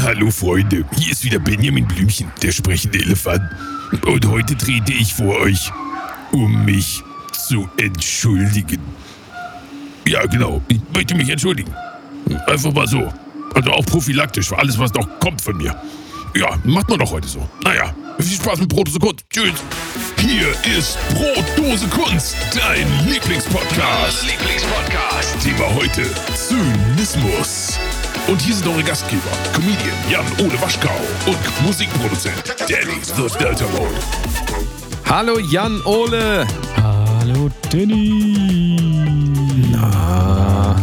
Hallo 0.00 0.30
Freunde, 0.30 0.84
hier 0.96 1.12
ist 1.12 1.24
wieder 1.24 1.38
Benjamin 1.38 1.86
Blümchen, 1.86 2.30
der 2.42 2.52
sprechende 2.52 2.98
Elefant. 2.98 3.42
Und 4.06 4.26
heute 4.26 4.56
trete 4.56 4.92
ich 4.92 5.14
vor 5.14 5.36
euch, 5.40 5.70
um 6.32 6.64
mich 6.64 7.02
zu 7.48 7.68
entschuldigen. 7.76 8.80
Ja, 10.06 10.26
genau, 10.26 10.62
ich 10.68 10.80
möchte 10.92 11.14
mich 11.14 11.28
entschuldigen. 11.30 11.72
Einfach 12.46 12.72
mal 12.72 12.86
so. 12.86 13.12
Also 13.54 13.70
auch 13.70 13.86
prophylaktisch 13.86 14.48
für 14.48 14.58
alles, 14.58 14.78
was 14.78 14.92
noch 14.94 15.08
kommt 15.20 15.40
von 15.40 15.56
mir. 15.56 15.74
Ja, 16.34 16.58
macht 16.64 16.88
man 16.88 16.98
doch 16.98 17.10
heute 17.10 17.28
so. 17.28 17.48
Naja, 17.62 17.94
viel 18.18 18.36
Spaß 18.36 18.60
mit 18.60 18.68
Brotdose 18.68 18.98
Kunst. 18.98 19.24
Tschüss. 19.30 19.62
Hier 20.18 20.48
ist 20.76 20.98
Brotdose 21.10 21.86
Kunst, 21.88 22.36
dein 22.52 22.86
Lieblingspodcast. 23.08 24.22
Lieblingspodcast. 24.22 25.40
Thema 25.40 25.74
heute 25.74 26.02
Zynismus. 26.34 27.78
Und 28.26 28.40
hier 28.40 28.54
sind 28.54 28.66
eure 28.68 28.82
Gastgeber, 28.82 29.20
Comedian 29.52 29.94
Jan-Ole 30.10 30.58
Waschkau 30.62 30.96
und 31.26 31.66
Musikproduzent 31.66 32.56
Danny 32.60 32.98
the 33.02 33.28
Delta 33.38 33.66
Mode. 33.66 33.94
Hallo 35.04 35.38
Jan 35.38 35.82
Ole. 35.84 36.46
Hallo 36.76 37.50
Danny. 37.70 38.78
Na. 39.70 40.74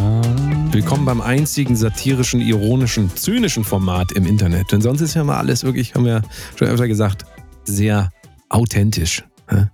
Willkommen 0.72 1.04
beim 1.06 1.20
einzigen 1.20 1.76
satirischen, 1.76 2.42
ironischen, 2.42 3.10
zynischen 3.16 3.64
Format 3.64 4.12
im 4.12 4.28
Internet. 4.28 4.72
Denn 4.72 4.82
sonst 4.82 5.02
ist 5.02 5.16
ja 5.16 5.24
mal 5.24 5.38
alles 5.38 5.64
wirklich, 5.64 5.96
haben 5.96 6.06
wir 6.06 6.22
schon 6.56 6.68
öfter 6.68 6.88
gesagt, 6.88 7.26
sehr 7.64 8.12
authentisch. 8.50 9.24
hä? 9.50 9.66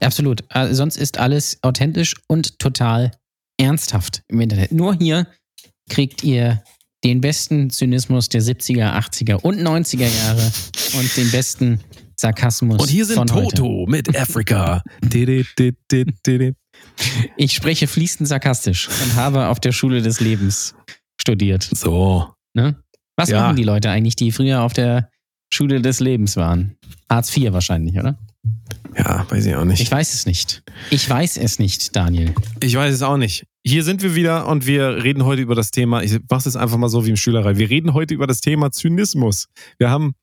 Absolut. 0.00 0.44
Äh, 0.50 0.72
sonst 0.72 0.96
ist 0.96 1.18
alles 1.18 1.58
authentisch 1.62 2.14
und 2.28 2.60
total 2.60 3.10
ernsthaft 3.56 4.22
im 4.28 4.40
Internet. 4.40 4.70
Nur 4.70 4.94
hier 4.94 5.26
kriegt 5.88 6.22
ihr 6.22 6.62
den 7.04 7.20
besten 7.20 7.70
Zynismus 7.70 8.28
der 8.28 8.42
70er, 8.42 8.92
80er 8.98 9.34
und 9.36 9.60
90er 9.60 10.08
Jahre 10.08 10.50
und 10.98 11.16
den 11.16 11.30
besten 11.30 11.80
Sarkasmus 12.16 12.80
Und 12.80 12.88
hier 12.90 13.06
sind 13.06 13.16
von 13.16 13.32
heute. 13.32 13.56
Toto 13.56 13.86
mit 13.88 14.08
didi. 15.02 15.44
Ich 17.36 17.52
spreche 17.54 17.86
fließend 17.88 18.28
sarkastisch 18.28 18.88
und 18.88 19.16
habe 19.16 19.48
auf 19.48 19.58
der 19.60 19.72
Schule 19.72 20.00
des 20.02 20.20
Lebens 20.20 20.74
studiert. 21.20 21.68
So. 21.72 22.32
Ne? 22.54 22.76
Was 23.16 23.30
Ja. 23.30 23.42
machen 23.42 23.56
die 23.56 23.64
Leute 23.64 23.90
eigentlich, 23.90 24.14
die 24.16 24.30
früher 24.32 24.62
auf 24.62 24.72
der 24.74 25.10
Schule 25.52 25.80
des 25.82 25.98
Lebens 26.00 26.36
waren? 26.36 26.76
Hartz 27.10 27.36
IV 27.36 27.52
wahrscheinlich, 27.52 27.96
oder? 27.98 28.16
Ja, 28.96 29.26
weiß 29.28 29.46
ich 29.46 29.54
auch 29.56 29.64
nicht. 29.64 29.80
Ich 29.80 29.90
weiß 29.90 30.14
es 30.14 30.26
nicht. 30.26 30.62
Ich 30.90 31.08
weiß 31.08 31.36
es 31.36 31.58
nicht, 31.58 31.94
Daniel. 31.96 32.34
Ich 32.60 32.74
weiß 32.76 32.94
es 32.94 33.02
auch 33.02 33.16
nicht. 33.16 33.44
Hier 33.66 33.84
sind 33.84 34.02
wir 34.02 34.14
wieder 34.14 34.46
und 34.46 34.66
wir 34.66 35.02
reden 35.02 35.24
heute 35.24 35.42
über 35.42 35.54
das 35.54 35.70
Thema, 35.70 36.02
ich 36.02 36.18
mache 36.30 36.48
es 36.48 36.56
einfach 36.56 36.76
mal 36.78 36.88
so 36.88 37.04
wie 37.04 37.10
im 37.10 37.16
Schülerei. 37.16 37.56
Wir 37.58 37.68
reden 37.68 37.92
heute 37.92 38.14
über 38.14 38.26
das 38.26 38.40
Thema 38.40 38.70
Zynismus. 38.70 39.46
Wir 39.78 39.90
haben 39.90 40.14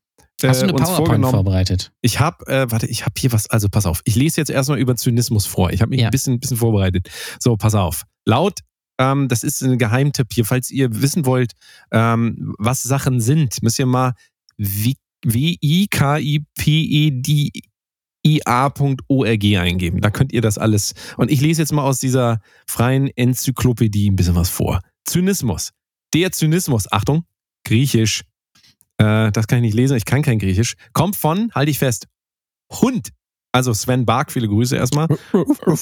äh, 0.42 0.48
Hast 0.48 0.62
du 0.62 0.66
eine 0.68 0.74
uns 0.74 0.84
PowerPoint 0.84 1.08
vorgenommen. 1.08 1.34
vorbereitet? 1.34 1.92
Ich 2.02 2.20
habe, 2.20 2.46
äh, 2.48 2.70
warte, 2.72 2.88
ich 2.88 3.02
habe 3.06 3.14
hier 3.18 3.32
was, 3.32 3.50
also 3.50 3.68
pass 3.70 3.86
auf. 3.86 4.02
Ich 4.06 4.16
lese 4.16 4.42
jetzt 4.42 4.50
erstmal 4.50 4.80
über 4.80 4.96
Zynismus 4.96 5.46
vor. 5.46 5.72
Ich 5.72 5.82
habe 5.82 5.90
mich 5.90 6.00
Ja. 6.02 6.08
ein 6.08 6.12
bisschen, 6.12 6.40
bisschen 6.40 6.58
vorbereitet. 6.58 7.10
So, 7.40 7.56
pass 7.58 7.76
auf. 7.76 8.04
Laut, 8.26 8.60
ähm, 9.00 9.28
das 9.28 9.44
ist 9.44 9.62
ein 9.62 9.78
Geheimtipp 9.78 10.28
hier, 10.34 10.46
falls 10.46 10.72
ihr 10.72 11.02
wissen 11.02 11.26
wollt, 11.26 11.52
ähm, 11.92 12.54
was 12.58 12.84
Sachen 12.84 13.20
sind, 13.22 13.62
müsst 13.62 13.78
ihr 13.80 13.86
mal 13.86 14.14
wie- 14.58 14.96
W-I-K-I-P-E-D-I-A.org 18.26 19.44
eingeben. 19.58 20.02
Da 20.02 20.10
könnt 20.10 20.34
ihr 20.34 20.42
das 20.42 20.58
alles. 20.58 20.94
Und 21.18 21.32
ich 21.32 21.42
lese 21.42 21.62
jetzt 21.62 21.72
mal 21.72 21.84
aus 21.84 22.00
dieser 22.00 22.40
freien 22.68 23.10
Enzyklopädie 23.16 24.10
ein 24.10 24.16
bisschen 24.16 24.36
was 24.36 24.50
vor. 24.50 24.82
Zynismus. 25.06 25.72
Der 26.14 26.32
Zynismus, 26.32 26.92
Achtung, 26.92 27.24
griechisch. 27.66 28.24
Äh, 28.98 29.32
das 29.32 29.48
kann 29.48 29.60
ich 29.60 29.64
nicht 29.64 29.74
lesen, 29.74 29.98
ich 29.98 30.06
kann 30.06 30.22
kein 30.22 30.40
Griechisch. 30.40 30.76
Kommt 30.94 31.16
von, 31.16 31.52
halte 31.54 31.72
ich 31.72 31.80
fest, 31.80 32.08
Hund. 32.72 33.10
Also 33.52 33.74
Sven 33.74 34.06
Bark, 34.06 34.32
viele 34.32 34.48
Grüße 34.48 34.76
erstmal. 34.76 35.08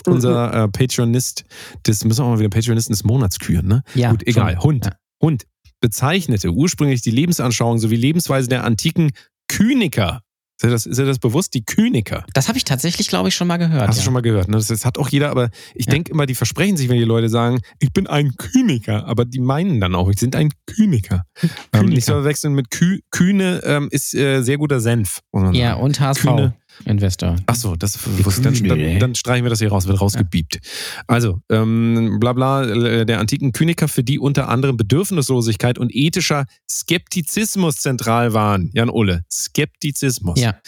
Unser 0.05 0.53
äh, 0.53 0.67
Patronist, 0.67 1.43
das 1.83 2.03
müssen 2.03 2.19
wir 2.19 2.25
auch 2.25 2.29
mal 2.31 2.39
wieder 2.39 2.49
Patronisten 2.49 2.93
des 2.93 3.03
Monats 3.03 3.39
küren, 3.39 3.67
ne? 3.67 3.83
Ja. 3.95 4.11
Gut, 4.11 4.27
egal. 4.27 4.53
schon. 4.53 4.63
Hund. 4.63 4.85
Ja. 4.85 4.91
Hund 5.21 5.45
bezeichnete 5.83 6.49
ursprünglich 6.49 7.01
die 7.01 7.11
Lebensanschauung 7.11 7.77
sowie 7.77 7.97
Lebensweise 7.97 8.47
der 8.47 8.63
antiken 8.63 9.11
Kyniker. 9.49 10.21
Ist 10.55 10.63
dir 10.63 10.69
das, 10.69 10.85
ist 10.85 10.97
dir 10.99 11.05
das 11.05 11.17
bewusst? 11.19 11.53
Die 11.55 11.63
Kyniker. 11.65 12.25
Das 12.33 12.47
habe 12.47 12.57
ich 12.57 12.63
tatsächlich, 12.63 13.07
glaube 13.07 13.29
ich, 13.29 13.35
schon 13.35 13.47
mal 13.47 13.57
gehört. 13.57 13.87
Hast 13.87 13.95
ja. 13.97 14.01
du 14.01 14.05
schon 14.05 14.13
mal 14.13 14.21
gehört, 14.21 14.47
ne? 14.49 14.57
Das, 14.57 14.67
das 14.67 14.85
hat 14.85 14.97
auch 14.99 15.09
jeder, 15.09 15.29
aber 15.31 15.49
ich 15.73 15.87
Ja. 15.87 15.91
denke 15.91 16.11
immer, 16.11 16.25
die 16.27 16.35
versprechen 16.35 16.77
sich, 16.77 16.89
wenn 16.89 16.97
die 16.97 17.03
Leute 17.05 17.27
sagen, 17.27 17.59
ich 17.79 17.91
bin 17.91 18.05
ein 18.07 18.35
Kyniker, 18.37 19.05
aber 19.07 19.25
die 19.25 19.39
meinen 19.39 19.81
dann 19.81 19.95
auch, 19.95 20.09
ich 20.09 20.19
sind 20.19 20.35
ein 20.35 20.51
Kyniker. 20.67 21.23
Ähm, 21.43 21.49
Kyniker. 21.81 21.95
nicht 21.95 22.05
zu 22.05 22.11
verwechseln 22.13 22.53
mit 22.53 22.69
Kü 22.69 22.99
Kühne 23.09 23.61
ähm, 23.65 23.87
ist 23.91 24.13
äh, 24.13 24.41
sehr 24.43 24.57
guter 24.57 24.79
Senf, 24.79 25.21
Ja, 25.53 25.71
sagen. 25.71 25.81
und 25.81 25.99
HSV. 25.99 26.21
Kühne. 26.21 26.55
Investor. 26.85 27.35
Ach 27.45 27.55
so, 27.55 27.75
das 27.75 27.99
dann, 28.41 28.53
dann, 28.67 28.99
dann 28.99 29.15
streichen 29.15 29.45
wir 29.45 29.49
das 29.49 29.59
hier 29.59 29.69
raus, 29.69 29.87
wird 29.87 30.01
rausgebiebt. 30.01 30.59
Also, 31.07 31.39
ähm, 31.49 32.17
bla 32.19 32.33
bla, 32.33 32.63
äh, 32.63 33.05
der 33.05 33.19
antiken 33.19 33.51
Kyniker, 33.51 33.87
für 33.87 34.03
die 34.03 34.19
unter 34.19 34.49
anderem 34.49 34.77
Bedürfnislosigkeit 34.77 35.77
und 35.77 35.93
ethischer 35.93 36.45
Skeptizismus 36.69 37.77
zentral 37.77 38.33
waren. 38.33 38.69
Jan 38.73 38.89
Ulle, 38.89 39.23
Skeptizismus. 39.31 40.39
Ja. 40.39 40.59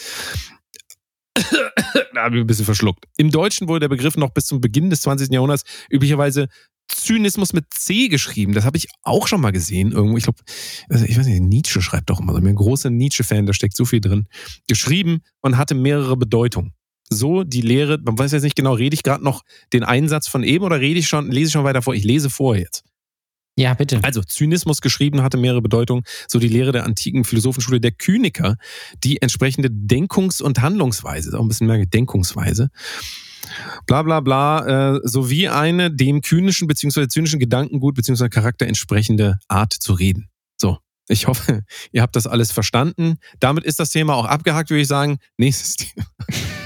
da 2.13 2.23
habe 2.23 2.37
ich 2.37 2.41
ein 2.43 2.47
bisschen 2.47 2.65
verschluckt. 2.65 3.05
Im 3.17 3.29
Deutschen 3.29 3.67
wurde 3.67 3.81
der 3.81 3.89
Begriff 3.89 4.17
noch 4.17 4.31
bis 4.31 4.45
zum 4.45 4.61
Beginn 4.61 4.89
des 4.89 5.01
20. 5.01 5.31
Jahrhunderts 5.31 5.63
üblicherweise 5.89 6.47
Zynismus 6.87 7.53
mit 7.53 7.65
C 7.73 8.07
geschrieben. 8.07 8.53
Das 8.53 8.65
habe 8.65 8.77
ich 8.77 8.87
auch 9.03 9.27
schon 9.27 9.41
mal 9.41 9.51
gesehen 9.51 9.91
irgendwo. 9.91 10.17
Ich 10.17 10.23
glaube, 10.23 10.39
also 10.89 11.05
ich 11.05 11.17
weiß 11.17 11.25
nicht, 11.27 11.41
Nietzsche 11.41 11.81
schreibt 11.81 12.09
doch 12.09 12.19
immer 12.19 12.33
so. 12.33 12.37
Ich 12.39 12.43
bin 12.43 12.53
ein 12.53 12.57
großer 12.57 12.89
Nietzsche-Fan, 12.89 13.45
da 13.45 13.53
steckt 13.53 13.75
so 13.75 13.85
viel 13.85 14.01
drin. 14.01 14.27
Geschrieben 14.67 15.21
und 15.41 15.57
hatte 15.57 15.75
mehrere 15.75 16.17
Bedeutungen. 16.17 16.73
So 17.09 17.43
die 17.43 17.61
Lehre, 17.61 17.99
man 18.03 18.17
weiß 18.17 18.31
jetzt 18.31 18.43
nicht 18.43 18.55
genau, 18.55 18.73
rede 18.73 18.95
ich 18.95 19.03
gerade 19.03 19.23
noch 19.23 19.43
den 19.73 19.83
Einsatz 19.83 20.27
von 20.27 20.43
eben 20.43 20.65
oder 20.65 20.79
rede 20.79 20.99
ich 20.99 21.07
schon, 21.07 21.29
lese 21.31 21.47
ich 21.47 21.53
schon 21.53 21.63
weiter 21.63 21.81
vor? 21.81 21.93
Ich 21.93 22.03
lese 22.03 22.29
vor 22.29 22.55
jetzt. 22.55 22.83
Ja, 23.57 23.73
bitte. 23.73 23.99
Also 24.03 24.21
Zynismus 24.21 24.81
geschrieben 24.81 25.21
hatte 25.21 25.37
mehrere 25.37 25.61
Bedeutungen, 25.61 26.03
so 26.27 26.39
die 26.39 26.49
Lehre 26.49 26.73
der 26.73 26.83
antiken 26.83 27.23
Philosophenschule 27.23 27.79
der 27.79 27.91
Kyniker, 27.91 28.57
die 29.03 29.21
entsprechende 29.21 29.69
Denkungs- 29.69 30.41
und 30.41 30.61
Handlungsweise, 30.61 31.37
auch 31.37 31.41
ein 31.41 31.47
bisschen 31.47 31.67
mehr 31.67 31.85
Denkungsweise, 31.85 32.69
bla 33.87 34.03
bla 34.03 34.19
bla, 34.19 34.95
äh, 34.95 34.99
sowie 35.03 35.47
eine 35.49 35.91
dem 35.91 36.21
kynischen 36.21 36.67
bzw. 36.67 37.07
zynischen 37.07 37.39
Gedankengut 37.39 37.95
bzw. 37.95 38.29
Charakter 38.29 38.67
entsprechende 38.67 39.39
Art 39.47 39.73
zu 39.73 39.93
reden. 39.93 40.29
So, 40.57 40.77
ich 41.07 41.27
hoffe, 41.27 41.63
ihr 41.91 42.01
habt 42.01 42.15
das 42.15 42.27
alles 42.27 42.51
verstanden. 42.51 43.17
Damit 43.39 43.63
ist 43.63 43.79
das 43.79 43.89
Thema 43.91 44.15
auch 44.15 44.25
abgehakt, 44.25 44.69
würde 44.69 44.81
ich 44.81 44.87
sagen. 44.87 45.17
Nächstes 45.37 45.75
Thema. 45.75 46.05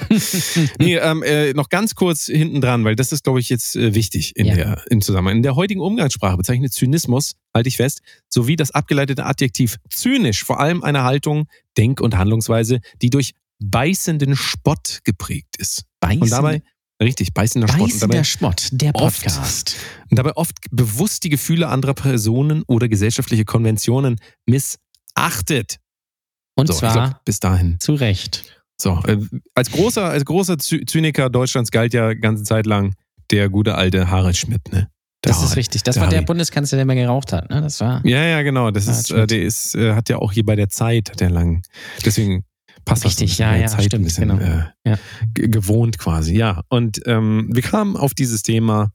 nee, 0.79 0.95
ähm, 0.97 1.22
äh, 1.23 1.53
noch 1.53 1.69
ganz 1.69 1.94
kurz 1.94 2.25
hinten 2.25 2.61
dran, 2.61 2.83
weil 2.83 2.95
das 2.95 3.11
ist, 3.11 3.23
glaube 3.23 3.39
ich, 3.39 3.50
jetzt 3.50 3.75
äh, 3.75 3.94
wichtig 3.94 4.35
in 4.35 4.47
Ja. 4.47 4.56
der, 4.56 4.83
im 4.89 5.01
Zusammenhang. 5.01 5.38
In 5.38 5.44
der 5.44 5.56
heutigen 5.56 5.81
Umgangssprache 5.81 6.35
bezeichnet 6.38 6.73
Zynismus, 6.73 7.33
halte 7.53 7.69
ich 7.69 7.77
fest, 7.77 8.01
sowie 8.27 8.56
das 8.56 8.71
abgeleitete 8.71 9.25
Adjektiv 9.25 9.77
zynisch 9.89 10.44
vor 10.44 10.59
allem 10.59 10.83
eine 10.83 11.03
Haltung, 11.03 11.47
Denk- 11.77 12.01
und 12.01 12.17
Handlungsweise, 12.17 12.79
die 13.01 13.09
durch 13.11 13.33
beißenden 13.59 14.35
Spott 14.35 15.00
geprägt 15.03 15.57
ist. 15.57 15.83
Beißend, 16.00 16.23
Und 16.23 16.31
dabei, 16.31 16.63
richtig, 17.02 17.34
beißender 17.34 17.68
Spott. 17.68 17.80
Und 17.82 17.88
Beißender 17.90 18.08
dabei, 18.14 18.24
Spott, 18.24 18.68
der 18.72 18.96
oft- 18.96 19.24
Podcast. 19.24 19.76
und 20.10 20.18
dabei 20.20 20.36
oft 20.36 20.56
bewusst 20.72 21.24
die 21.24 21.30
Gefühle 21.30 21.68
anderer 21.68 21.94
Personen 21.94 22.64
oder 22.68 22.88
gesellschaftliche 22.88 23.46
Konventionen 23.46 24.20
missachtet. 24.46 25.78
Und 26.56 26.68
So, 26.68 26.74
zwar 26.74 26.94
glaub, 26.94 27.26
bis 27.26 27.40
dahin. 27.40 27.78
zu 27.80 27.94
Recht. 27.94 28.62
So, 28.82 29.02
äh, 29.08 29.18
als 29.56 29.72
großer, 29.72 30.06
als 30.06 30.26
großer 30.26 30.58
Zy- 30.58 30.86
Zyniker 30.86 31.30
Deutschlands 31.30 31.72
galt 31.72 31.94
ja 31.94 32.14
ganze 32.14 32.44
Zeit 32.44 32.66
lang 32.66 32.96
der 33.31 33.50
gute 33.50 33.76
alte 33.76 34.10
Harald 34.10 34.38
Schmidt, 34.38 34.72
ne? 34.72 34.90
Der 35.26 35.34
Das 35.34 35.44
ist 35.44 35.58
richtig. 35.58 35.84
Das 35.84 35.96
der 35.96 36.02
war 36.04 36.10
der 36.10 36.20
Harry. 36.20 36.26
Bundeskanzler, 36.26 36.78
der 36.78 36.86
mal 36.86 36.96
geraucht 36.96 37.34
hat. 37.34 37.50
Ne? 37.50 37.62
Das 37.62 37.81
war 37.81 38.02
Ja, 38.06 38.24
ja, 38.24 38.42
genau. 38.42 38.72
Das 38.72 38.88
ist, 38.88 39.12
äh, 39.12 39.28
der 39.28 39.42
ist, 39.44 39.76
äh, 39.76 39.94
hat 39.94 40.08
ja 40.08 40.16
auch 40.18 40.31
hier 40.31 40.45
bei 40.45 40.56
der 40.56 40.69
Zeit, 40.69 41.12
hat 41.12 41.19
der 41.19 41.30
lang. 41.30 41.62
Deswegen 42.06 42.45
passt 42.89 43.06
das 43.06 43.12
Richtig, 43.13 43.30
bisschen 43.38 43.45
ja, 43.45 43.56
ja, 43.56 43.68
Zeit 43.68 43.86
stimmt, 43.86 44.01
ein 44.01 44.03
bisschen 44.06 44.30
genau. 44.30 44.41
äh, 44.41 44.89
Ja. 44.89 44.97
ge- 45.33 45.47
gewohnt 45.47 45.97
quasi. 45.97 46.36
Ja, 46.36 46.62
und 46.69 47.01
ähm, 47.06 47.50
wir 47.53 47.62
kamen 47.62 47.95
auf 47.95 48.13
dieses 48.13 48.44
Thema, 48.44 48.91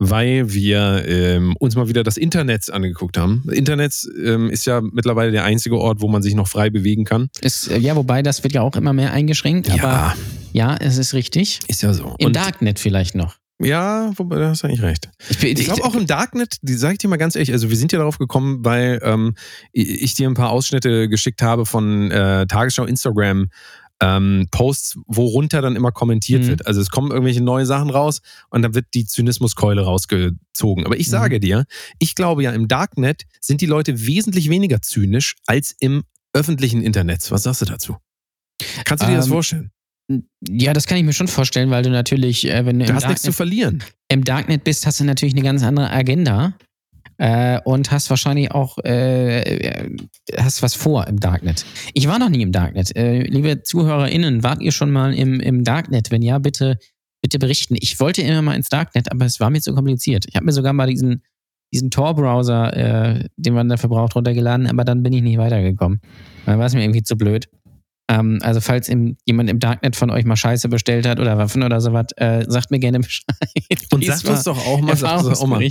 weil 0.00 0.52
wir 0.52 1.04
ähm, 1.08 1.54
uns 1.58 1.74
mal 1.74 1.88
wieder 1.88 2.02
das 2.04 2.16
Internet 2.16 2.70
angeguckt 2.70 3.18
haben. 3.18 3.44
Internet 3.50 3.94
ähm, 4.24 4.48
ist 4.48 4.64
ja 4.66 4.80
mittlerweile 4.80 5.32
der 5.32 5.44
einzige 5.44 5.76
Ort, 5.78 6.00
wo 6.00 6.08
man 6.08 6.22
sich 6.22 6.34
noch 6.34 6.46
frei 6.48 6.70
bewegen 6.70 7.04
kann. 7.04 7.28
ist, 7.40 7.68
äh, 7.68 7.78
ja, 7.78 7.96
wobei 7.96 8.22
das 8.22 8.42
wird 8.44 8.54
ja 8.54 8.62
auch 8.62 8.76
immer 8.76 8.92
mehr 8.92 9.12
eingeschränkt, 9.12 9.70
aber 9.70 10.14
ja, 10.52 10.76
es 10.76 10.98
ist 10.98 11.14
richtig. 11.14 11.58
ist 11.68 11.82
ja 11.82 11.92
so. 11.92 12.14
Im 12.18 12.28
Und- 12.28 12.36
Darknet 12.36 12.78
vielleicht 12.78 13.14
noch. 13.14 13.36
Ja, 13.60 14.12
wobei, 14.16 14.38
da 14.38 14.50
hast 14.50 14.62
du 14.62 14.68
eigentlich 14.68 14.82
recht. 14.82 15.10
Ich, 15.28 15.42
Ich 15.42 15.64
glaube 15.64 15.82
auch 15.84 15.94
im 15.94 16.06
Darknet, 16.06 16.56
die 16.62 16.74
sag 16.74 16.92
ich 16.92 16.98
dir 16.98 17.08
mal 17.08 17.16
ganz 17.16 17.34
ehrlich, 17.34 17.50
also 17.52 17.70
wir 17.70 17.76
sind 17.76 17.90
ja 17.92 17.98
darauf 17.98 18.18
gekommen, 18.18 18.64
weil 18.64 19.00
ähm, 19.02 19.34
ich 19.72 20.14
dir 20.14 20.28
ein 20.28 20.34
paar 20.34 20.50
Ausschnitte 20.50 21.08
geschickt 21.08 21.42
habe 21.42 21.66
von 21.66 22.10
äh, 22.12 22.46
Tagesschau, 22.46 22.84
Instagram 22.84 23.48
ähm, 24.00 24.46
Posts, 24.52 24.98
worunter 25.08 25.60
dann 25.60 25.74
immer 25.74 25.90
kommentiert 25.90 26.44
Mhm. 26.44 26.48
wird. 26.48 26.66
Also 26.68 26.80
es 26.80 26.88
kommen 26.90 27.10
irgendwelche 27.10 27.42
neue 27.42 27.66
Sachen 27.66 27.90
raus 27.90 28.20
und 28.48 28.62
dann 28.62 28.74
wird 28.74 28.86
die 28.94 29.04
Zynismuskeule 29.06 29.82
rausgezogen. 29.82 30.86
Aber 30.86 30.96
ich 30.96 31.08
Mhm. 31.08 31.10
sage 31.10 31.40
dir, 31.40 31.64
ich 31.98 32.14
glaube 32.14 32.44
ja, 32.44 32.52
im 32.52 32.68
Darknet 32.68 33.24
sind 33.40 33.60
die 33.60 33.66
Leute 33.66 34.06
wesentlich 34.06 34.50
weniger 34.50 34.80
zynisch 34.82 35.34
als 35.46 35.74
im 35.80 36.04
öffentlichen 36.32 36.80
Internet. 36.80 37.28
Was 37.32 37.42
sagst 37.42 37.62
du 37.62 37.64
dazu? 37.64 37.96
Kannst 38.84 39.02
du 39.02 39.08
dir 39.08 39.16
das 39.16 39.26
Ähm, 39.26 39.32
vorstellen? 39.32 39.70
Ja, 40.48 40.72
das 40.72 40.86
kann 40.86 40.96
ich 40.98 41.04
mir 41.04 41.12
schon 41.12 41.28
vorstellen, 41.28 41.70
weil 41.70 41.82
du 41.82 41.90
natürlich, 41.90 42.48
äh, 42.48 42.64
wenn 42.64 42.78
du, 42.78 42.84
Du 42.86 42.90
im, 42.90 42.96
hast 42.96 43.06
nichts 43.08 43.22
zu 43.22 43.28
Darknet, 43.28 43.36
verlieren. 43.36 43.84
im 44.08 44.24
Darknet 44.24 44.64
bist, 44.64 44.86
hast 44.86 45.00
du 45.00 45.04
natürlich 45.04 45.34
eine 45.34 45.42
ganz 45.42 45.62
andere 45.62 45.90
Agenda 45.90 46.54
äh, 47.18 47.60
und 47.64 47.90
hast 47.90 48.08
wahrscheinlich 48.08 48.50
auch 48.52 48.78
äh, 48.84 49.40
äh, 49.40 49.96
hast 50.38 50.62
was 50.62 50.74
vor 50.74 51.06
im 51.08 51.20
Darknet. 51.20 51.66
Ich 51.92 52.08
war 52.08 52.18
noch 52.18 52.30
nie 52.30 52.42
im 52.42 52.52
Darknet. 52.52 52.96
Äh, 52.96 53.22
liebe 53.24 53.62
ZuhörerInnen, 53.62 54.42
wart 54.42 54.62
ihr 54.62 54.72
schon 54.72 54.90
mal 54.90 55.12
im, 55.12 55.40
im 55.40 55.64
Darknet? 55.64 56.10
Wenn 56.10 56.22
ja, 56.22 56.38
bitte, 56.38 56.78
bitte 57.20 57.38
berichten. 57.38 57.76
Ich 57.78 58.00
wollte 58.00 58.22
immer 58.22 58.40
mal 58.42 58.54
ins 58.56 58.68
Darknet, 58.68 59.10
aber 59.12 59.26
es 59.26 59.40
war 59.40 59.50
mir 59.50 59.60
zu 59.60 59.74
kompliziert. 59.74 60.24
Ich 60.28 60.36
habe 60.36 60.46
mir 60.46 60.52
sogar 60.52 60.72
mal 60.72 60.86
diesen, 60.86 61.22
diesen 61.72 61.90
Tor-Browser, 61.90 62.76
äh, 63.18 63.24
den 63.36 63.52
man 63.52 63.68
dafür 63.68 63.90
braucht, 63.90 64.14
runtergeladen, 64.14 64.66
aber 64.68 64.84
dann 64.84 65.02
bin 65.02 65.12
ich 65.12 65.20
nicht 65.22 65.36
weitergekommen. 65.36 66.00
Dann 66.46 66.58
war 66.58 66.64
es 66.66 66.72
mir 66.74 66.82
irgendwie 66.82 67.02
zu 67.02 67.16
blöd. 67.16 67.48
Ähm, 68.10 68.38
also, 68.42 68.60
falls 68.60 68.88
im, 68.88 69.16
jemand 69.26 69.50
im 69.50 69.58
Darknet 69.58 69.94
von 69.94 70.10
euch 70.10 70.24
mal 70.24 70.36
Scheiße 70.36 70.68
bestellt 70.68 71.06
hat 71.06 71.20
oder 71.20 71.36
Waffen 71.36 71.62
oder 71.62 71.80
sowas, 71.80 72.06
äh, 72.16 72.44
sagt 72.48 72.70
mir 72.70 72.78
gerne 72.78 73.00
Bescheid. 73.00 73.26
Und 73.92 74.04
sagt 74.04 74.24
uns 74.26 74.44
doch 74.44 74.58
auch 74.66 74.80
mal, 74.80 74.96
sagt 74.96 75.24
uns 75.24 75.40
auch 75.40 75.46
mal 75.46 75.62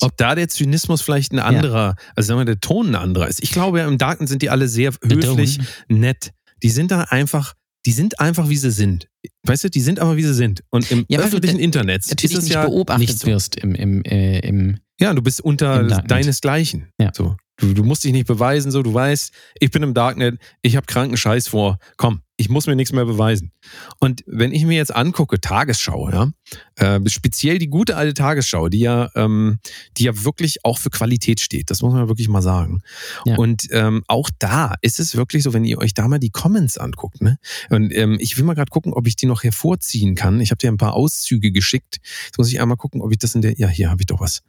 ob 0.00 0.16
da 0.16 0.34
der 0.34 0.48
Zynismus 0.48 1.02
vielleicht 1.02 1.32
ein 1.32 1.38
anderer, 1.38 1.96
also 2.14 2.28
sagen 2.28 2.40
wir, 2.40 2.44
der 2.46 2.60
Ton 2.60 2.88
ein 2.88 2.94
anderer 2.94 3.28
ist. 3.28 3.42
Ich 3.42 3.50
glaube 3.50 3.80
ja, 3.80 3.86
im 3.86 3.98
Darknet 3.98 4.28
sind 4.28 4.42
die 4.42 4.50
alle 4.50 4.68
sehr 4.68 4.92
höflich, 5.02 5.58
nett. 5.88 6.32
Die 6.62 6.70
sind 6.70 6.90
da 6.90 7.02
einfach, 7.02 7.54
die 7.84 7.92
sind 7.92 8.20
einfach, 8.20 8.48
wie 8.48 8.56
sie 8.56 8.70
sind. 8.70 9.08
Weißt 9.42 9.64
du, 9.64 9.70
die 9.70 9.80
sind 9.80 10.00
aber, 10.00 10.16
wie 10.16 10.22
sie 10.22 10.34
sind. 10.34 10.62
Und 10.70 10.90
im 10.90 11.04
Ja, 11.08 11.20
öffentlichen 11.20 11.58
Internet 11.58 12.04
Natürlich 12.08 12.32
ist 12.32 12.38
es 12.38 12.44
nicht 12.44 12.54
ja 12.54 12.64
beobachtet 12.64 13.08
nicht 13.08 13.18
so. 13.18 13.26
wirst 13.26 13.56
im, 13.56 13.74
im, 13.74 14.02
äh, 14.04 14.38
im 14.40 14.78
Ja, 14.98 15.12
du 15.12 15.20
bist 15.22 15.40
unter 15.42 15.82
deinesgleichen. 15.84 16.88
Ja. 16.98 17.12
So. 17.14 17.36
Du, 17.58 17.72
du 17.72 17.84
musst 17.84 18.04
dich 18.04 18.12
nicht 18.12 18.26
beweisen, 18.26 18.70
so 18.70 18.82
du 18.82 18.92
weißt, 18.92 19.32
ich 19.60 19.70
bin 19.70 19.82
im 19.82 19.94
Darknet, 19.94 20.38
ich 20.62 20.76
habe 20.76 20.86
kranken 20.86 21.16
Scheiß 21.16 21.48
vor. 21.48 21.78
Komm, 21.96 22.20
ich 22.36 22.50
muss 22.50 22.66
mir 22.66 22.76
nichts 22.76 22.92
mehr 22.92 23.06
beweisen. 23.06 23.52
Und 23.98 24.22
wenn 24.26 24.52
ich 24.52 24.66
mir 24.66 24.76
jetzt 24.76 24.94
angucke, 24.94 25.40
Tagesschau, 25.40 26.10
ja, 26.10 26.30
äh, 26.76 27.00
speziell 27.08 27.58
die 27.58 27.68
gute 27.68 27.96
alte 27.96 28.12
Tagesschau, 28.12 28.68
die 28.68 28.80
ja, 28.80 29.10
ähm, 29.14 29.58
die 29.96 30.04
ja 30.04 30.24
wirklich 30.24 30.64
auch 30.64 30.78
für 30.78 30.90
Qualität 30.90 31.40
steht, 31.40 31.70
das 31.70 31.80
muss 31.80 31.94
man 31.94 32.08
wirklich 32.08 32.28
mal 32.28 32.42
sagen. 32.42 32.82
Ja. 33.24 33.36
Und 33.36 33.68
ähm, 33.70 34.04
auch 34.06 34.28
da 34.38 34.74
ist 34.82 35.00
es 35.00 35.16
wirklich 35.16 35.42
so, 35.42 35.54
wenn 35.54 35.64
ihr 35.64 35.78
euch 35.78 35.94
da 35.94 36.08
mal 36.08 36.18
die 36.18 36.30
Comments 36.30 36.76
anguckt, 36.76 37.22
ne? 37.22 37.38
Und 37.70 37.90
ähm, 37.94 38.18
ich 38.20 38.36
will 38.36 38.44
mal 38.44 38.54
gerade 38.54 38.70
gucken, 38.70 38.92
ob 38.92 39.06
ich 39.06 39.16
die 39.16 39.26
noch 39.26 39.42
hervorziehen 39.42 40.14
kann. 40.14 40.40
Ich 40.40 40.50
habe 40.50 40.58
dir 40.58 40.70
ein 40.70 40.76
paar 40.76 40.94
Auszüge 40.94 41.52
geschickt. 41.52 42.00
Jetzt 42.26 42.36
muss 42.36 42.52
ich 42.52 42.60
einmal 42.60 42.76
gucken, 42.76 43.00
ob 43.00 43.12
ich 43.12 43.18
das 43.18 43.34
in 43.34 43.40
der. 43.40 43.56
Ja, 43.56 43.68
hier 43.68 43.90
habe 43.90 44.02
ich 44.02 44.06
doch 44.06 44.20
was. 44.20 44.42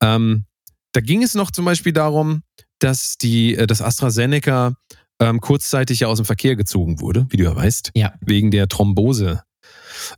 Ähm, 0.00 0.46
da 0.92 1.00
ging 1.00 1.22
es 1.22 1.34
noch 1.34 1.50
zum 1.50 1.64
Beispiel 1.64 1.92
darum, 1.92 2.42
dass 2.78 3.16
die, 3.18 3.54
äh, 3.56 3.66
das 3.66 3.82
AstraZeneca 3.82 4.74
ähm, 5.20 5.40
kurzzeitig 5.40 6.00
ja 6.00 6.08
aus 6.08 6.18
dem 6.18 6.24
Verkehr 6.24 6.56
gezogen 6.56 7.00
wurde, 7.00 7.26
wie 7.30 7.36
du 7.36 7.44
ja 7.44 7.54
weißt, 7.54 7.92
Ja. 7.94 8.14
wegen 8.20 8.50
der 8.50 8.68
Thrombose. 8.68 9.42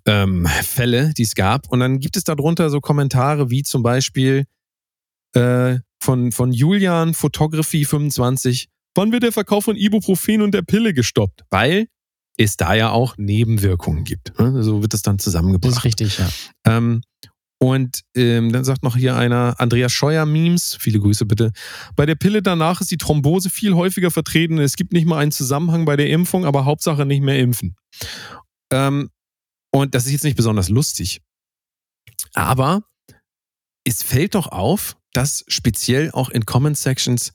Ähm, 0.06 0.46
Fälle, 0.62 1.12
die 1.14 1.22
es 1.22 1.34
gab. 1.34 1.68
Und 1.70 1.80
dann 1.80 1.98
gibt 1.98 2.16
es 2.16 2.24
darunter 2.24 2.70
so 2.70 2.80
Kommentare 2.80 3.50
wie 3.50 3.62
zum 3.64 3.82
Beispiel 3.82 4.44
äh, 5.34 5.78
von, 6.00 6.30
von 6.32 6.52
Julian 6.52 7.14
Photography 7.14 7.84
25. 7.84 8.68
Wann 8.94 9.10
wird 9.12 9.22
der 9.24 9.32
Verkauf 9.32 9.64
von 9.64 9.76
Ibuprofen 9.76 10.42
und 10.42 10.52
der 10.52 10.62
Pille 10.62 10.94
gestoppt? 10.94 11.42
Weil 11.50 11.86
es 12.36 12.56
da 12.56 12.74
ja 12.74 12.90
auch 12.90 13.16
Nebenwirkungen 13.18 14.04
gibt. 14.04 14.38
ne? 14.38 14.62
So 14.62 14.82
wird 14.82 14.92
das 14.94 15.02
dann 15.02 15.16
Das 15.16 15.24
zusammengebracht. 15.24 15.76
ist 15.78 15.84
richtig, 15.84 16.18
ja. 16.18 16.28
Ähm, 16.66 17.02
und 17.62 18.02
ähm, 18.16 18.50
dann 18.50 18.64
sagt 18.64 18.82
noch 18.82 18.96
hier 18.96 19.14
einer, 19.14 19.54
Andreas 19.60 19.92
Scheuer 19.92 20.26
Memes, 20.26 20.76
viele 20.80 20.98
Grüße 20.98 21.26
bitte. 21.26 21.52
Bei 21.94 22.06
der 22.06 22.16
Pille 22.16 22.42
danach 22.42 22.80
ist 22.80 22.90
die 22.90 22.96
Thrombose 22.96 23.50
viel 23.50 23.74
häufiger 23.74 24.10
vertreten. 24.10 24.58
Es 24.58 24.74
gibt 24.74 24.92
nicht 24.92 25.06
mal 25.06 25.18
einen 25.18 25.30
Zusammenhang 25.30 25.84
bei 25.84 25.94
der 25.94 26.10
Impfung, 26.10 26.44
aber 26.44 26.64
Hauptsache 26.64 27.06
nicht 27.06 27.22
mehr 27.22 27.38
impfen. 27.38 27.76
Ähm, 28.72 29.10
und 29.72 29.94
das 29.94 30.06
ist 30.06 30.12
jetzt 30.12 30.24
nicht 30.24 30.36
besonders 30.36 30.70
lustig. 30.70 31.20
Aber 32.34 32.82
es 33.84 34.02
fällt 34.02 34.34
doch 34.34 34.48
auf, 34.48 34.96
dass 35.12 35.44
speziell 35.46 36.10
auch 36.10 36.30
in 36.30 36.44
Comment 36.44 36.76
Sections 36.76 37.32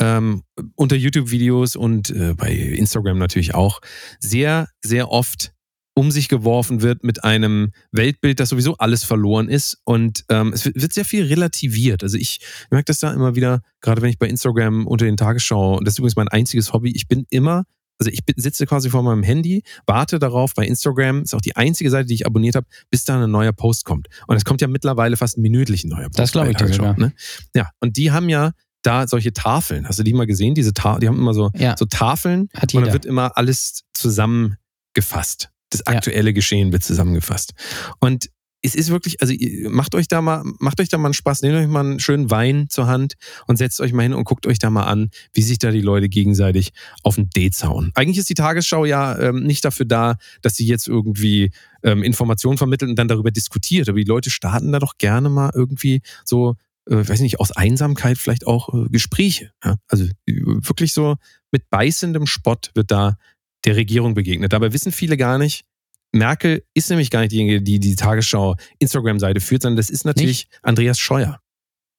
ähm, 0.00 0.42
unter 0.74 0.96
YouTube-Videos 0.96 1.76
und 1.76 2.10
äh, 2.10 2.34
bei 2.34 2.50
Instagram 2.50 3.18
natürlich 3.18 3.54
auch 3.54 3.80
sehr, 4.18 4.70
sehr 4.82 5.12
oft 5.12 5.52
um 5.98 6.12
sich 6.12 6.28
geworfen 6.28 6.80
wird 6.80 7.02
mit 7.02 7.24
einem 7.24 7.72
Weltbild, 7.90 8.38
das 8.38 8.50
sowieso 8.50 8.76
alles 8.76 9.02
verloren 9.02 9.48
ist. 9.48 9.78
Und 9.82 10.24
ähm, 10.28 10.52
es 10.52 10.64
wird 10.64 10.92
sehr 10.92 11.04
viel 11.04 11.24
relativiert. 11.26 12.04
Also 12.04 12.16
ich 12.16 12.38
merke 12.70 12.84
das 12.84 13.00
da 13.00 13.12
immer 13.12 13.34
wieder, 13.34 13.62
gerade 13.80 14.00
wenn 14.00 14.08
ich 14.08 14.16
bei 14.16 14.28
Instagram 14.28 14.86
unter 14.86 15.06
den 15.06 15.16
Tagesschau, 15.16 15.78
und 15.78 15.84
das 15.88 15.94
ist 15.94 15.98
übrigens 15.98 16.14
mein 16.14 16.28
einziges 16.28 16.72
Hobby, 16.72 16.92
ich 16.94 17.08
bin 17.08 17.26
immer, 17.30 17.64
also 17.98 18.12
ich 18.12 18.20
sitze 18.36 18.64
quasi 18.66 18.90
vor 18.90 19.02
meinem 19.02 19.24
Handy, 19.24 19.64
warte 19.86 20.20
darauf 20.20 20.54
bei 20.54 20.64
Instagram, 20.64 21.22
ist 21.22 21.34
auch 21.34 21.40
die 21.40 21.56
einzige 21.56 21.90
Seite, 21.90 22.06
die 22.06 22.14
ich 22.14 22.26
abonniert 22.26 22.54
habe, 22.54 22.68
bis 22.90 23.04
da 23.04 23.20
ein 23.20 23.28
neuer 23.28 23.52
Post 23.52 23.84
kommt. 23.84 24.06
Und 24.28 24.36
es 24.36 24.44
kommt 24.44 24.60
ja 24.60 24.68
mittlerweile 24.68 25.16
fast 25.16 25.36
minütlich 25.36 25.82
ein 25.82 25.88
neuer 25.88 26.04
Post. 26.04 26.20
Das 26.20 26.30
glaube 26.30 26.52
ich 26.52 26.56
dir 26.56 26.72
sogar. 26.72 26.96
Ne? 26.96 27.12
Ja, 27.56 27.70
und 27.80 27.96
die 27.96 28.12
haben 28.12 28.28
ja 28.28 28.52
da 28.82 29.08
solche 29.08 29.32
Tafeln. 29.32 29.88
Hast 29.88 29.98
du 29.98 30.04
die 30.04 30.12
mal 30.14 30.28
gesehen? 30.28 30.54
Diese 30.54 30.72
Ta 30.74 31.00
die 31.00 31.08
haben 31.08 31.18
immer 31.18 31.34
so, 31.34 31.50
Ja, 31.56 31.76
so 31.76 31.86
Tafeln 31.86 32.50
hat 32.54 32.72
und 32.72 32.74
dann 32.74 32.84
jeder. 32.84 32.92
wird 32.92 33.04
immer 33.04 33.36
alles 33.36 33.82
zusammengefasst. 33.94 35.50
Das 35.70 35.82
Ja. 35.86 35.94
aktuelle 35.94 36.32
Geschehen 36.32 36.72
wird 36.72 36.82
zusammengefasst. 36.82 37.52
Und 38.00 38.30
es 38.60 38.74
ist 38.74 38.90
wirklich, 38.90 39.20
also 39.20 39.32
macht 39.68 39.94
euch 39.94 40.08
da 40.08 40.20
mal, 40.20 40.42
macht 40.58 40.80
euch 40.80 40.88
da 40.88 40.98
mal 40.98 41.08
einen 41.08 41.14
Spaß, 41.14 41.42
nehmt 41.42 41.54
euch 41.54 41.68
mal 41.68 41.80
einen 41.80 42.00
schönen 42.00 42.28
Wein 42.30 42.66
zur 42.68 42.88
Hand 42.88 43.14
und 43.46 43.56
setzt 43.56 43.80
euch 43.80 43.92
mal 43.92 44.02
hin 44.02 44.14
und 44.14 44.24
guckt 44.24 44.46
euch 44.48 44.58
da 44.58 44.68
mal 44.68 44.82
an, 44.84 45.10
wie 45.32 45.42
sich 45.42 45.58
da 45.58 45.70
die 45.70 45.80
Leute 45.80 46.08
gegenseitig 46.08 46.72
auf 47.04 47.14
den 47.14 47.30
Date 47.30 47.54
hauen. 47.62 47.92
Eigentlich 47.94 48.18
ist 48.18 48.28
die 48.28 48.34
Tagesschau 48.34 48.84
ja 48.84 49.16
ähm, 49.18 49.44
nicht 49.44 49.64
dafür 49.64 49.86
da, 49.86 50.16
dass 50.42 50.56
sie 50.56 50.66
jetzt 50.66 50.88
irgendwie 50.88 51.52
ähm, 51.84 52.02
Informationen 52.02 52.58
vermittelt 52.58 52.90
und 52.90 52.96
dann 52.98 53.06
darüber 53.06 53.30
diskutiert. 53.30 53.88
Aber 53.88 53.98
die 53.98 54.04
Leute 54.04 54.28
starten 54.30 54.72
da 54.72 54.80
doch 54.80 54.98
gerne 54.98 55.28
mal 55.28 55.52
irgendwie 55.54 56.02
so, 56.24 56.56
äh, 56.90 56.96
weiß 56.96 57.20
nicht, 57.20 57.38
aus 57.38 57.52
Einsamkeit 57.52 58.18
vielleicht 58.18 58.44
auch 58.44 58.74
äh, 58.74 58.88
Gespräche. 58.88 59.52
Ja? 59.64 59.76
Also 59.86 60.04
äh, 60.04 60.10
wirklich 60.26 60.92
so 60.92 61.14
mit 61.52 61.70
beißendem 61.70 62.26
Spott 62.26 62.72
wird 62.74 62.90
da 62.90 63.18
der 63.64 63.76
Regierung 63.76 64.14
begegnet. 64.14 64.52
Dabei 64.52 64.72
wissen 64.72 64.92
viele 64.92 65.16
gar 65.16 65.38
nicht, 65.38 65.64
Merkel 66.12 66.64
ist 66.74 66.88
nämlich 66.90 67.10
gar 67.10 67.20
nicht 67.20 67.32
diejenige, 67.32 67.62
die 67.62 67.78
die 67.78 67.96
Tagesschau 67.96 68.56
Instagram-Seite 68.78 69.40
führt, 69.40 69.62
sondern 69.62 69.76
das 69.76 69.90
ist 69.90 70.04
natürlich 70.04 70.48
Andreas 70.62 70.98
Scheuer. 70.98 71.40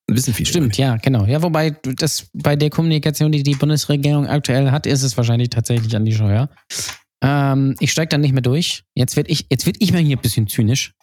Wissen 0.08 0.34
viele. 0.34 0.50
Stimmt, 0.50 0.78
ja, 0.78 0.98
genau. 0.98 1.26
Ja, 1.26 1.44
wobei 1.44 1.72
das 1.84 2.28
bei 2.34 2.56
der 2.56 2.72
Kommunikation, 2.72 3.32
die 3.32 3.44
die 3.44 3.54
Bundesregierung 3.54 4.26
aktuell 4.26 4.72
hat, 4.72 4.88
ist 4.88 5.04
es 5.04 5.16
wahrscheinlich 5.18 5.50
tatsächlich 5.52 5.96
an 5.96 6.06
die 6.06 6.14
Steuer. 6.14 6.50
Ähm, 7.22 7.76
ich 7.80 7.92
steige 7.92 8.10
dann 8.10 8.22
nicht 8.22 8.32
mehr 8.32 8.42
durch. 8.42 8.84
Jetzt 8.96 9.16
werde 9.16 9.30
ich, 9.30 9.46
jetzt 9.52 9.68
werd 9.68 9.76
ich 9.80 9.92
mal 9.92 10.02
hier 10.02 10.18
ein 10.18 10.22
bisschen 10.22 10.48
zynisch. 10.48 10.94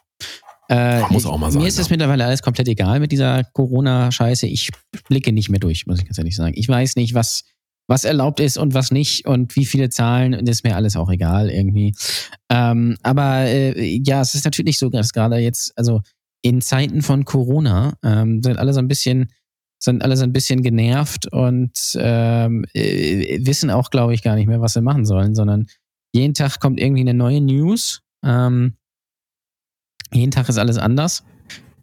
Äh, 0.68 1.00
Ja, 1.00 1.08
muss 1.10 1.24
auch 1.26 1.38
mal 1.38 1.52
sein, 1.52 1.62
Mir 1.62 1.68
ist 1.68 1.76
ja. 1.76 1.82
das 1.82 1.90
mittlerweile 1.90 2.24
alles 2.24 2.42
komplett 2.42 2.66
egal 2.66 2.98
mit 2.98 3.12
dieser 3.12 3.44
Corona-Scheiße. 3.44 4.48
Ich 4.48 4.70
blicke 5.08 5.30
nicht 5.30 5.50
mehr 5.50 5.60
durch, 5.60 5.86
muss 5.86 6.00
ich 6.00 6.06
ganz 6.06 6.18
ehrlich 6.18 6.34
sagen. 6.34 6.54
Ich 6.56 6.68
weiß 6.68 6.96
nicht, 6.96 7.14
was, 7.14 7.44
was 7.88 8.04
erlaubt 8.04 8.40
ist 8.40 8.58
und 8.58 8.74
was 8.74 8.90
nicht 8.90 9.26
und 9.26 9.54
wie 9.56 9.64
viele 9.64 9.90
Zahlen. 9.90 10.32
Das 10.44 10.56
ist 10.56 10.64
mir 10.64 10.76
alles 10.76 10.96
auch 10.96 11.10
egal 11.10 11.50
irgendwie. 11.50 11.94
Ähm, 12.50 12.96
aber 13.02 13.42
äh, 13.42 14.00
ja, 14.04 14.20
es 14.20 14.34
ist 14.34 14.44
natürlich 14.44 14.78
so, 14.78 14.88
dass 14.88 15.12
gerade 15.12 15.36
jetzt, 15.36 15.72
also 15.76 16.02
in 16.42 16.60
Zeiten 16.60 17.02
von 17.02 17.24
Corona 17.24 17.94
ähm, 18.04 18.42
sind 18.42 18.58
alle 18.58 18.72
so 18.72 18.80
ein 18.80 18.88
bisschen 18.88 19.30
sind 19.78 20.02
alle 20.02 20.16
so 20.16 20.24
ein 20.24 20.32
bisschen 20.32 20.62
genervt 20.62 21.30
und 21.30 21.78
ähm, 21.98 22.64
äh, 22.72 23.38
wissen 23.44 23.70
auch, 23.70 23.90
glaube 23.90 24.14
ich, 24.14 24.22
gar 24.22 24.34
nicht 24.34 24.46
mehr, 24.46 24.60
was 24.60 24.72
sie 24.72 24.80
machen 24.80 25.04
sollen, 25.04 25.34
sondern 25.34 25.66
jeden 26.12 26.34
Tag 26.34 26.60
kommt 26.60 26.80
irgendwie 26.80 27.02
eine 27.02 27.14
neue 27.14 27.42
News. 27.42 28.00
Ähm, 28.24 28.76
jeden 30.12 30.30
Tag 30.30 30.48
ist 30.48 30.58
alles 30.58 30.78
anders. 30.78 31.24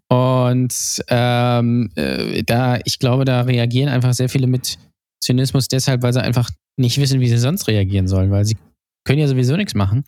Und 0.09 1.03
ähm, 1.07 1.91
äh, 1.95 2.43
da, 2.43 2.79
ich 2.83 2.99
glaube, 2.99 3.25
da 3.25 3.41
reagieren 3.41 3.89
einfach 3.89 4.13
sehr 4.13 4.29
viele 4.29 4.47
mit 4.47 4.77
Zynismus 5.23 5.67
deshalb, 5.67 6.03
weil 6.03 6.13
sie 6.13 6.21
einfach 6.21 6.49
nicht 6.77 6.99
wissen, 6.99 7.19
wie 7.19 7.29
sie 7.29 7.37
sonst 7.37 7.67
reagieren 7.67 8.07
sollen, 8.07 8.31
weil 8.31 8.45
sie 8.45 8.57
können 9.05 9.19
ja 9.19 9.27
sowieso 9.27 9.55
nichts 9.55 9.75
machen, 9.75 10.03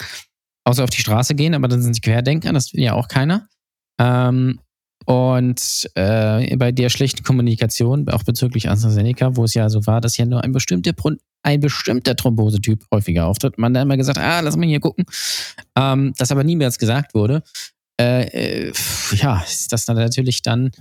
außer 0.65 0.83
auf 0.83 0.89
die 0.89 1.01
Straße 1.01 1.35
gehen, 1.35 1.53
aber 1.53 1.67
dann 1.67 1.81
sind 1.81 1.93
sie 1.93 2.01
Querdenker, 2.01 2.53
das 2.53 2.73
will 2.73 2.81
ja 2.81 2.93
auch 2.93 3.07
keiner. 3.07 3.47
Ähm, 3.99 4.59
und 5.05 5.89
äh, 5.93 6.57
bei 6.57 6.71
der 6.71 6.89
schlechten 6.89 7.23
Kommunikation, 7.23 8.09
auch 8.09 8.23
bezüglich 8.23 8.69
AstraZeneca, 8.69 9.35
wo 9.35 9.43
es 9.43 9.53
ja 9.53 9.69
so 9.69 9.85
war, 9.85 10.01
dass 10.01 10.17
ja 10.17 10.25
nur 10.25 10.43
ein 10.43 10.51
bestimmter, 10.51 10.93
ein 11.43 11.59
bestimmter 11.59 12.15
Thrombosetyp 12.15 12.83
häufiger 12.91 13.27
auftritt, 13.27 13.59
man 13.59 13.73
dann 13.73 13.83
immer 13.83 13.97
gesagt, 13.97 14.17
ah, 14.17 14.39
lass 14.39 14.57
mal 14.57 14.65
hier 14.65 14.79
gucken, 14.79 15.05
ähm, 15.77 16.13
das 16.17 16.31
aber 16.31 16.43
niemals 16.43 16.79
gesagt 16.79 17.13
wurde, 17.13 17.43
äh, 17.99 18.67
äh, 18.67 18.73
ja, 19.11 19.41
ist 19.41 19.71
das 19.71 19.85
dann 19.85 19.97
natürlich 19.97 20.41
dann, 20.41 20.71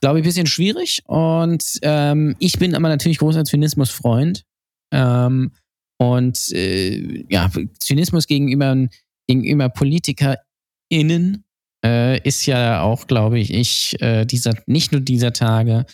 glaube 0.00 0.18
ich, 0.18 0.24
ein 0.24 0.28
bisschen 0.28 0.46
schwierig. 0.46 1.02
Und 1.06 1.64
ähm, 1.82 2.36
ich 2.38 2.58
bin 2.58 2.74
aber 2.74 2.88
natürlich 2.88 3.18
großer 3.18 3.44
Zynismus-Freund. 3.44 4.44
Ähm, 4.92 5.52
Und 6.00 6.52
äh, 6.52 7.24
ja, 7.28 7.50
Zynismus 7.80 8.28
gegenüber, 8.28 8.88
gegenüber 9.26 9.68
PolitikerInnen 9.68 11.44
äh, 11.84 12.20
ist 12.22 12.46
ja 12.46 12.82
auch, 12.82 13.08
glaube 13.08 13.40
ich, 13.40 13.52
ich 13.52 14.00
äh, 14.00 14.24
dieser, 14.24 14.54
nicht 14.66 14.92
nur 14.92 15.00
dieser 15.00 15.32
Tage 15.32 15.86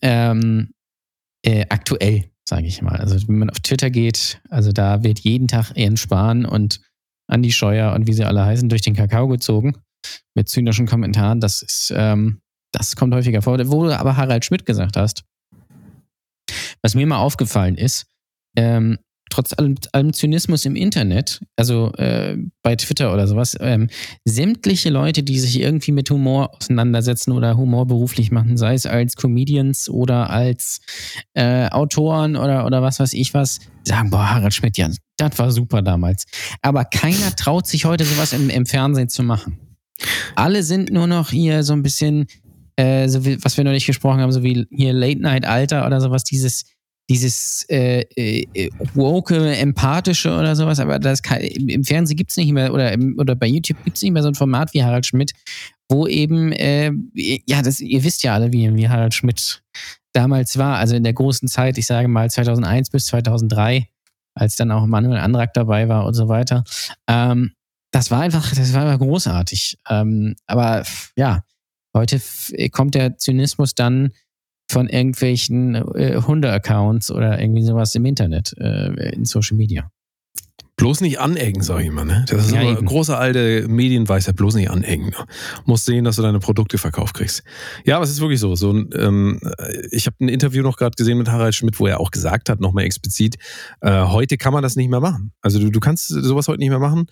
ähm, 0.00 0.74
äh, 1.44 1.66
aktuell, 1.70 2.30
sage 2.48 2.66
ich 2.68 2.82
mal. 2.82 2.96
Also 2.96 3.16
wenn 3.26 3.38
man 3.38 3.50
auf 3.50 3.58
Twitter 3.60 3.90
geht, 3.90 4.40
also 4.48 4.70
da 4.70 5.02
wird 5.02 5.18
jeden 5.20 5.48
Tag 5.48 5.72
Ian 5.76 5.96
Spahn 5.96 6.44
und 6.44 6.80
Andi 7.26 7.50
Scheuer 7.50 7.94
und 7.94 8.06
wie 8.06 8.12
sie 8.12 8.24
alle 8.24 8.44
heißen, 8.44 8.68
durch 8.68 8.82
den 8.82 8.94
Kakao 8.94 9.26
gezogen 9.26 9.74
mit 10.34 10.48
zynischen 10.48 10.86
Kommentaren. 10.86 11.40
Das 11.40 11.62
ist, 11.62 11.92
ähm, 11.96 12.41
das 12.72 12.96
kommt 12.96 13.14
häufiger 13.14 13.42
vor. 13.42 13.58
Wo 13.70 13.84
du 13.84 13.96
aber 13.96 14.16
Harald 14.16 14.44
Schmidt 14.44 14.66
gesagt 14.66 14.96
hast, 14.96 15.24
was 16.82 16.94
mir 16.94 17.06
mal 17.06 17.18
aufgefallen 17.18 17.76
ist, 17.76 18.06
ähm, 18.56 18.98
trotz 19.30 19.54
allem, 19.54 19.76
allem, 19.92 20.12
Zynismus 20.12 20.64
im 20.66 20.76
Internet, 20.76 21.40
also 21.56 21.92
äh, 21.94 22.36
bei 22.62 22.76
Twitter 22.76 23.12
oder 23.14 23.26
sowas, 23.26 23.56
ähm, 23.60 23.88
sämtliche 24.24 24.90
Leute, 24.90 25.22
die 25.22 25.38
sich 25.38 25.58
irgendwie 25.58 25.92
mit 25.92 26.10
Humor 26.10 26.54
auseinandersetzen 26.54 27.32
oder 27.32 27.56
Humor 27.56 27.86
beruflich 27.86 28.30
machen, 28.30 28.56
sei 28.56 28.74
es 28.74 28.84
als 28.84 29.16
Comedians 29.16 29.88
oder 29.88 30.28
als 30.28 30.80
äh, 31.34 31.68
Autoren 31.68 32.36
oder, 32.36 32.66
oder 32.66 32.82
was 32.82 33.00
weiß 33.00 33.14
ich 33.14 33.32
was, 33.32 33.60
sagen, 33.84 34.10
boah, 34.10 34.28
Harald 34.28 34.52
Schmidt, 34.52 34.76
ja, 34.76 34.90
das 35.16 35.38
war 35.38 35.50
super 35.50 35.82
damals. 35.82 36.24
Aber 36.60 36.84
keiner 36.84 37.34
traut 37.34 37.66
sich 37.66 37.84
heute 37.84 38.04
sowas 38.04 38.32
im, 38.32 38.50
im 38.50 38.66
Fernsehen 38.66 39.08
zu 39.08 39.22
machen. 39.22 39.58
Alle 40.34 40.62
sind 40.62 40.90
nur 40.90 41.06
noch 41.06 41.30
hier 41.30 41.62
so 41.62 41.72
ein 41.72 41.82
bisschen, 41.82 42.26
äh, 42.76 43.08
so 43.08 43.24
wie, 43.24 43.42
was 43.44 43.56
wir 43.56 43.64
noch 43.64 43.72
nicht 43.72 43.86
gesprochen 43.86 44.20
haben, 44.20 44.32
so 44.32 44.42
wie 44.42 44.66
hier 44.70 44.92
Late 44.92 45.20
Night 45.20 45.46
Alter 45.46 45.86
oder 45.86 46.00
sowas, 46.00 46.24
dieses 46.24 46.64
dieses 47.10 47.66
äh, 47.68 48.04
äh, 48.16 48.70
woke, 48.94 49.36
empathische 49.56 50.34
oder 50.34 50.56
sowas, 50.56 50.78
aber 50.78 50.98
das 50.98 51.22
kann, 51.22 51.40
im 51.40 51.84
Fernsehen 51.84 52.16
gibt 52.16 52.30
es 52.30 52.36
nicht 52.36 52.52
mehr 52.52 52.72
oder, 52.72 52.92
im, 52.92 53.18
oder 53.18 53.34
bei 53.34 53.46
YouTube 53.46 53.82
gibt 53.84 53.96
es 53.96 54.02
nicht 54.02 54.12
mehr 54.12 54.22
so 54.22 54.28
ein 54.28 54.34
Format 54.34 54.72
wie 54.72 54.82
Harald 54.82 55.04
Schmidt, 55.04 55.32
wo 55.90 56.06
eben, 56.06 56.52
äh, 56.52 56.92
ja, 57.14 57.60
das, 57.60 57.80
ihr 57.80 58.02
wisst 58.04 58.22
ja 58.22 58.34
alle, 58.34 58.52
wie, 58.52 58.74
wie 58.74 58.88
Harald 58.88 59.14
Schmidt 59.14 59.62
damals 60.12 60.56
war, 60.56 60.78
also 60.78 60.94
in 60.94 61.04
der 61.04 61.12
großen 61.12 61.48
Zeit, 61.48 61.76
ich 61.76 61.86
sage 61.86 62.08
mal 62.08 62.30
2001 62.30 62.90
bis 62.90 63.06
2003, 63.06 63.88
als 64.34 64.56
dann 64.56 64.70
auch 64.70 64.86
Manuel 64.86 65.18
Andrak 65.18 65.52
dabei 65.54 65.88
war 65.88 66.06
und 66.06 66.14
so 66.14 66.28
weiter. 66.28 66.64
Ähm, 67.08 67.52
das 67.90 68.10
war 68.10 68.20
einfach, 68.22 68.54
das 68.54 68.72
war 68.72 68.86
einfach 68.86 69.04
großartig. 69.04 69.78
Ähm, 69.90 70.34
aber 70.46 70.84
ja, 71.16 71.44
heute 71.94 72.20
kommt 72.70 72.94
der 72.94 73.16
Zynismus 73.16 73.74
dann 73.74 74.12
von 74.70 74.88
irgendwelchen 74.88 75.74
äh, 75.94 76.20
Hunde-Accounts 76.26 77.10
oder 77.10 77.40
irgendwie 77.40 77.62
sowas 77.62 77.94
im 77.94 78.04
Internet, 78.04 78.54
äh, 78.58 79.12
in 79.12 79.24
Social 79.24 79.56
Media. 79.56 79.90
Bloß 80.76 81.02
nicht 81.02 81.20
anecken, 81.20 81.62
sag 81.62 81.80
ich 81.80 81.86
immer. 81.86 82.04
Ne? 82.04 82.24
Das 82.28 82.46
ist 82.46 82.52
ja, 82.52 82.60
eine 82.60 82.74
große 82.74 83.16
alte 83.16 83.68
Medienweisheit, 83.68 84.34
bloß 84.36 84.54
nicht 84.54 84.70
anecken. 84.70 85.10
Ne? 85.10 85.26
Musst 85.66 85.84
sehen, 85.84 86.04
dass 86.04 86.16
du 86.16 86.22
deine 86.22 86.40
Produkte 86.40 86.78
verkauft 86.78 87.14
kriegst. 87.14 87.42
Ja, 87.84 87.96
aber 87.96 88.04
es 88.04 88.10
ist 88.10 88.20
wirklich 88.20 88.40
so. 88.40 88.54
so 88.54 88.70
ähm, 88.70 89.38
ich 89.90 90.06
habe 90.06 90.16
ein 90.20 90.28
Interview 90.28 90.62
noch 90.62 90.78
gerade 90.78 90.96
gesehen 90.96 91.18
mit 91.18 91.28
Harald 91.28 91.54
Schmidt, 91.54 91.78
wo 91.78 91.86
er 91.86 92.00
auch 92.00 92.10
gesagt 92.10 92.48
hat, 92.48 92.58
nochmal 92.60 92.84
explizit, 92.84 93.36
äh, 93.82 94.06
heute 94.06 94.38
kann 94.38 94.54
man 94.54 94.62
das 94.62 94.74
nicht 94.74 94.88
mehr 94.88 95.00
machen. 95.00 95.32
Also 95.42 95.60
du, 95.60 95.70
du 95.70 95.78
kannst 95.78 96.08
sowas 96.08 96.48
heute 96.48 96.58
nicht 96.58 96.70
mehr 96.70 96.78
machen. 96.78 97.06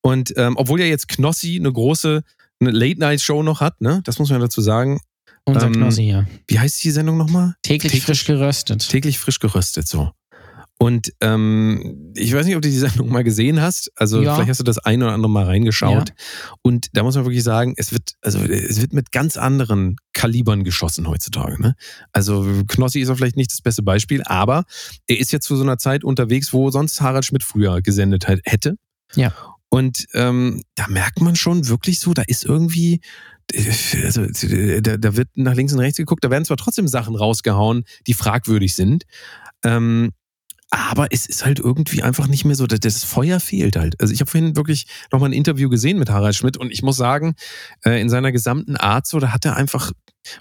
Und 0.00 0.32
ähm, 0.36 0.54
obwohl 0.56 0.80
ja 0.80 0.86
jetzt 0.86 1.06
Knossi 1.06 1.58
eine 1.60 1.72
große 1.72 2.22
eine 2.62 2.70
Late-Night-Show 2.70 3.42
noch 3.42 3.60
hat, 3.60 3.80
ne? 3.80 4.00
das 4.04 4.18
muss 4.18 4.30
man 4.30 4.40
dazu 4.40 4.60
sagen, 4.60 5.00
unser 5.44 5.66
ähm, 5.66 5.72
Knossi, 5.72 6.02
ja. 6.02 6.26
Wie 6.46 6.58
heißt 6.58 6.82
die 6.84 6.90
Sendung 6.90 7.16
nochmal? 7.16 7.54
Täglich, 7.62 7.92
täglich 7.92 8.04
frisch 8.04 8.24
geröstet. 8.24 8.88
Täglich 8.88 9.18
frisch 9.18 9.40
geröstet, 9.40 9.88
so. 9.88 10.12
Und 10.78 11.12
ähm, 11.20 12.12
ich 12.16 12.34
weiß 12.34 12.44
nicht, 12.44 12.56
ob 12.56 12.62
du 12.62 12.68
die 12.68 12.76
Sendung 12.78 13.08
mal 13.08 13.22
gesehen 13.22 13.60
hast. 13.60 13.92
Also 13.94 14.20
ja. 14.20 14.34
vielleicht 14.34 14.50
hast 14.50 14.60
du 14.60 14.64
das 14.64 14.78
ein 14.78 15.00
oder 15.02 15.12
andere 15.12 15.30
mal 15.30 15.44
reingeschaut. 15.44 16.08
Ja. 16.08 16.14
Und 16.62 16.88
da 16.92 17.04
muss 17.04 17.14
man 17.14 17.24
wirklich 17.24 17.44
sagen, 17.44 17.74
es 17.76 17.92
wird, 17.92 18.14
also 18.20 18.40
es 18.40 18.80
wird 18.80 18.92
mit 18.92 19.12
ganz 19.12 19.36
anderen 19.36 19.96
Kalibern 20.12 20.64
geschossen 20.64 21.08
heutzutage. 21.08 21.60
Ne? 21.62 21.74
Also 22.12 22.44
Knossi 22.66 23.00
ist 23.00 23.10
auch 23.10 23.16
vielleicht 23.16 23.36
nicht 23.36 23.52
das 23.52 23.60
beste 23.60 23.82
Beispiel, 23.82 24.22
aber 24.24 24.64
er 25.06 25.18
ist 25.18 25.32
jetzt 25.32 25.46
zu 25.46 25.54
so 25.54 25.62
einer 25.62 25.78
Zeit 25.78 26.02
unterwegs, 26.02 26.52
wo 26.52 26.70
sonst 26.70 27.00
Harald 27.00 27.24
Schmidt 27.24 27.44
früher 27.44 27.80
gesendet 27.80 28.26
hätte. 28.26 28.76
Ja. 29.14 29.32
Und 29.72 30.06
ähm, 30.12 30.62
da 30.74 30.86
merkt 30.88 31.22
man 31.22 31.34
schon 31.34 31.66
wirklich 31.66 31.98
so, 31.98 32.12
da 32.12 32.20
ist 32.26 32.44
irgendwie, 32.44 33.00
also 34.04 34.26
da, 34.82 34.98
da 34.98 35.16
wird 35.16 35.30
nach 35.34 35.54
links 35.54 35.72
und 35.72 35.78
rechts 35.78 35.96
geguckt, 35.96 36.22
da 36.22 36.28
werden 36.28 36.44
zwar 36.44 36.58
trotzdem 36.58 36.86
Sachen 36.88 37.16
rausgehauen, 37.16 37.84
die 38.06 38.12
fragwürdig 38.12 38.74
sind, 38.74 39.04
ähm, 39.64 40.10
aber 40.68 41.06
es 41.10 41.24
ist 41.24 41.46
halt 41.46 41.58
irgendwie 41.58 42.02
einfach 42.02 42.26
nicht 42.26 42.44
mehr 42.44 42.54
so, 42.54 42.66
das 42.66 43.02
Feuer 43.02 43.40
fehlt 43.40 43.76
halt. 43.76 43.98
Also 43.98 44.12
ich 44.12 44.20
habe 44.20 44.30
vorhin 44.30 44.56
wirklich 44.56 44.84
nochmal 45.10 45.30
ein 45.30 45.34
Interview 45.34 45.70
gesehen 45.70 45.98
mit 45.98 46.10
Harald 46.10 46.34
Schmidt 46.34 46.58
und 46.58 46.70
ich 46.70 46.82
muss 46.82 46.98
sagen, 46.98 47.34
äh, 47.82 47.98
in 47.98 48.10
seiner 48.10 48.30
gesamten 48.30 48.76
Art 48.76 49.06
so, 49.06 49.20
da 49.20 49.32
hat 49.32 49.46
er 49.46 49.56
einfach, 49.56 49.90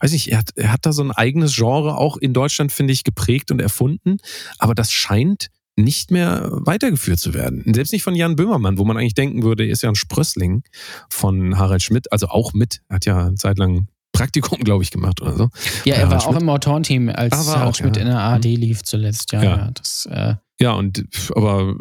weiß 0.02 0.12
nicht, 0.12 0.30
er 0.30 0.40
hat, 0.40 0.50
er 0.58 0.74
hat 0.74 0.86
da 0.86 0.92
so 0.92 1.04
ein 1.04 1.12
eigenes 1.12 1.56
Genre 1.56 1.96
auch 1.96 2.18
in 2.18 2.34
Deutschland, 2.34 2.74
finde 2.74 2.92
ich, 2.92 3.06
geprägt 3.06 3.50
und 3.50 3.62
erfunden, 3.62 4.18
aber 4.60 4.76
das 4.76 4.92
scheint 4.92 5.48
nicht 5.84 6.12
mehr 6.12 6.50
weitergeführt 6.52 7.20
zu 7.20 7.34
werden. 7.34 7.64
Selbst 7.74 7.92
nicht 7.92 8.04
von 8.04 8.16
Jan 8.16 8.36
Böhmermann, 8.36 8.78
wo 8.78 8.86
man 8.86 8.98
eigentlich 8.98 9.14
denken 9.14 9.44
würde, 9.44 9.66
er 9.66 9.72
ist 9.72 9.84
ja 9.84 9.90
ein 9.90 9.96
Sprössling 9.96 10.64
von 11.10 11.58
Harald 11.58 11.84
Schmidt, 11.84 12.12
also 12.12 12.28
auch 12.28 12.54
mit, 12.54 12.82
hat 12.90 13.06
ja 13.06 13.28
eine 13.28 13.36
Zeit 13.36 13.58
lang 13.58 13.88
Praktikum, 14.12 14.60
glaube 14.64 14.84
ich, 14.84 14.92
gemacht 14.92 15.22
oder 15.22 15.36
so. 15.36 15.50
Ja, 15.86 15.96
er 15.96 16.10
war 16.10 16.22
Schmidt. 16.22 16.36
auch 16.36 16.42
im 16.42 16.50
Autorenteam, 16.50 17.10
als 17.10 17.48
ah, 17.48 17.60
Harald 17.60 17.78
Schmidt 17.78 17.96
ja. 17.98 18.04
in 18.04 18.08
der 18.10 18.20
ARD 18.20 18.46
mhm. 18.46 18.56
lief 18.56 18.84
zuletzt. 18.84 19.32
Ja, 19.32 19.44
ja. 19.44 19.58
ja 19.58 19.72
das, 19.74 20.08
äh 20.12 20.36
ja 20.60 20.74
und 20.74 21.04
aber 21.36 21.76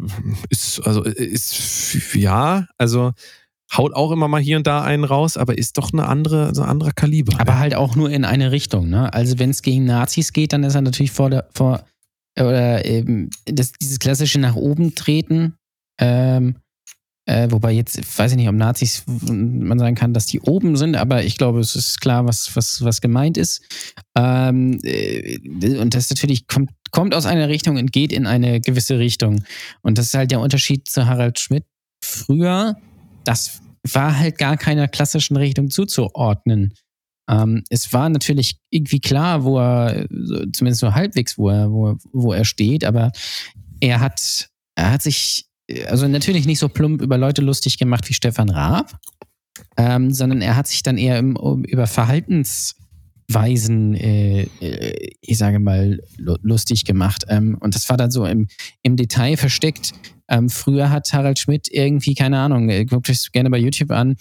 ist, 0.49 0.79
also 0.79 1.03
ist, 1.03 2.15
ja, 2.15 2.67
also 2.79 3.11
haut 3.75 3.93
auch 3.93 4.11
immer 4.11 4.27
mal 4.27 4.41
hier 4.41 4.57
und 4.57 4.67
da 4.67 4.81
einen 4.81 5.03
raus, 5.03 5.37
aber 5.37 5.57
ist 5.57 5.77
doch 5.77 5.93
eine 5.93 6.07
andere, 6.07 6.53
so 6.53 6.61
ein 6.63 6.69
anderer 6.69 6.91
Kaliber. 6.91 7.39
Aber 7.39 7.53
ja. 7.53 7.59
halt 7.59 7.75
auch 7.75 7.95
nur 7.95 8.09
in 8.09 8.25
eine 8.25 8.51
Richtung. 8.51 8.89
Ne? 8.89 9.13
Also 9.13 9.39
wenn 9.39 9.51
es 9.51 9.61
gegen 9.61 9.85
Nazis 9.85 10.33
geht, 10.33 10.53
dann 10.53 10.63
ist 10.63 10.75
er 10.75 10.81
natürlich 10.81 11.11
vor 11.11 11.29
der, 11.29 11.47
vor, 11.53 11.83
oder 12.39 12.85
eben 12.85 13.29
das, 13.45 13.73
dieses 13.73 13.99
klassische 13.99 14.39
nach 14.39 14.55
oben 14.55 14.95
treten, 14.95 15.55
ähm, 15.99 16.55
äh, 17.25 17.51
wobei 17.51 17.71
jetzt, 17.71 18.17
weiß 18.17 18.31
ich 18.31 18.37
nicht, 18.37 18.49
ob 18.49 18.55
Nazis 18.55 19.03
man 19.07 19.77
sagen 19.77 19.95
kann, 19.95 20.13
dass 20.13 20.25
die 20.25 20.41
oben 20.41 20.75
sind, 20.75 20.95
aber 20.95 21.23
ich 21.23 21.37
glaube, 21.37 21.59
es 21.59 21.75
ist 21.75 22.01
klar, 22.01 22.25
was, 22.25 22.55
was, 22.55 22.83
was 22.83 22.99
gemeint 22.99 23.37
ist. 23.37 23.61
Ähm, 24.17 24.79
äh, 24.83 25.37
und 25.77 25.93
das 25.93 26.09
natürlich 26.09 26.47
kommt, 26.47 26.71
kommt 26.89 27.13
aus 27.13 27.25
einer 27.25 27.47
Richtung 27.47 27.77
und 27.77 27.91
geht 27.91 28.11
in 28.11 28.25
eine 28.25 28.59
gewisse 28.59 28.97
Richtung. 28.97 29.43
Und 29.81 29.97
das 29.97 30.07
ist 30.07 30.13
halt 30.15 30.31
der 30.31 30.39
Unterschied 30.39 30.89
zu 30.89 31.05
Harald 31.05 31.39
Schmidt. 31.39 31.63
Früher, 32.03 32.75
das 33.23 33.61
war 33.87 34.17
halt 34.17 34.37
gar 34.37 34.57
keiner 34.57 34.87
klassischen 34.87 35.37
Richtung 35.37 35.69
zuzuordnen. 35.69 36.73
Ähm, 37.31 37.63
es 37.69 37.93
war 37.93 38.09
natürlich 38.09 38.57
irgendwie 38.69 38.99
klar, 38.99 39.45
wo 39.45 39.57
er, 39.57 40.05
zumindest 40.51 40.81
so 40.81 40.93
halbwegs, 40.93 41.37
wo 41.37 41.47
er, 41.49 41.71
wo, 41.71 41.95
wo 42.11 42.33
er 42.33 42.43
steht, 42.43 42.83
aber 42.83 43.13
er 43.79 44.01
hat, 44.01 44.49
er 44.75 44.91
hat 44.91 45.01
sich, 45.01 45.45
also 45.87 46.05
natürlich 46.07 46.45
nicht 46.45 46.59
so 46.59 46.67
plump 46.67 47.01
über 47.01 47.17
Leute 47.17 47.41
lustig 47.41 47.77
gemacht 47.77 48.09
wie 48.09 48.13
Stefan 48.13 48.49
Raab, 48.49 48.99
ähm, 49.77 50.11
sondern 50.11 50.41
er 50.41 50.57
hat 50.57 50.67
sich 50.67 50.83
dann 50.83 50.97
eher 50.97 51.19
im, 51.19 51.37
über 51.63 51.87
Verhaltensweisen, 51.87 53.95
äh, 53.95 54.47
äh, 54.59 55.11
ich 55.21 55.37
sage 55.37 55.59
mal, 55.59 56.01
lustig 56.17 56.83
gemacht. 56.83 57.23
Ähm, 57.29 57.57
und 57.61 57.75
das 57.75 57.89
war 57.89 57.95
dann 57.95 58.11
so 58.11 58.25
im, 58.25 58.49
im 58.83 58.97
Detail 58.97 59.37
versteckt. 59.37 59.93
Ähm, 60.27 60.49
früher 60.49 60.89
hat 60.89 61.13
Harald 61.13 61.39
Schmidt 61.39 61.69
irgendwie, 61.71 62.15
keine 62.15 62.39
Ahnung, 62.39 62.67
äh, 62.69 62.83
guckt 62.83 63.09
euch 63.09 63.31
gerne 63.31 63.49
bei 63.49 63.57
YouTube 63.57 63.91
an, 63.91 64.17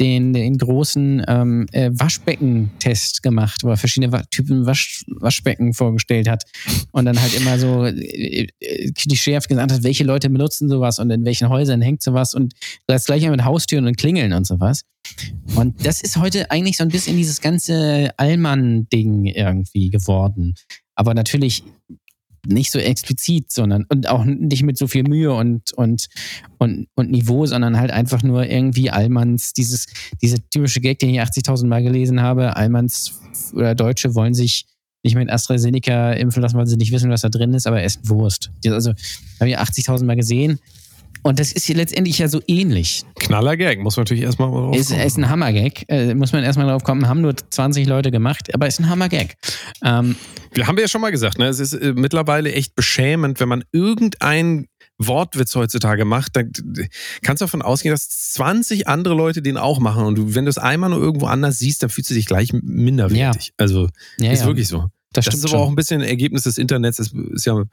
den, 0.00 0.32
den 0.32 0.56
großen 0.56 1.24
ähm, 1.28 1.66
äh, 1.72 1.90
Waschbecken-Test 1.92 3.22
gemacht, 3.22 3.62
wo 3.62 3.68
er 3.68 3.76
verschiedene 3.76 4.24
Typen 4.30 4.66
Wasch 4.66 5.04
Waschbecken 5.08 5.74
vorgestellt 5.74 6.28
hat 6.28 6.44
und 6.90 7.04
dann 7.04 7.20
halt 7.20 7.38
immer 7.38 7.58
so 7.58 7.84
äh, 7.84 8.48
äh, 8.60 8.90
klischeehaft 8.92 9.48
gesagt 9.48 9.70
hat, 9.70 9.82
welche 9.82 10.04
Leute 10.04 10.30
benutzen 10.30 10.68
sowas 10.68 10.98
und 10.98 11.10
in 11.10 11.24
welchen 11.24 11.50
Häusern 11.50 11.82
hängt 11.82 12.02
sowas 12.02 12.34
und 12.34 12.54
das 12.86 13.04
gleiche 13.04 13.30
mit 13.30 13.44
Haustüren 13.44 13.86
und 13.86 13.98
Klingeln 13.98 14.32
und 14.32 14.46
sowas. 14.46 14.82
Und 15.54 15.84
das 15.84 16.00
ist 16.00 16.16
heute 16.16 16.50
eigentlich 16.50 16.76
so 16.78 16.84
ein 16.84 16.88
bisschen 16.88 17.16
dieses 17.16 17.40
ganze 17.40 18.10
Allmann-Ding 18.16 19.26
irgendwie 19.26 19.90
geworden. 19.90 20.54
Aber 20.94 21.14
natürlich 21.14 21.62
nicht 22.46 22.72
so 22.72 22.78
explizit, 22.78 23.50
sondern 23.50 23.84
und 23.88 24.08
auch 24.08 24.24
nicht 24.24 24.62
mit 24.62 24.78
so 24.78 24.86
viel 24.86 25.02
Mühe 25.02 25.32
und, 25.32 25.72
und, 25.74 26.08
und, 26.58 26.88
und 26.94 27.10
Niveau, 27.10 27.46
sondern 27.46 27.78
halt 27.78 27.90
einfach 27.90 28.22
nur 28.22 28.46
irgendwie 28.46 28.90
Allmanns, 28.90 29.52
dieses, 29.52 29.86
diese 30.22 30.38
typische 30.50 30.80
Gag, 30.80 30.98
den 30.98 31.10
ich 31.10 31.20
80.000 31.20 31.66
Mal 31.66 31.82
gelesen 31.82 32.20
habe, 32.20 32.56
Allmanns 32.56 33.20
oder 33.52 33.74
Deutsche 33.74 34.14
wollen 34.14 34.34
sich 34.34 34.66
nicht 35.02 35.14
mit 35.14 35.30
AstraZeneca 35.30 36.12
impfen 36.12 36.42
lassen, 36.42 36.58
weil 36.58 36.66
sie 36.66 36.76
nicht 36.76 36.92
wissen, 36.92 37.10
was 37.10 37.22
da 37.22 37.28
drin 37.28 37.54
ist, 37.54 37.66
aber 37.66 37.82
essen 37.82 38.08
Wurst. 38.08 38.50
Also, 38.66 38.92
habe 39.40 39.50
ich 39.50 39.58
80.000 39.58 40.04
Mal 40.04 40.16
gesehen. 40.16 40.58
Und 41.22 41.38
das 41.38 41.52
ist 41.52 41.64
hier 41.64 41.76
letztendlich 41.76 42.18
ja 42.18 42.28
so 42.28 42.40
ähnlich. 42.46 43.04
Knaller 43.18 43.56
Gag, 43.56 43.80
muss 43.80 43.96
man 43.96 44.02
natürlich 44.02 44.24
erstmal 44.24 44.50
drauf 44.50 44.76
ist, 44.76 44.90
kommen. 44.90 45.00
Ist 45.00 45.18
ein 45.18 45.28
Hammer-Gag, 45.28 45.84
äh, 45.88 46.14
muss 46.14 46.32
man 46.32 46.42
erstmal 46.42 46.66
drauf 46.66 46.82
kommen. 46.82 47.08
Haben 47.08 47.20
nur 47.20 47.34
20 47.36 47.86
Leute 47.86 48.10
gemacht, 48.10 48.54
aber 48.54 48.66
ist 48.66 48.80
ein 48.80 48.88
Hammer-Gag. 48.88 49.36
Ähm, 49.84 50.16
wir 50.52 50.66
haben 50.66 50.78
ja 50.78 50.88
schon 50.88 51.00
mal 51.00 51.10
gesagt, 51.10 51.38
ne? 51.38 51.46
es 51.46 51.60
ist 51.60 51.74
äh, 51.74 51.92
mittlerweile 51.94 52.52
echt 52.52 52.74
beschämend, 52.74 53.40
wenn 53.40 53.48
man 53.48 53.64
irgendein 53.72 54.66
Wortwitz 55.00 55.54
heutzutage 55.54 56.04
macht, 56.04 56.36
dann 56.36 56.52
kannst 57.22 57.40
du 57.40 57.46
davon 57.46 57.62
ausgehen, 57.62 57.92
dass 57.92 58.08
20 58.32 58.86
andere 58.86 59.14
Leute 59.14 59.40
den 59.40 59.56
auch 59.56 59.80
machen. 59.80 60.04
Und 60.04 60.18
du, 60.18 60.34
wenn 60.34 60.44
du 60.44 60.50
es 60.50 60.58
einmal 60.58 60.90
nur 60.90 61.00
irgendwo 61.00 61.26
anders 61.26 61.58
siehst, 61.58 61.82
dann 61.82 61.88
fühlst 61.90 62.10
du 62.10 62.14
dich 62.14 62.26
gleich 62.26 62.52
minderwertig. 62.52 63.46
Ja. 63.46 63.52
Also 63.56 63.88
Ja, 64.18 64.30
ist 64.30 64.40
ja. 64.40 64.46
wirklich 64.46 64.68
so. 64.68 64.90
Das, 65.12 65.24
Das, 65.24 65.34
stimmt 65.34 65.44
ist 65.44 65.50
aber 65.50 65.58
schon. 65.58 65.60
auch 65.60 65.68
ein 65.68 65.76
bisschen 65.76 66.00
ein 66.00 66.08
Ergebnis 66.08 66.42
des 66.44 66.58
Internets. 66.58 66.98
Das 66.98 67.12
ist 67.12 67.44
ja 67.44 67.64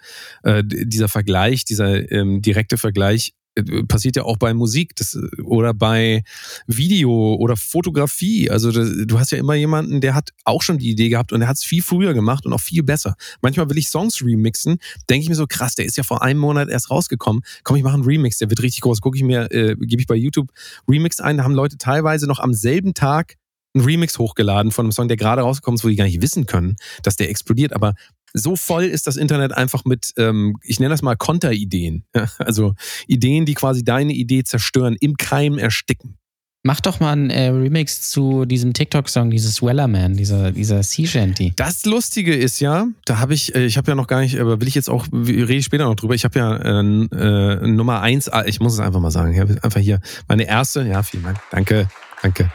äh, 0.44 0.63
dieser 0.65 1.08
Vergleich, 1.08 1.65
dieser 1.65 2.12
ähm, 2.12 2.41
direkte 2.41 2.77
Vergleich 2.77 3.34
äh, 3.58 3.84
passiert 3.84 4.15
ja 4.15 4.24
auch 4.24 4.38
bei 4.38 4.53
Musik 4.53 4.96
das, 4.96 5.15
äh, 5.15 5.41
oder 5.41 5.74
bei 5.74 6.24
Video 6.67 7.36
oder 7.36 7.56
Fotografie. 7.56 8.50
Also 8.50 8.72
das, 8.72 8.89
du 9.06 9.20
hast 9.20 9.32
ja 9.32 9.38
immer 9.38 9.56
jemanden, 9.56 10.01
der 10.01 10.15
hat 10.15 10.32
auch 10.46 10.62
schon 10.62 10.77
die 10.77 10.89
Idee 10.89 11.10
gehabt 11.10 11.32
und 11.34 11.39
der 11.41 11.50
hat 11.50 11.58
es 11.58 11.63
viel 11.63 11.82
früher 11.82 12.13
gemacht 12.13 12.46
und 12.46 12.53
auch 12.53 12.62
viel 12.62 12.84
besser. 12.84 13.15
Manchmal 13.41 13.70
will 13.70 13.77
ich 13.77 13.89
Songs 13.89 14.22
remixen, 14.24 14.77
denke 15.10 15.24
ich 15.24 15.29
mir 15.29 15.36
so 15.36 15.48
krass, 15.48 15.75
der 15.75 15.86
ist 15.86 15.98
ja 15.98 16.03
vor 16.03 16.22
einem 16.24 16.39
Monat 16.39 16.70
erst 16.70 16.89
rausgekommen. 16.91 17.44
Komm, 17.63 17.75
ich 17.77 17.84
mache 17.84 17.96
einen 17.96 18.03
Remix, 18.03 18.38
der 18.38 18.50
wird 18.50 18.62
richtig 18.62 18.82
groß. 18.82 19.01
Gucke 19.01 19.17
ich 19.17 19.24
mir, 19.24 19.51
äh, 19.51 19.75
gebe 19.79 20.01
ich 20.01 20.08
bei 20.08 20.15
YouTube 20.15 20.50
Remix 20.88 21.20
ein. 21.20 21.38
Da 21.38 21.44
haben 21.44 21.56
Leute 21.56 21.77
teilweise 21.77 22.27
noch 22.27 22.39
am 22.39 22.53
selben 22.53 22.94
Tag 22.94 23.36
einen 23.74 23.86
Remix 23.86 24.18
hochgeladen 24.18 24.72
von 24.72 24.86
einem 24.86 24.92
Song, 24.92 25.08
der 25.08 25.18
gerade 25.18 25.42
rausgekommen 25.42 25.78
ist, 25.78 25.84
wo 25.84 25.90
die 25.90 25.96
gar 25.96 26.06
nicht 26.06 26.22
wissen 26.22 26.46
können, 26.46 26.76
dass 27.04 27.16
der 27.16 27.30
explodiert. 27.30 27.74
Aber 27.74 27.94
so 28.34 28.56
voll 28.56 28.86
ist 28.86 29.08
das 29.08 29.18
Internet 29.18 29.52
einfach 29.52 29.86
mit, 29.86 30.14
ähm, 30.18 30.58
ich 30.64 30.80
nenne 30.80 30.94
das 30.94 31.02
mal 31.02 31.16
Konterideen. 31.16 32.06
Ja, 32.16 32.30
Also 32.40 32.74
Ideen, 33.08 33.46
die 33.46 33.54
quasi 33.54 33.84
deine 33.84 34.14
Idee 34.14 34.44
zerstören, 34.44 34.96
im 35.00 35.18
Keim 35.18 35.58
ersticken. 35.58 36.18
Mach 36.64 36.82
doch 36.82 37.00
mal 37.00 37.14
einen 37.14 37.30
äh, 37.30 37.48
Remix 37.48 38.10
zu 38.10 38.44
diesem 38.44 38.74
TikTok-Song, 38.74 39.30
dieses 39.30 39.62
Wellerman, 39.62 40.18
dieser, 40.18 40.52
dieser 40.52 40.84
Sea 40.84 41.08
Shanty. 41.08 41.54
Das 41.56 41.86
Lustige 41.86 42.36
ist 42.36 42.60
ja, 42.60 42.88
da 43.06 43.20
habe 43.20 43.34
ich, 43.34 43.56
äh, 43.56 43.66
ich 43.66 43.78
habe 43.78 43.92
ja 43.92 43.96
noch 43.96 44.08
gar 44.08 44.20
nicht, 44.20 44.38
aber 44.38 44.60
will 44.60 44.68
ich 44.68 44.76
jetzt 44.76 44.90
auch, 44.90 45.08
rede 45.14 45.54
ich 45.54 45.66
später 45.66 45.86
noch 45.86 45.96
drüber, 45.96 46.14
ich 46.14 46.26
habe 46.26 46.38
ja 46.38 46.58
äh, 46.58 46.80
äh, 46.82 47.68
Nummer 47.68 48.02
eins, 48.02 48.28
ah, 48.28 48.44
ich 48.46 48.60
muss 48.60 48.74
es 48.74 48.80
einfach 48.80 49.00
mal 49.00 49.12
sagen, 49.12 49.40
einfach 49.62 49.80
hier 49.80 50.02
meine 50.28 50.46
erste, 50.46 50.86
ja, 50.86 51.04
vielen 51.04 51.24
Dank, 51.24 51.40
danke, 51.52 51.88
danke. 52.22 52.52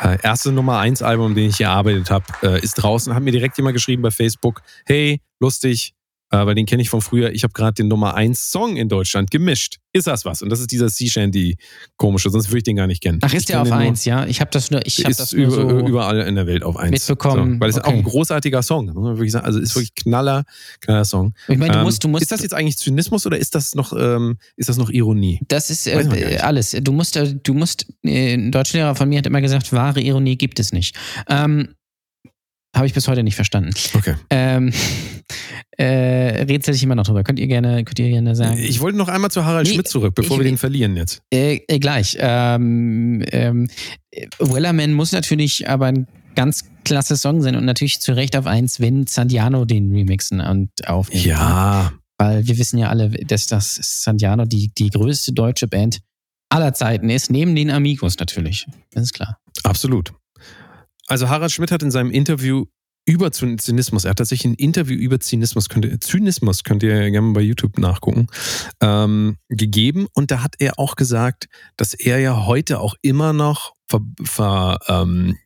Äh, 0.00 0.18
erste 0.22 0.52
Nummer 0.52 0.78
eins 0.78 1.02
Album, 1.02 1.34
den 1.34 1.50
ich 1.50 1.58
hier 1.58 1.66
erarbeitet 1.66 2.10
habe, 2.10 2.24
äh, 2.42 2.60
ist 2.60 2.74
draußen. 2.74 3.14
Hat 3.14 3.22
mir 3.22 3.30
direkt 3.30 3.56
jemand 3.56 3.74
geschrieben 3.74 4.02
bei 4.02 4.10
Facebook, 4.10 4.62
hey, 4.86 5.20
lustig, 5.38 5.94
äh, 6.42 6.46
weil 6.46 6.54
den 6.54 6.66
kenne 6.66 6.82
ich 6.82 6.90
von 6.90 7.00
früher. 7.00 7.32
Ich 7.32 7.42
habe 7.44 7.52
gerade 7.52 7.74
den 7.74 7.88
Nummer 7.88 8.14
eins 8.14 8.50
Song 8.50 8.76
in 8.76 8.88
Deutschland 8.88 9.30
gemischt. 9.30 9.76
Ist 9.92 10.08
das 10.08 10.24
was? 10.24 10.42
Und 10.42 10.48
das 10.50 10.58
ist 10.58 10.72
dieser 10.72 10.88
Sea 10.88 11.08
Shanty 11.08 11.56
komische, 11.96 12.28
sonst 12.28 12.48
würde 12.48 12.58
ich 12.58 12.62
den 12.64 12.74
gar 12.76 12.88
nicht 12.88 13.00
kennen. 13.02 13.20
Ach, 13.22 13.28
Ich 13.28 13.34
ist 13.34 13.48
der 13.48 13.60
auf 13.62 13.68
den 13.68 13.74
nur- 13.78 13.86
eins, 13.86 14.04
ja? 14.04 14.26
Ich 14.26 14.40
habe 14.40 14.50
das 14.50 14.70
nur, 14.72 14.84
ich 14.84 14.98
habe 14.98 15.10
ist 15.12 15.20
das 15.20 15.32
nur 15.32 15.46
über, 15.46 15.54
so. 15.80 15.86
überall 15.86 16.20
in 16.22 16.34
der 16.34 16.46
Welt 16.48 16.64
auf 16.64 16.76
eins. 16.76 16.90
mitbekommen. 16.90 17.54
So, 17.54 17.60
weil 17.60 17.70
es 17.70 17.76
ist 17.76 17.84
auch 17.84 17.88
Okay. 17.88 17.98
ein 17.98 18.02
großartiger 18.02 18.62
Song. 18.64 18.86
muss 18.86 19.16
wirklich 19.16 19.30
sagen. 19.32 19.46
Also 19.46 19.60
ist 19.60 19.74
wirklich 19.76 19.94
knaller, 19.94 20.44
knaller 20.80 21.04
Song. 21.04 21.32
ich 21.48 21.56
meine, 21.58 21.72
du 21.74 21.78
Ähm, 21.78 21.84
musst, 21.84 22.02
du 22.02 22.08
musst. 22.08 22.22
ist 22.22 22.32
das 22.32 22.42
jetzt 22.42 22.54
eigentlich 22.54 22.76
Zynismus 22.78 23.24
oder 23.26 23.38
ist 23.38 23.54
das 23.54 23.74
noch, 23.76 23.92
ähm, 23.96 24.38
ist 24.56 24.68
das 24.68 24.76
noch 24.78 24.90
Ironie? 24.90 25.38
Das 25.46 25.70
ist 25.70 25.86
äh, 25.86 26.38
alles. 26.42 26.72
Du 26.82 26.92
musst, 26.92 27.16
äh, 27.16 27.32
du 27.40 27.54
musst, 27.54 27.86
äh, 28.04 28.34
ein 28.34 28.50
Deutschlehrer 28.50 28.96
von 28.96 29.08
mir 29.08 29.18
hat 29.18 29.26
immer 29.26 29.40
gesagt, 29.40 29.72
wahre 29.72 30.00
Ironie 30.00 30.36
gibt 30.36 30.58
es 30.58 30.72
nicht. 30.72 30.96
Ähm, 31.28 31.68
Habe 32.74 32.86
ich 32.88 32.94
bis 32.94 33.06
heute 33.06 33.22
nicht 33.22 33.36
verstanden. 33.36 33.70
Okay. 33.94 34.16
Ähm, 34.30 34.72
äh, 35.78 36.44
rätsel 36.44 36.74
ich 36.74 36.82
immer 36.82 36.94
noch 36.94 37.04
drüber. 37.04 37.22
Könnt 37.24 37.38
ihr 37.38 37.46
gerne, 37.46 37.84
könnt 37.84 37.98
ihr 37.98 38.08
gerne 38.10 38.34
sagen? 38.36 38.58
Ich 38.58 38.80
wollte 38.80 38.98
noch 38.98 39.08
einmal 39.08 39.30
zu 39.30 39.44
Harald 39.44 39.66
Nee, 39.66 39.74
Schmidt 39.74 39.88
zurück, 39.88 40.14
bevor 40.14 40.36
ich- 40.36 40.44
wir 40.44 40.50
den 40.50 40.58
verlieren 40.58 40.96
jetzt. 40.96 41.20
Äh, 41.32 41.60
äh, 41.68 41.78
gleich. 41.78 42.16
Ähm, 42.20 43.24
ähm, 43.32 43.68
äh, 44.10 44.26
Wellerman 44.38 44.92
muss 44.92 45.12
natürlich 45.12 45.68
aber 45.68 45.86
ein 45.86 46.06
ganz 46.36 46.64
klasse 46.84 47.16
Song 47.16 47.40
sein 47.42 47.56
und 47.56 47.64
natürlich 47.64 48.00
zu 48.00 48.12
Recht 48.12 48.36
auf 48.36 48.46
eins, 48.46 48.80
wenn 48.80 49.06
Sandiano 49.06 49.64
den 49.64 49.92
remixen 49.92 50.40
und 50.40 50.70
aufnehmen. 50.86 51.24
Ja, 51.26 51.92
Weil 52.18 52.46
wir 52.46 52.58
wissen 52.58 52.78
ja 52.78 52.88
alle, 52.90 53.10
dass 53.10 53.46
das 53.46 53.74
Sandiano 54.02 54.44
die, 54.44 54.70
die 54.76 54.90
größte 54.90 55.32
deutsche 55.32 55.66
Band 55.68 56.00
aller 56.50 56.72
Zeiten 56.74 57.10
ist, 57.10 57.30
neben 57.30 57.54
den 57.56 57.70
Amigos 57.70 58.18
natürlich. 58.18 58.66
Das 58.92 59.04
ist 59.04 59.12
klar. 59.14 59.38
absolut. 59.64 60.12
Also 61.06 61.28
Harald 61.28 61.52
Schmidt 61.52 61.70
hat 61.70 61.82
in 61.82 61.90
seinem 61.90 62.10
Interview 62.10 62.64
über 63.06 63.28
Zyn- 63.32 63.58
Zynismus, 63.58 64.04
er 64.04 64.10
hat 64.10 64.18
tatsächlich 64.18 64.52
ein 64.52 64.54
Interview 64.54 64.96
über 64.96 65.20
Zynismus, 65.20 65.68
könnt 65.68 65.84
ihr, 65.84 66.00
Zynismus 66.00 66.64
könnt 66.64 66.82
ihr 66.82 66.94
gerne 67.10 67.20
mal 67.20 67.34
bei 67.34 67.40
YouTube 67.42 67.78
nachgucken, 67.78 68.28
ähm, 68.80 69.36
gegeben. 69.48 70.06
Und 70.14 70.30
da 70.30 70.42
hat 70.42 70.54
er 70.58 70.78
auch 70.78 70.96
gesagt, 70.96 71.48
dass 71.76 71.92
er 71.94 72.18
ja 72.20 72.46
heute 72.46 72.80
auch 72.80 72.94
immer 73.02 73.32
noch 73.32 73.74
ver, 73.88 74.00
ver, 74.22 74.78
ähm, 74.88 75.36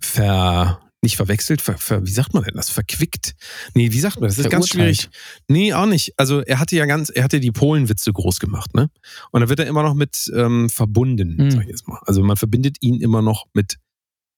ver 0.00 0.80
nicht 1.04 1.16
verwechselt, 1.16 1.60
ver, 1.60 1.76
ver, 1.78 2.06
wie 2.06 2.12
sagt 2.12 2.32
man 2.32 2.44
denn 2.44 2.54
das? 2.54 2.70
Verquickt? 2.70 3.34
Nee, 3.74 3.90
wie 3.90 3.98
sagt 3.98 4.20
man 4.20 4.28
das? 4.28 4.36
Das 4.36 4.46
ist 4.46 4.52
ganz 4.52 4.68
schwierig. 4.68 5.10
Nee, 5.48 5.74
auch 5.74 5.86
nicht. 5.86 6.12
Also 6.16 6.42
er 6.42 6.60
hatte 6.60 6.76
ja 6.76 6.86
ganz, 6.86 7.10
er 7.10 7.24
hatte 7.24 7.40
die 7.40 7.50
Polenwitze 7.50 8.12
groß 8.12 8.38
gemacht, 8.38 8.72
ne? 8.76 8.88
Und 9.32 9.40
da 9.40 9.48
wird 9.48 9.58
er 9.58 9.66
immer 9.66 9.82
noch 9.82 9.94
mit 9.94 10.30
ähm, 10.32 10.70
verbunden, 10.70 11.34
Mhm. 11.38 11.50
sag 11.50 11.62
ich 11.62 11.70
jetzt 11.70 11.88
mal. 11.88 11.98
Also 12.06 12.22
man 12.22 12.36
verbindet 12.36 12.76
ihn 12.82 13.00
immer 13.00 13.20
noch 13.20 13.46
mit 13.52 13.78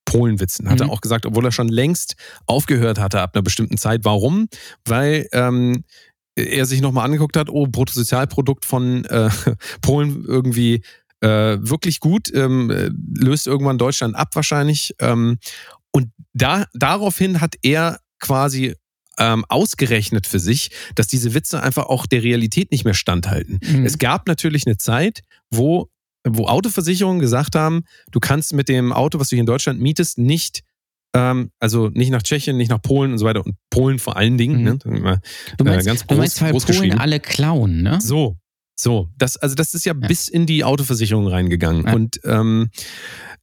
Polenwitzen. 0.04 0.68
Hat 0.68 0.80
er 0.80 0.86
Mhm. 0.86 0.92
auch 0.92 1.00
gesagt, 1.00 1.26
obwohl 1.26 1.44
er 1.44 1.52
schon 1.52 1.68
längst 1.68 2.14
aufgehört 2.46 2.98
hatte 2.98 3.20
ab 3.20 3.34
einer 3.34 3.42
bestimmten 3.42 3.78
Zeit. 3.78 4.00
Warum? 4.04 4.48
Weil 4.84 5.26
ähm, 5.32 5.84
er 6.36 6.66
sich 6.66 6.80
nochmal 6.80 7.04
angeguckt 7.04 7.36
hat, 7.36 7.48
oh, 7.48 7.66
Bruttosozialprodukt 7.66 8.64
von 8.64 9.04
äh, 9.06 9.30
Polen 9.82 10.24
irgendwie 10.26 10.82
äh, 11.20 11.56
wirklich 11.60 12.00
gut, 12.00 12.32
ähm, 12.34 12.70
äh, 12.70 12.90
löst 13.18 13.46
irgendwann 13.46 13.78
Deutschland 13.78 14.14
ab 14.16 14.30
wahrscheinlich. 14.34 14.94
Ähm, 15.00 15.38
und 15.92 16.08
da, 16.32 16.66
daraufhin 16.74 17.40
hat 17.40 17.54
er 17.62 18.00
quasi 18.20 18.74
ähm, 19.18 19.44
ausgerechnet 19.48 20.26
für 20.26 20.40
sich, 20.40 20.70
dass 20.96 21.06
diese 21.06 21.34
Witze 21.34 21.62
einfach 21.62 21.86
auch 21.86 22.04
der 22.06 22.24
Realität 22.24 22.72
nicht 22.72 22.84
mehr 22.84 22.94
standhalten. 22.94 23.60
Mhm. 23.62 23.86
Es 23.86 23.98
gab 23.98 24.26
natürlich 24.26 24.66
eine 24.66 24.76
Zeit, 24.76 25.20
wo, 25.50 25.88
wo 26.26 26.46
Autoversicherungen 26.46 27.20
gesagt 27.20 27.54
haben, 27.54 27.84
du 28.10 28.20
kannst 28.20 28.54
mit 28.54 28.68
dem 28.68 28.92
Auto, 28.92 29.20
was 29.20 29.28
du 29.28 29.36
hier 29.36 29.40
in 29.42 29.46
Deutschland 29.46 29.80
mietest, 29.80 30.18
nicht, 30.18 30.62
ähm, 31.14 31.50
also 31.60 31.88
nicht 31.90 32.10
nach 32.10 32.22
Tschechien, 32.22 32.56
nicht 32.56 32.70
nach 32.70 32.80
Polen 32.82 33.12
und 33.12 33.18
so 33.18 33.26
weiter 33.26 33.44
und 33.44 33.56
Polen 33.70 33.98
vor 33.98 34.16
allen 34.16 34.38
Dingen, 34.38 34.58
Mhm. 34.58 34.64
ne? 34.64 34.78
Du 35.58 35.64
meinst, 35.64 35.86
äh, 35.86 35.90
ganz 35.90 36.06
du 36.06 36.14
meinst 36.16 36.38
groß- 36.38 36.40
weil 36.42 36.52
groß 36.52 36.64
Polen 36.66 36.98
alle 36.98 37.20
klauen, 37.20 37.82
ne? 37.82 38.00
So, 38.00 38.36
so. 38.74 39.08
Das, 39.18 39.36
also 39.36 39.54
das 39.54 39.74
ist 39.74 39.84
ja, 39.84 39.92
Ja. 40.00 40.08
bis 40.08 40.28
in 40.28 40.46
die 40.46 40.64
Autoversicherung 40.64 41.26
reingegangen. 41.28 41.86
Ja. 41.86 41.92
Und 41.94 42.20
ähm, 42.24 42.70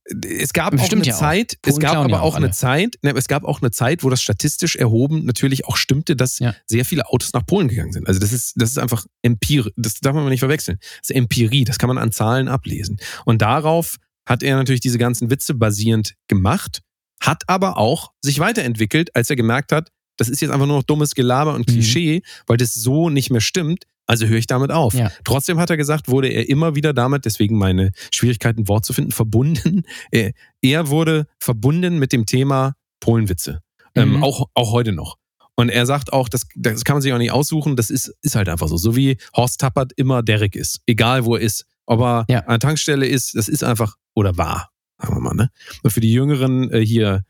es 0.06 0.54
gab 0.54 0.74
auch 0.80 0.86
Stimmt 0.86 1.04
eine 1.04 1.10
ja 1.10 1.16
auch. 1.16 1.20
Zeit, 1.20 1.58
es 1.62 1.74
Polen 1.74 1.80
gab 1.82 1.96
aber 1.98 2.10
ja 2.10 2.20
auch 2.22 2.34
auch 2.34 2.36
eine. 2.36 2.52
Zeit, 2.52 2.98
ne, 3.02 3.14
es 3.16 3.28
gab 3.28 3.44
auch 3.44 3.62
eine 3.62 3.72
Zeit, 3.72 4.04
wo 4.04 4.10
das 4.10 4.22
statistisch 4.22 4.76
erhoben 4.76 5.26
natürlich 5.26 5.66
auch 5.66 5.78
stimmte, 5.78 6.16
dass 6.16 6.40
Ja. 6.40 6.56
sehr 6.66 6.86
viele 6.86 7.08
Autos 7.08 7.34
nach 7.34 7.46
Polen 7.46 7.68
gegangen 7.68 7.94
sind. 7.94 8.08
Also 8.08 8.20
das 8.20 8.34
ist, 8.34 8.54
das 8.56 8.72
ist 8.72 8.78
einfach 8.80 9.06
Empirie, 9.22 9.72
das 9.78 9.96
darf 9.96 10.14
man 10.16 10.28
nicht 10.30 10.40
verwechseln. 10.40 10.78
Das 11.02 11.10
ist 11.12 11.16
Empirie, 11.16 11.64
das 11.64 11.78
kann 11.78 11.88
man 11.88 11.98
an 11.98 12.12
Zahlen 12.12 12.48
ablesen. 12.48 13.00
Und 13.26 13.42
darauf 13.42 13.98
hat 14.26 14.44
er 14.44 14.56
natürlich 14.56 14.82
diese 14.82 14.98
ganzen 14.98 15.30
Witze 15.30 15.54
basierend 15.54 16.16
gemacht, 16.28 16.82
hat 17.22 17.44
aber 17.48 17.78
auch 17.78 18.12
sich 18.22 18.40
weiterentwickelt, 18.40 19.16
als 19.16 19.30
er 19.30 19.36
gemerkt 19.36 19.72
hat, 19.72 19.90
das 20.18 20.30
ist 20.30 20.42
jetzt 20.42 20.52
einfach 20.52 20.68
nur 20.68 20.78
noch 20.78 20.84
dummes 20.84 21.16
Gelaber 21.16 21.54
und 21.56 21.68
Mhm. 21.68 21.74
Klischee, 21.74 22.22
weil 22.48 22.58
das 22.58 22.74
so 22.74 23.10
nicht 23.10 23.30
mehr 23.32 23.42
stimmt. 23.42 23.86
Also 24.08 24.26
höre 24.28 24.38
ich 24.38 24.48
damit 24.48 24.72
auf. 24.72 24.94
Ja. 24.94 25.12
Trotzdem 25.24 25.60
hat 25.60 25.70
er 25.70 25.78
gesagt, 25.78 26.10
wurde 26.10 26.28
er 26.28 26.50
immer 26.50 26.76
wieder 26.76 26.94
damit, 26.94 27.26
deswegen 27.26 27.58
meine 27.58 27.92
Schwierigkeiten, 28.12 28.68
Wort 28.68 28.86
zu 28.86 28.94
finden, 28.94 29.12
verbunden. 29.12 29.84
Er, 30.62 30.88
wurde 30.90 31.28
verbunden 31.40 31.98
mit 32.00 32.12
dem 32.12 32.26
Thema 32.26 32.74
Polenwitze. 33.00 33.62
Ähm, 33.96 34.18
Mhm. 34.18 34.24
auch, 34.24 34.48
auch 34.54 34.72
heute 34.72 34.92
noch. 34.92 35.18
Und 35.56 35.70
er 35.70 35.86
sagt 35.86 36.14
auch, 36.14 36.30
das, 36.30 36.48
das 36.56 36.84
kann 36.84 36.96
man 36.96 37.02
sich 37.02 37.14
auch 37.14 37.18
nicht 37.18 37.32
aussuchen, 37.32 37.76
das 37.76 37.90
ist, 37.90 38.14
ist 38.22 38.36
halt 38.36 38.50
einfach 38.50 38.68
so. 38.68 38.78
So 38.78 38.96
wie 38.96 39.18
Horst 39.36 39.60
Tappert 39.60 39.92
immer 39.96 40.24
Derek 40.24 40.56
ist. 40.56 40.82
Egal 40.88 41.26
wo 41.26 41.36
er 41.36 41.42
ist. 41.42 41.66
Ob 41.86 42.02
er 42.02 42.26
Ja. 42.30 42.40
an 42.42 42.48
der 42.52 42.60
Tankstelle 42.60 43.06
ist, 43.06 43.36
das 43.36 43.48
ist 43.48 43.64
einfach, 43.64 43.96
oder 44.14 44.38
war, 44.38 44.70
sagen 44.98 45.16
wir 45.16 45.20
mal. 45.22 45.34
Ne? 45.36 45.50
Und 45.84 45.92
für 45.92 46.00
die 46.00 46.12
Jüngeren 46.14 46.72
äh, 46.72 46.86
hier, 46.86 47.24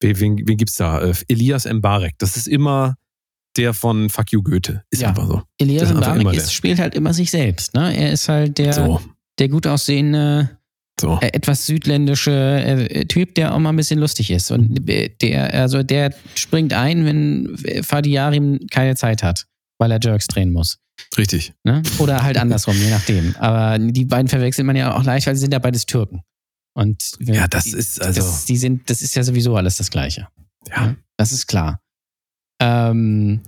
wen, 0.00 0.18
wen, 0.20 0.42
wen 0.46 0.56
gibt's 0.56 0.74
da? 0.76 1.00
Äh, 1.00 1.14
Elias 1.28 1.64
Mbarek. 1.66 2.14
Das 2.18 2.36
ist 2.36 2.46
immer 2.48 2.96
der 3.56 3.74
von 3.74 4.08
Fuck 4.10 4.32
You 4.32 4.42
Goethe. 4.42 4.82
Ist 4.90 5.02
Ja. 5.02 5.08
einfach 5.08 5.26
so. 5.26 5.42
Elias 5.58 5.90
ist 5.90 5.96
Mbarek 5.96 6.34
ist, 6.36 6.52
spielt 6.54 6.78
halt 6.78 6.94
immer 6.94 7.12
sich 7.14 7.30
selbst. 7.30 7.74
Ne? 7.74 7.94
Er 7.96 8.12
ist 8.12 8.28
halt 8.28 8.58
der, 8.58 8.72
So, 8.72 9.00
der 9.38 9.48
gut 9.48 9.66
aussehende, 9.66 10.58
so. 11.00 11.18
äh, 11.20 11.28
etwas 11.32 11.66
südländische 11.66 12.32
äh, 12.32 13.04
Typ, 13.06 13.34
der 13.34 13.54
auch 13.54 13.58
mal 13.58 13.70
ein 13.70 13.76
bisschen 13.76 13.98
lustig 13.98 14.30
ist. 14.30 14.50
Und 14.50 14.88
äh, 14.88 15.10
der, 15.20 15.52
also 15.54 15.82
der 15.82 16.14
springt 16.34 16.72
ein, 16.72 17.04
wenn 17.04 17.54
äh, 17.64 17.82
Fadi 17.82 18.10
Yarim 18.12 18.60
keine 18.70 18.94
Zeit 18.96 19.22
hat, 19.22 19.46
weil 19.78 19.90
er 19.90 19.98
Jerks 20.02 20.26
drehen 20.28 20.52
muss. 20.52 20.78
Richtig. 21.18 21.52
Ne? 21.64 21.82
Oder 21.98 22.22
halt 22.22 22.36
andersrum, 22.38 22.76
je 22.76 22.90
nachdem. 22.90 23.34
Aber 23.38 23.78
die 23.78 24.04
beiden 24.04 24.28
verwechselt 24.28 24.66
man 24.66 24.76
ja 24.76 24.94
auch 24.94 25.02
leicht, 25.04 25.26
weil 25.26 25.34
sie 25.34 25.40
sind 25.42 25.52
ja 25.52 25.58
beides 25.58 25.84
Türken. 25.86 26.22
Und 26.74 27.12
Ja, 27.20 27.48
das 27.48 27.64
die- 27.64 27.72
ist 27.76 28.00
also. 28.00 28.20
das, 28.20 28.44
die 28.46 28.56
sind, 28.56 28.88
das 28.88 29.02
ist 29.02 29.14
ja 29.14 29.22
sowieso 29.22 29.56
alles 29.56 29.76
das 29.76 29.90
Gleiche. 29.90 30.28
ja. 30.70 30.94
Das 31.18 31.30
ist 31.32 31.46
klar. 31.46 31.78
Ähm, 32.62 33.40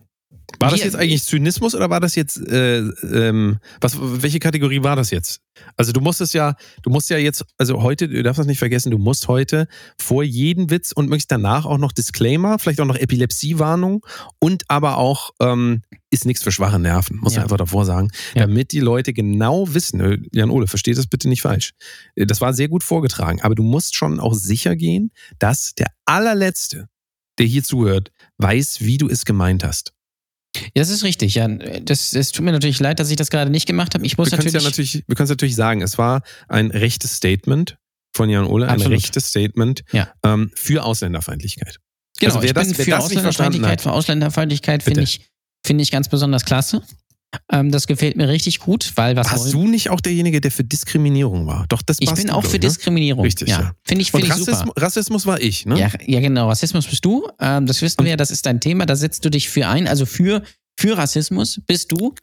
War 0.60 0.70
das 0.70 0.84
jetzt 0.84 0.94
eigentlich 0.96 1.24
Zynismus 1.24 1.74
oder 1.74 1.90
war 1.90 2.00
das 2.00 2.14
jetzt, 2.14 2.36
äh, 2.48 2.78
ähm, 2.78 3.58
was, 3.80 3.96
welche 4.00 4.38
Kategorie 4.38 4.82
war 4.82 4.94
das 4.94 5.10
jetzt? 5.10 5.40
Also 5.76 5.92
du 5.92 6.00
musst 6.00 6.20
es 6.20 6.32
ja, 6.32 6.54
du 6.82 6.90
musst 6.90 7.10
ja 7.10 7.18
jetzt, 7.18 7.44
also 7.58 7.82
heute, 7.82 8.08
du 8.08 8.22
darfst 8.22 8.38
das 8.38 8.46
nicht 8.46 8.58
vergessen, 8.58 8.90
du 8.90 8.98
musst 8.98 9.26
heute 9.28 9.66
vor 9.98 10.22
jedem 10.22 10.70
Witz 10.70 10.92
und 10.92 11.06
möglichst 11.06 11.30
danach 11.32 11.64
auch 11.66 11.78
noch 11.78 11.92
Disclaimer, 11.92 12.58
vielleicht 12.58 12.80
auch 12.80 12.86
noch 12.86 12.96
Epilepsiewarnung 12.96 14.04
und 14.38 14.64
aber 14.68 14.96
auch 14.98 15.30
ähm, 15.40 15.82
ist 16.10 16.24
nichts 16.24 16.42
für 16.42 16.52
schwache 16.52 16.78
Nerven, 16.78 17.18
muss 17.18 17.34
Ja. 17.34 17.40
man 17.40 17.44
einfach 17.44 17.56
davor 17.58 17.84
sagen, 17.84 18.10
Ja. 18.34 18.42
damit 18.42 18.72
die 18.72 18.80
Leute 18.80 19.12
genau 19.12 19.72
wissen, 19.74 20.00
äh, 20.00 20.18
Jan 20.32 20.50
Ole, 20.50 20.66
versteht 20.66 20.98
das 20.98 21.06
bitte 21.08 21.28
nicht 21.28 21.42
falsch. 21.42 21.72
Äh, 22.14 22.26
Das 22.26 22.40
war 22.40 22.52
sehr 22.52 22.68
gut 22.68 22.84
vorgetragen, 22.84 23.40
aber 23.42 23.54
du 23.54 23.62
musst 23.64 23.96
schon 23.96 24.20
auch 24.20 24.34
sicher 24.34 24.76
gehen, 24.76 25.10
dass 25.38 25.74
der 25.74 25.88
allerletzte, 26.04 26.88
der 27.38 27.46
hier 27.46 27.62
zuhört, 27.64 28.10
weiß, 28.38 28.80
wie 28.80 28.98
du 28.98 29.08
es 29.08 29.24
gemeint 29.24 29.64
hast. 29.64 29.92
Ja, 30.56 30.70
das 30.76 30.90
ist 30.90 31.02
richtig. 31.02 31.34
Ja, 31.34 31.48
das, 31.48 32.10
das 32.10 32.30
tut 32.32 32.44
mir 32.44 32.52
natürlich 32.52 32.78
leid, 32.78 33.00
dass 33.00 33.10
ich 33.10 33.16
das 33.16 33.30
gerade 33.30 33.50
nicht 33.50 33.66
gemacht 33.66 33.94
habe. 33.94 34.06
Ich 34.06 34.16
muss 34.16 34.30
wir 34.30 34.38
natürlich, 34.38 34.54
ja 34.54 34.62
natürlich, 34.62 35.04
wir 35.06 35.16
können 35.16 35.24
es 35.24 35.30
natürlich 35.30 35.56
sagen, 35.56 35.82
es 35.82 35.98
war 35.98 36.22
ein 36.48 36.70
rechtes 36.70 37.16
Statement 37.16 37.76
von 38.14 38.30
Jan 38.30 38.44
Ole, 38.44 38.68
ein 38.68 38.80
rechtes 38.80 39.28
Statement 39.28 39.82
ja. 39.90 40.12
ähm, 40.24 40.52
für 40.54 40.84
Ausländerfeindlichkeit. 40.84 41.80
Genau, 42.20 42.36
also 42.36 42.42
wer 42.42 42.50
ich 42.50 42.54
das- 42.54 42.68
bin 42.68 42.78
wer 42.78 42.84
für 42.84 42.90
das 42.92 43.04
Ausländerfeindlichkeit, 43.04 43.80
für 43.80 43.92
Ausländerfeindlichkeit 43.92 44.82
finde 44.84 45.02
ich, 45.02 45.28
finde 45.66 45.82
ich 45.82 45.90
ganz 45.90 46.08
besonders 46.08 46.44
klasse. 46.44 46.82
Ähm, 47.50 47.70
das 47.70 47.86
gefällt 47.86 48.16
mir 48.16 48.28
richtig 48.28 48.60
gut, 48.60 48.92
weil 48.96 49.16
was 49.16 49.30
Warst 49.30 49.52
du 49.52 49.66
nicht 49.66 49.90
auch 49.90 50.00
derjenige, 50.00 50.40
der 50.40 50.50
für 50.50 50.64
Diskriminierung 50.64 51.46
war? 51.46 51.66
Doch, 51.68 51.82
das 51.82 51.98
ich 52.00 52.12
bin 52.12 52.30
auch 52.30 52.42
für 52.42 52.48
ich, 52.48 52.52
ne? 52.54 52.58
Diskriminierung. 52.60 53.24
Richtig, 53.24 53.48
ja. 53.48 53.72
Finde 53.82 54.02
ich, 54.02 54.12
Und 54.12 54.20
finde 54.20 54.34
ich 54.34 54.44
super. 54.44 54.52
Rassismus, 54.52 54.74
Rassismus 54.76 55.26
war 55.26 55.40
ich, 55.40 55.66
ne? 55.66 55.78
Ja, 55.78 55.90
ja, 56.06 56.20
genau. 56.20 56.48
Rassismus 56.48 56.86
bist 56.86 57.04
du. 57.04 57.28
Ähm, 57.40 57.66
das 57.66 57.82
wissen 57.82 58.02
wir 58.02 58.10
ja, 58.10 58.16
das 58.16 58.30
ist 58.30 58.46
dein 58.46 58.60
Thema. 58.60 58.86
Da 58.86 58.96
setzt 58.96 59.24
du 59.24 59.30
dich 59.30 59.48
für 59.48 59.66
ein. 59.66 59.86
Also 59.86 60.06
für, 60.06 60.42
für 60.78 60.96
Rassismus 60.96 61.60
bist 61.66 61.92
du. 61.92 62.14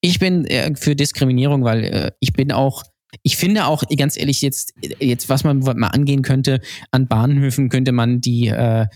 Ich 0.00 0.18
bin 0.18 0.44
äh, 0.46 0.74
für 0.76 0.96
Diskriminierung, 0.96 1.64
weil 1.64 1.84
äh, 1.84 2.10
ich 2.20 2.32
bin 2.32 2.52
auch, 2.52 2.84
ich 3.22 3.36
finde 3.36 3.66
auch, 3.66 3.82
ganz 3.96 4.16
ehrlich, 4.16 4.40
jetzt, 4.40 4.74
jetzt 4.98 5.28
was 5.28 5.44
man 5.44 5.58
mal 5.58 5.88
angehen 5.88 6.22
könnte, 6.22 6.60
an 6.90 7.06
Bahnhöfen 7.06 7.68
könnte 7.68 7.92
man 7.92 8.20
die, 8.20 8.48
äh, 8.48 8.86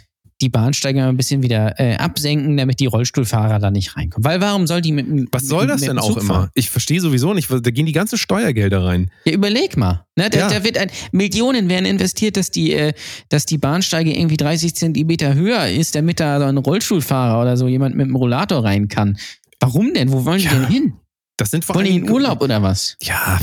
die 0.44 0.48
Bahnsteige 0.50 1.02
ein 1.04 1.16
bisschen 1.16 1.42
wieder 1.42 1.80
äh, 1.80 1.96
absenken, 1.96 2.56
damit 2.56 2.78
die 2.78 2.86
Rollstuhlfahrer 2.86 3.58
da 3.58 3.70
nicht 3.70 3.96
reinkommen. 3.96 4.24
Weil 4.24 4.40
warum 4.40 4.66
soll 4.66 4.80
die 4.80 4.92
mit 4.92 5.08
dem 5.08 5.26
Was 5.32 5.48
soll 5.48 5.66
das 5.66 5.80
mit 5.80 5.90
denn 5.90 5.98
auch 5.98 6.16
immer? 6.16 6.50
Ich 6.54 6.70
verstehe 6.70 7.00
sowieso 7.00 7.34
nicht, 7.34 7.50
da 7.50 7.58
gehen 7.70 7.86
die 7.86 7.92
ganzen 7.92 8.18
Steuergelder 8.18 8.84
rein. 8.84 9.10
Ja, 9.24 9.32
überleg 9.32 9.76
mal. 9.76 10.04
Ne, 10.16 10.30
da, 10.30 10.38
Ja. 10.38 10.48
da 10.48 10.62
wird 10.62 10.78
ein, 10.78 10.90
Millionen 11.12 11.68
werden 11.68 11.86
investiert, 11.86 12.36
dass 12.36 12.50
die, 12.50 12.72
äh, 12.72 12.92
dass 13.30 13.46
die 13.46 13.58
Bahnsteige 13.58 14.16
irgendwie 14.16 14.36
30 14.36 14.76
Zentimeter 14.76 15.34
höher 15.34 15.66
ist, 15.68 15.94
damit 15.94 16.20
da 16.20 16.38
so 16.38 16.44
ein 16.46 16.58
Rollstuhlfahrer 16.58 17.40
oder 17.42 17.56
so 17.56 17.66
jemand 17.66 17.96
mit 17.96 18.06
dem 18.06 18.14
Rollator 18.14 18.62
rein 18.64 18.88
kann. 18.88 19.16
Warum 19.60 19.92
denn? 19.94 20.12
Wo 20.12 20.24
wollen 20.24 20.38
die 20.38 20.44
Ja, 20.44 20.52
denn 20.54 20.68
hin? 20.68 20.92
Das 21.36 21.50
sind 21.50 21.64
vor 21.64 21.74
Wollen 21.74 21.86
die 21.86 21.96
in 21.96 22.08
Urlaub 22.08 22.40
oder 22.42 22.62
was? 22.62 22.96
Ja, 23.02 23.40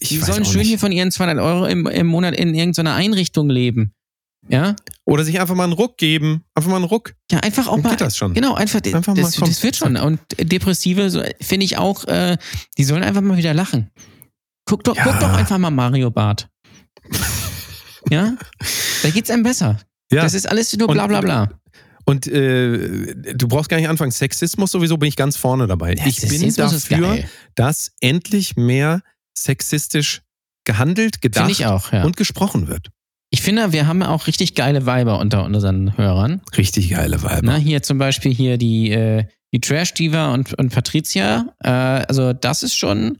ich 0.00 0.08
Die 0.10 0.18
sollen 0.18 0.44
schön 0.44 0.58
nicht. 0.60 0.68
hier 0.68 0.78
von 0.78 0.92
ihren 0.92 1.10
200 1.10 1.42
Euro 1.44 1.66
im, 1.66 1.88
im 1.88 2.06
Monat 2.06 2.36
in 2.36 2.54
irgendeiner 2.54 2.94
Einrichtung 2.94 3.50
leben. 3.50 3.92
Ja? 4.48 4.74
Oder 5.04 5.24
sich 5.24 5.40
einfach 5.40 5.54
mal 5.54 5.64
einen 5.64 5.72
Ruck 5.72 5.96
geben. 5.98 6.44
Einfach 6.54 6.70
mal 6.70 6.76
einen 6.76 6.84
Ruck. 6.84 7.14
Ja, 7.30 7.38
einfach 7.40 7.68
auch 7.68 7.74
Dann 7.74 7.82
mal. 7.82 7.90
geht 7.90 8.00
das 8.00 8.16
schon. 8.16 8.34
Genau, 8.34 8.54
einfach, 8.54 8.80
Einfach 8.84 9.14
mal 9.14 9.22
das, 9.22 9.36
komm, 9.36 9.48
das 9.48 9.62
wird 9.62 9.76
schon. 9.76 9.96
Und 9.96 10.20
Depressive 10.38 11.10
so, 11.10 11.22
finde 11.40 11.64
ich 11.64 11.78
auch, 11.78 12.04
äh, 12.06 12.36
die 12.76 12.84
sollen 12.84 13.02
einfach 13.02 13.20
mal 13.20 13.36
wieder 13.36 13.54
lachen. 13.54 13.90
Guck 14.64 14.84
doch, 14.84 14.96
Ja. 14.96 15.04
guck 15.04 15.20
doch 15.20 15.32
einfach 15.32 15.58
mal 15.58 15.70
Mario 15.70 16.10
Bart. 16.10 16.48
ja? 18.10 18.34
Da 19.02 19.10
geht's 19.10 19.30
einem 19.30 19.42
besser. 19.42 19.78
Ja. 20.10 20.22
Das 20.22 20.34
ist 20.34 20.48
alles 20.48 20.76
nur 20.76 20.88
Und- 20.88 20.94
bla 20.94 21.06
bla 21.06 21.20
bla. 21.20 21.48
Und 22.04 22.26
äh, 22.26 23.14
du 23.34 23.46
brauchst 23.46 23.68
gar 23.68 23.76
nicht 23.76 23.88
anfangen. 23.88 24.10
Sexismus 24.10 24.72
sowieso 24.72 24.96
bin 24.98 25.08
ich 25.08 25.14
ganz 25.16 25.36
vorne 25.36 25.68
dabei. 25.68 25.94
ich 26.04 26.20
bin 26.20 26.52
dafür, 26.54 27.18
dass 27.54 27.92
endlich 28.00 28.56
mehr 28.56 29.02
sexistisch 29.38 30.22
gehandelt, 30.64 31.22
gedacht 31.22 31.58
ja. 31.58 31.80
und 32.04 32.16
gesprochen 32.16 32.66
wird. 32.66 32.88
Ich 33.34 33.40
finde, 33.40 33.72
wir 33.72 33.86
haben 33.86 34.02
auch 34.02 34.26
richtig 34.26 34.54
geile 34.54 34.84
Weiber 34.84 35.18
unter 35.18 35.44
unseren 35.44 35.96
Hörern. 35.96 36.42
Richtig 36.56 36.90
geile 36.90 37.22
Weiber. 37.22 37.40
Na, 37.42 37.56
hier 37.56 37.82
zum 37.82 37.96
Beispiel 37.96 38.32
hier 38.32 38.58
die, 38.58 38.90
äh, 38.90 39.24
die 39.54 39.60
Trash-Diva 39.60 40.34
und, 40.34 40.52
und 40.58 40.68
Patricia. 40.68 41.46
Äh, 41.64 41.70
also 41.70 42.34
das 42.34 42.62
ist 42.62 42.76
schon 42.76 43.06
ein 43.06 43.18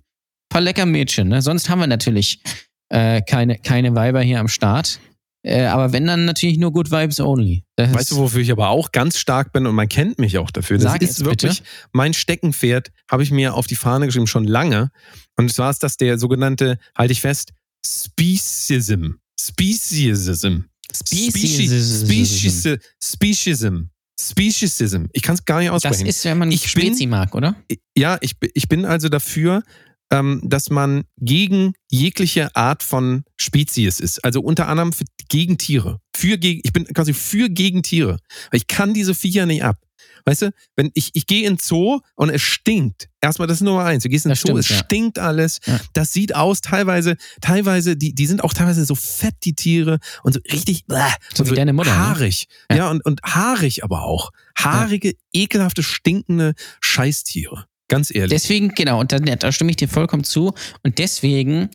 paar 0.50 0.60
lecker 0.60 0.84
Mädchen. 0.84 1.28
Ne? 1.28 1.40
Sonst 1.40 1.70
haben 1.70 1.80
wir 1.80 1.86
natürlich 1.86 2.42
äh, 2.90 3.22
keine, 3.22 3.58
keine 3.58 3.94
Weiber 3.94 4.20
hier 4.20 4.38
am 4.38 4.48
Start. 4.48 5.00
Äh, 5.44 5.64
aber 5.64 5.92
wenn, 5.94 6.06
dann 6.06 6.26
natürlich 6.26 6.58
nur 6.58 6.72
Good 6.72 6.90
Vibes 6.90 7.18
Only. 7.18 7.64
Das 7.76 7.94
Weißt 7.94 8.10
du, 8.10 8.16
wofür 8.16 8.42
ich 8.42 8.52
aber 8.52 8.68
auch 8.68 8.92
ganz 8.92 9.18
stark 9.18 9.54
bin 9.54 9.66
und 9.66 9.74
man 9.74 9.88
kennt 9.88 10.18
mich 10.18 10.36
auch 10.36 10.50
dafür? 10.50 10.76
Das 10.76 10.92
Sag 10.92 11.00
ist 11.00 11.24
wirklich 11.24 11.62
mein 11.92 12.12
Steckenpferd, 12.12 12.92
habe 13.10 13.22
ich 13.22 13.30
mir 13.30 13.54
auf 13.54 13.66
die 13.66 13.76
Fahne 13.76 14.04
geschrieben, 14.04 14.26
schon 14.26 14.44
lange. 14.44 14.90
Und 15.36 15.50
zwar 15.50 15.70
ist 15.70 15.82
das 15.82 15.96
der 15.96 16.18
sogenannte, 16.18 16.78
halte 16.94 17.12
ich 17.12 17.22
fest, 17.22 17.54
Speciesism. 17.84 19.14
Speciesism. 19.40 20.64
Speciesism. 20.94 22.06
Species- 22.06 22.78
Speciesism. 23.02 23.88
Speciesism. 24.20 25.06
Ich 25.12 25.22
kann 25.22 25.34
es 25.34 25.44
gar 25.44 25.58
nicht 25.60 25.68
das 25.72 25.84
aussprechen. 25.84 26.06
ist, 26.06 26.24
wenn 26.24 26.38
man 26.38 26.52
Ich 26.52 26.62
bin- 26.74 26.82
Spezi 26.86 27.06
mag, 27.06 27.34
oder? 27.34 27.56
ja, 27.96 28.18
ich, 28.20 28.34
ich 28.54 28.68
bin 28.68 28.84
also 28.84 29.08
dafür, 29.08 29.62
ähm, 30.10 30.42
dass 30.44 30.68
man 30.70 31.04
gegen 31.18 31.72
jegliche 31.90 32.54
Art 32.54 32.82
von 32.82 33.24
Spezies 33.38 33.98
ist. 34.00 34.22
Also 34.24 34.40
unter 34.42 34.68
anderem 34.68 34.92
für, 34.92 35.04
gegen 35.28 35.56
Tiere. 35.56 35.98
Für, 36.14 36.36
ich 36.42 36.72
bin 36.72 36.84
quasi 36.84 37.14
für 37.14 37.48
gegen 37.48 37.82
Tiere. 37.82 38.18
Weil 38.50 38.58
ich 38.58 38.66
kann 38.66 38.92
diese 38.94 39.14
Viecher 39.14 39.46
nicht 39.46 39.64
ab. 39.64 39.78
Weißt 40.24 40.42
du, 40.42 40.50
wenn 40.76 40.90
ich, 40.94 41.10
ich 41.14 41.26
gehe 41.26 41.48
in 41.48 41.58
Zoo 41.58 42.00
und 42.14 42.30
es 42.30 42.42
stinkt. 42.42 43.08
Erstmal, 43.20 43.46
das 43.46 43.58
ist 43.58 43.62
Nummer 43.62 43.84
eins. 43.84 44.02
Du 44.02 44.08
gehst 44.08 44.24
in 44.26 44.30
Das 44.30 44.40
Zoo, 44.40 44.48
stimmt, 44.48 44.60
es 44.60 44.68
ja. 44.68 44.76
stinkt 44.76 45.18
alles. 45.18 45.60
Ja. 45.66 45.80
Das 45.92 46.12
sieht 46.12 46.34
aus, 46.34 46.60
teilweise, 46.60 47.16
teilweise, 47.40 47.96
die, 47.96 48.14
die 48.14 48.26
sind 48.26 48.42
auch 48.42 48.52
teilweise 48.52 48.84
so 48.84 48.94
fett, 48.94 49.34
die 49.44 49.54
Tiere, 49.54 49.98
und 50.22 50.32
so 50.34 50.40
richtig, 50.52 50.86
bläh, 50.86 50.98
So 51.34 51.44
und 51.44 51.50
wie 51.50 51.54
deine 51.54 51.72
Mutter, 51.72 51.90
ne? 51.90 51.96
Haarig. 51.96 52.46
Ja. 52.70 52.76
Ja, 52.76 52.90
und, 52.90 53.04
und 53.04 53.22
haarig 53.22 53.84
aber 53.84 54.02
auch. 54.02 54.30
Haarige, 54.56 55.14
ekelhafte, 55.32 55.82
stinkende 55.82 56.54
Scheißtiere. 56.80 57.66
Ganz 57.88 58.14
ehrlich. 58.14 58.30
Deswegen, 58.30 58.70
genau, 58.70 59.00
und 59.00 59.12
da, 59.12 59.18
da 59.18 59.52
stimme 59.52 59.70
ich 59.70 59.76
dir 59.76 59.88
vollkommen 59.88 60.24
zu. 60.24 60.54
Und 60.82 60.98
deswegen 60.98 61.68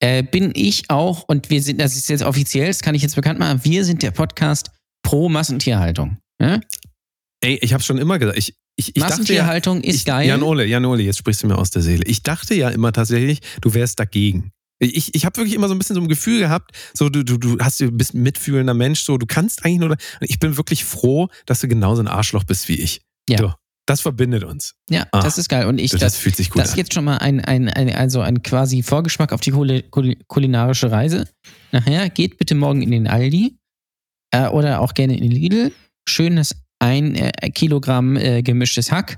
äh, 0.00 0.22
bin 0.22 0.52
ich 0.54 0.88
auch, 0.88 1.24
und 1.28 1.50
wir 1.50 1.62
sind, 1.62 1.80
das 1.80 1.96
ist 1.96 2.08
jetzt 2.08 2.22
offiziell, 2.22 2.68
das 2.68 2.80
kann 2.80 2.94
ich 2.94 3.02
jetzt 3.02 3.14
bekannt 3.14 3.38
machen, 3.38 3.60
wir 3.62 3.84
sind 3.84 4.02
der 4.02 4.10
Podcast 4.10 4.70
pro 5.02 5.28
Massentierhaltung. 5.28 6.18
Ja? 6.40 6.60
Ey, 7.42 7.58
ich 7.62 7.72
habe 7.72 7.82
schon 7.82 7.98
immer 7.98 8.18
gesagt, 8.18 8.38
ich, 8.38 8.54
ich, 8.76 8.88
ich 8.88 8.94
dachte 8.94 9.02
ja, 9.04 9.08
Massentierhaltung 9.08 9.80
ist 9.82 9.96
ich, 9.96 10.04
geil. 10.04 10.28
Jan 10.28 10.42
Ole, 10.42 10.66
Jan 10.66 10.84
Ole, 10.84 11.02
jetzt 11.02 11.18
sprichst 11.18 11.42
du 11.42 11.46
mir 11.46 11.56
aus 11.58 11.70
der 11.70 11.82
Seele. 11.82 12.04
Ich 12.06 12.22
dachte 12.22 12.54
ja 12.54 12.68
immer 12.68 12.92
tatsächlich, 12.92 13.40
du 13.62 13.72
wärst 13.74 13.98
dagegen. 13.98 14.52
Ich, 14.82 15.14
ich 15.14 15.24
habe 15.26 15.36
wirklich 15.36 15.54
immer 15.54 15.68
so 15.68 15.74
ein 15.74 15.78
bisschen 15.78 15.94
so 15.96 16.00
ein 16.00 16.08
Gefühl 16.08 16.40
gehabt, 16.40 16.70
so 16.94 17.08
du, 17.10 17.22
du, 17.22 17.36
du 17.36 17.58
hast 17.58 17.80
du 17.80 17.90
bist 17.90 18.14
ein 18.14 18.22
mitfühlender 18.22 18.72
Mensch, 18.74 19.00
so 19.00 19.18
du 19.18 19.26
kannst 19.26 19.64
eigentlich 19.64 19.78
nur. 19.80 19.96
Ich 20.20 20.38
bin 20.38 20.56
wirklich 20.56 20.84
froh, 20.84 21.28
dass 21.46 21.60
du 21.60 21.68
genauso 21.68 22.02
ein 22.02 22.08
Arschloch 22.08 22.44
bist 22.44 22.68
wie 22.68 22.76
ich. 22.80 23.02
Ja. 23.28 23.38
So, 23.38 23.52
das 23.86 24.00
verbindet 24.02 24.44
uns. 24.44 24.74
ja, 24.88 25.06
Ah, 25.12 25.20
das 25.20 25.36
ist 25.36 25.48
geil. 25.50 25.66
Und 25.66 25.78
ich, 25.78 25.90
Das, 25.90 26.00
das, 26.00 26.12
das 26.14 26.20
fühlt 26.22 26.36
sich 26.36 26.48
gut 26.50 26.60
das 26.62 26.68
ist 26.68 26.72
an. 26.74 26.78
jetzt 26.78 26.94
schon 26.94 27.04
mal 27.04 27.18
ein, 27.18 27.40
ein, 27.40 27.68
ein, 27.68 27.94
also 27.94 28.20
ein 28.20 28.42
quasi 28.42 28.82
Vorgeschmack 28.82 29.32
auf 29.34 29.40
die 29.40 29.52
kuli- 29.52 29.84
kuli- 29.90 30.18
kulinarische 30.28 30.90
Reise. 30.90 31.28
Nachher 31.72 32.08
geht 32.08 32.38
bitte 32.38 32.54
morgen 32.54 32.80
in 32.82 32.90
den 32.90 33.06
Aldi 33.06 33.56
äh, 34.30 34.46
oder 34.48 34.80
auch 34.80 34.94
gerne 34.94 35.14
in 35.14 35.22
den 35.22 35.30
Lidl. 35.32 35.72
Schönes 36.08 36.54
ein 36.80 37.14
äh, 37.14 37.30
Kilogramm 37.50 38.16
äh, 38.16 38.42
gemischtes 38.42 38.90
Hack, 38.90 39.16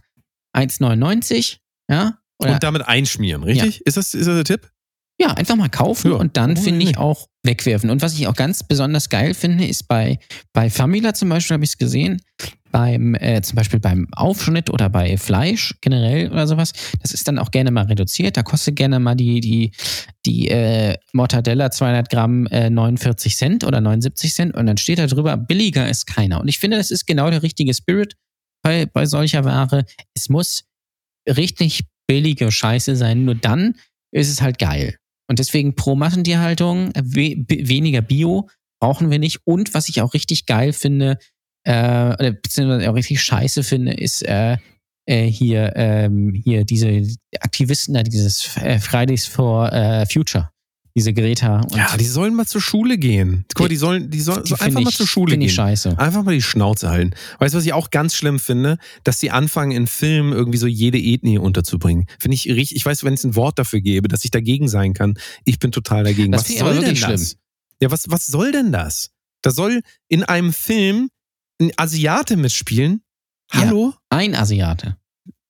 1,99. 0.57 1.59
Ja, 1.91 2.19
oder 2.39 2.55
Und 2.55 2.63
damit 2.63 2.83
einschmieren, 2.87 3.43
richtig? 3.43 3.81
Ist, 3.87 3.97
das, 3.97 4.15
ist 4.15 4.27
das 4.27 4.35
der 4.35 4.45
Tipp? 4.45 4.71
Ja, 5.21 5.29
einfach 5.35 5.57
mal 5.57 5.69
kaufen 5.69 6.11
Ja. 6.13 6.17
und 6.17 6.37
dann 6.37 6.57
Oh, 6.57 6.61
finde 6.61 6.85
ich 6.85 6.97
auch 6.99 7.29
wegwerfen. 7.45 7.91
Und 7.91 8.03
was 8.03 8.15
ich 8.15 8.27
auch 8.27 8.35
ganz 8.35 8.63
besonders 8.65 9.09
geil 9.09 9.35
finde, 9.35 9.67
ist 9.67 9.87
bei, 9.87 10.19
bei 10.53 10.71
Famila 10.71 11.15
zum 11.15 11.29
Beispiel, 11.29 11.55
habe 11.55 11.65
ich 11.65 11.71
es 11.71 11.79
gesehen, 11.79 12.21
beim, 12.73 13.15
äh, 13.15 13.41
zum 13.43 13.57
Beispiel 13.57 13.79
beim 13.79 14.09
Aufschnitt 14.13 14.71
oder 14.71 14.89
bei 14.89 15.17
Fleisch 15.17 15.75
generell 15.81 16.33
oder 16.33 16.47
sowas, 16.47 16.73
das 17.01 17.13
ist 17.13 17.29
dann 17.29 17.39
auch 17.39 17.51
gerne 17.51 17.71
mal 17.71 17.85
reduziert. 17.85 18.37
Da 18.37 18.43
kostet 18.43 18.77
gerne 18.77 18.99
mal 18.99 19.15
die, 19.15 19.41
die, 19.41 19.73
die 20.27 20.49
äh, 20.49 20.97
Mortadella 21.13 21.71
200 21.71 22.11
Gramm 22.11 22.47
äh, 22.47 22.71
49 22.71 23.37
Cent 23.37 23.65
oder 23.65 23.81
79 23.81 24.35
Cent 24.35 24.55
und 24.57 24.67
dann 24.67 24.79
steht 24.79 24.99
da 24.99 25.07
drüber, 25.07 25.37
billiger 25.37 25.89
ist 25.89 26.07
keiner. 26.07 26.41
Und 26.41 26.49
ich 26.49 26.59
finde, 26.59 26.79
das 26.79 26.91
ist 26.91 27.07
genau 27.07 27.31
der 27.31 27.43
richtige 27.43 27.75
Spirit 27.75 28.17
bei, 28.63 28.87
bei 28.87 29.07
solcher 29.07 29.45
Ware. 29.45 29.85
Es 30.15 30.29
muss 30.29 30.65
richtig 31.29 31.85
billige 32.09 32.51
Scheiße 32.51 32.97
sein, 32.97 33.25
nur 33.25 33.35
dann 33.35 33.77
ist 34.13 34.31
es 34.31 34.43
halt 34.43 34.59
geil. 34.59 34.97
Und 35.29 35.39
deswegen 35.39 35.75
pro 35.75 35.95
Massentierhaltung, 35.95 36.93
we 36.95 37.45
weniger 37.49 38.03
Bio 38.03 38.49
brauchen 38.81 39.11
wir 39.11 39.19
nicht. 39.19 39.41
Und 39.45 39.75
was 39.75 39.89
ich 39.89 40.03
auch 40.03 40.13
richtig 40.13 40.47
geil 40.47 40.73
finde, 40.73 41.19
äh, 41.65 42.15
oder 42.15 42.33
beziehungsweise 42.33 42.91
auch 42.91 42.95
richtig 42.95 43.23
scheiße 43.23 43.63
finde, 43.63 43.93
ist 43.95 44.23
äh, 44.23 44.57
äh, 45.07 45.27
hier, 45.27 45.73
ähm, 45.77 46.33
hier 46.45 46.65
diese 46.65 47.03
Aktivisten 47.41 47.95
da, 47.95 48.03
dieses 48.03 48.57
äh, 48.57 48.79
Fridays 48.79 49.27
for 49.27 49.73
äh, 49.73 50.07
Future. 50.07 50.51
diese 50.95 51.13
Greta. 51.15 51.63
Ja, 51.75 51.97
die 51.97 52.05
sollen 52.05 52.35
mal 52.35 52.47
zur 52.47 52.61
Schule 52.61 52.99
gehen. 52.99 53.45
Guck 53.55 53.65
mal, 53.65 53.69
die 53.69 53.77
sollen, 53.77 54.11
die 54.11 54.21
sollen 54.21 54.45
die 54.45 54.53
einfach 54.55 54.81
mal 54.81 54.89
ich- 54.91 54.97
zur 54.97 55.07
Schule 55.07 55.33
gehen. 55.37 55.41
ich 55.47 55.55
scheiße. 55.55 55.99
Einfach 55.99 56.23
mal 56.23 56.35
die 56.35 56.43
Schnauze 56.43 56.91
halten. 56.91 57.13
Weißt 57.39 57.55
du, 57.55 57.59
was 57.59 57.65
ich 57.65 57.73
auch 57.73 57.91
ganz 57.91 58.15
schlimm 58.15 58.39
finde? 58.39 58.77
Dass 59.03 59.19
die 59.19 59.31
anfangen, 59.31 59.73
in 59.73 59.87
Filmen 59.87 60.33
irgendwie 60.33 60.59
so 60.59 60.67
jede 60.67 60.99
Ethnie 60.99 61.39
unterzubringen. 61.39 62.07
Finde 62.21 62.35
ich 62.35 62.47
richtig, 62.49 62.77
ich 62.77 62.85
weiß, 62.87 63.03
wenn 63.05 63.15
es 63.15 63.25
ein 63.25 63.35
Wort 63.37 63.59
dafür 63.59 63.81
gäbe, 63.81 64.07
dass 64.09 64.25
ich 64.25 64.31
dagegen 64.31 64.69
sein 64.69 64.93
kann, 64.95 65.15
ich 65.45 65.59
bin 65.59 65.73
total 65.73 66.05
dagegen. 66.05 66.31
Das 66.33 66.49
was 66.49 66.59
soll 66.59 66.75
denn 66.81 66.95
das? 66.95 66.99
schlimm. 66.99 67.27
Ja, 67.81 67.91
was, 67.91 68.05
was 68.09 68.27
soll 68.27 68.53
denn 68.53 68.71
das? 68.71 69.11
Da 69.41 69.51
soll 69.51 69.81
in 70.09 70.23
einem 70.23 70.53
Film 70.53 71.09
ein 71.63 71.73
Asiate 71.77 72.37
mitspielen? 72.37 73.03
Ja. 73.53 73.61
Hallo? 73.61 73.95
Ein 74.11 74.35
Asiate. 74.35 74.97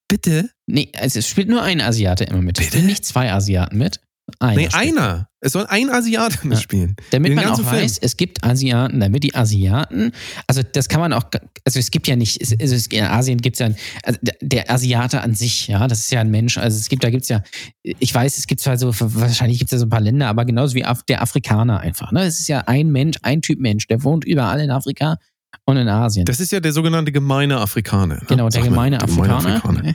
Bitte? 0.09 0.51
Nee, 0.67 0.91
es 0.93 1.27
spielt 1.27 1.49
nur 1.49 1.63
ein 1.63 1.81
Asiate 1.81 2.25
immer 2.25 2.43
mit. 2.43 2.59
Es 2.59 2.65
Bitte? 2.67 2.77
spielen 2.77 2.87
nicht 2.87 3.05
zwei 3.05 3.33
Asiaten 3.33 3.79
mit. 3.79 4.01
Einer 4.39 4.57
nee, 4.57 4.69
einer. 4.73 5.29
Es 5.41 5.53
soll 5.53 5.67
ein 5.67 5.91
Asiate 5.91 6.47
mitspielen. 6.47 6.95
Damit 7.11 7.35
man 7.35 7.47
auch 7.47 7.57
Film. 7.57 7.67
weiß, 7.67 7.99
es 7.99 8.17
gibt 8.17 8.45
Asiaten, 8.45 9.01
damit 9.01 9.25
die 9.25 9.35
Asiaten, 9.35 10.13
also 10.47 10.63
das 10.63 10.89
kann 10.89 11.01
man 11.01 11.13
auch, 11.13 11.25
also 11.65 11.79
es 11.81 11.91
gibt 11.91 12.07
ja 12.07 12.15
nicht, 12.15 12.41
also 12.41 12.75
es, 12.77 12.87
in 12.87 13.03
Asien 13.05 13.39
gibt 13.39 13.57
es 13.57 13.61
ja, 13.61 13.67
ein, 13.67 13.77
also 14.05 14.19
der- 14.23 14.37
der 14.41 14.71
Asiate 14.71 15.21
an 15.23 15.35
sich, 15.35 15.67
ja, 15.67 15.89
das 15.89 15.99
ist 16.01 16.13
ja 16.13 16.21
ein 16.21 16.31
Mensch, 16.31 16.57
also 16.57 16.79
es 16.79 16.89
gibt, 16.89 17.03
da 17.03 17.11
gibt 17.11 17.25
es 17.25 17.29
ja, 17.31 17.43
ich 17.83 18.15
weiß, 18.15 18.39
es 18.39 18.47
gibt 18.47 18.61
zwar 18.61 18.79
so, 18.79 18.93
wahrscheinlich 18.97 19.59
gibt 19.59 19.69
es 19.71 19.73
ja 19.73 19.79
so 19.81 19.87
ein 19.87 19.91
paar 19.91 20.01
Länder, 20.01 20.29
aber 20.29 20.45
genauso 20.45 20.77
wie 20.77 20.85
Af- 20.85 21.05
der 21.09 21.21
Afrikaner 21.21 21.81
einfach, 21.81 22.13
ne, 22.13 22.23
es 22.25 22.39
ist 22.39 22.49
ja 22.49 22.61
ein 22.69 22.91
Mensch, 22.93 23.17
ein 23.23 23.43
Typ 23.43 23.59
Mensch, 23.59 23.89
der 23.89 24.05
wohnt 24.05 24.25
überall 24.25 24.61
in 24.61 24.71
Afrika 24.71 25.19
und 25.65 25.77
in 25.77 25.89
Asien. 25.89 26.25
Das 26.25 26.41
ist 26.41 26.51
ja 26.51 26.61
der 26.61 26.73
sogenannte 26.73 27.13
gemeine 27.13 27.59
Afrikaner. 27.59 28.17
Ne? 28.17 28.23
Genau, 28.29 28.49
der 28.49 28.63
mal, 28.63 28.69
gemeine 28.69 28.99
der 28.99 29.09
Afrikaner. 29.09 29.57
Afrikaner. 29.57 29.95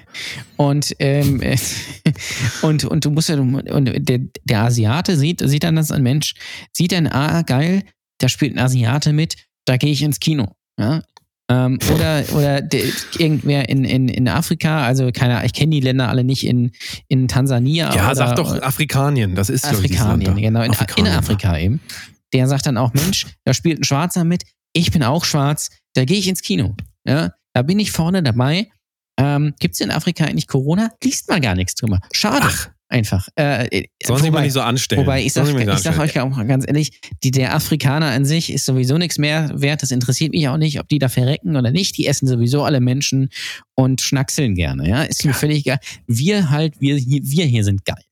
Und, 0.56 0.95
ähm, 0.99 1.41
äh, 1.41 1.58
und, 2.62 2.86
und 2.86 3.03
du 3.03 3.12
musst 3.12 3.30
ja, 3.30 3.36
und 3.38 3.91
der, 4.10 4.19
der 4.43 4.62
Asiate 4.62 5.17
sieht, 5.17 5.41
sieht 5.43 5.63
dann 5.63 5.75
das 5.75 5.91
ein 5.91 6.03
Mensch, 6.03 6.36
sieht 6.71 6.93
dann, 6.93 7.08
ah, 7.08 7.41
geil, 7.41 7.84
da 8.19 8.30
spielt 8.30 8.56
ein 8.56 8.60
Asiate 8.60 9.12
mit, 9.12 9.36
da 9.65 9.77
gehe 9.77 9.91
ich 9.91 10.01
ins 10.01 10.19
Kino. 10.19 10.53
Ja? 10.80 11.01
Ähm, 11.49 11.80
oder 11.93 12.23
oder 12.34 12.62
der, 12.62 12.84
irgendwer 13.17 13.69
in, 13.69 13.86
in, 13.86 14.10
in 14.10 14.27
Afrika, 14.27 14.84
also 14.84 15.12
keine 15.13 15.45
ich 15.45 15.53
kenne 15.53 15.71
die 15.71 15.80
Länder 15.80 16.10
alle 16.10 16.25
nicht 16.25 16.45
in, 16.45 16.71
in 17.08 17.30
Tansania. 17.30 17.93
Ja, 17.95 18.08
oder, 18.08 18.15
sag 18.15 18.36
doch 18.36 18.62
Afrikanien. 18.62 19.36
Das 19.36 19.49
ist 19.49 19.63
glaub 19.63 19.84
ich. 19.84 19.91
Afrikanien, 19.91 20.36
genau, 20.36 20.60
in, 20.60 20.65
in 20.65 20.71
Afrikanien, 20.71 21.13
ja. 21.13 21.19
Afrika 21.19 21.58
eben. 21.58 21.80
Der 22.34 22.47
sagt 22.47 22.65
dann 22.65 22.77
auch, 22.77 22.93
Mensch, 22.93 23.27
da 23.45 23.53
spielt 23.53 23.80
ein 23.80 23.84
Schwarzer 23.86 24.25
mit, 24.25 24.43
ich 24.77 24.91
bin 24.91 25.03
auch 25.03 25.25
schwarz, 25.25 25.69
da 25.93 26.05
gehe 26.05 26.17
ich 26.17 26.27
ins 26.27 26.41
Kino. 26.41 26.75
Ja, 27.05 27.31
da 27.53 27.61
bin 27.61 27.79
ich 27.79 27.91
vorne 27.91 28.21
dabei. 28.21 28.69
Ähm, 29.19 29.55
Gibt 29.59 29.73
es 29.73 29.81
in 29.81 29.89
Afrika 29.89 30.25
eigentlich 30.25 30.47
Corona? 30.47 30.91
Liest 31.03 31.29
man 31.29 31.41
gar 31.41 31.55
nichts 31.55 31.73
drüber. 31.73 31.99
Schade, 32.13 32.45
Ach, 32.47 32.69
einfach. 32.87 33.27
Äh, 33.35 33.85
sollen 34.03 34.21
sich 34.21 34.31
mal 34.31 34.41
nicht 34.41 34.53
so 34.53 34.61
anstellen. 34.61 35.01
Wobei 35.01 35.23
ich 35.23 35.33
Sollen 35.33 35.47
sag, 35.47 35.65
mal 35.65 35.75
ich 35.75 35.79
sag 35.79 35.97
euch 35.97 36.19
auch 36.19 36.47
ganz 36.47 36.65
ehrlich, 36.67 36.99
die, 37.23 37.31
der 37.31 37.55
Afrikaner 37.55 38.07
an 38.07 38.25
sich 38.25 38.53
ist 38.53 38.65
sowieso 38.65 38.99
nichts 38.99 39.17
mehr 39.17 39.49
wert. 39.55 39.81
Das 39.81 39.89
interessiert 39.89 40.33
mich 40.33 40.47
auch 40.47 40.57
nicht, 40.57 40.79
ob 40.79 40.87
die 40.87 40.99
da 40.99 41.09
verrecken 41.09 41.55
oder 41.55 41.71
nicht. 41.71 41.97
Die 41.97 42.05
essen 42.05 42.27
sowieso 42.27 42.63
alle 42.63 42.79
Menschen 42.79 43.29
und 43.73 44.01
schnackseln 44.01 44.53
gerne. 44.53 44.87
Ja, 44.87 45.01
ist 45.03 45.25
mir 45.25 45.33
völlig 45.33 45.59
egal. 45.59 45.79
Wir 46.05 46.51
halt, 46.51 46.79
wir 46.79 46.97
wir 46.97 47.45
hier 47.45 47.63
sind 47.63 47.85
geil. 47.85 48.03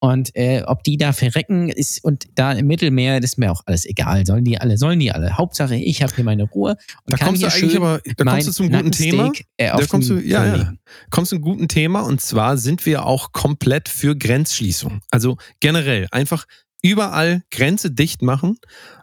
Und 0.00 0.30
äh, 0.36 0.62
ob 0.64 0.84
die 0.84 0.96
da 0.96 1.12
verrecken 1.12 1.68
ist 1.70 2.04
und 2.04 2.26
da 2.36 2.52
im 2.52 2.66
Mittelmeer, 2.68 3.20
das 3.20 3.32
ist 3.32 3.38
mir 3.38 3.50
auch 3.50 3.62
alles 3.66 3.84
egal. 3.84 4.24
Sollen 4.26 4.44
die 4.44 4.58
alle, 4.58 4.78
sollen 4.78 5.00
die 5.00 5.10
alle. 5.10 5.36
Hauptsache, 5.36 5.74
ich 5.74 6.02
habe 6.02 6.14
hier 6.14 6.24
meine 6.24 6.44
Ruhe 6.44 6.76
und 7.04 7.12
Da 7.12 7.24
kommst 7.24 7.42
du 7.42 7.46
eigentlich 7.46 7.76
aber, 7.76 8.00
da 8.16 8.24
kommst 8.24 8.48
du 8.48 8.52
zum 8.52 8.70
guten 8.70 8.92
Thema. 8.92 9.32
Äh, 9.56 9.76
Da 9.76 9.86
kommst 9.86 10.08
du, 10.08 10.18
ja, 10.18 10.56
ja. 10.56 10.72
Kommst 11.10 11.30
zu 11.30 11.36
einem 11.36 11.42
guten 11.42 11.66
Thema 11.66 12.02
und 12.02 12.20
zwar 12.20 12.58
sind 12.58 12.86
wir 12.86 13.06
auch 13.06 13.32
komplett 13.32 13.88
für 13.88 14.16
Grenzschließung. 14.16 15.00
Also 15.10 15.36
generell 15.58 16.06
einfach 16.12 16.46
überall 16.82 17.42
Grenze 17.50 17.90
dicht 17.90 18.22
machen, 18.22 18.56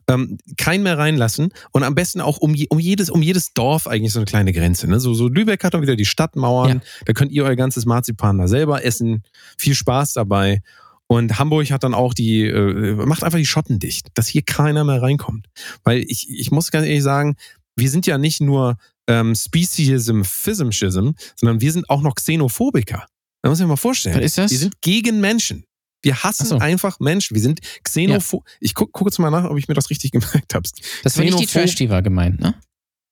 ähm, 0.08 0.38
keinen 0.58 0.84
mehr 0.84 0.97
reinlassen 0.97 1.49
und 1.71 1.84
am 1.84 1.93
besten 1.93 2.21
auch 2.21 2.38
um, 2.38 2.53
je, 2.55 2.67
um, 2.69 2.79
jedes, 2.79 3.10
um 3.10 3.21
jedes 3.21 3.53
Dorf 3.53 3.88
eigentlich 3.88 4.13
so 4.13 4.19
eine 4.19 4.25
kleine 4.25 4.53
Grenze. 4.53 4.88
Ne? 4.88 4.99
So, 5.01 5.13
so 5.13 5.27
Lübeck 5.27 5.63
hat 5.63 5.73
dann 5.73 5.81
wieder 5.81 5.97
die 5.97 6.05
Stadtmauern, 6.05 6.81
da 7.05 7.13
könnt 7.13 7.31
ihr 7.34 7.43
euer 7.43 7.55
ganzes 7.58 7.86
Marzipan 7.86 8.38
da 8.38 8.47
selber 8.47 8.86
essen. 8.86 9.23
Viel 9.58 9.75
Spaß 9.75 10.13
dabei. 10.13 10.62
Und 11.07 11.37
Hamburg 11.37 11.69
hat 11.71 11.83
dann 11.83 11.93
auch 11.93 12.13
die, 12.13 12.41
äh, 12.41 12.95
macht 13.05 13.23
einfach 13.23 13.37
die 13.37 13.45
Schotten 13.45 13.79
dicht, 13.79 14.07
dass 14.15 14.27
hier 14.27 14.41
keiner 14.41 14.83
mehr 14.83 15.01
reinkommt. 15.01 15.47
Weil 15.83 16.03
ich, 16.07 16.27
ich 16.29 16.51
muss 16.51 16.71
ganz 16.71 16.87
ehrlich 16.87 17.03
sagen, 17.03 17.35
wir 17.75 17.89
sind 17.89 18.07
ja 18.07 18.17
nicht 18.17 18.41
nur 18.41 18.77
ähm, 19.07 19.35
Speciesism, 19.35 20.23
Phismshism, 20.23 21.11
sondern 21.35 21.61
wir 21.61 21.71
sind 21.71 21.89
auch 21.89 22.01
noch 22.01 22.15
Xenophobiker. 22.15 23.05
Da 23.43 23.49
muss 23.49 23.59
ich 23.59 23.63
mir 23.63 23.69
mal 23.69 23.75
vorstellen. 23.75 24.15
Was 24.17 24.25
ist 24.25 24.37
das? 24.39 24.51
Wir 24.51 24.57
sind 24.57 24.81
gegen 24.81 25.21
Menschen. 25.21 25.65
Wir 26.01 26.23
hassen 26.23 26.45
so. 26.45 26.57
einfach 26.57 26.99
Menschen. 26.99 27.35
Wir 27.35 27.41
sind 27.41 27.59
Xenopho 27.83 28.43
Ich 28.59 28.73
gucke 28.73 28.91
guck 28.91 29.07
jetzt 29.07 29.19
mal 29.19 29.29
nach, 29.29 29.43
ob 29.49 29.57
ich 29.57 29.67
mir 29.67 29.73
das 29.75 29.89
richtig 29.89 30.11
gemerkt 30.11 30.55
habe. 30.55 30.67
Das 31.03 31.17
war 31.17 31.23
nicht 31.23 31.39
die 31.39 31.45
Xenophob- 31.45 31.51
Trash, 31.51 31.75
die 31.75 31.89
war 31.89 32.01
gemeint, 32.01 32.39
ne? 32.39 32.55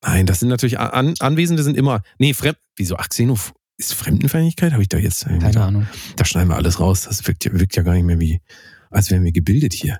Nein, 0.03 0.25
das 0.25 0.41
sind 0.41 0.49
natürlich 0.49 0.79
An 0.79 1.13
Anwesende 1.19 1.63
sind 1.63 1.77
immer. 1.77 2.01
Nee, 2.17 2.33
Fremd. 2.33 2.57
Wieso? 2.75 2.97
Ach, 2.97 3.07
Xenoph 3.07 3.53
ist 3.83 3.93
Fremdenfeindlichkeit? 3.93 4.73
Habe 4.73 4.81
ich 4.81 4.89
da 4.89 4.97
jetzt. 4.97 5.25
Keine 5.25 5.51
da, 5.51 5.67
Ahnung. 5.67 5.87
da 6.15 6.25
schneiden 6.25 6.49
wir 6.49 6.55
alles 6.55 6.79
raus. 6.79 7.03
Das 7.03 7.25
wirkt 7.27 7.45
ja, 7.45 7.53
wirkt 7.53 7.75
ja 7.75 7.83
gar 7.83 7.93
nicht 7.93 8.05
mehr 8.05 8.19
wie, 8.19 8.41
als 8.89 9.11
wären 9.11 9.23
wir 9.23 9.31
gebildet 9.31 9.73
hier. 9.73 9.99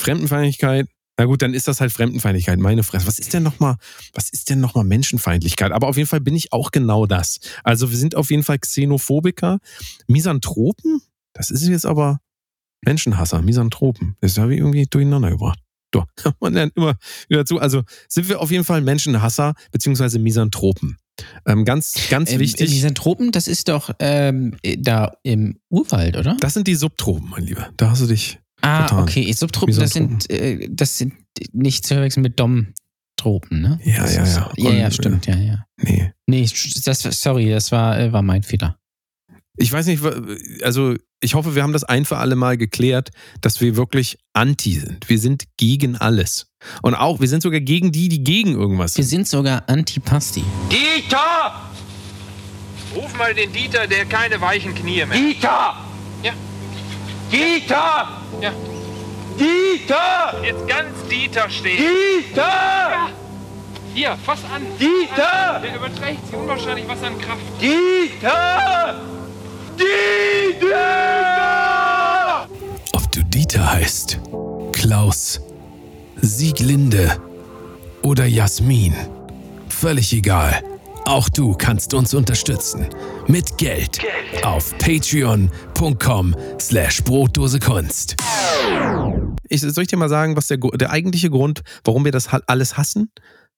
Fremdenfeindlichkeit. 0.00 0.88
Na 1.18 1.26
gut, 1.26 1.42
dann 1.42 1.54
ist 1.54 1.68
das 1.68 1.80
halt 1.80 1.92
Fremdenfeindlichkeit. 1.92 2.58
Meine 2.58 2.82
Fresse. 2.82 3.06
Was 3.06 3.18
ist 3.18 3.34
denn 3.34 3.42
nochmal, 3.42 3.76
was 4.14 4.30
ist 4.30 4.50
denn 4.50 4.60
nochmal 4.60 4.84
Menschenfeindlichkeit? 4.84 5.72
Aber 5.72 5.88
auf 5.88 5.96
jeden 5.96 6.08
Fall 6.08 6.20
bin 6.20 6.34
ich 6.34 6.52
auch 6.52 6.70
genau 6.70 7.06
das. 7.06 7.38
Also 7.64 7.90
wir 7.90 7.98
sind 7.98 8.16
auf 8.16 8.30
jeden 8.30 8.42
Fall 8.42 8.58
Xenophobiker. 8.58 9.58
Misanthropen? 10.06 11.00
Das 11.34 11.50
ist 11.50 11.66
jetzt 11.66 11.86
aber 11.86 12.20
Menschenhasser, 12.80 13.42
Misanthropen. 13.42 14.16
Das 14.20 14.38
habe 14.38 14.54
ich 14.54 14.60
irgendwie 14.60 14.86
durcheinander 14.86 15.30
gebracht. 15.30 15.58
Doch, 15.92 16.06
man 16.40 16.54
lernt 16.54 16.76
immer 16.76 16.96
wieder 17.28 17.44
zu. 17.44 17.58
Also 17.58 17.82
sind 18.08 18.28
wir 18.28 18.40
auf 18.40 18.50
jeden 18.50 18.64
Fall 18.64 18.80
Menschenhasser 18.80 19.54
beziehungsweise 19.70 20.18
Misanthropen. 20.18 20.96
Ähm, 21.46 21.64
ganz, 21.64 21.94
ganz 22.08 22.32
Ähm, 22.32 22.40
wichtig. 22.40 22.70
Misanthropen, 22.70 23.32
das 23.32 23.46
ist 23.48 23.68
doch 23.68 23.90
ähm, 23.98 24.56
da 24.78 25.12
im 25.22 25.58
Urwald, 25.70 26.16
oder? 26.16 26.36
Das 26.40 26.54
sind 26.54 26.66
die 26.66 26.74
Subtropen, 26.74 27.28
mein 27.30 27.44
Lieber. 27.44 27.70
Da 27.76 27.90
hast 27.90 28.02
du 28.02 28.06
dich. 28.06 28.38
Ah, 28.62 28.86
Total. 28.86 29.02
okay. 29.02 29.32
Subtropen, 29.32 29.76
das 29.76 29.90
sind, 29.90 30.30
äh, 30.30 30.68
das 30.70 30.98
sind 30.98 31.14
nicht 31.52 31.84
zu 31.86 31.94
verwechseln 31.94 32.22
mit 32.22 32.38
Dom-Tropen, 32.38 33.60
ne? 33.60 33.78
Ja, 33.84 34.02
Das 34.02 34.14
ja, 34.14 34.22
ist- 34.22 34.36
ja. 34.36 34.52
Ja, 34.56 34.70
ja, 34.72 34.90
stimmt, 34.90 35.26
ja, 35.26 35.36
ja. 35.36 35.66
Nee. 35.82 36.12
Nee, 36.26 36.48
das, 36.84 37.00
sorry, 37.02 37.50
das 37.50 37.72
war, 37.72 37.98
äh, 37.98 38.12
war 38.12 38.22
mein 38.22 38.42
Fehler. 38.42 38.78
Ich 39.56 39.70
weiß 39.72 39.86
nicht, 39.86 40.02
also 40.62 40.96
ich 41.22 41.34
hoffe, 41.34 41.54
wir 41.54 41.62
haben 41.62 41.72
das 41.72 41.84
ein 41.84 42.04
für 42.04 42.18
alle 42.18 42.36
Mal 42.36 42.56
geklärt, 42.56 43.10
dass 43.40 43.60
wir 43.60 43.76
wirklich 43.76 44.18
anti 44.32 44.74
sind. 44.74 45.08
Wir 45.08 45.18
sind 45.18 45.44
gegen 45.56 45.96
alles. 45.96 46.48
Und 46.82 46.94
auch, 46.94 47.20
wir 47.20 47.28
sind 47.28 47.42
sogar 47.42 47.60
gegen 47.60 47.92
die, 47.92 48.08
die 48.08 48.22
gegen 48.22 48.52
irgendwas 48.52 48.96
Wir 48.96 49.04
sind. 49.04 49.26
sind 49.26 49.28
sogar 49.28 49.68
Antipasti. 49.68 50.44
Dieter! 50.70 51.62
Ruf 52.94 53.16
mal 53.16 53.32
den 53.34 53.52
Dieter, 53.52 53.86
der 53.86 54.04
keine 54.04 54.40
weichen 54.40 54.74
Knie 54.74 55.04
mehr. 55.06 55.16
Dieter! 55.16 55.76
Ja. 56.22 56.32
Dieter! 57.30 58.22
Ja. 58.40 58.52
Dieter! 59.38 60.42
Jetzt 60.44 60.68
ganz 60.68 61.08
Dieter 61.10 61.48
stehen. 61.48 61.78
Dieter! 61.78 63.08
Hier, 63.94 64.16
fass 64.24 64.40
an. 64.54 64.62
Dieter! 64.78 65.60
Der 65.62 65.76
überträgt 65.76 66.26
sich 66.26 66.36
unwahrscheinlich 66.36 66.86
was 66.88 67.02
an 67.02 67.18
Kraft. 67.18 67.40
Dieter! 67.60 69.00
Dieter! 69.78 70.72
Ob 72.92 73.12
du 73.12 73.22
Dieter 73.24 73.72
heißt, 73.72 74.20
Klaus, 74.72 75.40
Sieglinde 76.20 77.16
oder 78.02 78.26
Jasmin, 78.26 78.94
völlig 79.68 80.12
egal. 80.12 80.62
Auch 81.04 81.28
du 81.28 81.54
kannst 81.54 81.94
uns 81.94 82.14
unterstützen. 82.14 82.86
Mit 83.26 83.58
Geld. 83.58 83.98
Auf 84.44 84.76
patreon.com 84.78 86.36
slash 86.60 87.02
Brotdosekunst. 87.02 88.16
Ich, 89.48 89.60
soll 89.60 89.82
ich 89.82 89.88
dir 89.88 89.96
mal 89.96 90.08
sagen, 90.08 90.36
was 90.36 90.46
der, 90.46 90.58
der 90.58 90.90
eigentliche 90.90 91.28
Grund, 91.30 91.62
warum 91.84 92.04
wir 92.04 92.12
das 92.12 92.28
alles 92.46 92.76
hassen? 92.76 93.10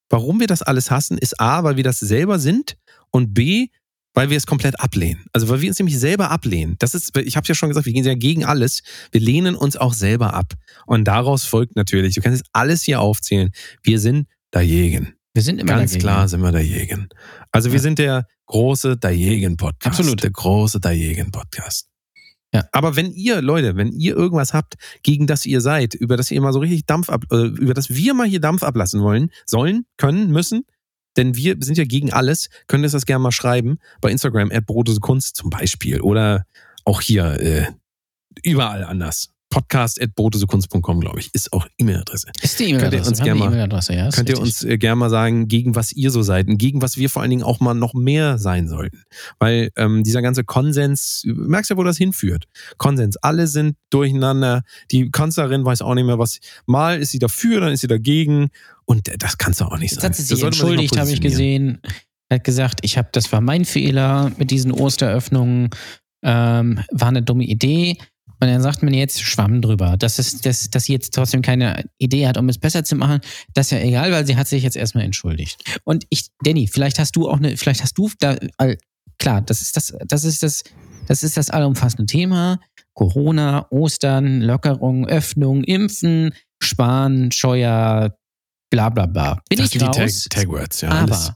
Warum 0.08 0.40
wir 0.40 0.46
das 0.46 0.62
alles 0.62 0.90
hassen, 0.90 1.18
ist 1.18 1.40
A, 1.40 1.64
weil 1.64 1.76
wir 1.76 1.84
das 1.84 1.98
selber 2.00 2.38
sind 2.38 2.76
und 3.10 3.34
B, 3.34 3.68
weil 4.14 4.30
wir 4.30 4.36
es 4.36 4.46
komplett 4.46 4.80
ablehnen. 4.80 5.24
Also 5.32 5.48
weil 5.48 5.60
wir 5.60 5.68
uns 5.68 5.78
nämlich 5.78 5.98
selber 5.98 6.30
ablehnen. 6.30 6.76
Das 6.78 6.94
ist, 6.94 7.16
ich 7.18 7.36
habe 7.36 7.46
ja 7.46 7.54
schon 7.54 7.68
gesagt, 7.68 7.86
wir 7.86 7.92
gehen 7.92 8.04
ja 8.04 8.14
gegen 8.14 8.44
alles. 8.44 8.82
Wir 9.12 9.20
lehnen 9.20 9.54
uns 9.56 9.76
auch 9.76 9.92
selber 9.92 10.34
ab. 10.34 10.54
Und 10.86 11.04
daraus 11.04 11.44
folgt 11.44 11.76
natürlich, 11.76 12.14
du 12.14 12.20
kannst 12.22 12.38
jetzt 12.40 12.50
alles 12.52 12.82
hier 12.82 13.00
aufzählen, 13.00 13.50
wir 13.82 13.98
sind 14.00 14.28
dagegen. 14.50 15.14
Wir 15.34 15.42
sind 15.42 15.58
immer 15.60 15.72
Ganz 15.72 15.90
dagegen. 15.90 16.00
klar 16.02 16.28
sind 16.28 16.40
wir 16.42 16.52
dagegen. 16.52 17.08
Also 17.50 17.70
wir 17.70 17.76
Ja. 17.78 17.82
sind 17.82 17.98
der 17.98 18.26
große 18.46 18.96
Dagegen-Podcast. 18.96 19.98
Absolut. 19.98 20.22
Der 20.22 20.30
große 20.30 20.78
Dagegen-Podcast. 20.80 21.88
Ja. 22.52 22.62
Aber 22.70 22.94
wenn 22.94 23.10
ihr, 23.12 23.42
Leute, 23.42 23.74
wenn 23.74 23.90
ihr 23.90 24.14
irgendwas 24.14 24.54
habt, 24.54 24.74
gegen 25.02 25.26
das 25.26 25.44
ihr 25.44 25.60
seid, 25.60 25.94
über 25.94 26.16
das 26.16 26.30
ihr 26.30 26.40
mal 26.40 26.52
so 26.52 26.60
richtig 26.60 26.86
Dampf 26.86 27.08
ab, 27.10 27.24
äh, 27.32 27.46
über 27.46 27.74
das 27.74 27.90
wir 27.90 28.14
mal 28.14 28.28
hier 28.28 28.40
Dampf 28.40 28.62
ablassen 28.62 29.02
wollen, 29.02 29.30
sollen, 29.44 29.86
können, 29.96 30.30
müssen, 30.30 30.64
denn 31.16 31.36
wir 31.36 31.56
sind 31.60 31.78
ja 31.78 31.84
gegen 31.84 32.12
alles, 32.12 32.48
könnt 32.66 32.84
ihr 32.84 32.90
das 32.90 33.06
gerne 33.06 33.22
mal 33.22 33.32
schreiben? 33.32 33.78
Bei 34.00 34.10
Instagram, 34.10 34.50
Kunst 35.00 35.36
zum 35.36 35.50
Beispiel. 35.50 36.00
Oder 36.00 36.46
auch 36.84 37.00
hier 37.00 37.40
äh, 37.40 37.66
überall 38.42 38.84
anders. 38.84 39.33
podcast.botesekunst.com, 39.54 41.00
glaube 41.00 41.20
ich, 41.20 41.30
ist 41.32 41.52
auch 41.52 41.66
E-Mail-Adresse. 41.78 42.28
Ist 42.42 42.58
die 42.58 42.70
E-Mail-Adresse. 42.70 43.12
glaube 43.12 43.12
ich, 43.12 43.12
ist 43.12 43.20
auch 43.20 43.52
E-Mail-Adresse. 43.52 43.92
Ist 43.92 43.94
die 43.94 43.94
Könnt 43.94 43.94
ihr 43.94 43.94
uns 43.94 43.94
gerne 43.94 43.94
mal- 43.94 43.94
ja. 43.94 44.10
Könnt 44.10 44.28
ihr 44.28 44.40
uns 44.40 44.64
äh, 44.64 44.78
gerne 44.78 44.96
mal 44.96 45.10
sagen, 45.10 45.48
gegen 45.48 45.74
was 45.74 45.92
ihr 45.92 46.10
so 46.10 46.22
seid 46.22 46.48
und 46.48 46.58
gegen 46.58 46.82
was 46.82 46.96
wir 46.96 47.08
vor 47.10 47.22
allen 47.22 47.30
Dingen 47.30 47.42
auch 47.42 47.60
mal 47.60 47.74
noch 47.74 47.94
mehr 47.94 48.38
sein 48.38 48.68
sollten. 48.68 49.02
Weil 49.38 49.70
ähm, 49.76 50.02
dieser 50.02 50.22
ganze 50.22 50.44
Konsens, 50.44 51.22
du 51.24 51.34
merkst 51.34 51.70
ja, 51.70 51.76
wo 51.76 51.84
das 51.84 51.96
hinführt. 51.96 52.44
Konsens, 52.78 53.16
alle 53.18 53.46
sind 53.46 53.76
durcheinander. 53.90 54.62
Die 54.90 55.10
Kanzlerin 55.10 55.64
weiß 55.64 55.82
auch 55.82 55.94
nicht 55.94 56.04
mehr, 56.06 56.18
was. 56.18 56.38
Mal 56.66 56.98
ist 56.98 57.12
sie 57.12 57.18
dafür, 57.18 57.60
dann 57.60 57.72
ist 57.72 57.80
sie 57.80 57.86
dagegen. 57.86 58.48
Und 58.86 59.08
das 59.22 59.38
kann's 59.38 59.58
doch 59.58 59.70
auch 59.70 59.78
nicht 59.78 59.92
Jetzt 59.92 60.00
sein. 60.02 60.10
hat 60.10 60.16
sie 60.16 60.22
sich 60.22 60.42
entschuldigt, 60.42 60.98
habe 60.98 61.10
ich 61.10 61.20
gesehen. 61.20 61.80
Hat 62.32 62.44
gesagt, 62.44 62.80
ich 62.82 62.98
habe, 62.98 63.08
das 63.12 63.30
war 63.32 63.40
mein 63.40 63.64
Fehler 63.64 64.32
mit 64.36 64.50
diesen 64.50 64.72
Osteröffnungen. 64.72 65.70
Ähm, 66.22 66.80
war 66.90 67.08
eine 67.08 67.22
dumme 67.22 67.44
Idee. 67.44 67.98
Und 68.44 68.50
dann 68.50 68.60
sagt 68.60 68.82
man 68.82 68.92
jetzt 68.92 69.22
Schwamm 69.22 69.62
drüber. 69.62 69.96
Dass, 69.96 70.18
es, 70.18 70.42
dass, 70.42 70.68
dass 70.68 70.84
sie 70.84 70.92
jetzt 70.92 71.14
trotzdem 71.14 71.40
keine 71.40 71.84
Idee 71.96 72.28
hat, 72.28 72.36
um 72.36 72.46
es 72.50 72.58
besser 72.58 72.84
zu 72.84 72.94
machen, 72.94 73.20
das 73.54 73.68
ist 73.68 73.70
ja 73.72 73.78
egal, 73.78 74.12
weil 74.12 74.26
sie 74.26 74.36
hat 74.36 74.46
sich 74.46 74.62
jetzt 74.62 74.76
erstmal 74.76 75.02
entschuldigt. 75.04 75.64
Und 75.84 76.04
ich, 76.10 76.26
Danny, 76.42 76.68
vielleicht 76.68 76.98
hast 76.98 77.16
du 77.16 77.26
auch 77.26 77.38
eine, 77.38 77.56
vielleicht 77.56 77.82
hast 77.82 77.96
du 77.96 78.10
da, 78.18 78.36
klar, 79.18 79.40
das 79.40 79.62
ist 79.62 79.78
das, 79.78 79.94
das 80.06 80.24
ist 80.24 80.42
das, 80.42 80.62
das 81.08 81.22
ist 81.22 81.38
das 81.38 81.48
allumfassende 81.48 82.04
Thema. 82.04 82.60
Corona, 82.92 83.66
Ostern, 83.70 84.42
Lockerung, 84.42 85.06
Öffnung, 85.06 85.64
Impfen, 85.64 86.34
Sparen, 86.62 87.32
Scheuer, 87.32 88.14
bla 88.68 88.90
bla 88.90 89.06
bla. 89.06 89.40
Bin 89.48 89.56
Das 89.56 89.68
ich 89.68 89.80
sind 89.80 89.80
die 89.80 89.86
Tag, 89.86 90.04
raus. 90.04 90.26
Tagwords, 90.28 90.82
ja. 90.82 90.90
alles. 90.90 91.32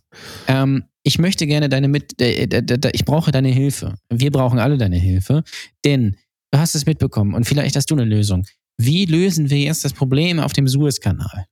Aber 0.47 0.63
ähm, 0.63 0.85
ich 1.05 1.19
möchte 1.19 1.47
gerne 1.47 1.71
deine 1.71 1.89
mit, 1.89 2.21
äh, 2.21 2.45
äh, 2.45 2.59
äh, 2.59 2.91
ich 2.93 3.07
brauche 3.07 3.31
deine 3.31 3.49
Hilfe. 3.49 3.95
Wir 4.13 4.31
brauchen 4.31 4.59
alle 4.59 4.77
deine 4.77 4.99
Hilfe, 4.99 5.43
denn 5.87 6.19
du 6.51 6.59
hast 6.59 6.75
es 6.75 6.87
mitbekommen 6.87 7.35
und 7.35 7.45
vielleicht 7.45 7.77
hast 7.77 7.91
du 7.91 7.95
eine 7.95 8.05
Lösung. 8.05 8.47
Wie 8.77 9.07
lösen 9.07 9.51
wir 9.51 9.59
jetzt 9.59 9.85
das 9.85 9.93
Problem 9.93 10.39
auf 10.39 10.53
dem 10.53 10.69
Suezkanal? 10.69 11.47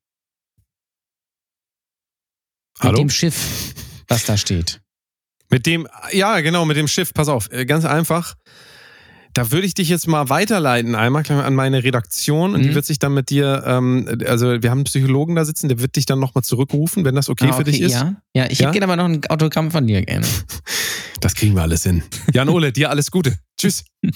Hallo? 2.79 2.93
Mit 2.93 3.01
dem 3.01 3.11
Schiff, 3.11 3.75
was 4.09 4.25
da 4.25 4.37
steht. 4.37 4.81
Mit 5.51 5.67
dem, 5.67 5.89
ja, 6.13 6.41
genau, 6.41 6.65
mit 6.65 6.77
dem 6.77 6.89
Schiff, 6.89 7.13
pass 7.15 7.29
auf, 7.29 7.51
äh, 7.51 7.65
ganz 7.65 7.85
einfach. 7.85 8.35
Da 9.37 9.53
würde 9.53 9.67
ich 9.67 9.75
dich 9.75 9.91
jetzt 9.91 10.09
mal 10.09 10.31
weiterleiten, 10.31 10.95
einmal 10.95 11.23
an 11.31 11.55
meine 11.55 11.85
Redaktion 11.85 12.55
und 12.55 12.61
Mhm. 12.63 12.69
die 12.69 12.75
wird 12.75 12.87
sich 12.87 12.99
dann 12.99 13.13
mit 13.13 13.29
dir, 13.29 13.65
ähm, 13.67 14.09
also 14.27 14.63
wir 14.63 14.71
haben 14.71 14.79
einen 14.79 14.85
Psychologen 14.85 15.35
da 15.37 15.45
sitzen, 15.45 15.69
der 15.69 15.79
wird 15.79 15.97
dich 15.97 16.07
dann 16.07 16.19
nochmal 16.19 16.43
zurückrufen, 16.43 17.05
wenn 17.05 17.15
das 17.15 17.29
okay, 17.29 17.49
Ah, 17.51 17.53
für 17.53 17.65
dich 17.65 17.83
ist. 17.83 17.93
Ja, 17.93 18.17
ja 18.35 18.47
ich 18.49 18.59
Ja? 18.61 18.69
hätte 18.69 18.79
gerne 18.79 18.93
aber 18.93 18.97
noch 18.97 19.05
ein 19.05 19.21
Autogramm 19.29 19.71
von 19.71 19.87
dir 19.87 20.03
gerne. 20.03 20.27
Das 21.21 21.35
kriegen 21.35 21.55
wir 21.55 21.63
alles 21.63 21.83
hin. 21.83 22.03
Jan 22.33 22.49
Ole, 22.49 22.73
dir 22.73 22.89
alles 22.91 23.11
Gute. 23.11 23.39
Tschüss. 23.59 23.85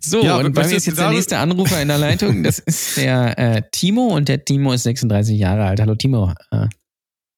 So, 0.00 0.24
Ja, 0.24 0.36
und 0.38 0.54
bei 0.54 0.66
mir 0.66 0.76
ist 0.76 0.86
jetzt 0.86 0.98
der 0.98 1.10
nächste 1.10 1.38
Anrufer 1.38 1.80
in 1.82 1.88
der 1.88 1.98
Leitung. 1.98 2.42
Das 2.42 2.58
ist 2.66 2.96
der 2.96 3.38
äh, 3.38 3.62
Timo 3.72 4.08
und 4.08 4.28
der 4.28 4.44
Timo 4.44 4.72
ist 4.72 4.82
36 4.84 5.38
Jahre 5.38 5.64
alt. 5.64 5.80
Hallo 5.80 5.94
Timo. 5.94 6.32
Äh, 6.50 6.66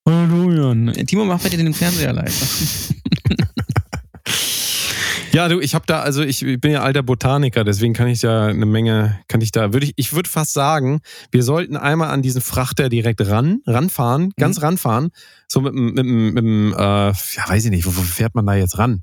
Hallo 0.08 0.50
Jan. 0.50 0.92
Timo, 1.06 1.24
mach 1.24 1.40
bitte 1.40 1.56
den 1.56 1.72
Fernseher 1.74 2.12
leiser. 2.12 2.46
Ja, 5.34 5.48
du, 5.48 5.60
ich 5.60 5.74
habe 5.74 5.84
da, 5.86 6.00
also 6.00 6.22
ich 6.22 6.40
bin 6.60 6.72
ja 6.72 6.82
alter 6.82 7.02
Botaniker, 7.02 7.64
deswegen 7.64 7.94
kann 7.94 8.06
ich 8.08 8.20
ja 8.22 8.46
eine 8.46 8.66
Menge, 8.66 9.18
kann 9.28 9.40
ich 9.40 9.50
da, 9.50 9.72
würde 9.72 9.86
ich, 9.86 9.92
ich 9.96 10.12
würde 10.14 10.28
fast 10.28 10.52
sagen, 10.52 11.00
wir 11.30 11.42
sollten 11.42 11.76
einmal 11.76 12.10
an 12.10 12.20
diesen 12.20 12.42
Frachter 12.42 12.88
direkt 12.90 13.26
ran, 13.26 13.60
ranfahren, 13.66 14.32
ganz 14.36 14.60
ranfahren, 14.60 15.10
so 15.48 15.60
mit, 15.62 15.72
dem- 15.74 15.86
mit, 15.94 15.98
dem- 15.98 16.34
mit, 16.34 16.44
dem, 16.44 16.72
äh, 16.74 16.78
ja, 17.08 17.14
weiß 17.48 17.64
ich 17.64 17.70
nicht, 17.70 17.86
wo, 17.86 17.90
wo 17.96 18.02
fährt 18.02 18.34
man 18.34 18.44
da 18.46 18.54
jetzt 18.54 18.76
ran? 18.78 19.02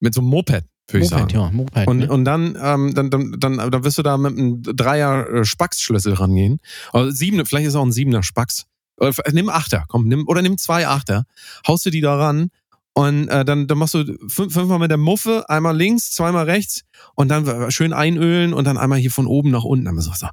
Mit 0.00 0.14
so 0.14 0.20
einem 0.20 0.30
Moped, 0.30 0.64
würde 0.88 1.04
ich 1.04 1.10
sagen. 1.10 1.22
Moped, 1.22 1.32
ja, 1.34 1.50
Moped. 1.52 1.88
Und, 1.88 1.98
ne? 1.98 2.10
und 2.10 2.24
dann, 2.24 2.58
ähm, 2.60 2.92
dann, 2.94 3.10
dann, 3.10 3.36
dann, 3.38 3.70
dann 3.70 3.84
wirst 3.84 3.98
du 3.98 4.02
da 4.02 4.16
mit 4.18 4.36
einem 4.36 4.62
Dreier 4.64 5.28
äh, 5.28 5.44
Spax-Schlüssel 5.44 6.14
rangehen. 6.14 6.58
Oder 6.92 7.12
sieben, 7.12 7.44
vielleicht 7.46 7.68
ist 7.68 7.76
auch 7.76 7.84
ein 7.86 7.92
siebener 7.92 8.24
Spax. 8.24 8.64
Oder 8.98 9.10
f- 9.10 9.20
nimm 9.32 9.48
Achter, 9.48 9.84
komm, 9.86 10.08
nimm, 10.08 10.26
oder 10.26 10.42
nimm 10.42 10.58
zwei 10.58 10.88
Achter, 10.88 11.24
haust 11.68 11.86
du 11.86 11.90
die 11.90 12.00
da 12.00 12.16
ran 12.16 12.48
und 12.94 13.28
äh, 13.28 13.44
dann, 13.44 13.66
dann 13.66 13.78
machst 13.78 13.94
du 13.94 14.04
fünf, 14.28 14.52
fünfmal 14.52 14.78
mit 14.78 14.90
der 14.90 14.98
Muffe, 14.98 15.48
einmal 15.48 15.76
links, 15.76 16.12
zweimal 16.12 16.44
rechts 16.44 16.82
und 17.14 17.28
dann 17.28 17.70
schön 17.70 17.92
einölen 17.92 18.52
und 18.52 18.66
dann 18.66 18.76
einmal 18.76 18.98
hier 18.98 19.10
von 19.10 19.26
oben 19.26 19.50
nach 19.50 19.64
unten. 19.64 19.86
Dann 19.86 19.96
du 19.96 20.02
so. 20.02 20.12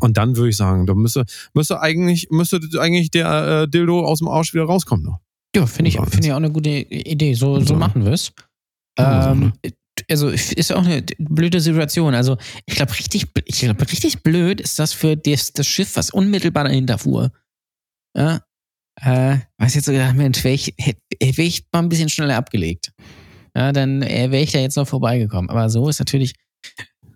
Und 0.00 0.16
dann 0.16 0.36
würde 0.36 0.50
ich 0.50 0.56
sagen, 0.56 0.86
da 0.86 0.94
müsste, 0.94 1.24
müsste 1.52 1.80
eigentlich, 1.80 2.28
müsste 2.30 2.60
eigentlich 2.78 3.10
der 3.10 3.62
äh, 3.62 3.68
Dildo 3.68 4.04
aus 4.04 4.18
dem 4.20 4.28
Arsch 4.28 4.54
wieder 4.54 4.64
rauskommen. 4.64 5.04
Noch. 5.04 5.18
ja, 5.54 5.66
finde 5.66 5.88
ich, 5.88 5.96
Ja, 5.96 6.06
finde 6.06 6.28
ich 6.28 6.32
auch 6.32 6.36
eine 6.36 6.50
gute 6.50 6.70
Idee. 6.70 7.34
So, 7.34 7.58
so 7.60 7.66
So. 7.66 7.74
machen 7.74 8.04
wir 8.04 8.12
es. 8.12 8.32
So, 8.98 9.04
Ähm, 9.04 9.52
also 10.08 10.28
ist 10.28 10.72
auch 10.72 10.84
eine 10.84 11.04
blöde 11.18 11.60
Situation. 11.60 12.14
Also 12.14 12.38
ich 12.64 12.76
glaube 12.76 12.92
richtig, 12.92 13.26
ich 13.44 13.60
glaube 13.60 13.80
richtig 13.90 14.22
blöd 14.22 14.60
ist 14.60 14.78
das 14.78 14.92
für 14.92 15.16
das, 15.16 15.52
das 15.52 15.66
Schiff, 15.66 15.96
was 15.96 16.10
unmittelbar 16.10 16.64
dahinter 16.64 16.96
fuhr. 16.98 17.32
Ja, 18.16 18.40
äh, 19.02 19.38
weiß 19.58 19.74
jetzt 19.74 19.86
so 19.86 19.92
gedacht, 19.92 20.14
Mensch, 20.16 20.42
wäre 20.44 20.54
ich, 20.54 20.74
wäre 20.76 21.42
ich 21.42 21.64
mal 21.72 21.80
ein 21.80 21.88
bisschen 21.88 22.08
schneller 22.08 22.36
abgelegt. 22.36 22.92
Ja, 23.56 23.72
dann 23.72 24.02
äh, 24.02 24.30
wäre 24.30 24.42
ich 24.42 24.52
da 24.52 24.58
jetzt 24.58 24.76
noch 24.76 24.86
vorbeigekommen. 24.86 25.50
Aber 25.50 25.68
so 25.70 25.88
ist 25.88 25.98
natürlich 25.98 26.34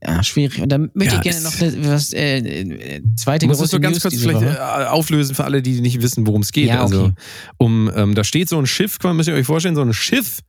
ja, 0.07 0.23
schwierig. 0.23 0.61
Und 0.61 0.69
dann 0.71 0.91
möchte 0.95 1.15
Ja, 1.15 1.21
ich 1.21 1.31
gerne 1.31 1.41
noch 1.43 1.61
eine, 1.61 1.87
was, 1.89 2.13
äh, 2.13 2.39
äh, 2.39 3.03
zweite 3.17 3.47
muss 3.47 3.59
große 3.59 3.71
so 3.71 3.81
ganz 3.81 3.97
News 3.97 4.03
kurz 4.03 4.21
vielleicht 4.21 4.37
Woche. 4.37 4.59
äh, 4.59 4.87
auflösen 4.87 5.35
für 5.35 5.45
alle, 5.45 5.63
die 5.63 5.81
nicht 5.81 6.03
wissen, 6.03 6.27
worum 6.27 6.43
es 6.43 6.53
geht. 6.53 6.69
Ja, 6.69 6.85
okay. 6.85 6.95
Also, 6.97 7.13
um, 7.59 7.91
ähm, 7.95 8.15
da 8.15 8.25
steht 8.25 8.49
so 8.49 8.59
ein 8.59 8.67
Schiff, 8.67 8.99
müsst 9.03 9.29
ihr 9.29 9.35
euch 9.35 9.47
vorstellen, 9.47 9.75
so 9.75 9.83
ein 9.83 9.93
Schiff. 9.95 10.41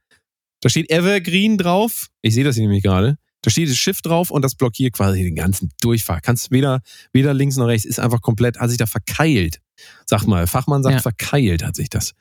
Da 0.62 0.70
steht 0.70 0.90
Evergreen 0.90 1.58
drauf. 1.58 2.08
Ich 2.22 2.34
sehe 2.34 2.44
das 2.44 2.56
hier 2.56 2.64
nämlich 2.64 2.84
gerade. 2.84 3.18
Da 3.46 3.52
steht 3.52 3.70
das 3.70 3.78
Schiff 3.78 4.02
drauf 4.02 4.32
und 4.32 4.42
das 4.44 4.56
blockiert 4.56 4.94
quasi 4.94 5.24
den 5.24 5.36
ganzen 5.36 5.70
Durchfahrt. 5.82 6.24
Kannst 6.24 6.50
weder, 6.52 6.82
weder 7.14 7.34
links 7.34 7.56
noch 7.58 7.68
rechts, 7.68 7.86
ist 7.86 8.00
einfach 8.00 8.22
komplett, 8.22 8.60
hat 8.60 8.70
sich 8.70 8.78
da 8.80 8.88
verkeilt. 8.88 9.60
Sag 10.06 10.26
mal, 10.26 10.48
Fachmann 10.48 10.82
sagt, 10.84 10.96
Ja. 10.96 11.02
verkeilt 11.02 11.64
hat 11.64 11.76
sich 11.76 11.90
das. 11.90 12.14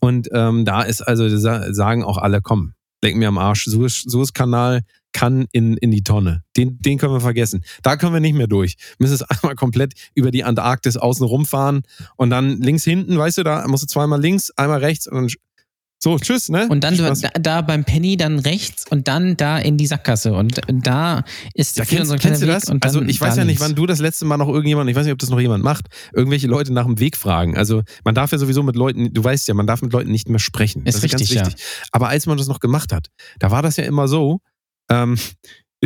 Und 0.00 0.28
ähm, 0.32 0.64
da 0.64 0.82
ist 0.82 1.00
also, 1.02 1.28
sagen 1.38 2.02
auch 2.02 2.18
alle, 2.18 2.40
komm, 2.42 2.72
leck 3.02 3.14
mir 3.14 3.28
am 3.28 3.38
Arsch, 3.38 3.66
Suez- 3.68 4.04
Suezkanal 4.10 4.82
kann 5.12 5.46
in, 5.52 5.76
in 5.76 5.92
die 5.92 6.02
Tonne. 6.02 6.42
Den, 6.56 6.78
den 6.80 6.98
können 6.98 7.12
wir 7.12 7.20
vergessen. 7.20 7.62
Da 7.82 7.96
können 7.96 8.12
wir 8.14 8.20
nicht 8.20 8.34
mehr 8.34 8.48
durch. 8.48 8.74
Wir 8.98 9.04
müssen 9.06 9.14
es 9.14 9.22
einmal 9.42 9.54
komplett 9.54 9.92
über 10.14 10.32
die 10.32 10.42
Antarktis 10.42 10.96
außen 10.96 11.24
rumfahren 11.24 11.82
und 12.16 12.30
dann 12.30 12.60
links 12.60 12.82
hinten, 12.82 13.16
weißt 13.16 13.38
du, 13.38 13.42
da 13.44 13.68
musst 13.68 13.84
du 13.84 13.86
zweimal 13.86 14.20
links, 14.20 14.50
einmal 14.56 14.80
rechts 14.80 15.06
und 15.06 15.14
dann 15.14 15.28
so, 16.04 16.18
tschüss, 16.18 16.50
ne? 16.50 16.68
Und 16.68 16.84
dann 16.84 16.98
da, 16.98 17.14
da 17.14 17.60
beim 17.62 17.84
Penny 17.84 18.18
dann 18.18 18.38
rechts 18.38 18.84
und 18.90 19.08
dann 19.08 19.38
da 19.38 19.58
in 19.58 19.78
die 19.78 19.86
Sackgasse. 19.86 20.34
Und 20.34 20.60
da 20.68 21.24
ist 21.54 21.78
Ja, 21.78 21.86
kennst, 21.86 22.08
so 22.08 22.12
ein 22.12 22.20
kennst 22.20 22.42
du 22.42 22.46
das? 22.46 22.70
Also 22.82 23.00
ich 23.00 23.18
weiß 23.20 23.36
ja 23.36 23.44
nicht, 23.46 23.58
wann 23.58 23.74
du 23.74 23.86
das 23.86 24.00
letzte 24.00 24.26
Mal 24.26 24.36
noch 24.36 24.48
irgendjemand, 24.48 24.90
ich 24.90 24.96
weiß 24.96 25.04
nicht, 25.06 25.14
ob 25.14 25.18
das 25.18 25.30
noch 25.30 25.40
jemand 25.40 25.64
macht, 25.64 25.86
irgendwelche 26.12 26.46
Leute 26.46 26.74
nach 26.74 26.84
dem 26.84 27.00
Weg 27.00 27.16
fragen. 27.16 27.56
Also 27.56 27.82
man 28.04 28.14
darf 28.14 28.32
ja 28.32 28.38
sowieso 28.38 28.62
mit 28.62 28.76
Leuten, 28.76 29.14
du 29.14 29.24
weißt 29.24 29.48
ja, 29.48 29.54
man 29.54 29.66
darf 29.66 29.80
mit 29.80 29.94
Leuten 29.94 30.10
nicht 30.10 30.28
mehr 30.28 30.38
sprechen. 30.38 30.84
Ist 30.84 30.96
das 30.96 31.04
richtig, 31.04 31.30
ist 31.30 31.34
ganz 31.36 31.46
wichtig. 31.48 31.64
Aber 31.90 32.08
als 32.08 32.26
man 32.26 32.36
das 32.36 32.48
noch 32.48 32.60
gemacht 32.60 32.92
hat, 32.92 33.08
da 33.38 33.50
war 33.50 33.62
das 33.62 33.78
ja 33.78 33.84
immer 33.84 34.06
so, 34.06 34.40
ähm, 34.90 35.16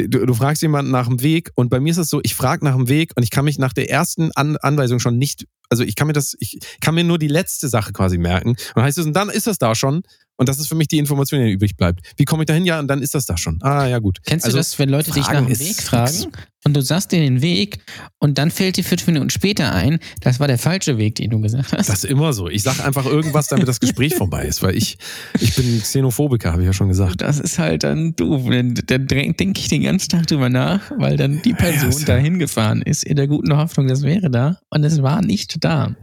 du, 0.06 0.26
du 0.26 0.34
fragst 0.34 0.62
jemanden 0.62 0.90
nach 0.90 1.08
dem 1.08 1.22
Weg 1.22 1.50
und 1.54 1.70
bei 1.70 1.80
mir 1.80 1.90
ist 1.90 1.98
es 1.98 2.10
so, 2.10 2.20
ich 2.22 2.34
frage 2.34 2.64
nach 2.64 2.76
dem 2.76 2.88
Weg 2.88 3.12
und 3.16 3.22
ich 3.22 3.30
kann 3.30 3.44
mich 3.44 3.58
nach 3.58 3.72
der 3.72 3.90
ersten 3.90 4.30
An 4.32 4.56
Anweisung 4.58 5.00
schon 5.00 5.18
nicht, 5.18 5.46
also 5.68 5.82
ich 5.82 5.96
kann 5.96 6.06
mir 6.06 6.12
das, 6.12 6.36
ich 6.38 6.58
kann 6.80 6.94
mir 6.94 7.04
nur 7.04 7.18
die 7.18 7.28
letzte 7.28 7.68
Sache 7.68 7.92
quasi 7.92 8.18
merken. 8.18 8.56
Und 8.74 8.82
heißt 8.82 8.98
es, 8.98 9.06
und 9.06 9.14
dann 9.14 9.30
ist 9.30 9.46
das 9.46 9.58
da 9.58 9.74
schon. 9.74 10.02
Und 10.40 10.48
das 10.48 10.58
ist 10.60 10.68
für 10.68 10.76
mich 10.76 10.86
die 10.88 10.98
Information, 10.98 11.44
die 11.44 11.50
übrig 11.50 11.76
bleibt. 11.76 12.00
Wie 12.16 12.24
komme 12.24 12.44
ich 12.44 12.46
da 12.46 12.54
hin? 12.54 12.64
Ja, 12.64 12.78
und 12.78 12.86
dann 12.88 13.02
ist 13.02 13.12
das 13.14 13.26
da 13.26 13.36
schon. 13.36 13.58
Ah, 13.60 13.86
ja, 13.86 13.98
gut. 13.98 14.18
Kennst 14.24 14.44
Also, 14.46 14.56
du 14.56 14.60
das, 14.60 14.78
wenn 14.78 14.88
Leute 14.88 15.10
dich 15.10 15.26
nach 15.26 15.32
dem 15.44 15.48
Weg 15.48 15.82
fragen 15.82 16.30
und 16.64 16.76
du 16.76 16.80
sagst 16.80 17.10
dir 17.10 17.18
den 17.20 17.42
Weg 17.42 17.80
und 18.20 18.38
dann 18.38 18.52
fällt 18.52 18.76
dir 18.76 18.84
fünf 18.84 19.04
Minuten 19.08 19.30
später 19.30 19.74
ein, 19.74 19.98
das 20.20 20.38
war 20.38 20.46
der 20.46 20.58
falsche 20.58 20.96
Weg, 20.96 21.16
den 21.16 21.30
du 21.30 21.40
gesagt 21.40 21.72
hast? 21.72 21.88
Das 21.88 22.04
ist 22.04 22.10
immer 22.10 22.32
so. 22.32 22.48
Ich 22.48 22.62
sage 22.62 22.84
einfach 22.84 23.04
irgendwas, 23.04 23.48
damit 23.48 23.66
das 23.66 23.80
Gespräch 23.80 24.14
vorbei 24.16 24.44
ist, 24.44 24.62
weil 24.62 24.76
ich, 24.76 24.96
ich 25.40 25.56
bin 25.56 25.80
Xenophobiker, 25.82 26.52
habe 26.52 26.62
ich 26.62 26.66
ja 26.66 26.72
schon 26.72 26.86
gesagt. 26.88 27.20
Das 27.20 27.40
ist 27.40 27.58
halt 27.58 27.82
dann 27.82 28.14
doof. 28.14 28.42
Dann, 28.48 28.74
dann 28.86 29.06
denke 29.08 29.60
ich 29.60 29.66
den 29.66 29.82
ganzen 29.82 30.08
Tag 30.10 30.28
drüber 30.28 30.48
nach, 30.50 30.80
weil 30.98 31.16
dann 31.16 31.42
die 31.42 31.50
Ja, 31.50 31.56
Person 31.56 31.88
ist 31.90 32.00
ja- 32.02 32.06
dahin 32.14 32.38
gefahren 32.38 32.82
ist, 32.82 33.02
in 33.02 33.16
der 33.16 33.26
guten 33.26 33.56
Hoffnung, 33.56 33.88
das 33.88 34.02
wäre 34.02 34.30
da. 34.30 34.58
Und 34.70 34.84
es 34.84 35.02
war 35.02 35.20
nicht 35.20 35.64
da. 35.64 35.96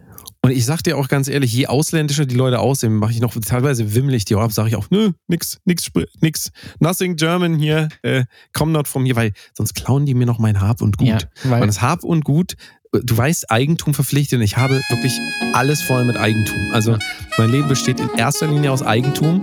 Und 0.45 0.51
ich 0.51 0.65
sag 0.65 0.83
dir 0.83 0.97
auch 0.97 1.07
ganz 1.07 1.27
ehrlich, 1.27 1.53
je 1.53 1.67
ausländischer 1.67 2.25
die 2.25 2.35
Leute 2.35 2.59
aussehen, 2.59 2.95
mache 2.95 3.11
ich 3.11 3.19
noch, 3.19 3.33
teilweise 3.33 3.95
wimmel 3.95 4.13
ich 4.13 4.25
die 4.25 4.35
auch 4.35 4.41
ab, 4.41 4.51
sage 4.51 4.69
ich 4.69 4.75
auch, 4.75 4.89
nö, 4.91 5.11
nix, 5.27 5.59
nix, 5.65 5.89
nix, 6.21 6.51
nothing 6.79 7.15
German 7.15 7.57
hier, 7.57 7.89
äh, 8.03 8.25
come 8.53 8.71
not 8.71 8.87
from 8.87 9.05
hier, 9.05 9.15
weil 9.15 9.31
sonst 9.53 9.73
klauen 9.73 10.05
die 10.05 10.13
mir 10.13 10.25
noch 10.25 10.39
mein 10.39 10.61
Hab 10.61 10.81
und 10.81 10.97
Gut. 10.97 11.07
Ja, 11.07 11.19
weil 11.45 11.61
Und 11.61 11.67
das 11.67 11.81
Hab 11.81 12.03
und 12.03 12.23
Gut, 12.23 12.55
du 13.03 13.17
weißt, 13.17 13.51
Eigentum 13.51 13.93
verpflichtet 13.93 14.37
und 14.39 14.43
ich 14.43 14.57
habe 14.57 14.81
wirklich 14.89 15.19
alles 15.53 15.81
voll 15.81 16.05
mit 16.05 16.17
Eigentum. 16.17 16.71
Also 16.73 16.97
mein 17.37 17.49
Leben 17.49 17.67
besteht 17.67 17.99
in 17.99 18.09
erster 18.17 18.47
Linie 18.47 18.71
aus 18.71 18.83
Eigentum 18.83 19.41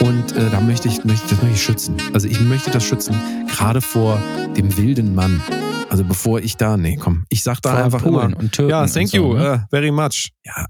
und 0.00 0.32
äh, 0.32 0.50
da 0.50 0.60
möchte 0.60 0.88
ich, 0.88 1.04
möchte, 1.04 1.28
das 1.28 1.42
möchte 1.42 1.54
ich 1.54 1.62
schützen. 1.62 1.96
Also 2.12 2.28
ich 2.28 2.40
möchte 2.40 2.70
das 2.70 2.84
schützen, 2.84 3.14
gerade 3.48 3.80
vor 3.80 4.22
dem 4.56 4.76
wilden 4.76 5.14
Mann. 5.14 5.40
Also 5.88 6.04
bevor 6.04 6.40
ich 6.40 6.56
da, 6.56 6.76
nee, 6.76 6.96
komm, 6.96 7.24
ich 7.28 7.42
sag 7.42 7.60
da 7.62 7.70
vor 7.70 7.84
einfach 7.84 8.02
Polen 8.02 8.32
immer, 8.32 8.38
und 8.40 8.52
Türken. 8.52 8.70
ja, 8.70 8.86
thank 8.86 9.08
so, 9.08 9.16
you, 9.16 9.34
ne? 9.34 9.54
uh, 9.54 9.68
very 9.70 9.90
much. 9.90 10.30
Ja, 10.44 10.66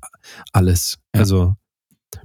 alles. 0.52 0.98
Ja. 1.14 1.20
Also 1.20 1.54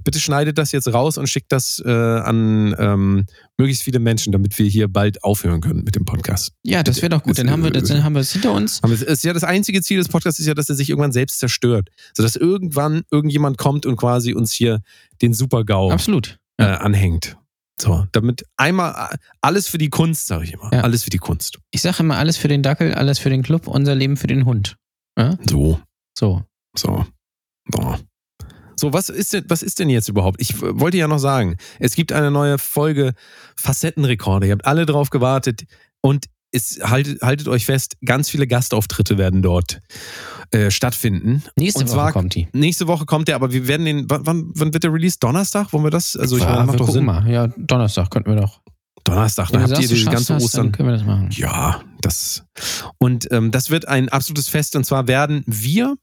bitte 0.04 0.20
schneidet 0.20 0.58
das 0.58 0.72
jetzt 0.72 0.92
raus 0.92 1.18
und 1.18 1.28
schickt 1.28 1.52
das 1.52 1.82
äh, 1.84 1.90
an 1.90 2.74
ähm, 2.78 3.26
möglichst 3.58 3.82
viele 3.82 3.98
Menschen, 3.98 4.32
damit 4.32 4.58
wir 4.58 4.66
hier 4.66 4.88
bald 4.88 5.22
aufhören 5.24 5.60
können 5.60 5.84
mit 5.84 5.94
dem 5.94 6.04
Podcast. 6.04 6.52
Ja, 6.62 6.82
das 6.82 7.02
wäre 7.02 7.10
doch 7.10 7.22
gut. 7.22 7.38
Dann 7.38 7.50
haben 7.50 7.62
wir 7.64 7.70
das, 7.70 7.88
dann 7.88 8.04
haben 8.04 8.14
wir 8.14 8.20
es 8.20 8.32
hinter 8.32 8.52
uns. 8.52 8.80
Es 8.84 9.02
ist 9.02 9.24
ja 9.24 9.32
das 9.32 9.44
einzige 9.44 9.82
Ziel 9.82 9.98
des 9.98 10.08
Podcasts 10.08 10.38
ist 10.40 10.46
ja, 10.46 10.54
dass 10.54 10.68
er 10.68 10.74
sich 10.74 10.90
irgendwann 10.90 11.12
selbst 11.12 11.38
zerstört. 11.38 11.88
Sodass 12.14 12.36
irgendwann 12.36 13.02
irgendjemand 13.10 13.58
kommt 13.58 13.86
und 13.86 13.96
quasi 13.96 14.34
uns 14.34 14.52
hier 14.52 14.80
den 15.20 15.34
Super-GAU 15.34 15.90
Absolut. 15.90 16.38
äh, 16.58 16.64
anhängt. 16.64 17.36
So, 17.80 18.06
damit 18.12 18.44
einmal 18.56 19.10
äh, 19.12 19.16
alles 19.40 19.66
für 19.68 19.78
die 19.78 19.88
Kunst, 19.90 20.26
sage 20.26 20.44
ich 20.44 20.52
immer. 20.52 20.70
Ja. 20.72 20.82
Alles 20.82 21.04
für 21.04 21.10
die 21.10 21.18
Kunst. 21.18 21.58
Ich 21.70 21.82
sage 21.82 21.96
immer, 22.00 22.16
alles 22.16 22.36
für 22.36 22.48
den 22.48 22.62
Dackel, 22.62 22.94
alles 22.94 23.18
für 23.18 23.30
den 23.30 23.42
Club, 23.42 23.66
unser 23.66 23.94
Leben 23.94 24.16
für 24.16 24.26
den 24.28 24.44
Hund. 24.44 24.76
Ja? 25.18 25.36
So, 25.48 25.80
So. 26.16 26.44
so. 26.76 27.06
So. 27.72 27.96
So, 28.82 28.92
was 28.92 29.08
ist 29.10 29.32
denn, 29.32 29.44
was 29.46 29.62
ist 29.62 29.78
denn 29.78 29.88
jetzt 29.88 30.08
überhaupt? 30.08 30.40
Ich 30.40 30.60
w- 30.60 30.72
wollte 30.72 30.96
ja 30.96 31.06
noch 31.06 31.18
sagen, 31.20 31.56
es 31.78 31.94
gibt 31.94 32.10
eine 32.10 32.32
neue 32.32 32.58
Folge 32.58 33.12
Facettenrekorde. 33.56 34.46
Ihr 34.48 34.52
habt 34.54 34.66
alle 34.66 34.86
drauf 34.86 35.10
gewartet 35.10 35.62
und 36.00 36.26
es 36.50 36.80
haltet, 36.82 37.22
haltet 37.22 37.46
euch 37.46 37.64
fest, 37.64 37.96
ganz 38.04 38.28
viele 38.28 38.48
Gastauftritte 38.48 39.18
werden 39.18 39.40
dort 39.40 39.78
äh, 40.50 40.72
stattfinden. 40.72 41.44
Nächste 41.56 41.82
Und 41.82 41.90
Woche 41.90 41.94
zwar- 41.94 42.12
kommt 42.12 42.34
die. 42.34 42.48
Nächste 42.52 42.88
Woche 42.88 43.06
kommt 43.06 43.28
der, 43.28 43.36
aber 43.36 43.52
wir 43.52 43.68
werden 43.68 43.86
den, 43.86 44.10
wann, 44.10 44.50
wann, 44.52 44.74
wird 44.74 44.82
der 44.82 44.92
Release? 44.92 45.16
Donnerstag? 45.20 45.72
Wollen 45.72 45.84
wir 45.84 45.90
das? 45.90 46.16
Also 46.16 46.36
ich 46.36 46.42
ja, 46.42 46.50
meine, 46.50 46.64
macht 46.66 46.80
doch 46.80 46.90
Sinn. 46.90 47.04
mal. 47.04 47.30
Ja, 47.30 47.46
Donnerstag 47.56 48.10
könnten 48.10 48.30
wir 48.34 48.40
doch. 48.40 48.60
Donnerstag, 49.04 49.50
dann 49.52 49.62
habt 49.62 49.80
ihr 49.80 49.86
die 49.88 50.04
ganze 50.04 50.34
das, 50.34 50.42
Ostern. 50.42 50.64
dann 50.64 50.72
können 50.72 50.88
wir 50.88 50.96
das 50.96 51.06
machen. 51.06 51.28
Ja, 51.30 51.82
das. 52.00 52.42
Und 52.98 53.30
ähm, 53.30 53.52
das 53.52 53.70
wird 53.70 53.86
ein 53.86 54.08
absolutes 54.08 54.48
Fest. 54.48 54.74
Und 54.74 54.84
zwar 54.84 55.06
werden 55.06 55.44
wir, 55.46 55.94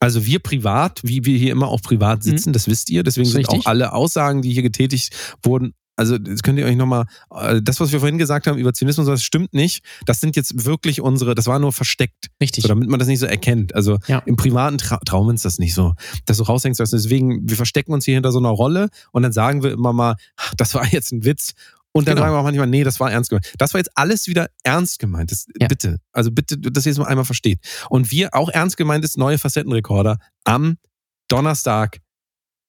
also 0.00 0.26
wir 0.26 0.38
privat, 0.40 1.00
wie 1.04 1.24
wir 1.24 1.38
hier 1.38 1.52
immer 1.52 1.68
auch 1.68 1.82
privat 1.82 2.22
sitzen, 2.22 2.52
das 2.52 2.66
wisst 2.66 2.90
ihr. 2.90 3.02
Deswegen 3.04 3.28
Mhm. 3.28 3.32
Sind 3.32 3.48
auch 3.50 3.66
alle 3.66 3.92
Aussagen, 3.92 4.42
die 4.42 4.52
hier 4.52 4.62
getätigt 4.62 5.14
wurden. 5.42 5.74
Also 5.96 6.16
das 6.16 6.42
könnt 6.42 6.58
ihr 6.58 6.64
euch 6.64 6.76
nochmal, 6.76 7.04
äh, 7.34 7.60
das, 7.62 7.78
was 7.78 7.92
wir 7.92 8.00
vorhin 8.00 8.16
gesagt 8.16 8.46
haben 8.46 8.56
über 8.56 8.72
Zynismus, 8.72 9.06
das 9.06 9.22
stimmt 9.22 9.52
nicht. 9.52 9.84
Das 10.06 10.18
sind 10.18 10.34
jetzt 10.34 10.64
wirklich 10.64 11.02
unsere, 11.02 11.34
das 11.34 11.46
war 11.46 11.58
nur 11.58 11.74
versteckt, 11.74 12.30
Richtig. 12.40 12.62
so, 12.62 12.68
damit 12.68 12.88
man 12.88 12.98
das 12.98 13.06
nicht 13.08 13.18
so 13.18 13.26
erkennt. 13.26 13.74
Also 13.74 13.98
Ja. 14.06 14.20
im 14.24 14.36
Privaten 14.36 14.78
tra 14.78 14.96
trauen 15.04 15.26
wir 15.26 15.30
uns 15.32 15.42
das 15.42 15.58
nicht 15.58 15.74
so, 15.74 15.92
dass 16.24 16.38
du 16.38 16.44
raushängst. 16.44 16.80
Also 16.80 16.96
deswegen, 16.96 17.46
wir 17.46 17.56
verstecken 17.56 17.92
uns 17.92 18.06
hier 18.06 18.14
hinter 18.14 18.32
so 18.32 18.38
einer 18.38 18.48
Rolle 18.48 18.88
und 19.12 19.22
dann 19.22 19.32
sagen 19.32 19.62
wir 19.62 19.72
immer 19.72 19.92
mal, 19.92 20.16
ach, 20.36 20.54
das 20.56 20.74
war 20.74 20.86
jetzt 20.90 21.12
ein 21.12 21.26
Witz. 21.26 21.52
Und 21.92 22.06
dann 22.06 22.14
Genau. 22.14 22.26
sagen 22.26 22.34
wir 22.34 22.38
auch 22.40 22.44
manchmal, 22.44 22.66
nee, 22.68 22.84
das 22.84 23.00
war 23.00 23.10
ernst 23.10 23.30
gemeint. 23.30 23.52
Das 23.58 23.74
war 23.74 23.78
jetzt 23.80 23.90
alles 23.96 24.26
wieder 24.28 24.48
ernst 24.62 24.98
gemeint. 25.00 25.32
Das, 25.32 25.46
Ja. 25.60 25.66
Bitte. 25.66 25.98
Also 26.12 26.30
bitte, 26.30 26.56
dass 26.58 26.86
ihr 26.86 26.92
es 26.92 26.98
mal 26.98 27.06
einmal 27.06 27.24
versteht. 27.24 27.58
Und 27.88 28.10
wir, 28.12 28.32
auch 28.34 28.48
ernst 28.48 28.76
gemeint 28.76 29.04
ist, 29.04 29.18
neue 29.18 29.38
Facettenrekorder 29.38 30.18
am 30.44 30.76
Donnerstag. 31.28 31.98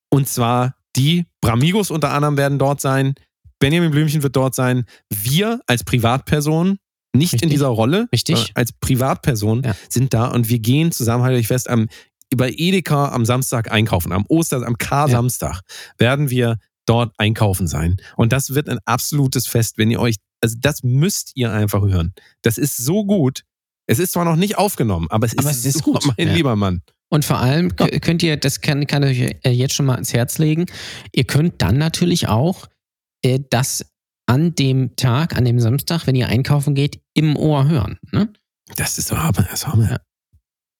Und 0.09 0.27
zwar 0.27 0.75
die 0.95 1.25
Bramigos 1.41 1.91
unter 1.91 2.11
anderem 2.11 2.37
werden 2.37 2.59
dort 2.59 2.81
sein. 2.81 3.13
Benjamin 3.59 3.91
Blümchen 3.91 4.23
wird 4.23 4.35
dort 4.35 4.55
sein. 4.55 4.85
Wir 5.09 5.61
als 5.67 5.83
Privatperson, 5.83 6.77
nicht 7.13 7.33
in 7.33 7.37
Richtig. 7.39 7.49
dieser 7.51 7.67
Rolle, 7.67 8.07
Richtig. 8.11 8.51
als 8.55 8.71
Privatperson 8.73 9.63
Ja. 9.63 9.75
sind 9.89 10.13
da 10.13 10.27
und 10.27 10.49
wir 10.49 10.59
gehen 10.59 10.91
zusammen, 10.91 11.23
halte 11.23 11.39
ich 11.39 11.47
fest, 11.47 11.69
am, 11.69 11.87
bei 12.35 12.51
Edeka 12.55 13.09
am 13.09 13.25
Samstag 13.25 13.71
einkaufen. 13.71 14.11
Am 14.13 14.25
Oster, 14.29 14.65
am 14.65 14.77
K-Samstag 14.77 15.61
werden 15.97 16.29
wir 16.29 16.57
dort 16.85 17.13
einkaufen 17.17 17.67
sein. 17.67 17.97
Und 18.15 18.33
das 18.33 18.53
wird 18.53 18.69
ein 18.69 18.79
absolutes 18.85 19.47
Fest, 19.47 19.77
wenn 19.77 19.91
ihr 19.91 19.99
euch, 19.99 20.17
also 20.41 20.55
das 20.59 20.83
müsst 20.83 21.31
ihr 21.35 21.51
einfach 21.51 21.81
hören. 21.81 22.13
Das 22.41 22.57
ist 22.57 22.77
so 22.77 23.05
gut. 23.05 23.43
Es 23.87 23.99
ist 23.99 24.13
zwar 24.13 24.25
noch 24.25 24.35
nicht 24.35 24.57
aufgenommen, 24.57 25.07
aber 25.09 25.25
es 25.25 25.33
ist, 25.33 25.39
Aber 25.39 25.51
es 25.51 25.65
ist 25.65 25.83
gut, 25.83 26.05
mein 26.17 26.27
ja. 26.27 26.33
lieber 26.33 26.55
Mann. 26.55 26.81
Und 27.09 27.25
vor 27.25 27.39
allem 27.39 27.75
könnt 27.75 28.23
ihr, 28.23 28.37
das 28.37 28.61
kann, 28.61 28.87
kann 28.87 29.03
ich 29.03 29.21
euch 29.21 29.35
äh, 29.43 29.49
jetzt 29.49 29.73
schon 29.73 29.85
mal 29.85 29.95
ans 29.95 30.13
Herz 30.13 30.37
legen, 30.37 30.65
ihr 31.11 31.25
könnt 31.25 31.61
dann 31.61 31.77
natürlich 31.77 32.29
auch 32.29 32.67
äh, 33.21 33.39
das 33.49 33.85
an 34.27 34.55
dem 34.55 34.95
Tag, 34.95 35.35
an 35.35 35.43
dem 35.43 35.59
Samstag, 35.59 36.07
wenn 36.07 36.15
ihr 36.15 36.29
einkaufen 36.29 36.73
geht, 36.73 37.01
im 37.13 37.35
Ohr 37.35 37.67
hören. 37.67 37.99
Ne? 38.11 38.31
Das 38.77 38.97
ist 38.97 39.09
so 39.09 39.17
Hammer, 39.17 39.43
das 39.43 39.53
ist 39.53 39.67
Hammer. 39.67 39.99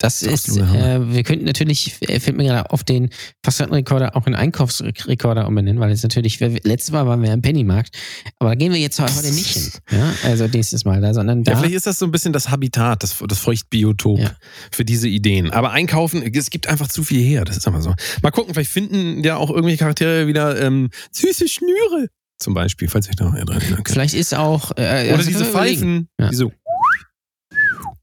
Das 0.01 0.23
ist, 0.23 0.57
äh, 0.57 1.13
wir 1.13 1.23
könnten 1.23 1.45
natürlich, 1.45 1.95
äh, 2.01 2.19
fällt 2.19 2.35
mir 2.35 2.43
gerade 2.45 2.69
auf 2.71 2.83
den 2.83 3.09
Facettenrekorder 3.45 4.15
auch 4.15 4.25
in 4.27 4.35
Einkaufsrekorder 4.35 5.47
umbenennen, 5.47 5.79
weil 5.79 5.91
es 5.91 6.03
natürlich, 6.03 6.39
letztes 6.39 6.91
Mal 6.91 7.05
waren 7.05 7.21
wir 7.21 7.31
im 7.31 7.41
Pennymarkt, 7.41 7.95
aber 8.39 8.49
da 8.51 8.55
gehen 8.55 8.73
wir 8.73 8.79
jetzt 8.79 8.99
heute 8.99 9.13
nicht 9.33 9.47
hin. 9.53 9.71
Ja? 9.91 10.13
Also 10.23 10.47
nächstes 10.47 10.85
Mal 10.85 11.01
da, 11.01 11.13
sondern 11.13 11.43
da. 11.43 11.51
Ja, 11.53 11.57
vielleicht 11.59 11.75
ist 11.75 11.85
das 11.87 11.99
so 11.99 12.05
ein 12.05 12.11
bisschen 12.11 12.33
das 12.33 12.49
Habitat, 12.49 13.03
das, 13.03 13.15
das 13.27 13.37
Feuchtbiotop 13.39 14.19
Ja. 14.19 14.31
für 14.71 14.85
diese 14.85 15.07
Ideen. 15.07 15.51
Aber 15.51 15.71
einkaufen, 15.71 16.23
es 16.23 16.49
gibt 16.49 16.67
einfach 16.67 16.87
zu 16.87 17.03
viel 17.03 17.21
her. 17.21 17.45
Das 17.45 17.57
ist 17.57 17.67
einfach 17.67 17.81
so. 17.81 17.93
Mal 18.23 18.31
gucken, 18.31 18.53
vielleicht 18.53 18.71
finden 18.71 19.23
ja 19.23 19.35
auch 19.37 19.49
irgendwelche 19.49 19.77
Charaktere 19.77 20.27
wieder 20.27 20.59
ähm, 20.61 20.89
süße 21.11 21.47
Schnüre. 21.47 22.07
Zum 22.39 22.55
Beispiel, 22.55 22.87
falls 22.87 23.07
ich 23.07 23.15
da 23.15 23.25
noch 23.25 23.35
erinnern 23.35 23.59
kann. 23.59 23.83
vielleicht 23.85 24.15
ist 24.15 24.33
auch. 24.33 24.71
Äh, 24.71 25.09
Oder 25.09 25.17
also 25.17 25.29
diese. 25.29 25.45
Pfeifen. 25.45 26.07
Ja. 26.19 26.29
Die 26.29 26.35
so. 26.35 26.51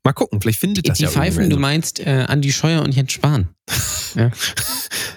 Mal 0.09 0.14
gucken, 0.14 0.40
vielleicht 0.40 0.59
findet 0.59 0.88
das 0.88 0.96
Die 0.96 1.04
ja 1.04 1.11
Pfeifen, 1.11 1.50
du 1.50 1.59
meinst 1.59 2.00
äh, 2.00 2.24
Andi 2.26 2.50
Scheuer 2.50 2.80
und 2.80 2.94
Jens 2.94 3.12
Spahn. 3.12 3.50
Ja. 4.14 4.30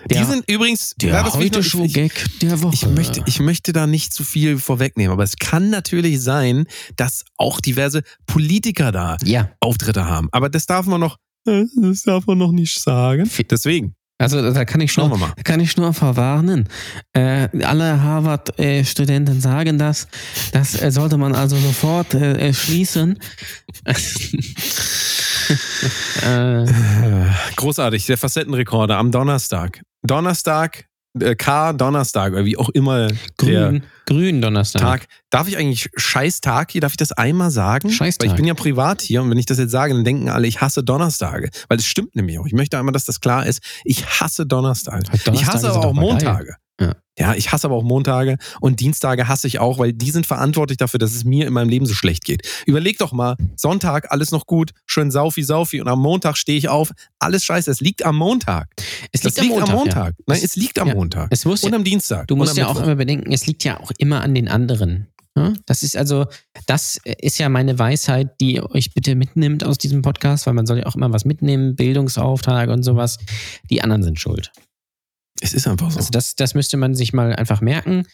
Die 0.09 0.15
Der- 0.15 0.25
sind 0.25 0.43
übrigens. 0.51 0.95
Der 1.01 1.11
ja, 1.13 1.23
das 1.23 1.35
heute 1.35 1.61
ich, 1.61 1.93
Gag 1.93 2.25
der 2.41 2.61
Woche. 2.61 2.73
ich, 2.73 2.85
möchte, 2.87 3.23
ich 3.25 3.39
möchte 3.39 3.71
da 3.71 3.87
nicht 3.87 4.13
zu 4.13 4.25
viel 4.25 4.57
vorwegnehmen, 4.57 5.13
aber 5.13 5.23
es 5.23 5.37
kann 5.37 5.69
natürlich 5.69 6.21
sein, 6.21 6.65
dass 6.97 7.23
auch 7.37 7.61
diverse 7.61 8.01
Politiker 8.25 8.91
da 8.91 9.15
ja, 9.23 9.49
Auftritte 9.61 10.07
haben. 10.07 10.27
Aber 10.33 10.49
das 10.49 10.65
darf 10.65 10.87
man 10.87 10.99
noch, 10.99 11.15
äh, 11.47 11.63
das 11.77 12.01
darf 12.01 12.27
man 12.27 12.37
noch 12.37 12.51
nicht 12.51 12.81
sagen. 12.81 13.31
Deswegen, 13.49 13.95
also 14.22 14.51
da 14.51 14.65
kann 14.65 14.82
ich 14.82 14.95
wir 14.95 15.07
mal. 15.07 15.34
kann 15.43 15.59
ich 15.59 15.78
nur 15.78 15.93
verwarnen. 15.93 16.67
Äh, 17.13 17.49
alle 17.63 18.01
Harvard-Studenten 18.01 19.41
sagen 19.41 19.78
das. 19.78 20.07
Das 20.51 20.82
äh, 20.82 20.91
sollte 20.91 21.17
man 21.17 21.36
also 21.36 21.57
sofort 21.57 22.13
äh, 22.13 22.34
äh, 22.49 22.53
schließen. 22.53 23.17
äh, 26.24 26.65
Großartig, 27.55 28.05
der 28.05 28.17
Facettenrekorder 28.17 28.97
am 28.97 29.11
Donnerstag. 29.11 29.82
Donnerstag, 30.03 30.86
äh, 31.20 31.36
K, 31.36 31.74
Donnerstag, 31.74 32.34
oder 32.34 32.45
wie 32.45 32.57
auch 32.57 32.70
immer 32.70 33.09
grün, 33.38 33.84
grün 34.05 34.41
Donnerstag. 34.41 34.82
Tag. 34.82 35.07
Darf 35.30 35.47
ich 35.47 35.57
eigentlich 35.57 35.89
Scheißtag 35.95 36.72
hier, 36.72 36.82
darf 36.82 36.93
ich 36.93 36.97
das 36.97 37.12
einmal 37.12 37.51
sagen? 37.51 37.89
Scheißtag. 37.89 38.28
Weil 38.28 38.34
ich 38.34 38.38
bin 38.38 38.45
ja 38.45 38.53
privat 38.53 39.01
hier 39.01 39.22
und 39.22 39.30
wenn 39.30 39.38
ich 39.38 39.45
das 39.45 39.57
jetzt 39.57 39.72
sage, 39.72 39.93
dann 39.93 40.03
denken 40.03 40.30
alle, 40.30 40.47
ich 40.47 40.62
hasse 40.62 40.84
Donnerstage. 40.84 41.49
Weil 41.68 41.78
es 41.78 41.86
stimmt 41.86 42.16
nämlich 42.16 42.39
auch. 42.39 42.45
Ich 42.45 42.53
möchte 42.53 42.78
einmal, 42.78 42.93
dass 42.93 43.05
das 43.05 43.20
klar 43.20 43.45
ist. 43.45 43.62
Ich 43.84 44.05
hasse 44.05 44.45
Donnerstage. 44.45 45.03
ich 45.14 45.24
Donnerstage 45.24 45.53
hasse 45.53 45.72
aber 45.72 45.88
auch 45.88 46.20
geil. 46.20 46.55
Ja. 47.22 47.34
Ich 47.36 47.51
hasse 47.51 47.67
aber 47.67 47.76
auch 47.76 47.84
Montage 47.84 48.38
und 48.59 48.80
Dienstage 48.80 49.28
hasse 49.28 49.47
ich 49.47 49.59
auch, 49.59 49.78
weil 49.80 49.93
die 49.93 50.11
sind 50.11 50.26
verantwortlich 50.26 50.78
dafür, 50.78 50.99
dass 50.99 51.13
es 51.15 51.24
mir 51.24 51.47
in 51.47 51.53
meinem 51.53 51.69
Leben 51.69 51.86
so 51.86 51.93
schlecht 51.93 52.24
geht. 52.26 52.47
Überleg 52.65 52.97
doch 52.97 53.11
mal, 53.11 53.36
Sonntag, 53.55 54.11
alles 54.11 54.32
noch 54.32 54.45
gut, 54.47 54.72
schön 54.86 55.11
saufi, 55.11 55.43
saufi 55.43 55.80
und 55.82 55.88
am 55.88 55.99
Montag 56.01 56.38
stehe 56.38 56.57
ich 56.57 56.67
auf, 56.69 56.91
alles 57.19 57.43
scheiße, 57.43 57.69
es 57.72 57.80
liegt 57.82 58.03
am 58.05 58.17
Montag. 58.17 58.67
Es 59.11 59.22
Das 59.22 59.38
liegt, 59.38 59.53
am 59.61 59.69
Montag. 59.72 60.13
Ja. 60.17 60.24
Nein, 60.28 60.38
Es- 60.38 60.43
es 60.43 60.55
liegt 60.55 60.80
am 60.80 60.88
ja. 60.89 60.95
Montag. 60.95 61.28
Es 61.32 61.45
muss 61.45 61.63
und 61.63 61.74
am 61.74 61.84
Dienstag. 61.84 62.28
du 62.28 62.36
musst 62.36 62.51
am 62.51 62.57
ja 62.57 62.67
auch 62.67 62.82
immer 62.82 62.95
bedenken, 62.95 63.32
es 63.32 63.45
liegt 63.47 63.63
ja 63.63 63.80
auch 63.80 63.91
immer 63.97 64.22
an 64.22 64.34
den 64.36 64.47
anderen. 64.47 65.07
Ja? 65.38 65.53
Das 65.65 65.82
ist 65.84 65.95
also, 65.95 66.26
das 66.67 66.99
ist 67.05 67.38
ja 67.39 67.47
meine 67.47 67.80
Weisheit, 67.80 68.39
die 68.41 68.55
ihr 68.55 68.69
euch 68.72 68.93
bitte 68.93 69.15
mitnimmt 69.15 69.63
aus 69.63 69.78
diesem 69.78 70.01
Podcast, 70.01 70.45
weil 70.45 70.53
man 70.53 70.65
soll 70.65 70.80
ja 70.80 70.86
auch 70.88 70.95
immer 70.95 71.13
was 71.13 71.24
mitnehmen, 71.24 71.76
Bildungsauftrag 71.76 72.69
und 72.69 72.84
sowas. 72.84 73.17
Die 73.69 73.82
anderen 73.82 74.03
sind 74.03 74.19
schuld. 74.19 74.51
Es 75.39 75.53
ist 75.53 75.67
einfach 75.67 75.91
so. 75.91 75.97
Also 75.97 76.09
das, 76.11 76.36
das 76.36 76.53
müsste 76.53 76.77
man 76.77 76.95
sich 76.95 77.13
mal 77.13 77.36
einfach 77.36 77.61
merken. 77.61 78.05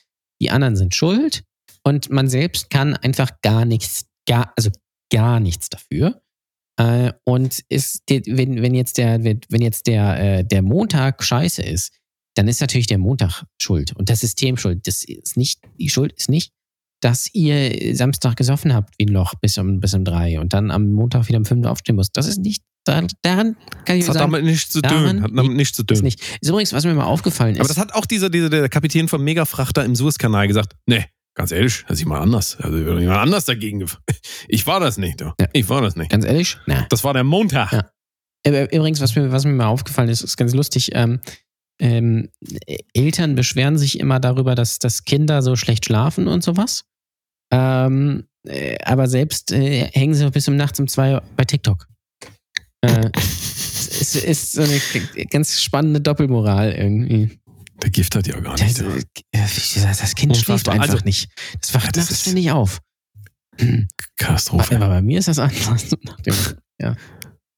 Die 0.42 0.52
anderen 0.52 0.76
sind 0.76 0.94
schuld 0.94 1.44
und 1.84 2.10
man 2.10 2.28
selbst 2.28 2.70
kann 2.70 2.96
einfach 2.96 3.32
gar 3.42 3.66
nichts, 3.66 4.06
gar, 4.28 4.54
also 4.56 4.70
gar 5.12 5.40
nichts 5.40 5.70
dafür. 5.70 6.22
Äh, 6.80 7.14
und 7.24 7.64
ist, 7.70 8.04
wenn, 8.08 8.62
wenn 8.62 8.76
jetzt 8.76 8.98
der, 8.98 9.24
wenn 9.24 9.62
jetzt 9.62 9.88
der, 9.88 10.20
äh, 10.20 10.46
der 10.46 10.62
Montag 10.62 11.24
scheiße 11.24 11.64
ist, 11.64 11.92
dann 12.36 12.48
ist 12.48 12.62
natürlich 12.62 12.88
der 12.88 13.00
Montag 13.00 13.46
schuld 13.60 13.96
und 13.96 14.10
das 14.10 14.20
System 14.20 14.58
schuld. 14.58 14.86
Das 14.86 15.04
ist 15.04 15.38
nicht, 15.38 15.60
die 15.80 15.90
Schuld 15.90 16.14
ist 16.14 16.30
nicht, 16.30 16.52
dass 17.02 17.34
ihr 17.34 17.96
Samstag 17.96 18.36
gesoffen 18.36 18.74
habt 18.74 18.94
wie 18.98 19.06
ein 19.06 19.14
Loch 19.14 19.34
bis 19.42 19.58
um, 19.58 19.80
bis 19.80 19.94
um 19.94 20.06
drei 20.06 20.40
und 20.40 20.54
dann 20.54 20.72
am 20.72 20.92
Montag 20.92 21.28
wieder 21.28 21.38
um 21.40 21.46
fünf 21.46 21.66
aufstehen 21.66 21.96
musst. 21.96 22.16
Das 22.16 22.28
ist 22.28 22.40
nicht, 22.40 22.64
daran, 22.88 23.56
kann 23.86 23.98
ich 23.98 24.06
das 24.06 24.10
hat 24.10 24.14
sagen, 24.16 24.32
damit 24.32 24.46
nichts 24.46 24.70
zu 24.70 24.82
tun. 24.82 25.22
Hat 25.22 25.32
damit 25.34 25.56
nichts 25.56 25.76
zu 25.76 25.84
ist 25.84 25.88
tun. 25.88 26.04
nicht. 26.04 26.22
Ist 26.42 26.50
übrigens, 26.50 26.74
was 26.74 26.86
mir 26.86 26.94
mal 26.94 27.06
aufgefallen 27.06 27.56
ist. 27.56 27.60
Aber 27.60 27.68
das 27.68 27.78
hat 27.78 27.94
auch 27.94 28.06
dieser, 28.06 28.30
dieser 28.30 28.50
der 28.50 28.70
Kapitän 28.70 29.08
vom 29.08 29.24
Megafrachter 29.24 29.86
im 29.86 29.96
Suezkanal 29.96 30.48
gesagt. 30.48 30.76
Nee, 30.86 31.06
ganz 31.36 31.52
ehrlich, 31.52 31.84
das 31.88 31.98
ist 31.98 32.00
jemand 32.00 32.22
anders. 32.22 32.58
Also 32.60 32.78
jemand 32.78 33.20
anders 33.20 33.46
dagegen. 33.46 33.86
Ich 34.50 34.66
war 34.66 34.80
das 34.80 34.98
nicht. 34.98 35.20
Ja. 35.20 35.34
Ich 35.52 35.68
war 35.68 35.82
das 35.82 35.96
nicht. 35.96 36.10
Ganz 36.12 36.24
ehrlich? 36.24 36.58
Na. 36.68 36.86
Das 36.90 37.04
war 37.04 37.14
der 37.14 37.24
Montag. 37.24 37.72
Ja. 37.72 38.66
Übrigens, 38.66 39.02
was 39.02 39.16
mir, 39.16 39.32
was 39.32 39.44
mir 39.46 39.52
mal 39.52 39.66
aufgefallen 39.66 40.10
ist, 40.10 40.22
ist 40.22 40.38
ganz 40.38 40.54
lustig. 40.54 40.92
Ähm, 40.94 41.20
ähm, 41.80 42.30
Eltern 42.94 43.36
beschweren 43.36 43.78
sich 43.78 44.00
immer 44.00 44.20
darüber, 44.20 44.56
dass, 44.56 44.80
dass 44.80 45.04
Kinder 45.04 45.42
so 45.42 45.56
schlecht 45.56 45.86
schlafen 45.86 46.28
und 46.28 46.44
sowas. 46.44 46.86
Ähm, 47.52 48.28
äh, 48.48 48.78
aber 48.84 49.08
selbst 49.08 49.52
äh, 49.52 49.90
hängen 49.92 50.14
sie 50.14 50.30
bis 50.32 50.48
um 50.48 50.56
nachts 50.56 50.80
um 50.80 50.88
zwei 50.88 51.22
bei 51.36 51.46
TikTok. 51.46 51.88
Äh, 52.82 53.10
es 53.16 54.16
ist 54.16 54.52
so 54.54 54.62
eine 54.62 54.80
ganz 55.30 55.62
spannende 55.62 56.02
Doppelmoral 56.02 56.72
irgendwie. 56.74 57.40
Der 57.82 57.90
Gift 57.90 58.16
hat 58.16 58.28
ja 58.28 58.40
gar 58.40 58.56
Das, 58.56 58.80
nicht. 58.80 59.18
äh, 59.32 59.40
das 59.82 60.00
das 60.00 60.16
Kind 60.16 60.36
schläft 60.38 60.68
einfach 60.70 60.90
Also- 60.94 61.06
nicht. 61.06 61.30
Das 61.62 61.74
wacht 61.74 61.86
Ja, 61.86 61.92
das 61.92 62.10
nachts 62.10 62.22
ständig 62.22 62.52
auf. 62.52 62.80
Katastrophe. 64.18 64.76
Aber 64.76 64.88
bei 64.90 65.02
mir 65.02 65.20
ist 65.20 65.28
das 65.28 65.40
anders. 65.40 65.96
Ja. 66.80 66.96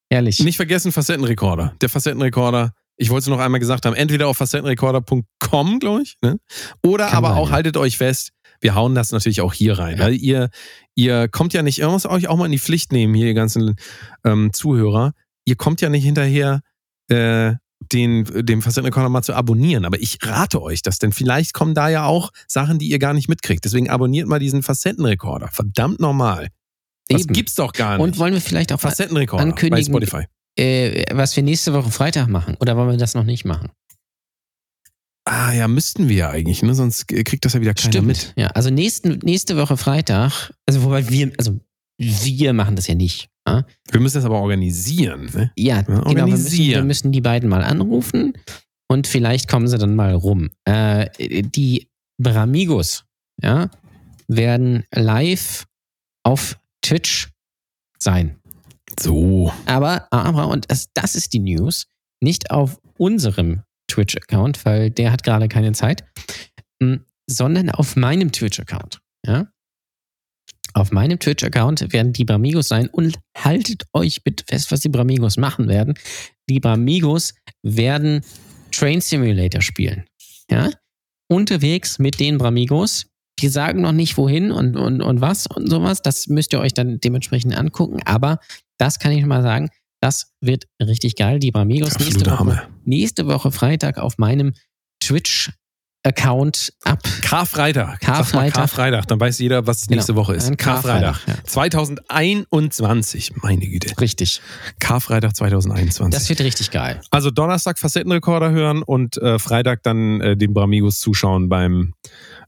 Herrlich. 0.10 0.40
Nicht 0.40 0.56
vergessen, 0.56 0.94
Facettenrekorder. 0.94 1.76
Der 1.82 1.90
Facettenrekorder, 1.90 2.72
ich 2.96 3.10
wollte 3.10 3.24
es 3.24 3.28
noch 3.28 3.40
einmal 3.40 3.60
gesagt 3.60 3.86
haben, 3.86 3.94
entweder 3.96 4.30
auf 4.30 4.38
facettenrekorder.com, 4.38 5.80
glaube 5.80 6.04
ich, 6.04 6.16
ne? 6.22 6.38
oder 6.86 7.08
Kann 7.10 7.18
aber 7.18 7.28
sein, 7.30 7.38
auch, 7.38 7.50
ja. 7.50 7.56
haltet 7.56 7.76
euch 7.76 7.98
fest, 7.98 8.32
wir 8.62 8.76
hauen 8.76 8.96
das 8.96 9.12
natürlich 9.12 9.42
auch 9.42 9.54
hier 9.54 9.78
rein. 9.80 9.98
Ja. 9.98 10.06
Weil 10.06 10.16
ihr, 10.16 10.50
ihr 10.96 11.28
kommt 11.28 11.54
ja 11.54 11.62
nicht, 11.62 11.80
ihr 11.80 11.90
müsst 11.90 12.06
euch 12.06 12.28
auch 12.28 12.38
mal 12.38 12.46
in 12.46 12.52
die 12.52 12.60
Pflicht 12.60 12.92
nehmen, 12.92 13.14
hier, 13.14 13.28
die 13.28 13.34
ganzen 13.34 13.76
ähm, 14.24 14.52
Zuhörer. 14.54 15.14
Ihr 15.46 15.56
kommt 15.56 15.82
ja 15.82 15.90
nicht 15.90 16.04
hinterher, 16.04 16.62
äh, 17.10 17.54
den, 17.92 18.26
dem 18.46 18.62
Facettenrekorder 18.62 19.10
mal 19.10 19.24
zu 19.24 19.34
abonnieren. 19.34 19.86
Aber 19.86 20.00
ich 20.02 20.20
rate 20.22 20.62
euch 20.62 20.82
das, 20.82 21.00
denn 21.00 21.14
vielleicht 21.14 21.54
kommen 21.54 21.74
da 21.74 21.90
ja 21.90 22.06
auch 22.06 22.32
Sachen, 22.48 22.78
die 22.78 22.90
ihr 22.90 23.00
gar 23.00 23.14
nicht 23.14 23.30
mitkriegt. 23.30 23.64
Deswegen 23.64 23.90
abonniert 23.90 24.28
mal 24.28 24.40
diesen 24.40 24.64
Facettenrekorder. 24.64 25.48
Verdammt 25.48 26.00
normal. 26.00 26.50
Das 27.08 27.22
Eben. 27.22 27.34
gibt's 27.34 27.56
doch 27.56 27.74
gar 27.74 27.98
nicht. 27.98 28.04
Und 28.04 28.18
wollen 28.20 28.34
wir 28.34 28.42
vielleicht 28.42 28.74
auch 28.74 28.80
Facettenrekorder 28.80 29.44
bei 29.44 29.50
ankündigen, 29.50 29.94
Spotify. 29.94 30.26
äh, 30.58 31.06
was 31.14 31.36
wir 31.36 31.44
nächste 31.44 31.74
Woche 31.74 31.90
Freitag 31.90 32.28
machen? 32.28 32.56
Oder 32.60 32.78
wollen 32.78 32.90
wir 32.90 32.98
das 32.98 33.16
noch 33.16 33.24
nicht 33.24 33.46
machen? 33.46 33.70
Ah 35.32 35.54
ja, 35.54 35.68
müssten 35.68 36.10
wir 36.10 36.16
ja 36.16 36.30
eigentlich, 36.32 36.64
ne? 36.64 36.74
Sonst 36.74 37.08
kriegt 37.08 37.46
das 37.46 37.54
ja 37.54 37.62
wieder 37.62 37.76
keiner 37.76 38.02
mit. 38.02 38.34
Ja, 38.36 38.48
also 38.48 38.72
nächsten, 38.72 39.20
nächste 39.20 39.58
Woche 39.58 39.78
Freitag, 39.78 40.52
also 40.66 40.82
wobei 40.82 41.08
wir, 41.08 41.32
also 41.38 41.60
wir 42.00 42.54
machen 42.54 42.76
das 42.76 42.88
ja 42.88 42.96
nicht. 42.96 43.30
Ja, 43.48 43.64
Wir 43.92 44.00
müssen 44.00 44.16
das 44.18 44.26
aber 44.26 44.42
organisieren. 44.42 45.30
Ne? 45.32 45.52
ja 45.56 45.84
genau, 45.84 45.98
wir 46.00 46.06
müssen, 46.06 46.20
organisieren. 46.22 46.82
wir 46.82 46.84
müssen 46.84 47.12
die 47.12 47.22
beiden 47.22 47.48
mal 47.48 47.64
anrufen 47.64 48.34
und 48.88 49.06
vielleicht 49.06 49.48
kommen 49.48 49.68
sie 49.68 49.78
dann 49.78 49.96
mal 49.96 50.16
rum. 50.16 50.50
Äh, 50.66 51.10
die 51.44 51.88
Bramigos, 52.20 53.06
ja, 53.44 53.70
werden 54.28 54.84
live 54.92 55.68
auf 56.24 56.58
Twitch 56.82 57.30
sein. 58.00 58.40
So. 59.00 59.54
Aber, 59.68 60.08
aber, 60.10 60.48
und 60.48 60.72
das, 60.72 60.88
das 60.96 61.14
ist 61.14 61.34
die 61.34 61.40
News, 61.40 61.86
nicht 62.20 62.50
auf 62.50 62.80
unserem 62.98 63.62
Twitch-Account, 63.90 64.64
weil 64.66 64.90
der 64.90 65.12
hat 65.12 65.24
gerade 65.24 65.50
keine 65.50 65.74
Zeit, 65.74 66.06
m, 66.80 67.06
sondern 67.28 67.70
auf 67.70 67.96
meinem 67.96 68.32
Twitch-Account. 68.32 69.02
Ja? 69.26 69.52
Auf 70.74 70.92
meinem 70.92 71.20
Twitch-Account 71.20 71.92
werden 71.92 72.14
die 72.14 72.26
Bramigos 72.26 72.68
sein 72.68 72.88
und 72.88 73.20
haltet 73.36 73.84
euch 73.94 74.24
bitte 74.24 74.46
fest, 74.48 74.72
was 74.72 74.82
die 74.82 74.90
Bramigos 74.90 75.38
machen 75.38 75.68
werden. 75.68 75.96
Die 76.50 76.60
Bramigos 76.60 77.34
werden 77.64 78.22
Train 78.72 79.02
Simulator 79.02 79.62
spielen. 79.62 80.06
Ja? 80.50 80.70
Unterwegs 81.28 82.00
mit 82.00 82.20
den 82.20 82.38
Bramigos. 82.38 83.08
Die 83.40 83.48
sagen 83.48 83.82
noch 83.82 83.94
nicht 83.94 84.18
wohin 84.18 84.52
und, 84.52 84.76
und, 84.76 85.02
und 85.02 85.22
was 85.22 85.48
und 85.48 85.70
sowas. 85.70 86.02
Das 86.02 86.28
müsst 86.28 86.54
ihr 86.54 86.60
euch 86.60 86.74
dann 86.74 87.00
dementsprechend 87.00 87.58
angucken. 87.58 88.02
Aber 88.06 88.40
das 88.78 89.00
kann 89.00 89.12
ich 89.12 89.26
mal 89.26 89.42
sagen. 89.42 89.70
Das 90.02 90.32
wird 90.42 90.66
richtig 90.82 91.16
geil. 91.16 91.40
Die 91.40 91.52
Bramigos 91.52 92.00
nächste 92.00 92.26
Woche, 92.26 92.68
nächste 92.86 93.28
Woche 93.28 93.52
Freitag 93.52 93.98
auf 93.98 94.18
meinem 94.18 94.54
Twitch-Account 95.02 96.74
ab. 96.84 97.00
Karfreitag. 97.22 98.00
Karfreitag. 98.00 98.54
Karfreitag. 98.54 99.08
Dann 99.08 99.20
weiß 99.20 99.40
jeder, 99.40 99.68
was 99.68 99.90
nächste 99.90 100.16
Woche 100.16 100.36
ist. 100.36 100.58
Karfreitag. 100.58 101.26
Karfreitag, 101.26 101.50
2021. 101.50 103.36
Meine 103.38 103.68
Güte. 103.68 104.00
Richtig. 104.00 104.42
Karfreitag 104.80 105.36
2021. 105.36 106.18
Das 106.18 106.30
wird 106.30 106.40
richtig 106.42 106.72
geil. 106.72 107.02
also 107.12 107.30
Donnerstag 107.30 107.78
Facettenrekorder 107.78 108.52
hören 108.52 108.84
und 108.84 109.18
äh, 109.18 109.38
Freitag 109.38 109.84
dann 109.84 110.22
äh, 110.22 110.38
den 110.38 110.54
Bramigos 110.54 111.00
zuschauen 111.00 111.50
beim 111.50 111.94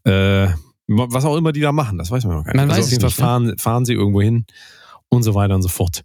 äh, 0.06 0.47
was 0.88 1.26
auch 1.26 1.38
immer 1.38 1.52
die 1.52 1.62
da 1.62 1.72
machen. 1.72 1.97
Das 1.97 2.12
weiß 2.12 2.26
man 2.26 2.38
noch 2.38 2.43
gar 2.43 2.54
nicht. 2.54 2.58
Man 2.58 2.70
also 2.70 2.82
weiß 2.82 2.86
auf 2.86 2.91
jeden 2.91 3.02
Fall 3.02 3.10
nicht, 3.10 3.18
fahren, 3.18 3.58
fahren 3.58 3.86
sie 3.86 3.93
irgendwo 3.93 4.22
hin 4.22 4.45
und 5.10 5.24
so 5.24 5.36
weiter 5.36 5.56
und 5.56 5.62
so 5.62 5.70
fort. 5.70 6.04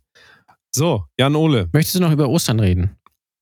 So, 0.76 1.04
Jan 1.18 1.34
Ole. 1.36 1.70
Möchtest 1.72 1.94
du 1.94 2.00
noch 2.00 2.12
über 2.12 2.28
Ostern 2.28 2.60
reden? 2.60 2.90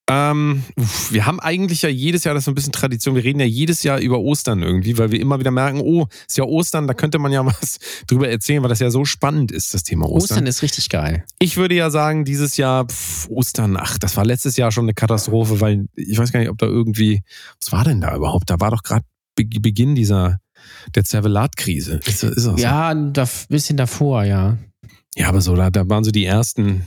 Ähm, 0.08 0.62
wir 1.10 1.26
haben 1.26 1.40
eigentlich 1.40 1.82
ja 1.82 1.88
jedes 1.88 2.22
Jahr, 2.22 2.32
das 2.32 2.42
ist 2.42 2.44
so 2.44 2.52
ein 2.52 2.54
bisschen 2.54 2.70
Tradition, 2.70 3.16
wir 3.16 3.24
reden 3.24 3.40
ja 3.40 3.46
jedes 3.46 3.82
Jahr 3.82 3.98
über 3.98 4.20
Ostern 4.20 4.62
irgendwie, 4.62 4.96
weil 4.98 5.10
wir 5.10 5.18
immer 5.18 5.40
wieder 5.40 5.50
merken, 5.50 5.80
oh, 5.80 6.06
ist 6.28 6.38
ja 6.38 6.44
Ostern, 6.44 6.86
da 6.86 6.94
könnte 6.94 7.18
man 7.18 7.32
ja 7.32 7.44
was 7.46 7.80
drüber 8.06 8.28
erzählen, 8.28 8.62
weil 8.62 8.68
das 8.68 8.78
ja 8.78 8.88
so 8.88 9.04
spannend 9.04 9.50
ist, 9.50 9.74
das 9.74 9.82
Thema 9.82 10.06
Ostern. 10.06 10.36
Ostern 10.36 10.46
ist 10.46 10.62
richtig 10.62 10.88
geil. 10.90 11.24
Ich 11.40 11.56
würde 11.56 11.74
ja 11.74 11.90
sagen, 11.90 12.24
dieses 12.24 12.56
Jahr 12.56 12.86
pff, 12.86 13.28
Ostern, 13.30 13.76
ach, 13.78 13.98
das 13.98 14.16
war 14.16 14.24
letztes 14.24 14.56
Jahr 14.56 14.70
schon 14.70 14.84
eine 14.84 14.94
Katastrophe, 14.94 15.60
weil 15.60 15.86
ich 15.96 16.16
weiß 16.16 16.30
gar 16.30 16.38
nicht, 16.38 16.50
ob 16.50 16.58
da 16.58 16.66
irgendwie, 16.66 17.22
was 17.60 17.72
war 17.72 17.82
denn 17.82 18.00
da 18.00 18.14
überhaupt? 18.14 18.48
Da 18.48 18.60
war 18.60 18.70
doch 18.70 18.84
gerade 18.84 19.04
Be 19.34 19.44
Beginn 19.44 19.96
dieser, 19.96 20.38
der 20.94 21.02
Zervelat-Krise. 21.02 21.98
Ist, 22.06 22.22
ist 22.22 22.36
das 22.36 22.44
so? 22.44 22.54
Ja, 22.58 22.90
ein 22.90 23.12
bisschen 23.48 23.76
davor, 23.76 24.22
ja. 24.22 24.56
Ja, 25.16 25.28
aber 25.28 25.40
so, 25.40 25.56
da, 25.56 25.70
da 25.70 25.88
waren 25.88 26.04
so 26.04 26.10
die 26.10 26.24
ersten, 26.24 26.86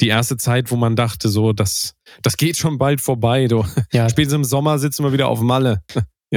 die 0.00 0.08
erste 0.08 0.36
Zeit, 0.36 0.70
wo 0.70 0.76
man 0.76 0.96
dachte, 0.96 1.28
so, 1.28 1.52
das, 1.52 1.94
das 2.22 2.36
geht 2.36 2.56
schon 2.56 2.78
bald 2.78 3.00
vorbei. 3.00 3.46
Du. 3.46 3.64
Ja, 3.92 4.08
Spätestens 4.08 4.36
im 4.36 4.44
Sommer 4.44 4.78
sitzen 4.78 5.04
wir 5.04 5.12
wieder 5.12 5.28
auf 5.28 5.40
Malle. 5.40 5.82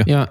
Ja. 0.06 0.30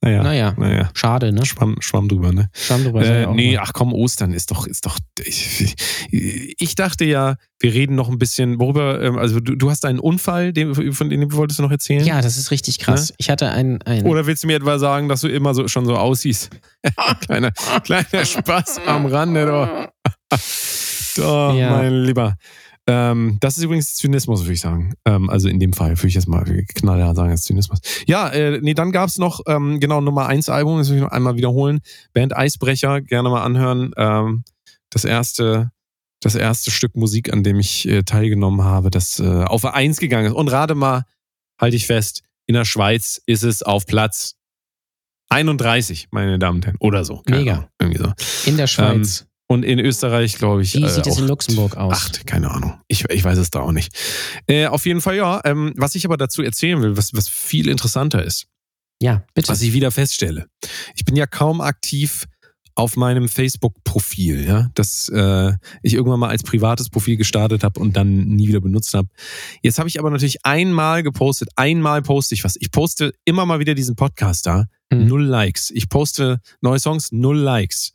Naja, 0.00 0.22
naja. 0.22 0.54
naja. 0.56 0.90
Schade, 0.94 1.32
ne? 1.32 1.44
Schwamm, 1.46 1.76
Schwamm 1.80 2.08
drüber, 2.08 2.32
ne? 2.32 2.48
Schwamm 2.52 2.84
drüber 2.84 3.02
Äh, 3.04 3.22
ja 3.22 3.32
nee, 3.32 3.56
ach 3.58 3.72
komm, 3.72 3.92
Ostern 3.92 4.32
ist 4.32 4.50
doch, 4.50 4.66
ist 4.66 4.84
doch. 4.86 4.98
Ich, 5.24 5.74
ich 6.10 6.74
dachte 6.74 7.04
ja, 7.04 7.36
wir 7.60 7.72
reden 7.72 7.94
noch 7.94 8.08
ein 8.08 8.18
bisschen, 8.18 8.58
worüber, 8.58 9.00
ähm, 9.00 9.16
also 9.18 9.40
du, 9.40 9.54
du 9.54 9.70
hast 9.70 9.84
einen 9.84 10.00
Unfall, 10.00 10.52
den, 10.52 10.74
von 10.92 11.08
dem 11.08 11.32
wolltest 11.32 11.58
du 11.60 11.62
noch 11.62 11.70
erzählen? 11.70 12.04
Ja, 12.04 12.20
das 12.20 12.36
ist 12.36 12.50
richtig 12.50 12.78
krass. 12.80 13.14
Ich 13.18 13.30
hatte 13.30 13.50
ein, 13.50 13.80
ein 13.82 14.04
Oder 14.04 14.26
willst 14.26 14.42
du 14.42 14.48
mir 14.48 14.56
etwa 14.56 14.78
sagen, 14.78 15.08
dass 15.08 15.20
du 15.20 15.28
immer 15.28 15.54
so 15.54 15.68
schon 15.68 15.86
so 15.86 15.96
aussiehst? 15.96 16.50
kleiner, 17.20 17.52
kleiner 17.84 18.24
Spaß 18.24 18.80
am 18.86 19.06
Rande, 19.06 19.46
doch. 19.46 19.88
doch, 21.16 21.54
Ja. 21.54 21.70
mein 21.70 22.02
Lieber. 22.04 22.36
Ähm, 22.88 23.38
das 23.40 23.58
ist 23.58 23.64
übrigens 23.64 23.94
Zynismus, 23.94 24.40
würde 24.40 24.54
ich 24.54 24.60
sagen. 24.60 24.94
Ähm, 25.04 25.30
also 25.30 25.48
in 25.48 25.60
dem 25.60 25.72
Fall 25.72 25.90
würde 25.90 26.08
ich 26.08 26.14
jetzt 26.14 26.28
mal 26.28 26.44
knallhart 26.44 27.16
sagen, 27.16 27.30
das 27.30 27.40
ist 27.40 27.46
Zynismus. 27.46 27.80
Ja, 28.06 28.28
äh, 28.28 28.58
nee, 28.60 28.74
dann 28.74 28.90
gab's 28.90 29.18
noch, 29.18 29.40
ähm, 29.46 29.78
genau, 29.78 30.00
Nummer 30.00 30.26
1 30.26 30.48
Album, 30.48 30.78
das 30.78 30.88
will 30.88 30.96
ich 30.96 31.02
noch 31.02 31.12
einmal 31.12 31.36
wiederholen. 31.36 31.80
Band 32.12 32.36
Eisbrecher, 32.36 33.00
gerne 33.00 33.30
mal 33.30 33.42
anhören. 33.42 33.92
Ähm, 33.96 34.44
das 34.90 35.04
erste, 35.04 35.70
das 36.20 36.34
erste 36.34 36.70
Stück 36.70 36.96
Musik, 36.96 37.32
an 37.32 37.44
dem 37.44 37.60
ich 37.60 37.86
äh, 37.86 38.02
teilgenommen 38.02 38.62
habe, 38.62 38.90
das 38.90 39.20
äh, 39.20 39.44
auf 39.44 39.64
1 39.64 39.98
gegangen 39.98 40.26
ist. 40.26 40.34
Und 40.34 40.48
rate 40.48 40.74
mal, 40.74 41.04
halte 41.60 41.76
ich 41.76 41.86
fest, 41.86 42.22
in 42.46 42.54
der 42.54 42.64
Schweiz 42.64 43.22
ist 43.26 43.44
es 43.44 43.62
auf 43.62 43.86
Platz 43.86 44.34
31, 45.30 46.08
meine 46.10 46.38
Damen 46.38 46.56
und 46.56 46.66
Herren. 46.66 46.76
Oder 46.80 47.04
so. 47.04 47.22
Mega. 47.28 47.52
Ahnung, 47.52 47.68
irgendwie 47.80 48.02
so. 48.02 48.50
in 48.50 48.56
der 48.56 48.66
Schweiz. 48.66 49.26
Und 49.52 49.64
in 49.64 49.78
Österreich, 49.78 50.36
glaube 50.38 50.62
ich. 50.62 50.74
Wie 50.74 50.82
äh, 50.82 50.88
sieht 50.88 51.06
es 51.06 51.14
auch 51.14 51.18
in 51.20 51.26
Luxemburg 51.28 51.76
aus? 51.76 51.92
Acht, 51.92 52.26
keine 52.26 52.50
Ahnung. 52.50 52.80
Ich, 52.88 53.04
ich 53.10 53.22
weiß 53.22 53.36
es 53.38 53.50
da 53.50 53.60
auch 53.60 53.72
nicht. 53.72 53.94
Äh, 54.46 54.66
auf 54.66 54.86
jeden 54.86 55.00
Fall, 55.00 55.16
ja. 55.16 55.40
Ähm, 55.44 55.74
was 55.76 55.94
ich 55.94 56.04
aber 56.06 56.16
dazu 56.16 56.42
erzählen 56.42 56.80
will, 56.80 56.96
was, 56.96 57.12
was 57.14 57.28
viel 57.28 57.68
interessanter 57.68 58.24
ist, 58.24 58.46
Ja, 59.00 59.24
bitte. 59.34 59.48
was 59.48 59.60
ich 59.62 59.72
wieder 59.74 59.90
feststelle. 59.90 60.46
Ich 60.94 61.04
bin 61.04 61.16
ja 61.16 61.26
kaum 61.26 61.60
aktiv 61.60 62.24
auf 62.74 62.96
meinem 62.96 63.28
Facebook-Profil, 63.28 64.46
ja, 64.46 64.70
das 64.72 65.10
äh, 65.10 65.52
ich 65.82 65.92
irgendwann 65.92 66.18
mal 66.20 66.30
als 66.30 66.42
privates 66.42 66.88
Profil 66.88 67.18
gestartet 67.18 67.64
habe 67.64 67.78
und 67.78 67.98
dann 67.98 68.24
nie 68.24 68.48
wieder 68.48 68.62
benutzt 68.62 68.94
habe. 68.94 69.08
Jetzt 69.62 69.78
habe 69.78 69.90
ich 69.90 69.98
aber 69.98 70.08
natürlich 70.08 70.46
einmal 70.46 71.02
gepostet, 71.02 71.50
einmal 71.56 72.00
poste 72.00 72.34
ich 72.34 72.44
was. 72.44 72.56
Ich 72.58 72.70
poste 72.70 73.12
immer 73.26 73.44
mal 73.44 73.60
wieder 73.60 73.74
diesen 73.74 73.94
Podcast 73.94 74.46
da, 74.46 74.64
Hm. 74.90 75.06
null 75.06 75.24
Likes. 75.24 75.70
Ich 75.70 75.88
poste 75.90 76.40
neue 76.62 76.78
Songs, 76.78 77.12
null 77.12 77.38
Likes. 77.38 77.92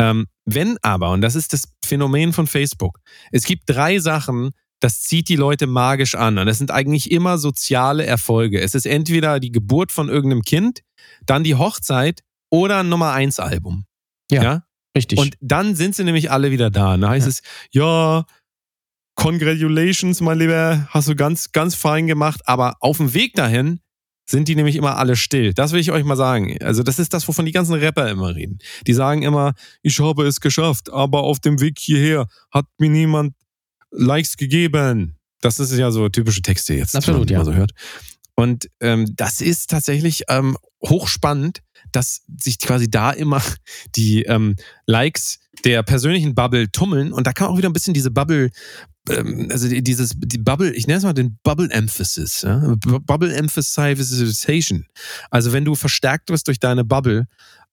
Ähm, 0.00 0.26
wenn 0.44 0.76
aber, 0.82 1.10
und 1.10 1.20
das 1.20 1.34
ist 1.34 1.52
das 1.52 1.64
Phänomen 1.84 2.32
von 2.32 2.46
Facebook, 2.46 2.98
es 3.30 3.44
gibt 3.44 3.64
drei 3.66 3.98
Sachen, 3.98 4.50
das 4.80 5.02
zieht 5.02 5.28
die 5.28 5.36
Leute 5.36 5.66
magisch 5.66 6.14
an. 6.14 6.38
Und 6.38 6.46
das 6.46 6.58
sind 6.58 6.70
eigentlich 6.70 7.10
immer 7.10 7.38
soziale 7.38 8.06
Erfolge. 8.06 8.60
Es 8.60 8.74
ist 8.74 8.86
entweder 8.86 9.38
die 9.38 9.52
Geburt 9.52 9.92
von 9.92 10.08
irgendeinem 10.08 10.42
Kind, 10.42 10.80
dann 11.26 11.44
die 11.44 11.54
Hochzeit 11.54 12.22
oder 12.50 12.78
ein 12.78 12.88
Nummer 12.88 13.12
1 13.12 13.38
Album. 13.40 13.84
Ja. 14.30 14.42
ja? 14.42 14.62
Richtig. 14.96 15.18
Und 15.18 15.34
dann 15.40 15.76
sind 15.76 15.94
sie 15.94 16.04
nämlich 16.04 16.30
alle 16.30 16.50
wieder 16.50 16.70
da. 16.70 16.94
Und 16.94 17.02
da 17.02 17.10
heißt 17.10 17.26
Ja. 17.26 17.30
es, 17.30 17.42
ja, 17.72 18.24
congratulations, 19.14 20.20
mein 20.20 20.38
Lieber, 20.38 20.88
hast 20.90 21.08
du 21.08 21.14
ganz, 21.14 21.52
ganz 21.52 21.74
fein 21.74 22.06
gemacht. 22.06 22.40
Aber 22.46 22.76
auf 22.80 22.96
dem 22.96 23.12
Weg 23.14 23.34
dahin 23.34 23.80
sind 24.30 24.48
die 24.48 24.54
nämlich 24.54 24.76
immer 24.76 24.96
alle 24.96 25.16
still. 25.16 25.52
Das 25.52 25.72
will 25.72 25.80
ich 25.80 25.90
euch 25.90 26.04
mal 26.04 26.16
sagen. 26.16 26.56
Also 26.62 26.82
das 26.82 26.98
ist 26.98 27.12
das, 27.12 27.26
wovon 27.26 27.46
die 27.46 27.52
ganzen 27.52 27.74
Rapper 27.74 28.08
immer 28.08 28.34
reden. 28.34 28.58
Die 28.86 28.94
sagen 28.94 29.22
immer, 29.22 29.54
ich 29.82 29.98
habe 29.98 30.26
es 30.26 30.40
geschafft, 30.40 30.92
aber 30.92 31.22
auf 31.24 31.40
dem 31.40 31.60
Weg 31.60 31.78
hierher 31.78 32.26
hat 32.50 32.66
mir 32.78 32.90
niemand 32.90 33.34
Likes 33.90 34.36
gegeben. 34.36 35.16
Das 35.40 35.58
ist 35.58 35.72
ja 35.72 35.90
so 35.90 36.08
typische 36.08 36.42
Texte 36.42 36.74
jetzt, 36.74 36.94
Absolut, 36.94 37.28
die 37.28 37.34
man 37.34 37.46
ja. 37.46 37.52
so 37.52 37.54
hört. 37.54 37.72
Und 38.34 38.70
ähm, 38.80 39.06
das 39.16 39.40
ist 39.40 39.70
tatsächlich 39.70 40.22
ähm, 40.28 40.56
hochspannend, 40.82 41.60
dass 41.92 42.22
sich 42.40 42.58
quasi 42.58 42.90
da 42.90 43.10
immer 43.10 43.42
die 43.96 44.22
ähm, 44.22 44.56
Likes 44.86 45.38
der 45.64 45.82
persönlichen 45.82 46.34
Bubble 46.34 46.70
tummeln 46.72 47.12
und 47.12 47.26
da 47.26 47.32
kann 47.32 47.48
auch 47.48 47.58
wieder 47.58 47.68
ein 47.68 47.72
bisschen 47.74 47.92
diese 47.94 48.10
Bubble, 48.10 48.50
ähm, 49.10 49.48
also 49.50 49.68
die- 49.68 49.82
dieses, 49.82 50.12
die 50.16 50.38
Bubble, 50.38 50.72
ich 50.72 50.86
nenne 50.86 50.98
es 50.98 51.04
mal 51.04 51.12
den 51.12 51.38
Bubble 51.42 51.70
Emphasis, 51.70 52.42
ja? 52.42 52.76
Bubble 52.86 53.34
Emphasization. 53.34 54.86
Also 55.30 55.52
wenn 55.52 55.64
du 55.64 55.74
verstärkt 55.74 56.30
wirst 56.30 56.48
durch 56.48 56.60
deine 56.60 56.84
Bubble, 56.84 57.26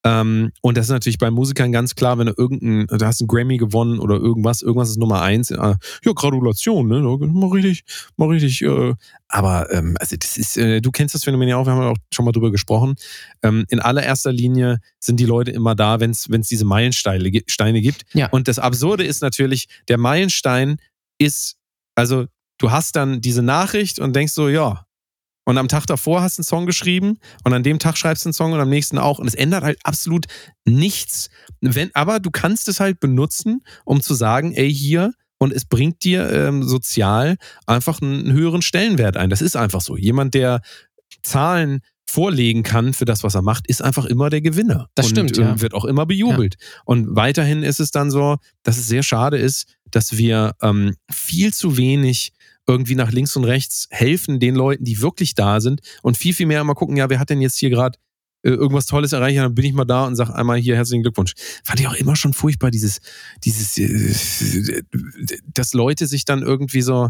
ähm, 0.03 0.51
und 0.61 0.77
das 0.77 0.85
ist 0.85 0.91
natürlich 0.91 1.17
bei 1.17 1.31
Musikern 1.31 1.71
ganz 1.71 1.95
klar, 1.95 2.17
wenn 2.17 2.27
du 2.27 2.33
irgendein, 2.37 2.87
du 2.87 3.05
hast 3.05 3.19
einen 3.19 3.27
Grammy 3.27 3.57
gewonnen 3.57 3.99
oder 3.99 4.15
irgendwas, 4.15 4.61
irgendwas 4.61 4.89
ist 4.89 4.97
Nummer 4.97 5.21
eins, 5.21 5.51
äh, 5.51 5.57
ja, 5.57 6.11
Gratulation, 6.13 6.87
ne? 6.87 7.01
Mal 7.01 7.47
richtig, 7.49 7.83
mal 8.15 8.29
richtig, 8.29 8.61
äh, 8.61 8.93
aber 9.27 9.71
ähm, 9.73 9.97
also 9.99 10.15
das 10.17 10.37
ist, 10.37 10.55
äh, 10.57 10.79
du 10.81 10.91
kennst 10.91 11.15
das 11.15 11.23
Phänomen 11.23 11.49
ja 11.49 11.57
auch, 11.57 11.65
wir 11.65 11.73
haben 11.73 11.81
ja 11.81 11.89
auch 11.89 11.97
schon 12.13 12.25
mal 12.25 12.31
drüber 12.31 12.51
gesprochen. 12.51 12.95
Ähm, 13.43 13.65
in 13.69 13.79
allererster 13.79 14.31
Linie 14.31 14.79
sind 14.99 15.19
die 15.19 15.25
Leute 15.25 15.51
immer 15.51 15.75
da, 15.75 15.99
wenn 15.99 16.11
es 16.11 16.27
diese 16.47 16.65
Meilensteine 16.65 17.29
gi- 17.29 17.43
Steine 17.47 17.81
gibt. 17.81 18.05
Ja. 18.13 18.29
Und 18.29 18.47
das 18.47 18.59
Absurde 18.59 19.03
ist 19.03 19.21
natürlich, 19.21 19.67
der 19.89 19.97
Meilenstein 19.97 20.77
ist, 21.17 21.57
also 21.95 22.27
du 22.59 22.71
hast 22.71 22.95
dann 22.95 23.19
diese 23.21 23.41
Nachricht 23.41 23.99
und 23.99 24.15
denkst 24.15 24.33
so, 24.33 24.47
ja. 24.47 24.85
Und 25.47 25.57
am 25.57 25.69
Tag 25.69 25.85
davor 25.85 26.21
hast 26.21 26.37
du 26.37 26.41
einen 26.41 26.45
Song 26.45 26.65
geschrieben 26.65 27.19
und 27.45 27.53
an 27.53 27.63
dem 27.63 27.79
Tag 27.79 27.97
schreibst 27.97 28.25
du 28.25 28.27
einen 28.27 28.33
Song 28.33 28.51
und 28.51 28.59
am 28.59 28.67
nächsten 28.67 28.97
auch. 28.97 29.17
Und 29.17 29.27
es 29.27 29.33
ändert 29.33 29.63
halt 29.63 29.79
absolut 29.83 30.25
nichts. 30.65 31.29
Wenn, 31.61 31.89
aber 31.95 32.19
du 32.19 32.31
kannst 32.31 32.67
es 32.67 32.81
halt 32.81 32.99
benutzen, 32.99 33.61
um 33.85 34.01
zu 34.01 34.13
sagen, 34.13 34.53
ey, 34.53 34.69
hier, 34.69 35.13
und 35.37 35.53
es 35.53 35.63
bringt 35.63 36.03
dir 36.03 36.29
ähm, 36.33 36.63
sozial 36.63 37.37
einfach 37.65 38.01
einen, 38.01 38.33
höheren 38.33 38.61
Stellenwert 38.61 39.15
ein. 39.15 39.29
Das 39.29 39.41
ist 39.41 39.55
einfach 39.55 39.79
so. 39.79 39.95
Jemand, 39.95 40.33
der 40.33 40.59
Zahlen 41.23 41.79
vorlegen 42.05 42.63
kann 42.63 42.93
für 42.93 43.05
das, 43.05 43.23
was 43.23 43.33
er 43.33 43.41
macht, 43.41 43.67
ist 43.67 43.81
einfach 43.81 44.03
immer 44.03 44.29
der 44.29 44.41
Gewinner. 44.41 44.89
Das 44.95 45.05
und, 45.05 45.11
stimmt, 45.11 45.37
ähm, 45.37 45.43
ja. 45.43 45.61
Wird 45.61 45.73
auch 45.73 45.85
immer 45.85 46.05
bejubelt. 46.05 46.57
Und 46.83 47.15
weiterhin 47.15 47.63
ist 47.63 47.79
es 47.79 47.91
dann 47.91 48.11
so, 48.11 48.35
dass 48.63 48.77
es 48.77 48.87
sehr 48.87 49.03
schade 49.03 49.37
ist, 49.37 49.77
dass 49.91 50.17
wir 50.17 50.55
ähm, 50.61 50.95
viel 51.09 51.53
zu 51.53 51.77
wenig 51.77 52.33
irgendwie 52.67 52.95
nach 52.95 53.11
links 53.11 53.35
und 53.35 53.45
rechts 53.45 53.87
helfen 53.91 54.39
den 54.39 54.55
Leuten, 54.55 54.83
die 54.83 55.01
wirklich 55.01 55.35
da 55.35 55.61
sind 55.61 55.81
und 56.01 56.17
viel, 56.17 56.33
viel 56.33 56.45
mehr 56.45 56.63
mal 56.63 56.73
gucken, 56.73 56.97
ja, 56.97 57.09
wer 57.09 57.19
hat 57.19 57.29
denn 57.29 57.41
jetzt 57.41 57.57
hier 57.57 57.69
gerade 57.69 57.97
äh, 58.43 58.49
irgendwas 58.49 58.85
Tolles 58.85 59.13
erreicht, 59.13 59.37
dann 59.37 59.55
bin 59.55 59.65
ich 59.65 59.73
mal 59.73 59.85
da 59.85 60.05
und 60.05 60.15
sag 60.15 60.29
einmal 60.29 60.57
hier 60.57 60.75
herzlichen 60.75 61.01
Glückwunsch. 61.01 61.33
Fand 61.63 61.79
ich 61.79 61.87
auch 61.87 61.95
immer 61.95 62.15
schon 62.15 62.33
furchtbar, 62.33 62.69
dieses, 62.71 62.99
dieses, 63.43 63.77
äh, 63.77 64.83
dass 65.53 65.73
Leute 65.73 66.07
sich 66.07 66.25
dann 66.25 66.43
irgendwie 66.43 66.81
so, 66.81 67.09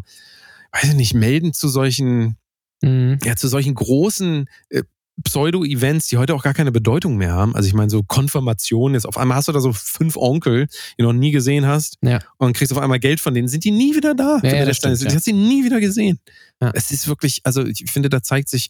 weiß 0.72 0.90
ich 0.90 0.96
nicht, 0.96 1.14
melden 1.14 1.54
zu 1.54 1.68
solchen, 1.68 2.38
Mhm. 2.84 3.18
ja, 3.24 3.36
zu 3.36 3.48
solchen 3.48 3.74
großen 3.74 4.46
äh, 4.70 4.84
Pseudo-Events, 5.24 6.08
die 6.10 6.18
heute 6.18 6.36
auch 6.36 6.44
gar 6.44 6.54
keine 6.54 6.72
Bedeutung 6.72 7.18
mehr 7.18 7.34
haben. 7.34 7.56
Also 7.56 7.68
ich 7.68 7.74
meine, 7.74 7.90
so 7.90 8.04
Konfirmationen, 8.04 8.94
jetzt 8.94 9.06
auf 9.08 9.18
einmal 9.18 9.38
hast 9.38 9.48
du 9.48 9.52
da 9.52 9.60
so 9.60 9.74
fünf 9.74 10.16
Onkel, 10.16 10.68
die 10.68 11.02
du 11.02 11.06
noch 11.06 11.14
nie 11.14 11.32
gesehen 11.32 11.66
hast 11.66 11.98
Ja. 12.04 12.20
und 12.38 12.56
kriegst 12.56 12.72
auf 12.72 12.78
einmal 12.80 13.00
Geld 13.00 13.20
von 13.20 13.34
denen, 13.34 13.48
sind 13.48 13.64
die 13.64 13.72
nie 13.72 13.96
wieder 13.96 14.14
da. 14.14 14.40
Ja, 14.44 14.56
ja, 14.56 14.66
der 14.66 14.74
stimmt, 14.74 15.02
Du 15.02 15.06
ja. 15.06 15.14
hast 15.16 15.26
sie 15.26 15.34
nie 15.34 15.64
wieder 15.66 15.80
gesehen. 15.80 16.20
Ja. 16.62 16.72
Es 16.74 16.92
ist 16.92 17.08
wirklich, 17.08 17.42
also 17.44 17.66
ich 17.66 17.84
finde, 17.92 18.10
da 18.10 18.22
zeigt 18.22 18.50
sich, 18.50 18.70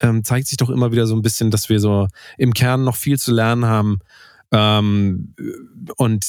ähm, 0.00 0.24
zeigt 0.24 0.48
sich 0.48 0.56
doch 0.56 0.70
immer 0.70 0.90
wieder 0.92 1.06
so 1.06 1.14
ein 1.14 1.22
bisschen, 1.22 1.50
dass 1.50 1.68
wir 1.68 1.78
so 1.80 2.08
im 2.38 2.52
Kern 2.54 2.82
noch 2.84 2.96
viel 2.96 3.18
zu 3.18 3.32
lernen 3.32 3.64
haben. 3.66 3.98
Ähm, 4.52 5.34
und 5.96 6.26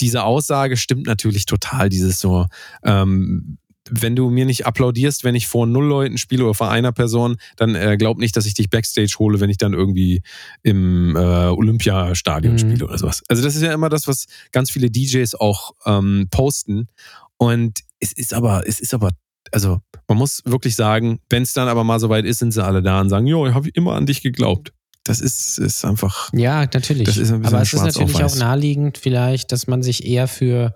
diese 0.00 0.22
Aussage 0.24 0.76
stimmt 0.76 1.06
natürlich 1.06 1.46
total, 1.46 1.88
dieses 1.88 2.20
so, 2.20 2.46
ähm, 2.84 3.58
wenn 3.90 4.16
du 4.16 4.30
mir 4.30 4.44
nicht 4.44 4.66
applaudierst, 4.66 5.24
wenn 5.24 5.34
ich 5.34 5.46
vor 5.46 5.66
null 5.66 5.86
Leuten 5.86 6.18
spiele 6.18 6.44
oder 6.44 6.54
vor 6.54 6.70
einer 6.70 6.92
Person, 6.92 7.36
dann 7.56 7.74
äh, 7.74 7.96
glaub 7.98 8.18
nicht, 8.18 8.36
dass 8.36 8.46
ich 8.46 8.54
dich 8.54 8.70
Backstage 8.70 9.14
hole, 9.18 9.40
wenn 9.40 9.50
ich 9.50 9.58
dann 9.58 9.72
irgendwie 9.72 10.22
im 10.62 11.16
äh, 11.16 11.18
Olympiastadion 11.18 12.54
Mhm. 12.54 12.58
spiele 12.58 12.84
oder 12.86 12.98
sowas. 12.98 13.22
Also 13.28 13.42
das 13.42 13.56
ist 13.56 13.62
ja 13.62 13.72
immer 13.72 13.88
das, 13.88 14.06
was 14.08 14.26
ganz 14.52 14.70
viele 14.70 14.90
DJs 14.90 15.34
auch 15.36 15.72
ähm, 15.86 16.28
posten. 16.30 16.88
Und 17.36 17.80
es 18.00 18.12
ist 18.12 18.34
aber, 18.34 18.66
es 18.66 18.80
ist 18.80 18.94
aber, 18.94 19.10
also 19.52 19.80
man 20.08 20.18
muss 20.18 20.42
wirklich 20.44 20.74
sagen, 20.76 21.20
wenn 21.30 21.42
es 21.42 21.52
dann 21.52 21.68
aber 21.68 21.84
mal 21.84 22.00
soweit 22.00 22.24
ist, 22.24 22.38
sind 22.38 22.52
sie 22.52 22.64
alle 22.64 22.82
da 22.82 23.00
und 23.00 23.08
sagen, 23.08 23.26
jo, 23.26 23.46
ich 23.46 23.54
habe 23.54 23.68
immer 23.74 23.94
an 23.94 24.06
dich 24.06 24.22
geglaubt. 24.22 24.72
Das 25.04 25.20
ist, 25.20 25.58
ist 25.58 25.84
einfach. 25.86 26.30
Ja, 26.34 26.66
natürlich. 26.72 27.04
Das 27.04 27.16
ist 27.16 27.30
ein 27.30 27.44
Aber 27.46 27.62
es 27.62 27.72
ist 27.72 27.82
natürlich 27.82 28.22
auch 28.22 28.36
naheliegend, 28.36 28.98
vielleicht, 28.98 29.52
dass 29.52 29.66
man 29.66 29.82
sich 29.82 30.04
eher 30.06 30.28
für 30.28 30.74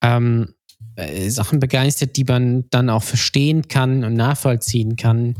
ähm, 0.00 0.54
äh, 0.96 1.28
Sachen 1.30 1.60
begeistert, 1.60 2.16
die 2.16 2.24
man 2.24 2.64
dann 2.70 2.90
auch 2.90 3.02
verstehen 3.02 3.68
kann 3.68 4.04
und 4.04 4.14
nachvollziehen 4.14 4.96
kann. 4.96 5.36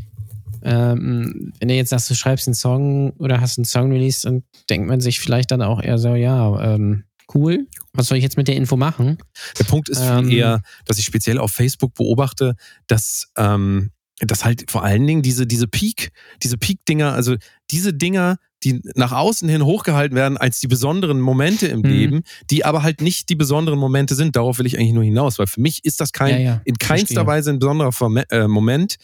Ähm, 0.63 1.53
wenn 1.59 1.67
du 1.67 1.73
jetzt 1.73 1.89
sagst, 1.89 2.09
du 2.09 2.15
schreibst 2.15 2.47
einen 2.47 2.55
Song 2.55 3.11
oder 3.17 3.41
hast 3.41 3.57
einen 3.57 3.65
Song 3.65 3.91
released, 3.91 4.25
dann 4.25 4.43
denkt 4.69 4.87
man 4.87 5.01
sich 5.01 5.19
vielleicht 5.19 5.51
dann 5.51 5.61
auch 5.61 5.81
eher 5.81 5.97
so, 5.97 6.15
ja, 6.15 6.75
ähm, 6.75 7.03
cool, 7.33 7.67
was 7.93 8.07
soll 8.07 8.17
ich 8.17 8.23
jetzt 8.23 8.37
mit 8.37 8.47
der 8.47 8.55
Info 8.55 8.77
machen? 8.77 9.17
Der 9.59 9.65
Punkt 9.65 9.89
ist 9.89 10.01
Ähm. 10.01 10.29
eher, 10.29 10.61
dass 10.85 10.97
ich 10.99 11.05
speziell 11.05 11.37
auf 11.37 11.51
Facebook 11.51 11.93
beobachte, 11.95 12.55
dass, 12.87 13.29
ähm, 13.37 13.91
dass 14.19 14.45
halt 14.45 14.71
vor 14.71 14.83
allen 14.83 15.05
Dingen 15.05 15.21
diese, 15.21 15.45
diese 15.45 15.67
Peak, 15.67 16.11
diese 16.41 16.57
Peak-Dinger, 16.57 17.13
also 17.13 17.35
diese 17.71 17.93
Dinger, 17.93 18.37
die 18.63 18.81
nach 18.95 19.11
außen 19.11 19.47
hin 19.49 19.63
hochgehalten 19.65 20.15
werden 20.15 20.37
als 20.37 20.59
die 20.59 20.67
besonderen 20.67 21.19
Momente 21.21 21.67
im 21.67 21.79
Mhm. 21.81 21.85
Leben, 21.89 22.21
die 22.49 22.65
aber 22.65 22.81
halt 22.83 23.01
nicht 23.01 23.29
die 23.29 23.35
besonderen 23.35 23.77
Momente 23.79 24.15
sind. 24.15 24.35
Darauf 24.35 24.57
will 24.59 24.65
ich 24.65 24.77
eigentlich 24.77 24.93
nur 24.93 25.03
hinaus, 25.03 25.37
weil 25.39 25.47
für 25.47 25.61
mich 25.61 25.83
ist 25.85 25.99
das 26.01 26.11
kein, 26.11 26.35
Ja, 26.35 26.39
ja, 26.39 26.61
in 26.65 26.77
keinster 26.77 27.13
verstehe. 27.15 27.27
Weise 27.27 27.49
ein 27.51 27.59
besonderer 27.59 27.91
Forme- 27.91 28.29
äh, 28.31 28.47
Moment. 28.47 28.95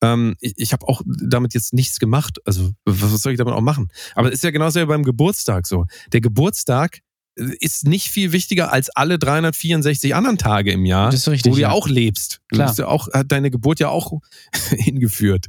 Ähm, 0.00 0.36
ich 0.40 0.54
ich 0.56 0.72
habe 0.72 0.86
auch 0.86 1.02
damit 1.06 1.54
jetzt 1.54 1.72
nichts 1.74 1.98
gemacht. 1.98 2.38
Also, 2.44 2.70
was 2.84 3.20
soll 3.22 3.32
ich 3.32 3.38
damit 3.38 3.52
auch 3.54 3.60
machen? 3.60 3.88
Aber 4.14 4.28
es 4.28 4.34
ist 4.34 4.44
ja 4.44 4.50
genauso 4.52 4.80
wie 4.80 4.86
beim 4.86 5.02
Geburtstag 5.02 5.66
so. 5.66 5.86
Der 6.12 6.20
Geburtstag 6.20 7.00
äh, 7.36 7.50
ist 7.58 7.84
nicht 7.84 8.06
viel 8.08 8.30
wichtiger 8.30 8.72
als 8.72 8.90
alle 8.90 9.18
364 9.18 10.14
anderen 10.14 10.38
Tage 10.38 10.70
im 10.70 10.84
Jahr, 10.86 11.12
richtig, 11.12 11.44
wo 11.46 11.54
du 11.56 11.60
ja 11.60 11.72
auch 11.72 11.88
lebst. 11.88 12.40
Du 12.50 12.56
Klar. 12.58 12.72
ja 12.78 12.86
auch, 12.86 13.08
hat 13.12 13.32
deine 13.32 13.50
Geburt 13.50 13.80
ja 13.80 13.88
auch 13.88 14.12
hingeführt. 14.76 15.46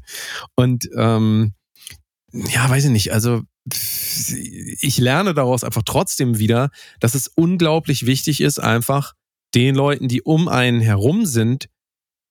Und 0.55 0.89
ähm, 0.97 1.53
ja, 2.34 2.67
weiß 2.70 2.86
ich 2.86 2.91
nicht. 2.91 3.13
Also 3.13 3.41
ich 3.66 4.97
lerne 4.97 5.34
daraus 5.34 5.64
einfach 5.64 5.84
trotzdem 5.84 6.39
wieder, 6.39 6.70
dass 6.99 7.16
es 7.16 7.28
unglaublich 7.28 8.05
wichtig 8.05 8.41
ist, 8.41 8.60
einfach 8.60 9.14
den 9.55 9.76
Leuten, 9.76 10.07
die 10.07 10.22
um 10.22 10.47
einen 10.47 10.82
herum 10.82 11.26
sind, 11.26 11.70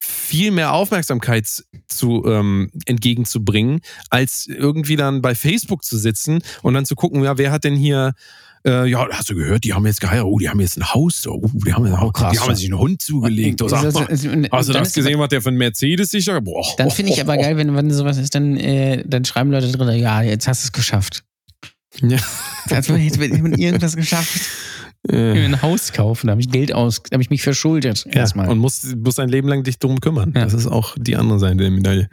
viel 0.00 0.52
mehr 0.52 0.72
Aufmerksamkeit 0.72 1.64
zu 1.88 2.24
ähm, 2.24 2.70
entgegenzubringen, 2.86 3.80
als 4.10 4.46
irgendwie 4.46 4.96
dann 4.96 5.22
bei 5.22 5.34
Facebook 5.34 5.82
zu 5.84 5.98
sitzen 5.98 6.40
und 6.62 6.74
dann 6.74 6.86
zu 6.86 6.94
gucken, 6.94 7.24
ja, 7.24 7.36
wer 7.36 7.50
hat 7.50 7.64
denn 7.64 7.74
hier 7.74 8.14
äh, 8.68 8.86
ja, 8.86 9.06
hast 9.10 9.30
du 9.30 9.34
gehört, 9.34 9.64
die 9.64 9.72
haben 9.74 9.84
jetzt 9.86 10.00
geheiratet, 10.00 10.30
oh, 10.32 10.38
die 10.38 10.48
haben 10.48 10.60
jetzt 10.60 10.76
ein 10.78 10.92
Haus, 10.94 11.26
oh, 11.26 11.40
die 11.52 11.72
haben, 11.72 11.92
Oh, 11.92 12.10
krass. 12.10 12.32
die 12.32 12.38
haben 12.38 12.54
sich 12.54 12.66
einen 12.66 12.78
Hund 12.78 13.02
zugelegt. 13.02 13.60
Oh, 13.62 13.68
sag 13.68 13.82
Also, 13.84 14.00
mal, 14.00 14.06
also, 14.08 14.28
und- 14.30 14.48
hast 14.52 14.68
du 14.68 14.72
das 14.74 14.92
gesehen, 14.92 15.18
was 15.18 15.28
der 15.30 15.42
von 15.42 15.54
Mercedes 15.56 16.10
sich 16.10 16.24
da? 16.26 16.38
Boah, 16.40 16.64
Dann 16.76 16.90
finde 16.90 17.12
ich 17.12 17.20
aber 17.20 17.36
geil, 17.36 17.56
wenn, 17.56 17.74
wenn 17.74 17.90
sowas 17.90 18.18
ist, 18.18 18.34
dann, 18.34 18.56
äh, 18.56 19.02
dann 19.06 19.24
schreiben 19.24 19.50
Leute 19.50 19.70
drin, 19.72 19.98
ja, 19.98 20.22
jetzt 20.22 20.46
hast 20.46 20.62
du 20.62 20.66
es 20.66 20.72
geschafft. 20.72 21.24
Ja. 22.02 22.18
Jetzt 22.70 22.88
hat 22.88 22.88
man 22.90 23.54
irgendwas 23.54 23.96
geschafft. 23.96 24.40
Ich 25.08 25.14
Äh, 25.14 25.44
ein 25.44 25.62
Haus 25.62 25.92
kaufen, 25.92 26.26
da 26.26 26.32
habe 26.32 26.40
ich 26.40 26.50
Geld 26.50 26.74
aus, 26.74 27.00
da 27.04 27.14
habe 27.14 27.22
ich 27.22 27.30
mich 27.30 27.40
verschuldet. 27.42 28.04
ja, 28.06 28.12
Erstmal. 28.20 28.48
und 28.48 28.58
musst, 28.58 28.96
musst 28.96 29.18
dein 29.20 29.28
Leben 29.28 29.46
lang 29.48 29.62
dich 29.62 29.78
drum 29.78 30.00
kümmern. 30.00 30.32
Ja. 30.36 30.42
Das 30.44 30.54
ist 30.54 30.66
auch 30.66 30.96
die 30.98 31.14
andere 31.16 31.38
Seite 31.38 31.56
der 31.58 31.70
Medaille. 31.70 32.08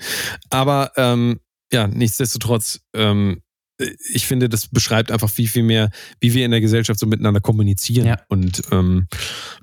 Aber 0.51 0.91
ähm, 0.95 1.39
ja, 1.73 1.87
nichtsdestotrotz, 1.87 2.79
ähm, 2.95 3.41
ich 3.78 4.26
finde, 4.26 4.47
das 4.49 4.67
beschreibt 4.67 5.11
einfach 5.11 5.30
viel, 5.30 5.47
viel 5.47 5.63
mehr, 5.63 5.89
wie 6.19 6.34
wir 6.34 6.45
in 6.45 6.51
der 6.51 6.61
Gesellschaft 6.61 6.99
so 6.99 7.05
miteinander 7.05 7.41
kommunizieren. 7.41 8.07
Ja. 8.07 8.19
Und 8.30 8.61
ähm, 8.71 9.07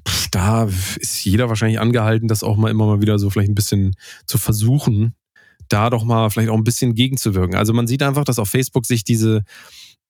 pff, 0.06 0.28
da 0.30 0.64
ist 0.64 1.24
jeder 1.24 1.48
wahrscheinlich 1.48 1.80
angehalten, 1.80 2.28
das 2.28 2.42
auch 2.42 2.56
mal 2.56 2.70
immer 2.70 2.86
mal 2.86 3.00
wieder 3.00 3.18
so 3.18 3.30
vielleicht 3.30 3.50
ein 3.50 3.54
bisschen 3.54 3.94
zu 4.26 4.38
versuchen, 4.38 5.14
da 5.68 5.90
doch 5.90 6.04
mal 6.04 6.28
vielleicht 6.30 6.50
auch 6.50 6.56
ein 6.56 6.64
bisschen 6.64 6.94
gegenzuwirken. 6.94 7.56
Also 7.56 7.72
man 7.72 7.86
sieht 7.86 8.02
einfach, 8.02 8.24
dass 8.24 8.38
auf 8.38 8.50
Facebook 8.50 8.86
sich 8.86 9.04
diese, 9.04 9.44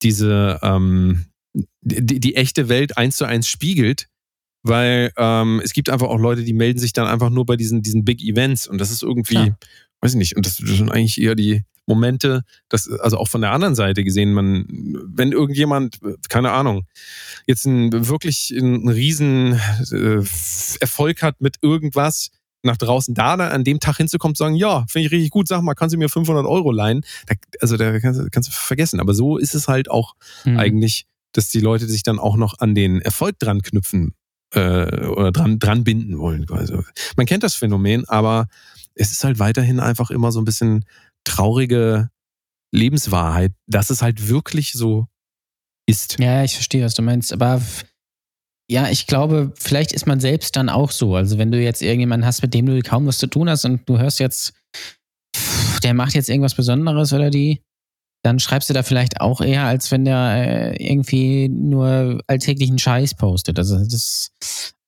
diese 0.01 0.59
ähm, 0.61 1.25
die, 1.81 2.19
die 2.19 2.35
echte 2.35 2.67
Welt 2.67 2.97
eins 2.97 3.17
zu 3.17 3.25
eins 3.25 3.47
spiegelt, 3.47 4.07
weil 4.63 5.11
ähm, 5.17 5.61
es 5.63 5.73
gibt 5.73 5.89
einfach 5.89 6.07
auch 6.07 6.19
Leute, 6.19 6.43
die 6.43 6.53
melden 6.53 6.79
sich 6.79 6.93
dann 6.93 7.07
einfach 7.07 7.29
nur 7.29 7.45
bei 7.45 7.55
diesen, 7.55 7.81
diesen 7.81 8.03
Big 8.03 8.21
Events 8.21 8.67
und 8.67 8.79
das 8.79 8.91
ist 8.91 9.03
irgendwie, 9.03 9.35
Klar. 9.35 9.57
Weiß 10.03 10.11
ich 10.11 10.17
nicht, 10.17 10.35
und 10.35 10.45
das, 10.45 10.57
sind 10.57 10.91
eigentlich 10.91 11.19
eher 11.21 11.35
die 11.35 11.63
Momente, 11.85 12.43
das, 12.69 12.89
also 12.89 13.17
auch 13.17 13.27
von 13.27 13.41
der 13.41 13.51
anderen 13.51 13.75
Seite 13.75 14.03
gesehen, 14.03 14.33
man, 14.33 14.65
wenn 15.05 15.31
irgendjemand, 15.33 15.99
keine 16.29 16.51
Ahnung, 16.51 16.85
jetzt 17.45 17.65
einen, 17.67 18.07
wirklich 18.07 18.53
einen 18.57 18.87
riesen 18.87 19.59
äh, 19.91 20.23
Erfolg 20.79 21.21
hat 21.21 21.41
mit 21.41 21.57
irgendwas, 21.61 22.29
nach 22.65 22.77
draußen 22.77 23.13
da 23.13 23.35
dann 23.35 23.51
an 23.51 23.63
dem 23.65 23.81
Tag 23.81 23.97
hinzukommen 23.97 24.31
und 24.31 24.37
sagen, 24.37 24.55
ja, 24.55 24.85
finde 24.87 25.07
ich 25.07 25.11
richtig 25.11 25.31
gut, 25.31 25.49
sag 25.49 25.61
mal, 25.61 25.73
kannst 25.73 25.93
du 25.93 25.99
mir 25.99 26.07
500 26.07 26.45
Euro 26.45 26.71
leihen? 26.71 27.01
Da, 27.27 27.35
also 27.59 27.75
da 27.75 27.99
kannst, 27.99 28.21
du- 28.21 28.29
kannst 28.31 28.47
du 28.47 28.53
vergessen. 28.53 29.01
Aber 29.01 29.13
so 29.13 29.37
ist 29.37 29.53
es 29.53 29.67
halt 29.67 29.91
auch 29.91 30.13
Mhm. 30.45 30.57
eigentlich, 30.57 31.05
dass 31.33 31.49
die 31.49 31.59
Leute 31.59 31.87
sich 31.87 32.03
dann 32.03 32.19
auch 32.19 32.37
noch 32.37 32.59
an 32.59 32.73
den 32.75 33.01
Erfolg 33.01 33.37
dran 33.39 33.61
knüpfen 33.61 34.13
äh, 34.53 35.07
oder 35.07 35.33
dran, 35.33 35.59
dran 35.59 35.83
binden 35.83 36.17
wollen. 36.19 36.45
Also, 36.51 36.83
man 37.17 37.25
kennt 37.25 37.43
das 37.43 37.55
Phänomen, 37.55 38.07
aber 38.07 38.47
es 38.95 39.11
ist 39.11 39.23
halt 39.23 39.39
weiterhin 39.39 39.79
einfach 39.79 40.11
immer 40.11 40.31
so 40.31 40.39
ein 40.41 40.45
bisschen 40.45 40.85
traurige, 41.23 42.09
Lebenswahrheit, 42.73 43.53
dass 43.67 43.89
es 43.89 44.01
halt 44.01 44.27
wirklich 44.27 44.73
so 44.73 45.07
ist. 45.87 46.19
Ja, 46.19 46.43
ich 46.43 46.55
verstehe, 46.55 46.83
was 46.83 46.95
du 46.95 47.03
meinst. 47.03 47.31
Aber 47.31 47.61
ja, 48.69 48.89
ich 48.89 49.05
glaube, 49.05 49.53
vielleicht 49.55 49.91
ist 49.91 50.07
man 50.07 50.19
selbst 50.19 50.55
dann 50.55 50.69
auch 50.69 50.91
so. 50.91 51.15
Also 51.15 51.37
wenn 51.37 51.51
du 51.51 51.61
jetzt 51.61 51.81
irgendjemanden 51.81 52.25
hast, 52.25 52.41
mit 52.41 52.53
dem 52.53 52.65
du 52.65 52.81
kaum 52.81 53.05
was 53.05 53.19
zu 53.19 53.27
tun 53.27 53.49
hast 53.49 53.65
und 53.65 53.87
du 53.87 53.99
hörst 53.99 54.19
jetzt, 54.19 54.53
der 55.83 55.93
macht 55.93 56.15
jetzt 56.15 56.29
irgendwas 56.29 56.55
Besonderes 56.55 57.13
oder 57.13 57.29
die, 57.29 57.61
dann 58.23 58.39
schreibst 58.39 58.69
du 58.69 58.73
da 58.73 58.83
vielleicht 58.83 59.21
auch 59.21 59.41
eher, 59.41 59.65
als 59.65 59.91
wenn 59.91 60.05
der 60.05 60.33
äh, 60.35 60.83
irgendwie 60.83 61.49
nur 61.49 62.21
alltäglichen 62.25 62.79
Scheiß 62.79 63.15
postet. 63.15 63.59
Also 63.59 63.77
das, 63.77 64.31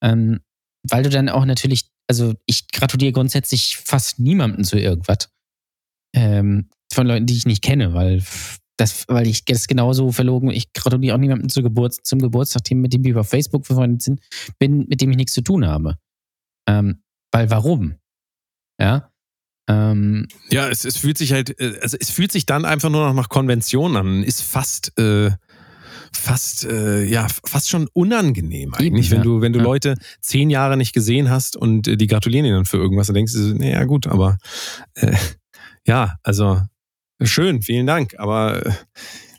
ähm, 0.02 0.40
weil 0.90 1.04
du 1.04 1.10
dann 1.10 1.30
auch 1.30 1.46
natürlich, 1.46 1.90
also 2.08 2.34
ich 2.46 2.68
gratuliere 2.70 3.14
grundsätzlich 3.14 3.78
fast 3.78 4.20
niemandem 4.20 4.64
zu 4.64 4.78
irgendwas. 4.78 5.30
Ähm, 6.16 6.70
von 6.92 7.08
Leuten, 7.08 7.26
die 7.26 7.36
ich 7.36 7.46
nicht 7.46 7.64
kenne, 7.64 7.94
weil 7.94 8.24
das, 8.78 9.06
weil 9.08 9.28
ich 9.28 9.46
das 9.46 9.68
genauso 9.68 10.12
verlogen, 10.12 10.50
ich 10.50 10.74
gratuliere 10.74 11.16
auch 11.16 11.20
niemandem 11.20 11.50
zu 11.50 11.62
Geburts, 11.62 12.00
zum 12.04 12.20
Geburtstag, 12.20 12.64
mit 12.72 12.94
dem 12.94 13.04
ich 13.04 13.12
über 13.12 13.24
Facebook 13.24 13.68
befreundet 13.68 14.02
sind, 14.02 14.22
bin, 14.60 14.86
mit 14.88 15.02
dem 15.02 15.12
ich 15.12 15.18
nichts 15.18 15.34
zu 15.34 15.42
tun 15.42 15.66
habe. 15.66 15.98
Ähm, 16.68 17.02
weil 17.32 17.50
warum? 17.50 17.96
Ja. 18.80 19.12
Ähm, 19.70 20.28
Ja, 20.50 20.70
es, 20.70 20.86
es 20.86 20.98
fühlt 20.98 21.18
sich 21.18 21.32
halt, 21.32 21.60
äh, 21.60 21.80
also 21.82 21.98
es 22.00 22.10
fühlt 22.12 22.32
sich 22.32 22.46
dann 22.46 22.66
einfach 22.66 22.90
nur 22.90 23.08
noch 23.08 23.14
nach 23.14 23.30
Konvention 23.30 23.96
an, 23.96 24.24
ist 24.24 24.42
fast, 24.42 24.98
äh, 25.00 25.32
fast, 26.16 26.66
äh, 26.66 27.04
ja, 27.06 27.28
fast 27.46 27.70
schon 27.70 27.88
unangenehm 27.94 28.74
eigentlich, 28.74 29.08
Eben, 29.08 29.12
wenn 29.12 29.18
ja. 29.20 29.24
du, 29.24 29.42
wenn 29.42 29.54
du 29.54 29.60
Ja. 29.60 29.66
Leute 29.66 29.96
zehn 30.22 30.50
Jahre 30.50 30.78
nicht 30.78 30.94
gesehen 30.94 31.30
hast 31.30 31.56
und 31.56 31.88
äh, 31.88 31.98
die 31.98 32.08
gratulieren 32.08 32.46
dir 32.46 32.54
dann 32.54 32.66
für 32.66 32.78
irgendwas, 32.78 33.08
dann 33.08 33.16
denkst 33.16 33.34
du, 33.34 33.54
naja, 33.56 33.84
gut, 33.86 34.08
aber 34.08 34.38
äh, 34.96 35.16
ja, 35.88 36.16
also 36.24 36.62
schön, 37.22 37.62
vielen 37.62 37.88
Dank, 37.88 38.16
aber 38.18 38.66
äh, 38.66 38.72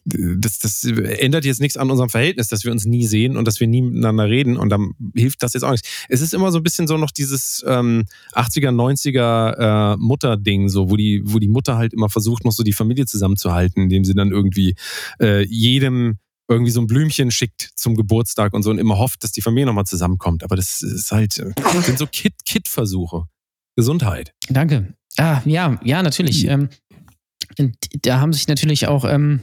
das, 0.07 0.61
das 0.61 0.85
ändert 0.85 1.45
jetzt 1.45 1.61
nichts 1.61 1.77
an 1.77 1.91
unserem 1.91 2.09
Verhältnis, 2.09 2.47
dass 2.47 2.65
wir 2.65 2.71
uns 2.71 2.85
nie 2.85 3.07
sehen 3.07 3.37
und 3.37 3.47
dass 3.49 3.59
wir 3.59 3.67
nie 3.67 3.83
miteinander 3.83 4.29
reden 4.29 4.57
und 4.57 4.69
dann 4.69 4.93
hilft 5.17 5.43
das 5.43 5.55
jetzt 5.55 5.65
auch 5.65 5.73
nichts. 5.73 5.89
Es 6.09 6.21
ist 6.21 6.33
immer 6.33 6.53
so 6.53 6.59
ein 6.59 6.63
bisschen 6.63 6.87
so 6.87 6.97
noch 6.97 7.11
dieses 7.11 7.65
ähm, 7.67 8.05
80er, 8.33 8.71
90er 8.71 9.95
äh, 9.95 9.97
Mutter-Ding, 9.97 10.69
so, 10.69 10.91
wo 10.91 10.97
die, 10.97 11.23
wo 11.25 11.41
die 11.41 11.49
Mutter 11.49 11.77
halt 11.77 11.93
immer 11.93 12.09
versucht, 12.09 12.45
noch 12.45 12.53
so 12.53 12.63
die 12.63 12.73
Familie 12.73 13.07
zusammenzuhalten, 13.07 13.83
indem 13.83 14.05
sie 14.05 14.15
dann 14.15 14.31
irgendwie 14.31 14.77
äh, 15.21 15.45
jedem 15.45 16.19
irgendwie 16.49 16.71
so 16.71 16.81
ein 16.81 16.87
Blümchen 16.87 17.31
schickt 17.31 17.71
zum 17.75 17.97
Geburtstag 17.97 18.53
und 18.53 18.63
so 18.63 18.71
und 18.71 18.79
immer 18.79 18.99
hofft, 18.99 19.25
dass 19.25 19.33
die 19.33 19.43
Familie 19.43 19.67
nochmal 19.67 19.87
zusammenkommt. 19.87 20.45
Aber 20.45 20.57
das 20.57 20.83
ist 20.83 21.11
halt, 21.11 21.39
äh, 21.39 21.53
sind 21.83 21.99
so 21.99 22.07
Kit-Kit-Versuche. 22.07 23.27
Gesundheit. 23.77 24.33
danke. 24.49 24.95
Ah, 25.19 25.43
ja, 25.45 25.79
ja, 25.83 26.03
natürlich. 26.03 26.47
Ähm, 26.47 26.69
und 27.59 27.77
da 28.03 28.21
haben 28.21 28.33
sich 28.33 28.49
natürlich 28.49 28.87
auch 28.87 29.05
ähm, 29.05 29.41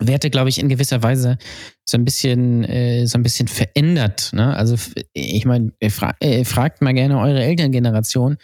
Werte, 0.00 0.30
glaube 0.30 0.48
ich, 0.48 0.58
in 0.58 0.68
gewisser 0.68 1.02
Weise 1.02 1.38
so 1.84 1.96
ein 1.96 2.04
bisschen, 2.04 2.64
äh, 2.64 3.06
so 3.06 3.18
ein 3.18 3.22
bisschen 3.22 3.48
verändert. 3.48 4.30
Ne? 4.32 4.54
Also 4.54 4.76
ich 5.12 5.44
meine, 5.44 5.72
fra 5.88 6.14
äh, 6.20 6.44
fragt 6.44 6.82
mal 6.82 6.94
gerne 6.94 7.18
eure 7.18 7.42
Elterngeneration. 7.42 8.36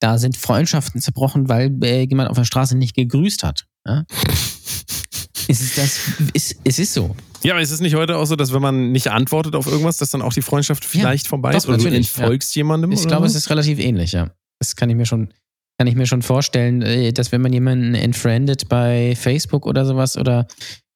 Da 0.00 0.18
sind 0.18 0.36
Freundschaften 0.36 1.00
zerbrochen, 1.00 1.48
weil 1.48 1.72
äh, 1.84 2.02
jemand 2.02 2.30
auf 2.30 2.36
der 2.36 2.44
Straße 2.44 2.76
nicht 2.76 2.94
gegrüßt 2.96 3.42
hat. 3.42 3.66
Ja? 3.86 4.04
es 5.48 5.60
ist 5.60 5.78
das, 5.78 6.00
ist, 6.32 6.56
es 6.64 6.78
ist 6.78 6.94
so. 6.94 7.14
Ja, 7.42 7.54
aber 7.54 7.62
ist 7.62 7.70
es 7.70 7.80
nicht 7.80 7.94
heute 7.94 8.16
auch 8.16 8.24
so, 8.24 8.36
dass 8.36 8.52
wenn 8.52 8.62
man 8.62 8.92
nicht 8.92 9.08
antwortet 9.08 9.54
auf 9.54 9.66
irgendwas, 9.66 9.98
dass 9.98 10.10
dann 10.10 10.22
auch 10.22 10.32
die 10.32 10.42
Freundschaft 10.42 10.84
vielleicht 10.84 11.26
vorbei 11.26 11.54
ist 11.54 11.64
doch, 11.64 11.74
oder 11.74 11.82
du 11.82 11.94
entfolgst 11.94 12.54
jemandem? 12.54 12.92
Ich 12.92 13.06
glaube, 13.06 13.28
so? 13.28 13.36
es 13.36 13.44
ist 13.44 13.50
relativ 13.50 13.78
ähnlich, 13.78 14.12
ja. 14.12 14.30
Das 14.58 14.76
kann 14.76 14.90
ich 14.90 14.96
mir 14.96 15.06
schon, 15.06 15.32
kann 15.78 15.86
ich 15.86 15.94
mir 15.94 16.06
schon 16.06 16.22
vorstellen, 16.22 16.82
äh, 16.82 17.12
dass 17.12 17.32
wenn 17.32 17.40
man 17.40 17.52
jemanden 17.52 17.94
entfriendet 17.94 18.68
bei 18.68 19.14
Facebook 19.16 19.66
oder 19.66 19.84
sowas 19.84 20.16
oder 20.16 20.46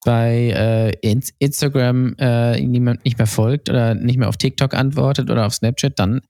bei 0.05 0.93
äh, 1.03 1.11
In- 1.11 1.25
Instagram 1.39 2.15
äh, 2.19 2.61
niemand 2.61 3.05
nicht 3.05 3.17
mehr 3.19 3.27
folgt 3.27 3.71
oder 3.71 3.95
nicht 3.95 4.19
mehr 4.19 4.29
auf 4.29 4.37
TikTok 4.37 4.75
antwortet 4.75 5.31
oder 5.31 5.47
auf 5.47 5.55
Snapchat, 5.55 5.99
dann, 5.99 6.21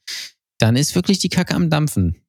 dann 0.59 0.77
ist 0.77 0.95
wirklich 0.95 1.18
die 1.18 1.29
Kacke 1.29 1.55
am 1.55 1.70
Dampfen. 1.70 2.24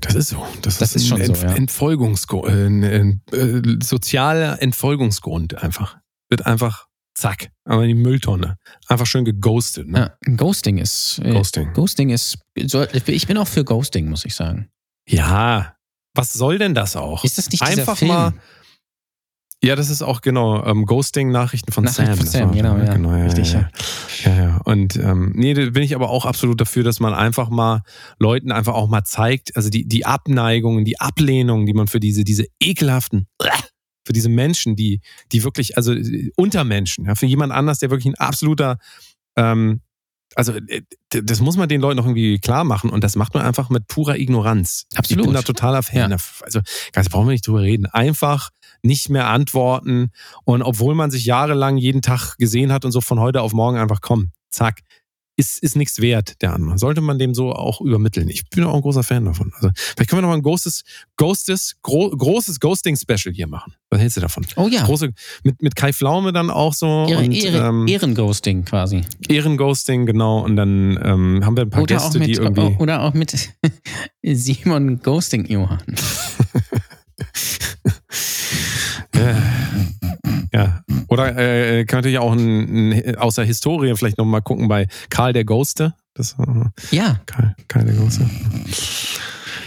Das 0.00 0.14
ist 0.14 0.28
so. 0.28 0.46
Das, 0.62 0.78
Das 0.78 0.94
ist, 0.94 1.04
ist 1.04 1.12
ein 1.12 1.18
schon 1.18 1.26
so, 1.26 1.32
Entf 1.32 1.42
ja. 1.42 1.54
Entfolgungsgrund, 1.54 2.48
äh, 2.48 2.66
ein, 2.66 2.84
ein, 2.84 3.22
äh, 3.32 3.84
sozialer 3.84 4.60
Entfolgungsgrund 4.62 5.62
einfach. 5.62 5.98
Wird 6.28 6.46
einfach, 6.46 6.86
zack, 7.14 7.50
aber 7.64 7.82
in 7.82 7.88
die 7.88 7.94
Mülltonne. 7.94 8.58
Einfach 8.86 9.06
schön 9.06 9.24
geghostet. 9.24 9.88
Ne? 9.88 10.12
Ja, 10.26 10.34
Ghosting 10.36 10.78
ist. 10.78 11.20
Äh, 11.24 11.32
Ghosting. 11.32 11.72
Ghosting 11.72 12.10
ist. 12.10 12.38
Ich 12.54 13.26
bin 13.26 13.38
auch 13.38 13.48
für 13.48 13.64
Ghosting, 13.64 14.08
muss 14.08 14.24
ich 14.24 14.34
sagen. 14.34 14.68
Ja, 15.08 15.74
was 16.14 16.32
soll 16.32 16.58
denn 16.58 16.74
das 16.74 16.96
auch? 16.96 17.24
Ist 17.24 17.38
das 17.38 17.50
nicht 17.50 17.62
Einfach 17.62 17.96
Film? 17.96 18.34
Ja, 19.62 19.74
das 19.74 19.90
ist 19.90 20.02
auch 20.02 20.20
genau 20.20 20.64
ähm, 20.64 20.86
Ghosting-Nachrichten 20.86 21.72
von 21.72 21.82
Nachrichten 21.84 22.06
Sam. 22.06 22.16
von 22.16 22.26
Sam, 22.26 22.48
war- 22.50 22.54
genau, 22.94 23.10
ja. 23.12 23.18
ja, 23.18 23.24
Richtig, 23.24 23.52
ja, 23.52 23.68
ja. 24.24 24.36
ja. 24.36 24.56
Und 24.64 24.94
ähm, 24.96 25.32
nee, 25.34 25.52
da 25.52 25.68
bin 25.70 25.82
ich 25.82 25.96
aber 25.96 26.10
auch 26.10 26.26
absolut 26.26 26.60
dafür, 26.60 26.84
dass 26.84 27.00
man 27.00 27.12
einfach 27.12 27.48
mal 27.50 27.82
Leuten 28.20 28.52
einfach 28.52 28.74
auch 28.74 28.88
mal 28.88 29.02
zeigt, 29.02 29.56
also 29.56 29.68
die, 29.68 29.84
die 29.86 30.06
Abneigungen, 30.06 30.84
die 30.84 31.00
Ablehnung, 31.00 31.66
die 31.66 31.74
man 31.74 31.88
für 31.88 31.98
diese, 31.98 32.22
diese 32.22 32.46
ekelhaften, 32.60 33.26
für 34.06 34.12
diese 34.12 34.28
Menschen, 34.28 34.76
die, 34.76 35.00
die 35.32 35.42
wirklich, 35.42 35.76
also 35.76 35.92
Untermenschen, 36.36 37.06
ja, 37.06 37.16
für 37.16 37.26
jemand 37.26 37.52
anders, 37.52 37.80
der 37.80 37.90
wirklich 37.90 38.06
ein 38.06 38.14
absoluter, 38.14 38.78
ähm, 39.36 39.80
also 40.36 40.52
äh, 40.52 40.82
das 41.08 41.40
muss 41.40 41.56
man 41.56 41.68
den 41.68 41.80
Leuten 41.80 41.96
noch 41.96 42.04
irgendwie 42.04 42.38
klar 42.38 42.62
machen 42.62 42.90
und 42.90 43.02
das 43.02 43.16
macht 43.16 43.34
man 43.34 43.44
einfach 43.44 43.70
mit 43.70 43.88
purer 43.88 44.18
Ignoranz. 44.18 44.86
Absolut. 44.94 45.22
Ich 45.22 45.26
bin 45.26 45.34
da 45.34 45.42
totaler 45.42 45.82
Fan. 45.82 46.10
Ja. 46.12 46.16
Also, 46.42 46.60
ganz 46.92 47.08
brauchen 47.08 47.26
wir 47.26 47.32
nicht 47.32 47.46
drüber 47.46 47.62
reden. 47.62 47.86
Einfach 47.86 48.50
nicht 48.82 49.08
mehr 49.08 49.28
antworten 49.28 50.10
und 50.44 50.62
obwohl 50.62 50.94
man 50.94 51.10
sich 51.10 51.24
jahrelang 51.24 51.76
jeden 51.76 52.02
Tag 52.02 52.36
gesehen 52.38 52.72
hat 52.72 52.84
und 52.84 52.92
so 52.92 53.00
von 53.00 53.20
heute 53.20 53.42
auf 53.42 53.52
morgen 53.52 53.78
einfach 53.78 54.00
kommen. 54.00 54.32
Zack. 54.50 54.80
Ist, 55.36 55.62
ist 55.62 55.76
nichts 55.76 56.00
wert, 56.00 56.42
der 56.42 56.52
andere. 56.52 56.78
Sollte 56.78 57.00
man 57.00 57.20
dem 57.20 57.32
so 57.32 57.52
auch 57.52 57.80
übermitteln. 57.80 58.28
Ich 58.28 58.50
bin 58.50 58.64
auch 58.64 58.74
ein 58.74 58.80
großer 58.80 59.04
Fan 59.04 59.24
davon. 59.24 59.52
Also, 59.54 59.70
vielleicht 59.76 60.10
können 60.10 60.18
wir 60.18 60.22
noch 60.22 60.30
mal 60.30 60.34
ein 60.34 60.42
großes, 60.42 60.82
Ghostes, 61.16 61.76
gro 61.80 62.10
großes 62.10 62.58
Ghosting-Special 62.58 63.32
hier 63.32 63.46
machen. 63.46 63.72
Was 63.88 64.00
hältst 64.00 64.16
du 64.16 64.20
davon? 64.20 64.44
Oh 64.56 64.66
ja. 64.66 64.82
Große, 64.82 65.12
mit, 65.44 65.62
mit 65.62 65.76
Kai 65.76 65.92
Pflaume 65.92 66.32
dann 66.32 66.50
auch 66.50 66.74
so 66.74 67.06
Ehre, 67.08 67.22
und 67.22 67.30
Ehre, 67.30 67.68
ähm, 67.68 67.86
Ehrenghosting 67.86 68.64
quasi. 68.64 69.02
Ehrenghosting, 69.28 70.06
genau. 70.06 70.40
Und 70.40 70.56
dann 70.56 70.98
ähm, 71.04 71.44
haben 71.44 71.56
wir 71.56 71.66
ein 71.66 71.70
paar 71.70 71.82
Oder 71.82 71.94
Gäste, 71.94 72.18
die 72.18 72.30
mit, 72.30 72.38
irgendwie. 72.38 72.76
oder 72.82 73.02
auch 73.02 73.14
mit 73.14 73.48
Simon 74.24 75.00
Ghosting 75.00 75.46
Johann. 75.46 75.94
Ja. 80.52 80.82
Oder 81.08 81.36
äh, 81.36 81.84
kann 81.84 81.98
natürlich 81.98 82.18
auch 82.18 82.32
ein, 82.32 82.90
ein, 82.92 83.16
aus 83.16 83.34
der 83.34 83.44
Historie 83.44 83.94
vielleicht 83.96 84.16
nochmal 84.16 84.40
gucken 84.40 84.66
bei 84.66 84.86
Karl 85.10 85.34
der 85.34 85.44
Ghoste. 85.44 85.94
Das 86.14 86.36
äh, 86.38 86.94
Ja. 86.96 87.20
Karl, 87.26 87.54
Karl 87.68 87.84
der 87.84 87.94
Ghoste. 87.94 88.28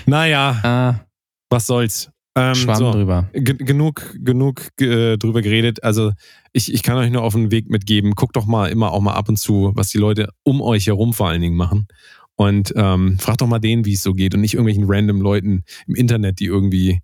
Naja, 0.05 0.59
Ah, 0.63 1.05
was 1.49 1.67
soll's. 1.67 2.09
Ähm, 2.35 2.55
Schwamm 2.55 2.75
so. 2.77 2.91
drüber. 2.93 3.29
Ge- 3.33 3.57
genug 3.57 4.15
genug 4.23 4.69
äh, 4.79 5.17
drüber 5.17 5.41
geredet. 5.41 5.83
Also 5.83 6.13
ich, 6.53 6.73
ich 6.73 6.81
kann 6.81 6.97
euch 6.97 7.11
nur 7.11 7.23
auf 7.23 7.33
den 7.33 7.51
Weg 7.51 7.69
mitgeben. 7.69 8.13
Guckt 8.15 8.35
doch 8.37 8.45
mal 8.45 8.67
immer 8.71 8.91
auch 8.91 9.01
mal 9.01 9.13
ab 9.13 9.27
und 9.29 9.37
zu, 9.37 9.71
was 9.75 9.89
die 9.89 9.97
Leute 9.97 10.29
um 10.43 10.61
euch 10.61 10.87
herum 10.87 11.13
vor 11.13 11.27
allen 11.27 11.41
Dingen 11.41 11.57
machen. 11.57 11.87
Und 12.35 12.73
ähm, 12.75 13.19
fragt 13.19 13.41
doch 13.41 13.47
mal 13.47 13.59
denen, 13.59 13.85
wie 13.85 13.93
es 13.93 14.01
so 14.03 14.13
geht 14.13 14.33
und 14.33 14.41
nicht 14.41 14.53
irgendwelchen 14.53 14.85
random 14.87 15.21
Leuten 15.21 15.63
im 15.87 15.95
Internet, 15.95 16.39
die 16.39 16.45
irgendwie 16.45 17.01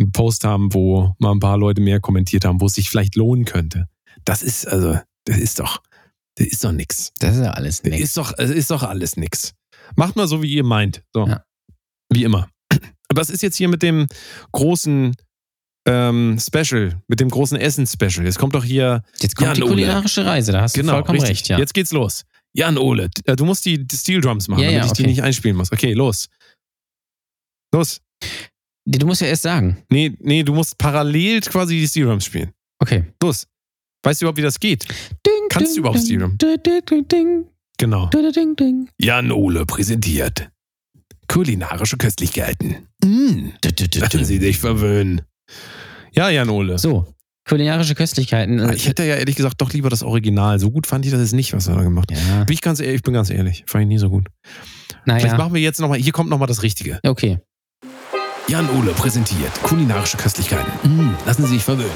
einen 0.00 0.12
Post 0.12 0.44
haben, 0.44 0.72
wo 0.74 1.14
mal 1.18 1.32
ein 1.32 1.40
paar 1.40 1.58
Leute 1.58 1.80
mehr 1.80 2.00
kommentiert 2.00 2.44
haben, 2.44 2.60
wo 2.60 2.66
es 2.66 2.74
sich 2.74 2.88
vielleicht 2.90 3.16
lohnen 3.16 3.44
könnte. 3.44 3.88
Das 4.24 4.42
ist 4.42 4.66
also, 4.66 4.98
das 5.24 5.38
ist 5.38 5.58
doch, 5.60 5.82
das 6.36 6.46
ist 6.46 6.64
doch 6.64 6.72
nix. 6.72 7.12
Das 7.18 7.36
ist 7.36 7.42
ja 7.42 7.50
alles 7.52 7.82
Das 7.82 7.90
nix. 7.90 8.02
ist 8.04 8.16
doch, 8.16 8.32
es 8.36 8.50
ist 8.50 8.70
doch 8.70 8.82
alles 8.82 9.16
nix. 9.16 9.54
Macht 9.96 10.16
mal 10.16 10.28
so, 10.28 10.42
wie 10.42 10.52
ihr 10.54 10.64
meint. 10.64 11.02
So. 11.14 11.26
Ja. 11.26 11.42
Wie 12.12 12.24
immer. 12.24 12.48
Aber 13.10 13.20
es 13.22 13.30
ist 13.30 13.42
jetzt 13.42 13.56
hier 13.56 13.68
mit 13.68 13.82
dem 13.82 14.06
großen 14.52 15.14
ähm, 15.86 16.38
Special, 16.38 17.00
mit 17.08 17.20
dem 17.20 17.30
großen 17.30 17.56
Essen-Special. 17.58 18.24
Jetzt 18.26 18.38
kommt 18.38 18.54
doch 18.54 18.64
hier. 18.64 19.02
Jetzt 19.20 19.34
kommt 19.36 19.46
Jan 19.48 19.56
die 19.56 19.62
Ole. 19.62 19.70
kulinarische 19.72 20.24
Reise, 20.26 20.52
da 20.52 20.60
hast 20.62 20.76
du 20.76 20.80
Genau, 20.80 20.92
vollkommen 20.92 21.18
richtig. 21.20 21.30
recht, 21.38 21.48
ja. 21.48 21.58
Jetzt 21.58 21.72
geht's 21.74 21.92
los. 21.92 22.24
Jan 22.54 22.76
Ole, 22.76 23.08
äh, 23.24 23.36
du 23.36 23.44
musst 23.44 23.64
die, 23.64 23.86
die 23.86 23.96
Steel 23.96 24.20
Drums 24.20 24.48
machen, 24.48 24.62
Ja, 24.62 24.70
ja, 24.70 24.78
damit 24.80 24.92
ich 24.92 24.96
die 24.98 25.02
okay. 25.04 25.10
nicht 25.10 25.22
einspielen 25.22 25.56
muss. 25.56 25.72
Okay, 25.72 25.92
los. 25.94 26.28
Los. 27.74 28.00
Du 28.90 29.06
musst 29.06 29.20
ja 29.20 29.26
erst 29.26 29.42
sagen. 29.42 29.78
Nee, 29.90 30.14
nee, 30.20 30.42
du 30.42 30.54
musst 30.54 30.78
parallel 30.78 31.40
quasi 31.42 31.78
die 31.78 31.86
Steel 31.86 32.06
Drums 32.06 32.24
spielen. 32.24 32.52
Okay. 32.80 33.04
Los. 33.22 33.46
Weißt 34.02 34.20
du 34.20 34.24
überhaupt, 34.24 34.38
wie 34.38 34.42
das 34.42 34.58
geht? 34.58 34.84
Ding, 35.26 35.34
Kannst 35.50 35.76
du 35.76 35.80
überhaupt? 35.80 35.98
Ding, 36.08 36.38
ding, 36.38 36.82
ding, 36.88 37.08
ding, 37.08 37.44
Genau. 37.76 38.06
ding, 38.06 38.32
ding, 38.32 38.56
ding. 38.56 38.88
Jan 38.98 39.30
Ole 39.32 39.66
präsentiert 39.66 40.48
kulinarische 41.28 41.98
Köstlichkeiten. 41.98 42.88
Mm. 43.04 43.50
Du, 43.60 43.70
du, 43.72 43.86
du, 43.88 43.98
Lassen 44.00 44.18
du. 44.20 44.24
Sie 44.24 44.38
sich 44.38 44.58
verwöhnen. 44.58 45.20
Ja, 46.14 46.30
Jan 46.30 46.48
Ole. 46.48 46.78
So, 46.78 47.06
kulinarische 47.46 47.94
Köstlichkeiten. 47.94 48.60
Ah, 48.60 48.72
Ich 48.72 48.88
hätte 48.88 49.04
ja 49.04 49.16
ehrlich 49.16 49.36
gesagt 49.36 49.60
doch 49.60 49.72
lieber 49.74 49.90
das 49.90 50.02
Original. 50.02 50.58
So 50.58 50.70
gut 50.70 50.86
fand 50.86 51.04
ich 51.04 51.10
das 51.12 51.20
jetzt 51.20 51.34
nicht, 51.34 51.52
was 51.52 51.66
er 51.68 51.74
da 51.76 51.82
gemacht 51.82 52.10
hat. 52.10 52.18
ja, 52.18 52.44
Bin 52.44 52.54
ich 52.54 52.62
ganz 52.62 52.80
ehrlich, 52.80 52.96
ich 52.96 53.02
bin 53.02 53.12
ganz 53.12 53.28
ehrlich. 53.28 53.62
Fand 53.66 53.82
ich 53.82 53.88
nie 53.88 53.98
so 53.98 54.08
gut. 54.08 54.26
Vielleicht 55.04 55.26
naja. 55.26 55.36
machen 55.36 55.52
wir 55.54 55.60
jetzt 55.60 55.80
nochmal, 55.80 55.98
hier 55.98 56.12
kommt 56.12 56.30
nochmal 56.30 56.48
das 56.48 56.62
Richtige. 56.62 56.98
Okay. 57.02 57.38
Jan 58.48 58.66
Ole 58.70 58.92
präsentiert 58.92 59.52
kulinarische 59.62 60.16
Köstlichkeiten. 60.16 60.72
Mm, 60.82 61.14
lassen 61.26 61.42
Sie 61.44 61.54
sich 61.54 61.62
verwöhnen. 61.62 61.92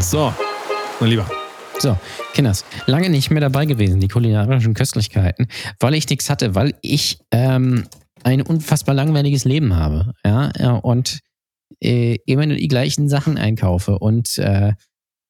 So, 0.00 0.34
mein 1.00 1.08
Lieber. 1.08 1.26
So, 1.78 1.96
Kinders, 2.34 2.66
lange 2.84 3.08
nicht 3.08 3.30
mehr 3.30 3.40
dabei 3.40 3.64
gewesen, 3.64 4.00
die 4.00 4.08
kulinarischen 4.08 4.74
Köstlichkeiten, 4.74 5.46
weil 5.80 5.94
ich 5.94 6.06
nichts 6.10 6.28
hatte, 6.28 6.54
weil 6.54 6.74
ich 6.82 7.20
ähm, 7.30 7.84
ein 8.22 8.42
unfassbar 8.42 8.94
langweiliges 8.94 9.46
Leben 9.46 9.76
habe. 9.76 10.12
Ja, 10.26 10.52
ja, 10.58 10.72
und 10.72 11.20
äh, 11.80 12.18
immer 12.26 12.44
nur 12.44 12.58
die 12.58 12.68
gleichen 12.68 13.08
Sachen 13.08 13.38
einkaufe. 13.38 13.98
Und 13.98 14.36
äh, 14.36 14.74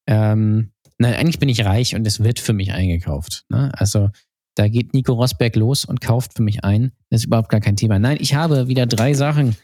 ähm, 0.09 0.73
nein, 0.99 1.15
eigentlich 1.15 1.39
bin 1.39 1.49
ich 1.49 1.65
reich 1.65 1.95
und 1.95 2.05
es 2.05 2.19
wird 2.19 2.41
für 2.41 2.53
mich 2.53 2.73
eingekauft. 2.73 3.45
Ne? 3.49 3.71
Also 3.77 4.11
da 4.55 4.69
geht 4.69 4.95
Nico 4.95 5.13
Rosberg 5.13 5.57
los 5.57 5.85
und 5.85 6.01
kauft 6.01 6.35
für 6.35 6.43
mich 6.43 6.65
ein. 6.65 6.93
Das 7.11 7.21
ist 7.21 7.27
überhaupt 7.27 7.49
gar 7.49 7.61
kein 7.61 7.77
Thema. 7.77 7.99
Nein, 7.99 8.19
ich 8.21 8.35
habe 8.35 8.69
wieder 8.69 8.87
drei 8.87 9.15
Sachen 9.15 9.57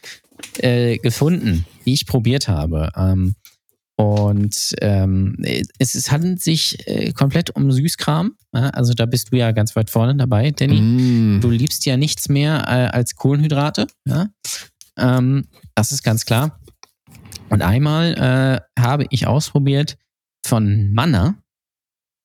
äh, 0.57 0.97
gefunden, 0.97 1.65
die 1.85 1.93
ich 1.93 2.05
probiert 2.05 2.47
habe. 2.47 2.91
Ähm, 2.95 3.35
und 3.95 4.73
ähm, 4.81 5.37
es, 5.77 5.93
es 5.93 6.11
handelt 6.11 6.41
sich 6.41 6.87
äh, 6.87 7.11
komplett 7.11 7.55
um 7.55 7.71
Süßkram. 7.71 8.35
Ja? 8.53 8.69
Also 8.69 8.93
da 8.93 9.05
bist 9.05 9.31
du 9.31 9.37
ja 9.37 9.51
ganz 9.51 9.75
weit 9.75 9.89
vorne 9.89 10.15
dabei, 10.15 10.51
Danny. 10.51 10.81
Mm. 10.81 11.41
Du 11.41 11.51
liebst 11.51 11.85
ja 11.85 11.97
nichts 11.97 12.27
mehr 12.27 12.63
äh, 12.67 12.95
als 12.95 13.15
Kohlenhydrate. 13.15 13.87
Ja? 14.07 14.29
Ähm, 14.97 15.45
das 15.75 15.91
ist 15.91 16.03
ganz 16.03 16.25
klar. 16.25 16.59
Und 17.49 17.61
einmal 17.61 18.65
äh, 18.75 18.81
habe 18.81 19.05
ich 19.11 19.27
ausprobiert 19.27 19.97
von 20.43 20.91
Manna. 20.93 21.35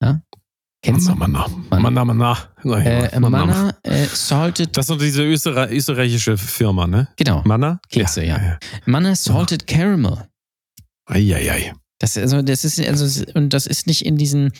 Ja? 0.02 0.22
Kennst 0.82 1.08
du? 1.08 1.14
Manna, 1.14 1.46
Manna. 1.70 2.04
Manna, 2.04 2.04
Manna. 2.04 2.38
Äh, 2.64 3.18
Manna 3.18 3.74
äh, 3.82 4.06
Salted. 4.06 4.76
Das 4.76 4.84
ist 4.84 4.90
doch 4.90 4.98
diese 4.98 5.24
Österreich 5.24 5.72
österreichische 5.72 6.36
Firma, 6.36 6.86
ne? 6.86 7.08
Genau. 7.16 7.42
Manna? 7.44 7.80
Kekse, 7.90 8.24
ja. 8.24 8.58
Manna 8.84 9.14
Salted 9.16 9.66
Caramel. 9.66 10.28
Eieiei. 11.06 11.72
Das, 11.98 12.16
also, 12.18 12.42
das 12.42 12.64
ist, 12.64 12.78
also, 12.80 13.24
und 13.34 13.54
das 13.54 13.66
ist 13.66 13.86
nicht 13.86 14.04
in 14.04 14.16
diesen, 14.16 14.52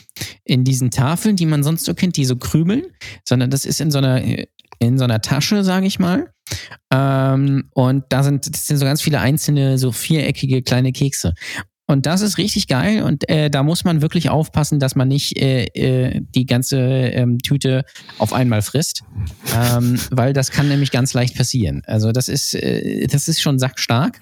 in 0.43 0.63
diesen 0.63 0.89
Tafeln, 0.89 1.35
die 1.35 1.45
man 1.45 1.63
sonst 1.63 1.85
so 1.85 1.93
kennt, 1.93 2.17
die 2.17 2.25
so 2.25 2.35
krümeln, 2.35 2.83
sondern 3.23 3.51
das 3.51 3.63
ist 3.63 3.79
in 3.79 3.91
so 3.91 3.99
einer, 3.99 4.23
in 4.79 4.97
so 4.97 5.03
einer 5.03 5.21
Tasche, 5.21 5.63
sage 5.63 5.85
ich 5.85 5.99
mal. 5.99 6.31
Ähm, 6.91 7.69
und 7.73 8.05
da 8.09 8.23
sind, 8.23 8.51
das 8.51 8.65
sind 8.65 8.77
so 8.77 8.85
ganz 8.85 9.01
viele 9.01 9.19
einzelne, 9.19 9.77
so 9.77 9.91
viereckige 9.91 10.63
kleine 10.63 10.91
Kekse. 10.91 11.33
Und 11.89 12.05
das 12.05 12.19
ist 12.19 12.37
richtig 12.37 12.67
geil 12.67 13.01
und 13.01 13.29
äh, 13.29 13.49
da 13.49 13.63
muss 13.63 13.85
man 13.85 14.01
wirklich 14.01 14.29
aufpassen, 14.29 14.77
dass 14.77 14.95
man 14.95 15.07
nicht 15.07 15.37
äh, 15.37 15.63
äh, 15.67 16.21
die 16.35 16.45
ganze 16.45 16.77
ähm, 16.79 17.39
Tüte 17.39 17.85
auf 18.17 18.33
einmal 18.33 18.61
frisst, 18.61 19.03
ähm, 19.55 19.97
weil 20.11 20.33
das 20.33 20.51
kann 20.51 20.67
nämlich 20.67 20.91
ganz 20.91 21.13
leicht 21.13 21.37
passieren. 21.37 21.83
Also 21.85 22.11
das 22.11 22.27
ist, 22.27 22.53
äh, 22.55 23.07
das 23.07 23.29
ist 23.29 23.39
schon 23.39 23.57
sackstark. 23.57 24.21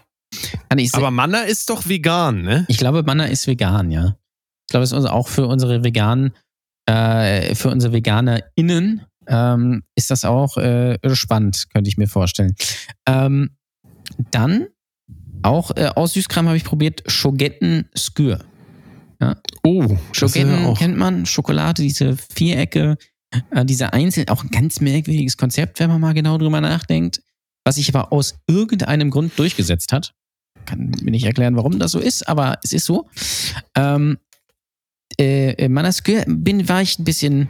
Kann 0.70 0.78
ich 0.78 0.93
Aber 0.93 1.09
Manna 1.09 1.41
ist 1.41 1.72
doch 1.72 1.88
vegan, 1.88 2.43
ne? 2.43 2.66
ich 2.68 2.78
glaube, 2.78 3.01
Manna 3.01 3.26
ist 3.26 3.47
vegan, 3.47 3.89
ja. 3.89 4.16
Ich 4.68 4.72
glaube, 4.72 4.84
es 4.84 4.91
ist 4.91 5.05
auch 5.05 5.28
für 5.28 5.47
unsere 5.47 5.84
veganen, 5.84 6.34
äh, 6.86 7.55
für 7.55 7.70
unsere 7.70 7.93
VeganerInnen 7.93 9.01
ähm, 9.28 9.84
ist 9.95 10.11
das 10.11 10.24
auch 10.24 10.57
äh, 10.57 10.97
spannend, 11.16 11.66
könnte 11.74 11.88
ich 11.88 11.97
mir 11.97 12.07
vorstellen. 12.07 12.53
Ähm, 13.07 13.57
dann 14.30 14.68
auch 15.45 15.71
äh, 15.75 15.89
aus 15.95 16.13
Süßkram 16.13 16.47
habe 16.47 16.57
ich 16.57 16.63
probiert 16.63 17.03
Schogetten 17.07 17.89
Skür. 17.95 18.43
Oh, 19.63 19.81
das 19.83 19.91
ist 19.91 20.17
Schogetten 20.17 20.63
ja 20.65 20.73
kennt 20.73 20.97
man, 20.97 21.25
Schokolade, 21.25 21.81
diese 21.81 22.17
Vierecke, 22.17 22.97
äh, 23.51 23.65
diese 23.65 23.93
einzeln, 23.93 24.27
auch 24.29 24.43
ein 24.43 24.49
ganz 24.49 24.81
merkwürdiges 24.81 25.37
Konzept, 25.37 25.79
wenn 25.79 25.89
man 25.89 26.01
mal 26.01 26.13
genau 26.13 26.37
drüber 26.37 26.61
nachdenkt, 26.61 27.21
was 27.63 27.75
sich 27.75 27.89
aber 27.89 28.11
aus 28.11 28.35
irgendeinem 28.47 29.09
Grund 29.09 29.37
durchgesetzt 29.39 29.93
hat. 29.93 30.13
Kann 30.65 30.91
mir 31.01 31.11
nicht 31.11 31.25
erklären, 31.25 31.55
warum 31.55 31.79
das 31.79 31.91
so 31.91 31.99
ist, 31.99 32.27
aber 32.27 32.59
es 32.63 32.73
ist 32.73 32.85
so. 32.85 33.07
Ähm, 33.75 34.17
äh, 35.17 35.67
Manaskür 35.69 36.25
bin, 36.27 36.67
war 36.67 36.81
ich 36.81 36.99
ein 36.99 37.05
bisschen, 37.05 37.49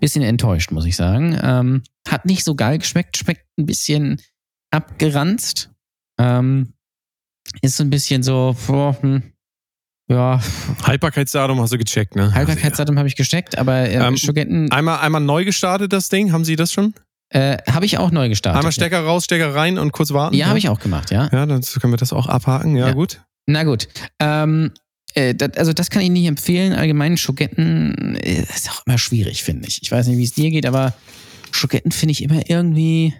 bisschen 0.00 0.22
enttäuscht, 0.22 0.72
muss 0.72 0.86
ich 0.86 0.96
sagen. 0.96 1.38
Ähm, 1.40 1.82
hat 2.08 2.24
nicht 2.24 2.44
so 2.44 2.54
geil 2.54 2.78
geschmeckt, 2.78 3.16
schmeckt 3.16 3.46
ein 3.58 3.66
bisschen 3.66 4.20
abgeranzt. 4.70 5.70
Ähm, 6.18 6.74
ist 7.62 7.76
so 7.76 7.84
ein 7.84 7.90
bisschen 7.90 8.22
so, 8.22 8.56
boah, 8.66 8.96
hm, 9.00 9.22
ja, 10.08 10.40
Haltbarkeitsdatum 10.82 11.60
hast 11.60 11.72
du 11.72 11.78
gecheckt, 11.78 12.14
ne? 12.14 12.32
Haltbarkeitsdatum 12.34 12.98
habe 12.98 13.08
ich 13.08 13.16
gesteckt, 13.16 13.56
aber 13.56 13.88
äh, 13.88 13.94
Ähm, 13.94 14.16
Schogetten 14.18 14.70
Einmal, 14.70 14.98
einmal 15.00 15.20
neu 15.22 15.44
gestartet, 15.46 15.92
das 15.92 16.08
Ding. 16.10 16.32
Haben 16.32 16.44
Sie 16.44 16.56
das 16.56 16.72
schon? 16.72 16.94
äh, 17.30 17.56
habe 17.70 17.86
ich 17.86 17.96
auch 17.98 18.10
neu 18.10 18.28
gestartet. 18.28 18.58
Einmal 18.58 18.70
Stecker 18.72 19.00
raus, 19.00 19.24
Stecker 19.24 19.54
rein 19.54 19.78
und 19.78 19.92
kurz 19.92 20.12
warten? 20.12 20.36
Ja, 20.36 20.46
habe 20.46 20.58
ich 20.58 20.68
auch 20.68 20.78
gemacht, 20.78 21.10
ja. 21.10 21.28
Ja, 21.32 21.46
dann 21.46 21.62
können 21.62 21.92
wir 21.92 21.96
das 21.96 22.12
auch 22.12 22.26
abhaken. 22.26 22.76
Ja, 22.76 22.88
Ja. 22.88 22.92
gut. 22.92 23.22
Na 23.46 23.64
gut. 23.64 23.88
Ähm, 24.20 24.72
äh, 25.14 25.34
das, 25.34 25.56
also 25.56 25.72
das 25.72 25.90
kann 25.90 26.02
ich 26.02 26.10
nicht 26.10 26.26
empfehlen. 26.26 26.72
Allgemein 26.74 27.16
Schogetten 27.16 28.16
äh, 28.16 28.42
ist 28.42 28.70
auch 28.70 28.82
immer 28.86 28.98
schwierig, 28.98 29.42
finde 29.42 29.66
ich. 29.68 29.80
Ich 29.82 29.90
weiß 29.90 30.06
nicht, 30.06 30.18
wie 30.18 30.24
es 30.24 30.32
dir 30.34 30.50
geht, 30.50 30.66
aber 30.66 30.92
Schogetten 31.50 31.92
finde 31.92 32.12
ich 32.12 32.22
immer 32.22 32.42
irgendwie 32.48 33.14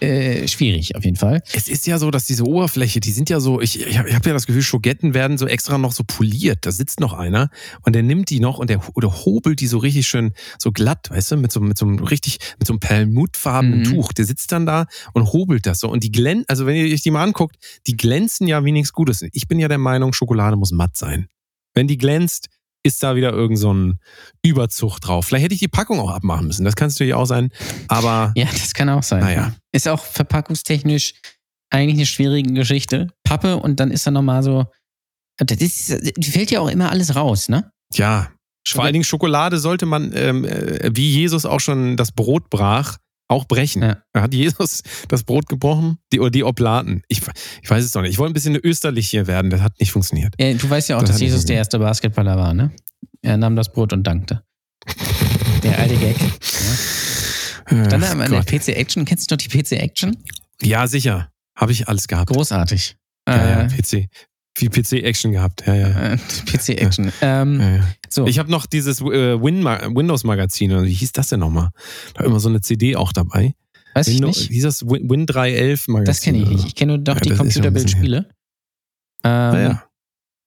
äh, 0.00 0.46
schwierig, 0.48 0.96
auf 0.96 1.04
jeden 1.04 1.16
Fall. 1.16 1.42
Es 1.52 1.68
ist 1.68 1.86
ja 1.86 1.98
so, 1.98 2.10
dass 2.10 2.24
diese 2.24 2.44
Oberfläche, 2.44 3.00
die 3.00 3.10
sind 3.12 3.30
ja 3.30 3.40
so, 3.40 3.60
ich, 3.60 3.80
ich 3.86 3.98
habe 3.98 4.12
hab 4.14 4.26
ja 4.26 4.32
das 4.32 4.46
Gefühl, 4.46 4.62
Schogetten 4.62 5.14
werden 5.14 5.38
so 5.38 5.46
extra 5.46 5.78
noch 5.78 5.92
so 5.92 6.04
poliert. 6.06 6.58
Da 6.62 6.70
sitzt 6.72 7.00
noch 7.00 7.12
einer 7.12 7.50
und 7.82 7.94
der 7.94 8.02
nimmt 8.02 8.30
die 8.30 8.40
noch 8.40 8.58
und 8.58 8.70
der 8.70 8.80
oder 8.94 9.24
hobelt 9.24 9.60
die 9.60 9.66
so 9.66 9.78
richtig 9.78 10.06
schön 10.06 10.32
so 10.58 10.72
glatt, 10.72 11.10
weißt 11.10 11.32
du, 11.32 11.36
mit 11.36 11.52
so, 11.52 11.60
mit 11.60 11.78
so 11.78 11.86
einem 11.86 11.98
richtig, 11.98 12.38
mit 12.58 12.66
so 12.66 12.72
einem 12.72 12.80
perlmuttfarbenen 12.80 13.80
Mhm. 13.80 13.84
Tuch. 13.84 14.12
Der 14.12 14.24
sitzt 14.24 14.52
dann 14.52 14.66
da 14.66 14.86
und 15.12 15.32
hobelt 15.32 15.66
das 15.66 15.80
so. 15.80 15.88
Und 15.88 16.04
die 16.04 16.12
glänzen, 16.12 16.44
also 16.48 16.66
wenn 16.66 16.76
ihr 16.76 16.92
euch 16.92 17.02
die 17.02 17.10
mal 17.10 17.22
anguckt, 17.22 17.56
die 17.86 17.96
glänzen 17.96 18.46
ja 18.46 18.64
wie 18.64 18.72
nichts 18.72 18.92
Gutes. 18.92 19.24
Ich 19.32 19.48
bin 19.48 19.58
ja 19.58 19.68
der 19.68 19.78
Meinung, 19.78 20.12
Schokolade 20.12 20.56
muss 20.56 20.72
matt 20.72 20.96
sein. 20.96 21.28
Wenn 21.74 21.86
die 21.86 21.98
glänzt, 21.98 22.48
ist 22.82 23.02
da 23.02 23.16
wieder 23.16 23.32
irgend 23.32 23.58
so 23.58 23.72
ein 23.72 23.98
Überzug 24.42 25.00
drauf. 25.00 25.26
Vielleicht 25.26 25.44
hätte 25.44 25.54
ich 25.54 25.60
die 25.60 25.68
Packung 25.68 26.00
auch 26.00 26.10
abmachen 26.10 26.46
müssen. 26.46 26.64
Das 26.64 26.76
kann 26.76 26.88
es 26.88 26.94
natürlich 26.94 27.14
auch 27.14 27.26
sein. 27.26 27.50
Aber 27.88 28.32
Ja, 28.36 28.46
das 28.46 28.74
kann 28.74 28.88
auch 28.88 29.02
sein. 29.02 29.20
Naja. 29.20 29.54
Ist 29.72 29.88
auch 29.88 30.02
verpackungstechnisch 30.02 31.14
eigentlich 31.70 31.96
eine 31.96 32.06
schwierige 32.06 32.52
Geschichte. 32.52 33.08
Pappe 33.24 33.56
und 33.56 33.80
dann 33.80 33.90
ist 33.90 34.06
da 34.06 34.10
nochmal 34.10 34.42
so. 34.42 34.66
Das 35.38 35.58
ist, 35.58 35.88
fällt 36.24 36.50
ja 36.50 36.60
auch 36.60 36.68
immer 36.68 36.90
alles 36.90 37.14
raus, 37.14 37.48
ne? 37.48 37.70
Ja, 37.94 38.30
vor 38.68 38.84
allen 38.84 38.92
Dingen 38.92 39.04
Schokolade 39.04 39.58
sollte 39.58 39.86
man, 39.86 40.12
ähm, 40.14 40.44
äh, 40.44 40.90
wie 40.94 41.10
Jesus 41.10 41.46
auch 41.46 41.60
schon 41.60 41.96
das 41.96 42.12
Brot 42.12 42.50
brach, 42.50 42.98
auch 43.30 43.44
brechen. 43.46 43.82
Ja. 43.82 43.96
Hat 44.14 44.34
Jesus 44.34 44.82
das 45.08 45.22
Brot 45.24 45.48
gebrochen? 45.48 45.98
Die, 46.12 46.20
oder 46.20 46.30
die 46.30 46.44
Oblaten? 46.44 47.02
Ich, 47.08 47.22
ich 47.62 47.70
weiß 47.70 47.84
es 47.84 47.92
doch 47.92 48.02
nicht. 48.02 48.10
Ich 48.12 48.18
wollte 48.18 48.32
ein 48.32 48.34
bisschen 48.34 48.56
österlich 48.56 49.08
hier 49.08 49.26
werden. 49.26 49.50
Das 49.50 49.60
hat 49.60 49.78
nicht 49.80 49.92
funktioniert. 49.92 50.34
Ja, 50.40 50.52
du 50.52 50.68
weißt 50.68 50.88
ja 50.88 50.96
auch, 50.96 51.00
Das 51.00 51.10
dass 51.12 51.20
Jesus 51.20 51.44
der 51.44 51.56
erste 51.56 51.78
Basketballer 51.78 52.36
war, 52.36 52.54
ne? 52.54 52.70
Er 53.22 53.36
nahm 53.36 53.54
das 53.56 53.72
Brot 53.72 53.92
und 53.92 54.04
dankte. 54.06 54.42
Der 55.62 55.78
alte 55.78 55.96
Gag. 55.96 56.16
Ja. 57.70 57.86
Dann 57.86 58.08
haben 58.08 58.18
wir 58.18 58.24
eine. 58.24 58.42
PC 58.42 58.68
Action. 58.68 59.04
Kennst 59.04 59.30
du 59.30 59.34
noch 59.34 59.38
die 59.38 59.48
PC 59.48 59.72
Action? 59.72 60.16
ja, 60.62 60.86
sicher. 60.86 61.30
Habe 61.54 61.72
ich 61.72 61.88
alles 61.88 62.08
gehabt. 62.08 62.30
Großartig. 62.30 62.96
Ja, 63.28 63.36
ja, 63.36 63.60
Äh, 63.62 63.68
PC. 63.68 64.08
Viel 64.60 64.68
PC-Action 64.70 65.32
gehabt. 65.32 65.64
Ja, 65.66 65.74
ja. 65.74 65.88
äh, 66.12 66.16
PC 66.16 66.70
Action. 66.80 67.10
Ähm, 67.22 67.60
ja, 67.60 67.70
ja. 67.76 67.84
so. 68.08 68.26
Ich 68.26 68.38
habe 68.38 68.50
noch 68.50 68.66
dieses 68.66 69.00
äh, 69.00 69.42
Win 69.42 69.64
Windows-Magazin, 69.64 70.72
oder 70.72 70.84
wie 70.84 70.92
hieß 70.92 71.12
das 71.12 71.28
denn 71.28 71.40
nochmal? 71.40 71.70
Da 72.14 72.20
war 72.20 72.26
immer 72.26 72.40
so 72.40 72.48
eine 72.48 72.60
CD 72.60 72.94
auch 72.96 73.12
dabei. 73.12 73.54
weiß 73.94 74.08
ich 74.08 74.16
Windows, 74.16 74.36
nicht. 74.38 74.50
Hieß 74.50 74.62
das 74.64 74.82
Win, 74.86 75.08
Win 75.08 75.26
311 75.26 75.88
Magazin? 75.88 76.04
Das 76.04 76.20
kenne 76.20 76.38
ich 76.38 76.48
nicht. 76.48 76.66
Ich 76.66 76.74
kenne 76.74 76.96
nur 76.96 77.04
doch 77.04 77.14
Ja, 77.14 77.20
die 77.20 77.30
Computerbildspiele. 77.34 78.28
Ähm, 79.24 79.52
Naja. 79.52 79.82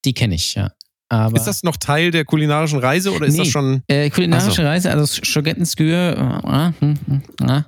Die 0.06 0.14
kenne 0.14 0.36
ich, 0.36 0.56
ja. 0.56 0.72
Aber 1.10 1.36
Ist 1.36 1.46
das 1.46 1.64
noch 1.64 1.78
Teil 1.78 2.10
der 2.12 2.26
kulinarischen 2.26 2.80
Reise 2.80 3.12
oder 3.12 3.28
ist 3.28 3.34
Nee. 3.34 3.40
das 3.40 3.48
schon. 3.50 3.84
äh, 3.88 4.10
kulinarische 4.10 4.64
Ach 4.64 4.68
Reise, 4.68 4.90
also 4.92 5.22
Schogettenskür, 5.24 6.42
äh, 6.44 6.86
äh, 6.86 6.94
äh, 7.46 7.58
äh, 7.58 7.62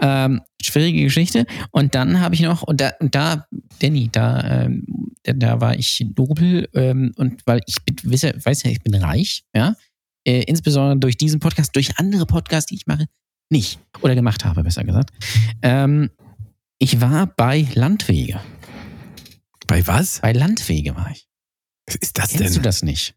ähm, 0.00 0.40
schwierige 0.60 1.02
Geschichte. 1.04 1.46
Und 1.70 1.94
dann 1.94 2.20
habe 2.20 2.34
ich 2.34 2.42
noch, 2.42 2.62
und 2.62 2.80
da, 2.80 2.92
und 3.00 3.14
da 3.14 3.46
Danny, 3.80 4.10
da, 4.12 4.64
ähm, 4.64 4.84
da, 5.24 5.60
war 5.60 5.74
ich 5.76 6.04
nobel 6.16 6.68
ähm, 6.74 7.12
und 7.16 7.40
weil 7.46 7.60
ich 7.66 7.76
bin, 7.84 7.96
weiß 8.12 8.22
ja, 8.22 8.32
weiß 8.44 8.64
ja, 8.64 8.70
ich 8.70 8.82
bin 8.82 8.94
reich, 8.94 9.44
ja. 9.54 9.74
Äh, 10.24 10.42
insbesondere 10.42 10.98
durch 10.98 11.16
diesen 11.16 11.40
Podcast, 11.40 11.74
durch 11.74 11.98
andere 11.98 12.26
Podcasts, 12.26 12.68
die 12.68 12.76
ich 12.76 12.86
mache, 12.86 13.06
nicht. 13.50 13.78
Oder 14.02 14.14
gemacht 14.14 14.44
habe, 14.44 14.62
besser 14.62 14.84
gesagt. 14.84 15.10
Ähm, 15.62 16.10
ich 16.78 17.00
war 17.00 17.26
bei 17.26 17.66
Landwege. 17.74 18.40
Bei 19.66 19.86
was? 19.86 20.20
Bei 20.20 20.32
Landwege 20.32 20.94
war 20.96 21.10
ich. 21.10 21.26
Was 21.86 21.96
ist 21.96 22.18
das 22.18 22.28
Kennst 22.30 22.44
denn? 22.44 22.52
du 22.54 22.60
das 22.60 22.82
nicht? 22.82 23.14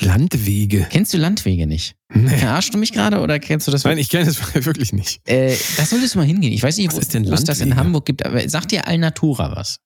Landwege. 0.00 0.86
Kennst 0.88 1.12
du 1.12 1.18
Landwege 1.18 1.66
nicht? 1.66 1.96
Nee. 2.14 2.28
Verarschst 2.38 2.72
du 2.72 2.78
mich 2.78 2.92
gerade 2.92 3.20
oder 3.20 3.38
kennst 3.40 3.66
du 3.66 3.72
das? 3.72 3.84
Nein, 3.84 3.98
ich 3.98 4.08
kenne 4.08 4.28
es 4.28 4.38
wirklich 4.64 4.92
nicht. 4.92 5.20
Äh, 5.28 5.56
da 5.76 5.84
solltest 5.84 6.14
du 6.14 6.18
mal 6.20 6.26
hingehen. 6.26 6.52
Ich 6.52 6.62
weiß 6.62 6.76
nicht, 6.76 6.88
Was 6.88 6.96
wo, 6.96 7.00
ist 7.00 7.14
denn 7.14 7.28
wo 7.28 7.32
es 7.34 7.44
das 7.44 7.60
in? 7.60 7.74
Hamburg 7.76 8.06
gibt, 8.06 8.24
aber 8.24 8.48
sagt 8.48 8.70
dir 8.70 8.86
Alnatura 8.86 9.54
was? 9.56 9.78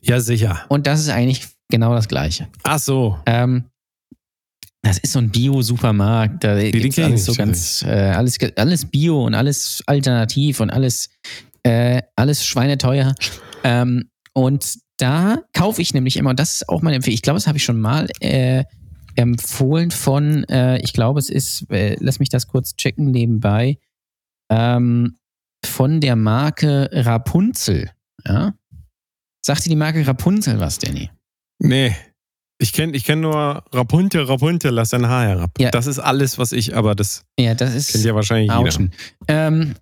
Ja, 0.00 0.18
sicher. 0.20 0.64
Und 0.68 0.86
das 0.86 1.00
ist 1.00 1.10
eigentlich 1.10 1.46
genau 1.70 1.94
das 1.94 2.08
Gleiche. 2.08 2.48
Ach 2.62 2.78
so. 2.78 3.18
Ähm, 3.26 3.64
das 4.82 4.96
ist 4.96 5.12
so 5.12 5.18
ein 5.18 5.30
Bio-Supermarkt. 5.30 6.42
Da 6.42 6.54
den 6.54 6.72
gibt's 6.72 6.98
alles 6.98 7.26
so 7.26 7.34
ganz, 7.34 7.82
äh, 7.82 7.88
alles, 7.90 8.38
alles 8.56 8.86
Bio 8.86 9.26
und 9.26 9.34
alles 9.34 9.82
alternativ 9.86 10.60
und 10.60 10.70
alles 10.70 11.10
Äh, 11.62 12.00
alles 12.16 12.46
schweineteuer. 12.46 13.14
Ähm, 13.62 14.08
und 14.32 14.78
da 15.00 15.38
kaufe 15.52 15.80
ich 15.82 15.94
nämlich 15.94 16.16
immer, 16.16 16.30
und 16.30 16.40
das 16.40 16.54
ist 16.54 16.68
auch 16.68 16.82
meine 16.82 16.96
Empfehlung, 16.96 17.14
ich 17.14 17.22
glaube, 17.22 17.36
das 17.38 17.46
habe 17.46 17.58
ich 17.58 17.64
schon 17.64 17.80
mal 17.80 18.08
äh, 18.20 18.64
empfohlen 19.16 19.90
von, 19.90 20.44
äh, 20.44 20.78
ich 20.80 20.92
glaube, 20.92 21.18
es 21.20 21.30
ist, 21.30 21.70
äh, 21.70 21.96
lass 22.00 22.18
mich 22.20 22.28
das 22.28 22.46
kurz 22.48 22.76
checken 22.76 23.10
nebenbei, 23.10 23.78
ähm, 24.50 25.16
von 25.64 26.00
der 26.00 26.16
Marke 26.16 26.88
Rapunzel. 26.92 27.90
Ja? 28.26 28.54
Sagt 29.44 29.64
dir 29.64 29.70
die 29.70 29.76
Marke 29.76 30.06
Rapunzel 30.06 30.60
was, 30.60 30.78
Danny? 30.78 31.10
Nee. 31.58 31.94
Ich 32.58 32.74
kenne 32.74 32.94
ich 32.94 33.04
kenn 33.04 33.20
nur 33.20 33.64
Rapunzel, 33.72 34.24
Rapunzel, 34.24 34.70
lass 34.72 34.90
dein 34.90 35.06
Haar 35.06 35.26
herab. 35.26 35.50
Ja. 35.58 35.70
Das 35.70 35.86
ist 35.86 35.98
alles, 35.98 36.36
was 36.38 36.52
ich, 36.52 36.76
aber 36.76 36.94
das 36.94 37.24
Ja, 37.38 37.54
das 37.54 37.74
ist. 37.74 37.92
kennt 37.92 38.04
ja 38.04 38.14
wahrscheinlich 38.14 38.50
jeder. 38.50 38.58
Autschen. 38.58 38.92
Ähm, 39.28 39.62
äh, 39.62 39.70
äh, 39.70 39.74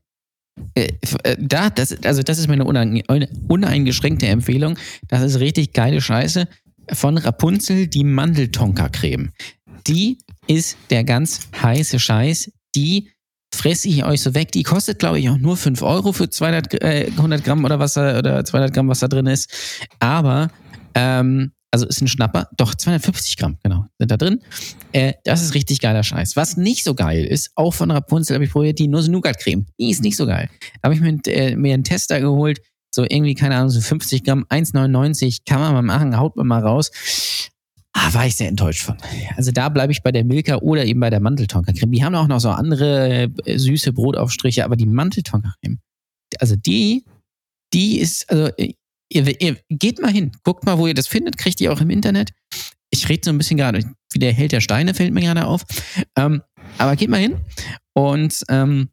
da, 1.39 1.71
das, 1.71 1.97
also 2.05 2.23
das 2.23 2.39
ist 2.39 2.49
meine 2.49 2.65
unein, 2.65 3.03
uneingeschränkte 3.49 4.27
Empfehlung. 4.27 4.79
Das 5.09 5.23
ist 5.23 5.41
richtig 5.41 5.73
geile 5.73 6.01
Scheiße. 6.01 6.47
Von 6.93 7.19
Rapunzel 7.19 7.87
die 7.87 8.05
Mandeltonka-Creme. 8.05 9.31
Die 9.87 10.19
ist 10.47 10.77
der 10.91 11.05
ganz 11.05 11.49
heiße 11.61 11.99
Scheiß. 11.99 12.51
Die 12.75 13.11
fresse 13.55 13.89
ich 13.89 14.05
euch 14.05 14.23
so 14.23 14.35
weg. 14.35 14.53
Die 14.53 14.63
kostet, 14.63 14.99
glaube 14.99 15.19
ich, 15.19 15.29
auch 15.29 15.39
nur 15.39 15.57
5 15.57 15.83
Euro 15.83 16.13
für 16.13 16.31
200, 16.31 16.75
äh, 16.83 17.11
100 17.17 17.45
Gramm 17.45 17.65
oder, 17.65 17.79
was 17.79 17.95
da, 17.95 18.19
oder 18.19 18.45
200 18.45 18.73
Gramm, 18.73 18.89
was 18.89 19.01
da 19.01 19.09
drin 19.09 19.27
ist. 19.27 19.51
Aber, 20.01 20.51
ähm, 20.95 21.53
also 21.71 21.87
ist 21.87 22.01
ein 22.01 22.09
Schnapper. 22.09 22.49
Doch, 22.57 22.75
250 22.75 23.37
Gramm, 23.37 23.59
genau, 23.62 23.87
sind 23.99 24.11
da 24.11 24.16
drin. 24.16 24.41
Äh, 24.93 25.14
das 25.25 25.43
ist 25.43 25.55
richtig 25.55 25.81
geiler 25.81 26.03
Scheiß. 26.03 26.37
Was 26.37 26.57
nicht 26.57 26.85
so 26.85 26.95
geil 26.95 27.25
ist, 27.25 27.51
auch 27.55 27.75
von 27.75 27.91
Rapunzel 27.91 28.35
habe 28.35 28.45
ich 28.45 28.51
probiert, 28.51 28.79
die 28.79 28.89
Nuss-Nougat-Creme. 28.89 29.66
Die 29.79 29.91
ist 29.91 30.03
nicht 30.03 30.16
so 30.16 30.27
geil. 30.27 30.49
Da 30.81 30.89
habe 30.89 30.95
ich 30.95 31.01
mir, 31.01 31.19
äh, 31.27 31.57
mir 31.57 31.75
einen 31.75 31.85
Tester 31.85 32.21
geholt, 32.21 32.61
so 32.91 33.03
irgendwie, 33.03 33.35
keine 33.35 33.57
Ahnung, 33.57 33.71
so 33.71 33.81
50 33.81 34.25
Gramm, 34.25 34.47
1,99, 34.49 35.41
kann 35.47 35.61
man 35.61 35.75
mal 35.75 35.83
machen, 35.83 36.19
haut 36.19 36.37
man 36.37 36.47
mal 36.47 36.62
raus. 36.62 36.91
Ah, 37.93 38.14
war 38.14 38.27
ich 38.27 38.37
sehr 38.37 38.49
enttäuscht 38.49 38.83
von. 38.83 38.97
Also 39.37 39.51
da 39.51 39.69
bleibe 39.69 39.93
ich 39.93 40.03
bei 40.03 40.12
der 40.12 40.25
Milka 40.25 40.57
oder 40.57 40.85
eben 40.85 41.01
bei 41.01 41.11
der 41.11 41.21
Manteltonka-Creme. 41.21 41.91
Die 41.93 42.05
haben 42.05 42.14
auch 42.14 42.29
noch 42.29 42.41
so 42.41 42.51
andere 42.51 43.31
äh, 43.45 43.59
süße 43.59 43.93
Brotaufstriche, 43.93 44.64
aber 44.64 44.77
die 44.77 44.87
Manteltonka-Creme, 44.87 45.79
also 46.39 46.55
die, 46.57 47.05
die 47.73 47.99
ist, 47.99 48.31
also 48.31 48.49
äh, 48.57 48.75
ihr, 49.09 49.41
ihr 49.41 49.57
geht 49.69 50.01
mal 50.01 50.13
hin, 50.13 50.33
guckt 50.45 50.65
mal, 50.65 50.79
wo 50.79 50.87
ihr 50.87 50.95
das 50.95 51.07
findet, 51.07 51.39
kriegt 51.39 51.61
ihr 51.61 51.73
auch 51.73 51.81
im 51.81 51.91
Internet. 51.91 52.31
Ich 52.91 53.09
rede 53.09 53.23
so 53.25 53.31
ein 53.31 53.39
bisschen 53.39 53.57
gerade, 53.57 53.85
wie 54.13 54.19
der 54.19 54.33
Held 54.33 54.53
der 54.53 54.61
Steine 54.61 54.95
fällt 54.95 55.13
mir 55.13 55.21
gerade 55.21 55.47
auf. 55.47 55.65
Ähm, 56.17 56.43
aber 56.79 56.97
geht 56.97 57.11
mal 57.11 57.21
hin 57.21 57.37
und 57.95 58.43
ähm, 58.49 58.89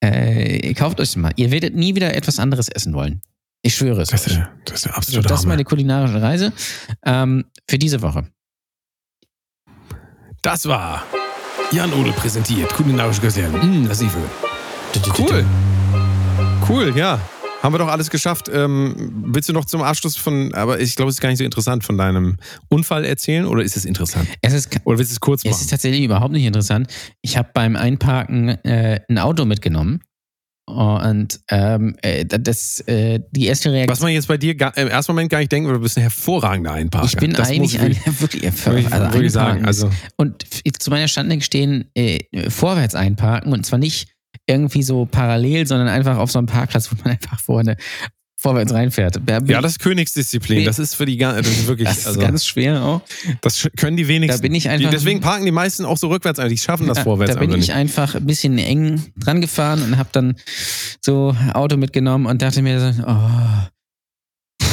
äh, 0.00 0.74
kauft 0.74 1.00
euch 1.00 1.08
das 1.08 1.16
mal. 1.16 1.32
Ihr 1.36 1.50
werdet 1.50 1.74
nie 1.74 1.94
wieder 1.94 2.14
etwas 2.14 2.38
anderes 2.38 2.68
essen 2.68 2.94
wollen. 2.94 3.20
Ich 3.62 3.74
schwöre 3.74 4.02
es. 4.02 4.10
Das 4.10 4.26
ist, 4.26 4.40
das 4.64 4.76
ist 4.76 4.84
der 4.84 4.92
So, 4.92 4.96
absolute 4.96 5.28
das 5.28 5.40
ist 5.40 5.46
meine 5.46 5.64
kulinarische 5.64 6.22
Reise 6.22 6.52
ähm, 7.04 7.44
für 7.68 7.78
diese 7.78 8.02
Woche. 8.02 8.26
Das 10.42 10.66
war 10.66 11.04
Jan 11.72 11.92
Ode 11.92 12.12
präsentiert. 12.12 12.72
Kulinarische 12.72 13.20
Köstchen. 13.20 13.52
Mm, 13.52 13.88
das 13.88 14.00
ist 14.00 14.12
Cool. 15.18 15.44
Cool, 16.68 16.96
ja. 16.96 17.20
Haben 17.62 17.74
wir 17.74 17.78
doch 17.78 17.88
alles 17.88 18.08
geschafft. 18.10 18.48
Ähm, 18.52 19.10
willst 19.26 19.48
du 19.48 19.52
noch 19.52 19.64
zum 19.64 19.82
Abschluss 19.82 20.16
von, 20.16 20.54
aber 20.54 20.78
ich 20.80 20.94
glaube, 20.94 21.08
es 21.10 21.16
ist 21.16 21.20
gar 21.20 21.28
nicht 21.28 21.38
so 21.38 21.44
interessant, 21.44 21.82
von 21.84 21.98
deinem 21.98 22.36
Unfall 22.68 23.04
erzählen 23.04 23.46
oder 23.46 23.62
ist 23.64 23.76
es 23.76 23.84
interessant? 23.84 24.28
Es 24.42 24.52
ist, 24.52 24.68
Oder 24.84 24.98
willst 24.98 25.10
du 25.10 25.14
es 25.14 25.20
kurz 25.20 25.44
es 25.44 25.50
ist 25.50 25.56
machen? 25.62 25.70
tatsächlich 25.70 26.02
überhaupt 26.04 26.32
nicht 26.32 26.44
interessant. 26.44 26.86
Ich 27.20 27.36
habe 27.36 27.50
beim 27.52 27.74
Einparken 27.74 28.50
äh, 28.64 29.00
ein 29.08 29.18
Auto 29.18 29.44
mitgenommen 29.44 30.00
und 30.66 31.40
ähm, 31.50 31.96
äh, 32.02 32.26
das, 32.26 32.80
äh, 32.86 33.20
die 33.32 33.46
erste 33.46 33.70
Was 33.70 33.74
Reaktion. 33.74 34.06
man 34.06 34.12
jetzt 34.12 34.28
bei 34.28 34.36
dir 34.36 34.54
gar, 34.54 34.76
im 34.76 34.86
ersten 34.88 35.12
Moment 35.12 35.30
gar 35.30 35.38
nicht 35.38 35.50
denkt, 35.50 35.68
du 35.68 35.78
bist 35.80 35.96
ein 35.96 36.02
hervorragender 36.02 36.72
Einparker. 36.74 37.06
Ich 37.08 37.16
bin 37.16 37.32
das 37.32 37.48
eigentlich 37.48 37.80
ein 37.80 37.90
ich 38.06 38.20
wirklich, 38.20 38.44
also 38.92 39.18
ist- 39.18 39.36
Also, 39.36 39.90
Und 40.16 40.44
zu 40.78 40.90
meiner 40.90 41.08
Stande 41.08 41.36
gestehen, 41.38 41.90
äh, 41.94 42.20
vorwärts 42.50 42.94
einparken 42.94 43.52
und 43.52 43.66
zwar 43.66 43.78
nicht 43.80 44.14
irgendwie 44.48 44.82
so 44.82 45.04
parallel, 45.06 45.66
sondern 45.66 45.88
einfach 45.88 46.16
auf 46.18 46.30
so 46.30 46.38
einem 46.38 46.46
Parkplatz, 46.46 46.90
wo 46.90 46.96
man 47.04 47.12
einfach 47.12 47.38
vorne 47.40 47.76
vorwärts 48.40 48.72
reinfährt. 48.72 49.20
Da 49.26 49.38
ja, 49.46 49.60
das 49.60 49.72
ist 49.72 49.78
Königsdisziplin. 49.80 50.64
Das 50.64 50.78
ist 50.78 50.94
für 50.94 51.04
die, 51.06 51.18
das 51.18 51.44
ist 51.44 51.66
wirklich, 51.66 51.88
das 51.88 51.98
ist 51.98 52.06
also, 52.06 52.20
ganz 52.20 52.46
schwer 52.46 52.80
auch. 52.84 53.02
das 53.40 53.68
können 53.76 53.96
die 53.96 54.06
wenigsten. 54.06 54.38
Da 54.40 54.42
bin 54.42 54.54
ich 54.54 54.68
einfach- 54.68 54.88
die, 54.90 54.94
deswegen 54.96 55.20
parken 55.20 55.44
die 55.44 55.50
meisten 55.50 55.84
auch 55.84 55.96
so 55.98 56.06
rückwärts 56.08 56.38
ein. 56.38 56.48
Die 56.48 56.56
schaffen 56.56 56.86
das 56.86 56.98
Ja, 56.98 57.04
vorwärts 57.04 57.34
Da 57.34 57.40
bin 57.40 57.50
ich 57.50 57.56
nicht. 57.56 57.72
einfach 57.72 58.14
ein 58.14 58.26
bisschen 58.26 58.56
eng 58.58 59.02
dran 59.16 59.40
gefahren 59.40 59.82
und 59.82 59.98
habe 59.98 60.10
dann 60.12 60.36
so 61.00 61.34
Auto 61.52 61.76
mitgenommen 61.76 62.26
und 62.26 62.40
dachte 62.40 62.62
mir 62.62 62.80
so, 62.92 63.02
oh, 63.08 64.66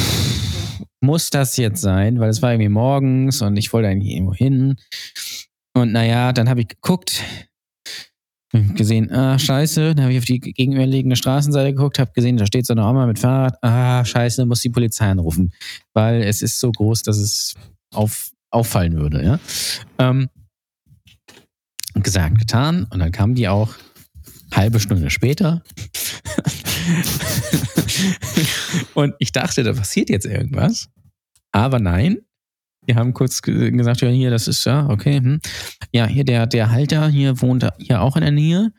muss 1.00 1.30
das 1.30 1.56
jetzt 1.56 1.80
sein? 1.80 2.20
Weil 2.20 2.30
es 2.30 2.42
war 2.42 2.52
irgendwie 2.52 2.68
morgens 2.68 3.42
und 3.42 3.56
ich 3.56 3.72
wollte 3.72 3.88
eigentlich 3.88 4.12
irgendwo 4.12 4.34
hin. 4.34 4.76
Und 5.74 5.92
naja, 5.92 6.32
dann 6.32 6.48
habe 6.48 6.60
ich 6.60 6.68
geguckt, 6.68 7.22
gesehen, 8.52 9.10
ah, 9.10 9.38
scheiße, 9.38 9.94
dann 9.94 10.04
habe 10.04 10.12
ich 10.12 10.18
auf 10.18 10.24
die 10.24 10.40
gegenüberliegende 10.40 11.16
Straßenseite 11.16 11.74
geguckt, 11.74 11.98
habe 11.98 12.12
gesehen, 12.14 12.36
da 12.36 12.46
steht 12.46 12.66
so 12.66 12.74
eine 12.74 12.86
Oma 12.86 13.06
mit 13.06 13.18
Fahrrad, 13.18 13.56
ah, 13.62 14.04
scheiße, 14.04 14.46
muss 14.46 14.62
die 14.62 14.70
Polizei 14.70 15.10
anrufen, 15.10 15.52
weil 15.92 16.22
es 16.22 16.42
ist 16.42 16.60
so 16.60 16.70
groß, 16.70 17.02
dass 17.02 17.18
es 17.18 17.54
auf, 17.92 18.30
auffallen 18.50 18.96
würde, 18.96 19.24
ja. 19.24 19.40
Ähm, 19.98 20.28
gesagt, 22.02 22.38
getan. 22.38 22.86
Und 22.90 23.00
dann 23.00 23.12
kam 23.12 23.34
die 23.34 23.48
auch 23.48 23.74
halbe 24.52 24.80
Stunde 24.80 25.10
später. 25.10 25.62
und 28.94 29.14
ich 29.18 29.32
dachte, 29.32 29.62
da 29.62 29.72
passiert 29.72 30.10
jetzt 30.10 30.26
irgendwas. 30.26 30.88
Aber 31.52 31.78
nein. 31.78 32.18
Wir 32.86 32.96
haben 32.96 33.12
kurz 33.14 33.42
ge- 33.42 33.70
gesagt, 33.70 34.00
ja, 34.00 34.08
hier, 34.08 34.30
das 34.30 34.48
ist 34.48 34.64
ja, 34.64 34.88
okay. 34.88 35.18
Hm. 35.18 35.40
Ja, 35.92 36.06
hier 36.06 36.24
der, 36.24 36.46
der 36.46 36.70
Halter 36.70 37.08
hier 37.08 37.40
wohnt 37.40 37.66
hier 37.78 38.00
auch 38.00 38.16
in 38.16 38.22
der 38.22 38.30
Nähe. 38.30 38.72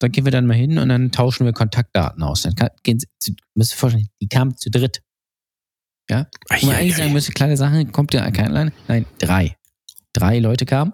Da 0.00 0.08
gehen 0.08 0.24
wir 0.24 0.32
dann 0.32 0.46
mal 0.46 0.54
hin 0.56 0.78
und 0.78 0.88
dann 0.88 1.10
tauschen 1.12 1.44
wir 1.44 1.52
Kontaktdaten 1.52 2.22
aus. 2.22 2.42
Dann 2.42 2.54
kann, 2.54 2.70
gehen 2.82 2.98
sie, 3.22 3.36
ihr 3.54 3.64
vorstellen, 3.66 4.08
die 4.22 4.28
kamen 4.28 4.56
zu 4.56 4.70
dritt. 4.70 5.02
Ja? 6.08 6.26
Wo 6.60 6.66
man 6.66 6.76
eigentlich 6.76 6.96
sagen 6.96 7.12
müsste, 7.12 7.32
kleine 7.32 7.56
Sache, 7.56 7.84
kommt 7.86 8.14
ja 8.14 8.30
kein 8.30 8.46
allein. 8.48 8.72
Nein, 8.88 9.04
drei. 9.18 9.56
Drei 10.14 10.38
Leute 10.38 10.64
kamen. 10.66 10.92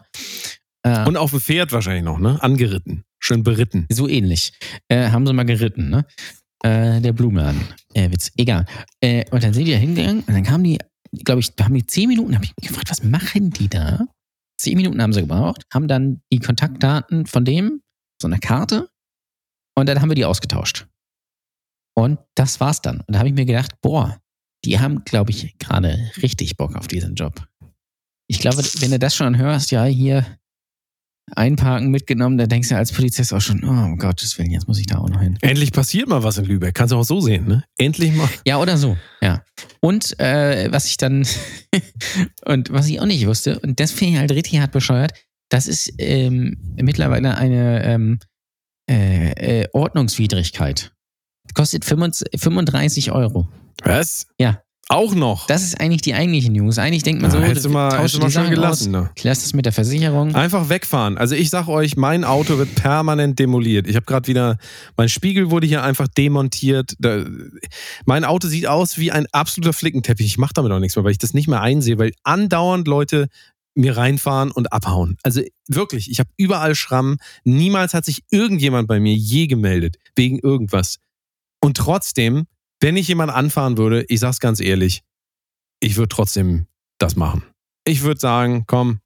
Äh, 0.82 1.06
Und 1.06 1.16
auf 1.16 1.30
dem 1.30 1.40
Pferd 1.40 1.72
wahrscheinlich 1.72 2.04
noch, 2.04 2.18
ne? 2.18 2.42
Angeritten. 2.42 3.04
Schön 3.18 3.42
beritten. 3.42 3.86
so 3.90 4.08
ähnlich. 4.08 4.52
Äh, 4.88 5.10
haben 5.10 5.26
sie 5.26 5.32
mal 5.32 5.44
geritten, 5.44 5.88
ne? 5.88 6.04
Äh, 6.62 7.00
der 7.00 7.12
Blumenladen. 7.12 7.60
Äh, 7.94 8.10
Witz. 8.10 8.30
Egal. 8.36 8.66
Äh, 9.00 9.24
und 9.30 9.42
dann 9.42 9.54
sind 9.54 9.64
die 9.66 9.72
da 9.72 9.78
hingegangen 9.78 10.22
und 10.26 10.34
dann 10.34 10.42
kamen 10.42 10.64
die, 10.64 10.78
glaube 11.12 11.40
ich, 11.40 11.52
haben 11.60 11.74
die 11.74 11.86
zehn 11.86 12.08
Minuten, 12.08 12.34
habe 12.34 12.44
ich 12.44 12.54
mich 12.56 12.68
gefragt, 12.68 12.90
was 12.90 13.02
machen 13.02 13.50
die 13.50 13.68
da? 13.68 14.06
Zehn 14.58 14.76
Minuten 14.76 15.02
haben 15.02 15.12
sie 15.12 15.20
gebraucht, 15.20 15.64
haben 15.72 15.88
dann 15.88 16.22
die 16.32 16.38
Kontaktdaten 16.38 17.26
von 17.26 17.44
dem, 17.44 17.82
so 18.20 18.28
einer 18.28 18.38
Karte, 18.38 18.88
und 19.76 19.88
dann 19.88 20.00
haben 20.00 20.08
wir 20.08 20.14
die 20.14 20.24
ausgetauscht. 20.24 20.86
Und 21.94 22.18
das 22.34 22.60
war's 22.60 22.80
dann. 22.80 23.00
Und 23.00 23.12
da 23.12 23.18
habe 23.18 23.28
ich 23.28 23.34
mir 23.34 23.44
gedacht, 23.44 23.80
boah, 23.80 24.20
die 24.64 24.78
haben, 24.80 25.04
glaube 25.04 25.30
ich, 25.30 25.58
gerade 25.58 26.10
richtig 26.22 26.56
Bock 26.56 26.74
auf 26.76 26.88
diesen 26.88 27.14
Job. 27.14 27.46
Ich 28.28 28.38
glaube, 28.38 28.58
wenn 28.80 28.90
du 28.90 28.98
das 28.98 29.14
schon 29.14 29.38
hörst, 29.38 29.70
ja, 29.70 29.84
hier 29.84 30.26
einparken 31.34 31.90
mitgenommen, 31.90 32.38
da 32.38 32.46
denkst 32.46 32.68
du 32.68 32.76
als 32.76 32.92
Polizist 32.92 33.32
auch 33.32 33.40
schon, 33.40 33.64
oh, 33.64 33.68
um 33.68 33.98
Gottes 33.98 34.38
Willen, 34.38 34.50
jetzt 34.50 34.68
muss 34.68 34.78
ich 34.78 34.86
da 34.86 34.98
auch 34.98 35.08
noch 35.08 35.20
hin. 35.20 35.36
Endlich 35.40 35.72
passiert 35.72 36.08
mal 36.08 36.22
was 36.22 36.38
in 36.38 36.44
Lübeck. 36.44 36.74
Kannst 36.74 36.92
du 36.92 36.96
auch 36.96 37.04
so 37.04 37.20
sehen, 37.20 37.48
ne? 37.48 37.64
Endlich 37.78 38.14
mal. 38.14 38.28
Ja, 38.46 38.58
oder 38.58 38.76
so, 38.76 38.96
ja. 39.20 39.42
Und 39.80 40.18
äh, 40.20 40.70
was 40.70 40.86
ich 40.86 40.96
dann, 40.96 41.26
und 42.44 42.72
was 42.72 42.86
ich 42.88 43.00
auch 43.00 43.06
nicht 43.06 43.26
wusste, 43.26 43.58
und 43.60 43.80
das 43.80 43.90
finde 43.92 44.14
ich 44.14 44.18
halt 44.20 44.32
richtig 44.32 44.60
hart 44.60 44.72
bescheuert, 44.72 45.12
das 45.48 45.66
ist 45.66 45.92
ähm, 45.98 46.56
mittlerweile 46.76 47.36
eine 47.36 47.84
ähm, 47.84 48.18
äh, 48.88 49.62
äh, 49.62 49.68
Ordnungswidrigkeit. 49.72 50.92
Kostet 51.54 51.84
25 51.84 52.40
35 52.40 53.12
Euro. 53.12 53.48
Was? 53.82 54.26
Ja. 54.38 54.62
Auch 54.88 55.16
noch. 55.16 55.48
Das 55.48 55.64
ist 55.64 55.80
eigentlich 55.80 56.02
die 56.02 56.14
eigentliche 56.14 56.52
News. 56.52 56.78
Eigentlich 56.78 57.02
denkt 57.02 57.20
man 57.20 57.32
Ja, 57.32 57.38
so, 57.38 57.42
hättest 57.42 57.64
du 57.64 57.70
mal, 57.70 57.98
hättest 57.98 58.14
du 58.14 58.18
mal 58.20 58.30
schon 58.30 58.44
Sachen 58.44 58.50
gelassen, 58.50 58.92
ne? 58.92 59.10
klärst 59.16 59.42
das 59.42 59.52
mit 59.52 59.66
der 59.66 59.72
Versicherung. 59.72 60.32
Einfach 60.36 60.68
wegfahren. 60.68 61.18
Also 61.18 61.34
ich 61.34 61.50
sag 61.50 61.66
euch, 61.66 61.96
mein 61.96 62.24
Auto 62.24 62.56
wird 62.56 62.72
permanent 62.76 63.38
demoliert. 63.40 63.88
Ich 63.88 63.96
habe 63.96 64.06
gerade 64.06 64.28
wieder, 64.28 64.58
mein 64.96 65.08
Spiegel 65.08 65.50
wurde 65.50 65.66
hier 65.66 65.82
einfach 65.82 66.06
demontiert. 66.06 66.94
Da, 67.00 67.24
mein 68.04 68.24
Auto 68.24 68.46
sieht 68.46 68.68
aus 68.68 68.96
wie 68.96 69.10
ein 69.10 69.26
absoluter 69.32 69.72
Flickenteppich. 69.72 70.26
Ich 70.26 70.38
mache 70.38 70.54
damit 70.54 70.70
auch 70.70 70.78
nichts 70.78 70.94
mehr, 70.94 71.04
weil 71.04 71.12
ich 71.12 71.18
das 71.18 71.34
nicht 71.34 71.48
mehr 71.48 71.62
einsehe, 71.62 71.98
weil 71.98 72.12
andauernd 72.22 72.86
Leute 72.86 73.28
mir 73.74 73.96
reinfahren 73.96 74.52
und 74.52 74.72
abhauen. 74.72 75.18
Also 75.24 75.42
wirklich, 75.66 76.10
ich 76.10 76.20
habe 76.20 76.30
überall 76.36 76.76
Schrammen. 76.76 77.18
Niemals 77.42 77.92
hat 77.92 78.04
sich 78.04 78.22
irgendjemand 78.30 78.86
bei 78.86 79.00
mir 79.00 79.14
je 79.14 79.48
gemeldet 79.48 79.96
wegen 80.14 80.38
irgendwas. 80.38 80.98
Und 81.60 81.76
trotzdem, 81.76 82.46
wenn 82.80 82.96
ich 82.96 83.08
jemand 83.08 83.32
anfahren 83.32 83.76
würde, 83.78 84.04
ich 84.08 84.20
sag's 84.20 84.40
ganz 84.40 84.60
ehrlich, 84.60 85.02
ich 85.80 85.96
würde 85.96 86.08
trotzdem 86.08 86.66
das 86.98 87.16
machen. 87.16 87.42
Ich 87.84 88.02
würde 88.02 88.20
sagen, 88.20 88.64
komm, 88.66 89.00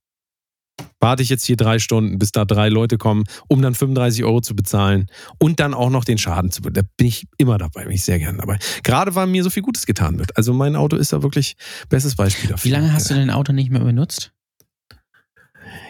warte 1.00 1.22
ich 1.22 1.28
jetzt 1.28 1.44
hier 1.44 1.56
drei 1.56 1.78
Stunden, 1.78 2.18
bis 2.18 2.32
da 2.32 2.44
drei 2.44 2.68
Leute 2.68 2.96
kommen, 2.98 3.24
um 3.48 3.60
dann 3.62 3.74
35 3.74 4.24
Euro 4.24 4.40
zu 4.40 4.54
bezahlen 4.56 5.06
und 5.38 5.60
dann 5.60 5.74
auch 5.74 5.90
noch 5.90 6.04
den 6.04 6.16
Schaden 6.18 6.50
zu. 6.50 6.62
Da 6.62 6.82
bin 6.96 7.06
ich 7.06 7.26
immer 7.36 7.58
dabei, 7.58 7.84
bin 7.84 7.92
ich 7.92 8.04
sehr 8.04 8.18
gern 8.18 8.38
dabei. 8.38 8.58
Gerade 8.82 9.14
weil 9.14 9.26
mir 9.26 9.42
so 9.42 9.50
viel 9.50 9.62
Gutes 9.62 9.84
getan 9.86 10.18
wird. 10.18 10.36
Also 10.36 10.52
mein 10.54 10.76
Auto 10.76 10.96
ist 10.96 11.12
da 11.12 11.22
wirklich 11.22 11.56
bestes 11.88 12.14
Beispiel 12.16 12.48
dafür. 12.50 12.64
Wie 12.70 12.72
lange 12.72 12.92
hast 12.92 13.10
du 13.10 13.14
dein 13.14 13.30
Auto 13.30 13.52
nicht 13.52 13.70
mehr 13.70 13.84
benutzt? 13.84 14.32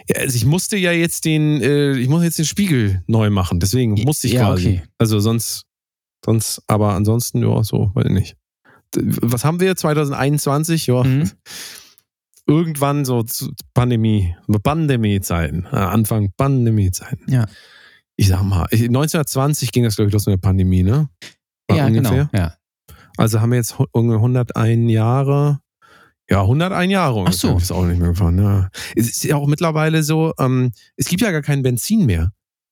Ja, 0.09 0.17
also 0.21 0.35
ich 0.35 0.45
musste 0.45 0.77
ja 0.77 0.91
jetzt 0.91 1.25
den, 1.25 1.61
äh, 1.61 1.93
ich 1.97 2.09
muss 2.09 2.23
jetzt 2.23 2.37
den 2.37 2.45
Spiegel 2.45 3.01
neu 3.07 3.29
machen, 3.29 3.59
deswegen 3.59 3.93
musste 4.03 4.27
ich 4.27 4.33
Ja, 4.33 4.47
quasi. 4.47 4.67
okay. 4.79 4.83
Also 4.97 5.19
sonst, 5.19 5.63
sonst, 6.25 6.61
aber 6.67 6.93
ansonsten, 6.93 7.41
ja, 7.43 7.63
so, 7.63 7.91
weiß 7.93 8.05
ich 8.05 8.11
nicht. 8.11 8.35
Was 8.95 9.45
haben 9.45 9.59
wir? 9.59 9.75
2021? 9.75 10.87
Ja. 10.87 11.03
Mhm. 11.03 11.29
Irgendwann 12.47 13.05
so 13.05 13.23
Pandemie, 13.73 14.35
Pandemie-Zeiten, 14.63 15.67
äh, 15.71 15.75
Anfang 15.75 16.31
Pandemie-Zeiten. 16.35 17.31
Ja. 17.31 17.45
Ich 18.17 18.27
sag 18.27 18.43
mal, 18.43 18.67
ich- 18.71 18.81
1920 18.89 19.71
ging 19.71 19.83
das, 19.83 19.95
glaube 19.95 20.09
ich, 20.09 20.13
los 20.13 20.25
mit 20.25 20.33
der 20.33 20.41
Pandemie, 20.47 20.83
ne? 20.83 21.07
War 21.69 21.77
ja, 21.77 21.85
ungefähr. 21.87 22.29
genau. 22.31 22.43
Ja. 22.43 22.55
Also 23.17 23.39
haben 23.39 23.51
wir 23.51 23.57
jetzt 23.57 23.75
irgendwie 23.93 24.15
101 24.15 24.91
Jahre. 24.91 25.59
Ja, 26.29 26.41
101 26.41 26.91
Jahre. 26.91 27.19
ungefähr. 27.19 27.51
so. 27.51 27.57
Ist 27.57 27.71
auch 27.71 27.85
nicht 27.85 27.99
mehr 27.99 28.09
gefahren. 28.09 28.37
Ja. 28.39 28.69
Es 28.95 29.07
ist 29.09 29.23
ja 29.23 29.35
auch 29.35 29.47
mittlerweile 29.47 30.01
so, 30.03 30.33
ähm, 30.39 30.71
es 30.97 31.07
gibt 31.07 31.21
ja 31.21 31.31
gar 31.31 31.41
kein 31.41 31.61
Benzin 31.61 32.05
mehr. 32.05 32.31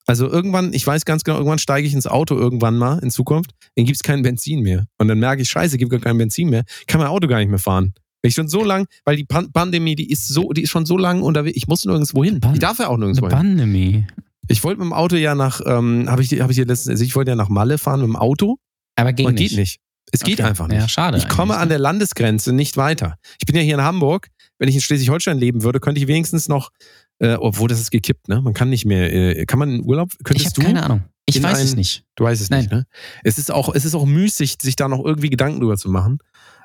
Also 0.09 0.27
irgendwann, 0.27 0.73
ich 0.73 0.85
weiß 0.87 1.05
ganz 1.05 1.23
genau, 1.23 1.37
irgendwann 1.37 1.59
steige 1.59 1.87
ich 1.87 1.93
ins 1.93 2.07
Auto 2.07 2.35
irgendwann 2.35 2.77
mal 2.77 2.97
in 2.99 3.11
Zukunft, 3.11 3.51
dann 3.75 3.85
gibt 3.85 3.95
es 3.95 4.01
kein 4.03 4.23
Benzin 4.23 4.61
mehr. 4.61 4.85
Und 4.97 5.07
dann 5.07 5.19
merke 5.19 5.41
ich, 5.43 5.49
scheiße, 5.49 5.77
gibt 5.77 5.91
gar 5.91 5.99
kein 5.99 6.17
Benzin 6.17 6.49
mehr. 6.49 6.63
Kann 6.87 6.99
mein 6.99 7.09
Auto 7.09 7.27
gar 7.27 7.37
nicht 7.37 7.49
mehr 7.49 7.59
fahren. 7.59 7.93
Weil 8.21 8.29
ich 8.29 8.33
schon 8.33 8.47
so 8.47 8.63
lang, 8.63 8.87
weil 9.05 9.15
die 9.17 9.23
Pan 9.25 9.51
Pandemie, 9.51 9.95
die 9.95 10.09
ist 10.09 10.27
so, 10.27 10.51
die 10.51 10.63
ist 10.63 10.71
schon 10.71 10.85
so 10.87 10.97
lang 10.97 11.21
unterwegs. 11.21 11.55
Ich 11.55 11.67
muss 11.67 11.85
nirgendwo 11.85 12.23
hin. 12.23 12.39
Pan- 12.41 12.53
Ich 12.55 12.59
darf 12.59 12.79
ja 12.79 12.87
auch 12.87 12.97
nirgendwo 12.97 13.27
hin. 13.27 13.35
Pandemie. 13.37 14.07
Ich 14.47 14.63
wollte 14.63 14.79
mit 14.79 14.85
dem 14.87 14.93
Auto 14.93 15.15
ja 15.15 15.35
nach, 15.35 15.61
ähm, 15.65 16.09
habe 16.09 16.23
ich, 16.23 16.31
hab 16.41 16.49
ich 16.49 16.55
hier 16.55 16.65
letztens, 16.65 16.89
also 16.89 17.03
ich 17.03 17.15
wollte 17.15 17.29
ja 17.31 17.35
nach 17.35 17.49
Malle 17.49 17.77
fahren 17.77 17.99
mit 18.01 18.07
dem 18.09 18.15
Auto. 18.15 18.57
Aber 18.95 19.13
ging 19.13 19.29
nicht. 19.29 19.49
geht 19.51 19.57
nicht. 19.59 19.79
Es 20.11 20.21
geht 20.21 20.39
Okay. 20.39 20.49
einfach 20.49 20.67
nicht. 20.67 20.79
Ja, 20.79 20.87
schade. 20.89 21.19
Ich 21.19 21.27
komme 21.29 21.53
eigentlich, 21.53 21.61
an 21.61 21.67
ne? 21.67 21.73
der 21.73 21.79
Landesgrenze 21.79 22.51
nicht 22.51 22.75
weiter. 22.77 23.15
Ich 23.39 23.45
bin 23.45 23.55
ja 23.55 23.61
hier 23.61 23.75
in 23.75 23.83
Hamburg. 23.83 24.27
Wenn 24.57 24.67
ich 24.67 24.75
in 24.75 24.81
Schleswig-Holstein 24.81 25.37
leben 25.37 25.61
würde, 25.63 25.79
könnte 25.79 26.01
ich 26.01 26.07
wenigstens 26.07 26.49
noch, 26.49 26.71
äh, 27.19 27.33
obwohl 27.35 27.67
das 27.69 27.79
ist 27.79 27.91
gekippt, 27.91 28.27
ne? 28.27 28.41
Man 28.41 28.53
kann 28.53 28.69
nicht 28.69 28.85
mehr, 28.85 29.11
äh, 29.13 29.45
kann 29.45 29.59
man 29.59 29.69
in 29.75 29.83
Urlaub, 29.85 30.09
Ich 30.17 30.23
könntest 30.23 30.47
habe 30.47 30.55
du? 30.55 30.61
keine 30.63 30.83
Ahnung. 30.83 31.03
Ich 31.25 31.41
weiß 31.43 31.61
es 31.61 31.71
ein- 31.73 31.77
nicht. 31.77 32.05
Du 32.15 32.23
weißt 32.23 32.41
es 32.41 32.49
Nein. 32.49 32.61
nicht, 32.61 32.71
ne? 32.71 32.85
Es 33.23 33.37
ist 33.37 33.51
auch, 33.51 33.73
es 33.75 33.85
ist 33.85 33.93
auch 33.93 34.05
müßig, 34.05 34.57
sich 34.61 34.75
da 34.75 34.87
noch 34.87 35.03
irgendwie 35.05 35.29
Gedanken 35.29 35.59
drüber 35.59 35.77
zu 35.77 35.89
machen. 35.89 36.17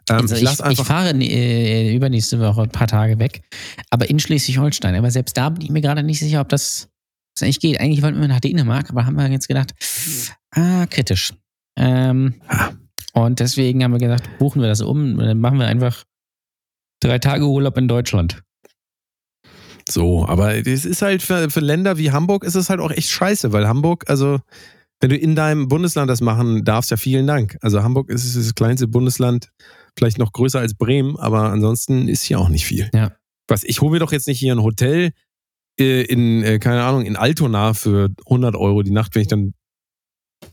Ähm, 0.09 0.16
Also 0.22 0.34
ich 0.36 0.42
ich, 0.42 0.61
ich 0.70 0.80
fahre 0.82 1.11
äh, 1.11 1.94
übernächste 1.94 2.40
Woche 2.40 2.62
ein 2.62 2.70
paar 2.70 2.86
Tage 2.86 3.18
weg, 3.18 3.42
aber 3.90 4.09
in 4.09 4.18
Schleswig-Holstein. 4.18 4.94
Aber 4.94 5.11
selbst 5.11 5.36
da 5.36 5.50
bin 5.50 5.62
ich 5.62 5.70
mir 5.70 5.80
gerade 5.82 6.02
nicht 6.02 6.18
sicher, 6.18 6.40
ob 6.40 6.48
das, 6.48 6.88
das 7.34 7.42
eigentlich 7.42 7.61
geht. 7.61 7.80
Eigentlich 7.80 8.02
wollten 8.02 8.20
wir 8.20 8.28
nach 8.28 8.40
Dänemark, 8.40 8.90
aber 8.90 9.05
haben 9.07 9.16
wir 9.16 9.28
jetzt 9.28 9.48
gedacht, 9.48 9.72
ah, 10.52 10.86
kritisch. 10.86 11.32
Ähm, 11.76 12.34
Ah. 12.48 12.70
und 13.14 13.40
deswegen 13.40 13.82
haben 13.84 13.92
wir 13.92 13.98
gesagt, 13.98 14.28
buchen 14.38 14.62
wir 14.62 14.68
das 14.68 14.80
um, 14.80 15.16
dann 15.18 15.40
machen 15.40 15.59
wir 15.59 15.66
einfach 15.66 16.05
drei 17.00 17.18
Tage 17.18 17.46
Urlaub 17.46 17.76
in 17.78 17.88
Deutschland. 17.88 18.42
So, 19.89 20.26
aber 20.26 20.66
es 20.66 20.85
ist 20.85 21.03
halt 21.03 21.22
für, 21.22 21.51
für 21.51 21.61
Länder 21.61 21.99
wie 21.99 22.11
Hamburg 22.11 22.45
ist 22.45 22.55
es 22.55 22.70
halt 22.70 22.80
auch 22.80 22.91
echt 22.91 23.11
scheiße, 23.11 23.53
weil 23.53 23.68
Hamburg, 23.68 24.05
also, 24.09 24.41
wenn 25.01 25.11
du 25.11 25.16
in 25.16 25.35
deinem 25.35 25.68
Bundesland 25.68 26.09
das 26.09 26.20
machen 26.20 26.64
darfst, 26.64 26.91
ja 26.91 26.97
vielen 26.97 27.26
Dank. 27.26 27.59
Also 27.61 27.82
Hamburg 27.82 28.11
ist 28.11 28.37
das 28.37 28.55
kleinste 28.55 28.89
Bundesland, 28.89 29.51
vielleicht 29.99 30.18
noch 30.18 30.32
größer 30.32 30.61
als 30.61 30.74
Bremen, 30.74 31.16
aber 31.18 31.51
ansonsten 31.51 32.09
ist 32.09 32.22
hier 32.22 32.39
auch 32.39 32.49
nicht 32.49 32.64
viel. 32.66 32.89
Ja. 32.95 33.12
Was, 33.49 33.64
ich 33.64 33.80
hole 33.80 33.93
mir 33.93 33.99
doch 33.99 34.12
jetzt 34.12 34.26
nicht 34.26 34.39
hier 34.39 34.55
ein 34.55 34.62
Hotel 34.62 35.12
äh, 35.78 36.03
in, 36.03 36.43
äh, 36.43 36.59
keine 36.59 36.85
Ahnung, 36.85 37.05
in 37.05 37.16
Altona 37.16 37.74
für 37.74 38.11
100 38.26 38.57
Euro 38.57 38.82
die 38.82 38.93
Nacht, 38.93 39.14
wenn 39.14 39.22
ich 39.22 39.28
dann 39.28 39.55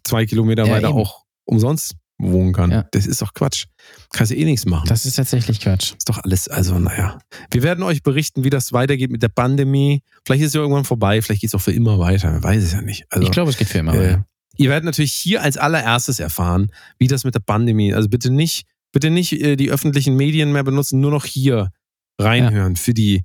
zwei 0.04 0.26
Kilometer 0.26 0.66
Ja, 0.66 0.74
weiter 0.74 0.90
eben. 0.90 0.98
auch 0.98 1.24
umsonst 1.46 1.96
wohnen 2.22 2.54
kann. 2.54 2.72
Ja. 2.72 2.86
Das 2.92 3.06
ist 3.06 3.22
doch 3.22 3.34
Quatsch. 3.34 3.66
Kannst 4.14 4.32
du 4.32 4.36
eh 4.36 4.46
nichts 4.46 4.66
machen. 4.66 4.88
Das 4.88 5.06
ist 5.06 5.16
tatsächlich 5.16 5.60
Quatsch. 5.60 5.94
ist 5.98 6.08
doch 6.08 6.20
alles, 6.24 6.48
also 6.48 6.80
naja. 6.80 7.18
Wir 7.50 7.64
werden 7.64 7.84
euch 7.84 8.04
berichten, 8.04 8.44
wie 8.44 8.50
das 8.50 8.74
weitergeht 8.74 9.12
mit 9.12 9.24
der 9.24 9.30
Pandemie. 9.30 10.04
Vielleicht 10.26 10.42
ist 10.42 10.48
es 10.50 10.54
ja 10.54 10.62
irgendwann 10.62 10.86
vorbei, 10.86 11.22
vielleicht 11.22 11.42
geht 11.42 11.50
es 11.50 11.56
auch 11.56 11.62
für 11.62 11.72
immer 11.72 12.00
weiter. 12.00 12.32
Man 12.32 12.44
weiß 12.44 12.64
es 12.64 12.74
ja 12.74 12.82
nicht. 12.82 13.06
Also, 13.10 13.26
ich 13.26 13.32
glaube, 13.32 13.50
es 13.50 13.58
geht 13.58 13.68
für 13.68 13.80
immer. 13.80 13.94
äh, 13.94 13.98
weiter. 13.98 14.26
ihr 14.58 14.70
werdet 14.70 14.86
natürlich 14.86 15.14
hier 15.14 15.42
als 15.42 15.58
allererstes 15.58 16.20
erfahren, 16.20 16.72
wie 17.00 17.08
das 17.08 17.24
mit 17.24 17.36
der 17.36 17.42
Pandemie, 17.42 17.94
also 17.94 18.10
bitte 18.10 18.32
nicht, 18.32 18.66
bitte 18.92 19.10
nicht 19.10 19.34
äh, 19.34 19.56
die 19.56 19.72
öffentlichen 19.72 20.16
Medien 20.16 20.52
mehr 20.52 20.64
benutzen, 20.64 21.00
nur 21.00 21.12
noch 21.12 21.26
hier 21.26 21.72
reinhören 22.20 22.76
für 22.76 22.94
die 22.94 23.24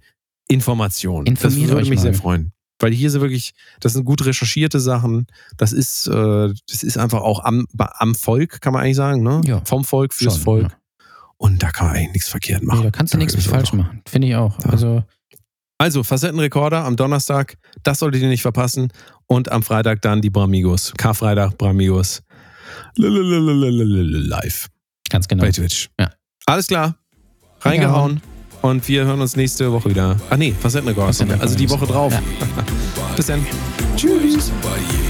Information. 0.49 1.27
Informiert 1.27 1.71
das 1.71 1.77
würde 1.77 1.91
mich 1.91 2.01
sehr 2.01 2.13
mal. 2.13 2.19
freuen. 2.19 2.53
Weil 2.79 2.93
hier 2.93 3.11
sind 3.11 3.21
wirklich, 3.23 3.53
das 3.81 3.95
sind 3.95 4.05
gut 4.05 4.25
recherchierte 4.27 4.81
Sachen. 4.81 5.27
Das 5.57 5.73
ist, 5.73 6.07
äh, 6.09 6.53
das 6.69 6.83
ist 6.83 6.99
einfach 6.99 7.21
auch 7.23 7.43
am, 7.45 7.67
am 7.79 8.15
Volk, 8.15 8.61
kann 8.61 8.73
man 8.73 8.83
eigentlich 8.83 8.97
sagen, 8.97 9.23
ne? 9.23 9.41
Ja. 9.47 9.63
Vom 9.65 9.85
Volk 9.85 10.13
fürs 10.13 10.35
Schon, 10.35 10.43
Volk. 10.43 10.63
ja. 10.65 10.71
Und 11.39 11.63
da 11.63 11.71
kann 11.71 11.87
man 11.89 11.97
eigentlich 11.97 12.13
nichts 12.15 12.29
verkehrt 12.29 12.63
machen. 12.63 12.79
Nee, 12.81 12.85
da 12.85 12.91
kannst 12.91 13.13
du 13.15 13.19
nichts 13.19 13.35
ist 13.35 13.47
falsch 13.47 13.73
einfach- 13.73 13.87
machen. 13.87 14.03
Finde 14.07 14.29
ich 14.29 14.37
auch. 14.37 14.59
Ja. 14.65 14.71
Also, 14.71 15.05
Also, 15.79 16.03
Facettenrekorder 16.03 16.85
am 16.85 16.97
Donnerstag, 16.97 17.59
das 17.83 17.99
solltet 17.99 18.23
ihr 18.23 18.29
nicht 18.29 18.41
verpassen. 18.43 18.91
Und 19.27 19.51
am 19.53 19.63
Freitag 19.63 20.01
dann 20.03 20.23
die 20.23 20.31
Bramigos. 20.31 20.93
Karfreitag, 20.97 21.59
Bramigos. 21.59 22.23
Live 22.97 24.69
ganz 25.11 25.29
genau. 25.29 25.43
bei 25.43 25.51
Twitch. 25.51 25.89
Ja. 26.01 26.11
Alles 26.47 26.67
klar. 26.69 26.97
Reingehauen. 27.61 28.21
Und 28.67 28.89
wir 28.89 29.05
hören 29.05 29.21
uns 29.21 29.37
nächste 29.37 29.71
Woche 29.71 29.91
wieder. 29.91 30.17
Ach 30.29 30.37
nee, 30.37 30.53
Facettenrekord. 30.59 31.15
Also 31.41 31.57
die 31.57 31.71
Woche 31.71 31.87
drauf. 31.87 32.13
Ja. 32.13 32.21
Bis 33.17 33.27
dann. 33.27 33.47
Tschüss. 33.97 34.51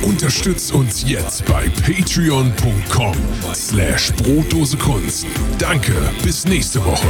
Unterstützt 0.02 0.72
uns 0.72 1.08
jetzt 1.08 1.44
bei 1.46 1.68
patreon.com 1.84 3.14
slash 3.54 4.12
Brotdose 4.12 4.76
Kunst. 4.76 5.26
Danke, 5.58 5.94
bis 6.22 6.46
nächste 6.46 6.84
Woche. 6.84 7.08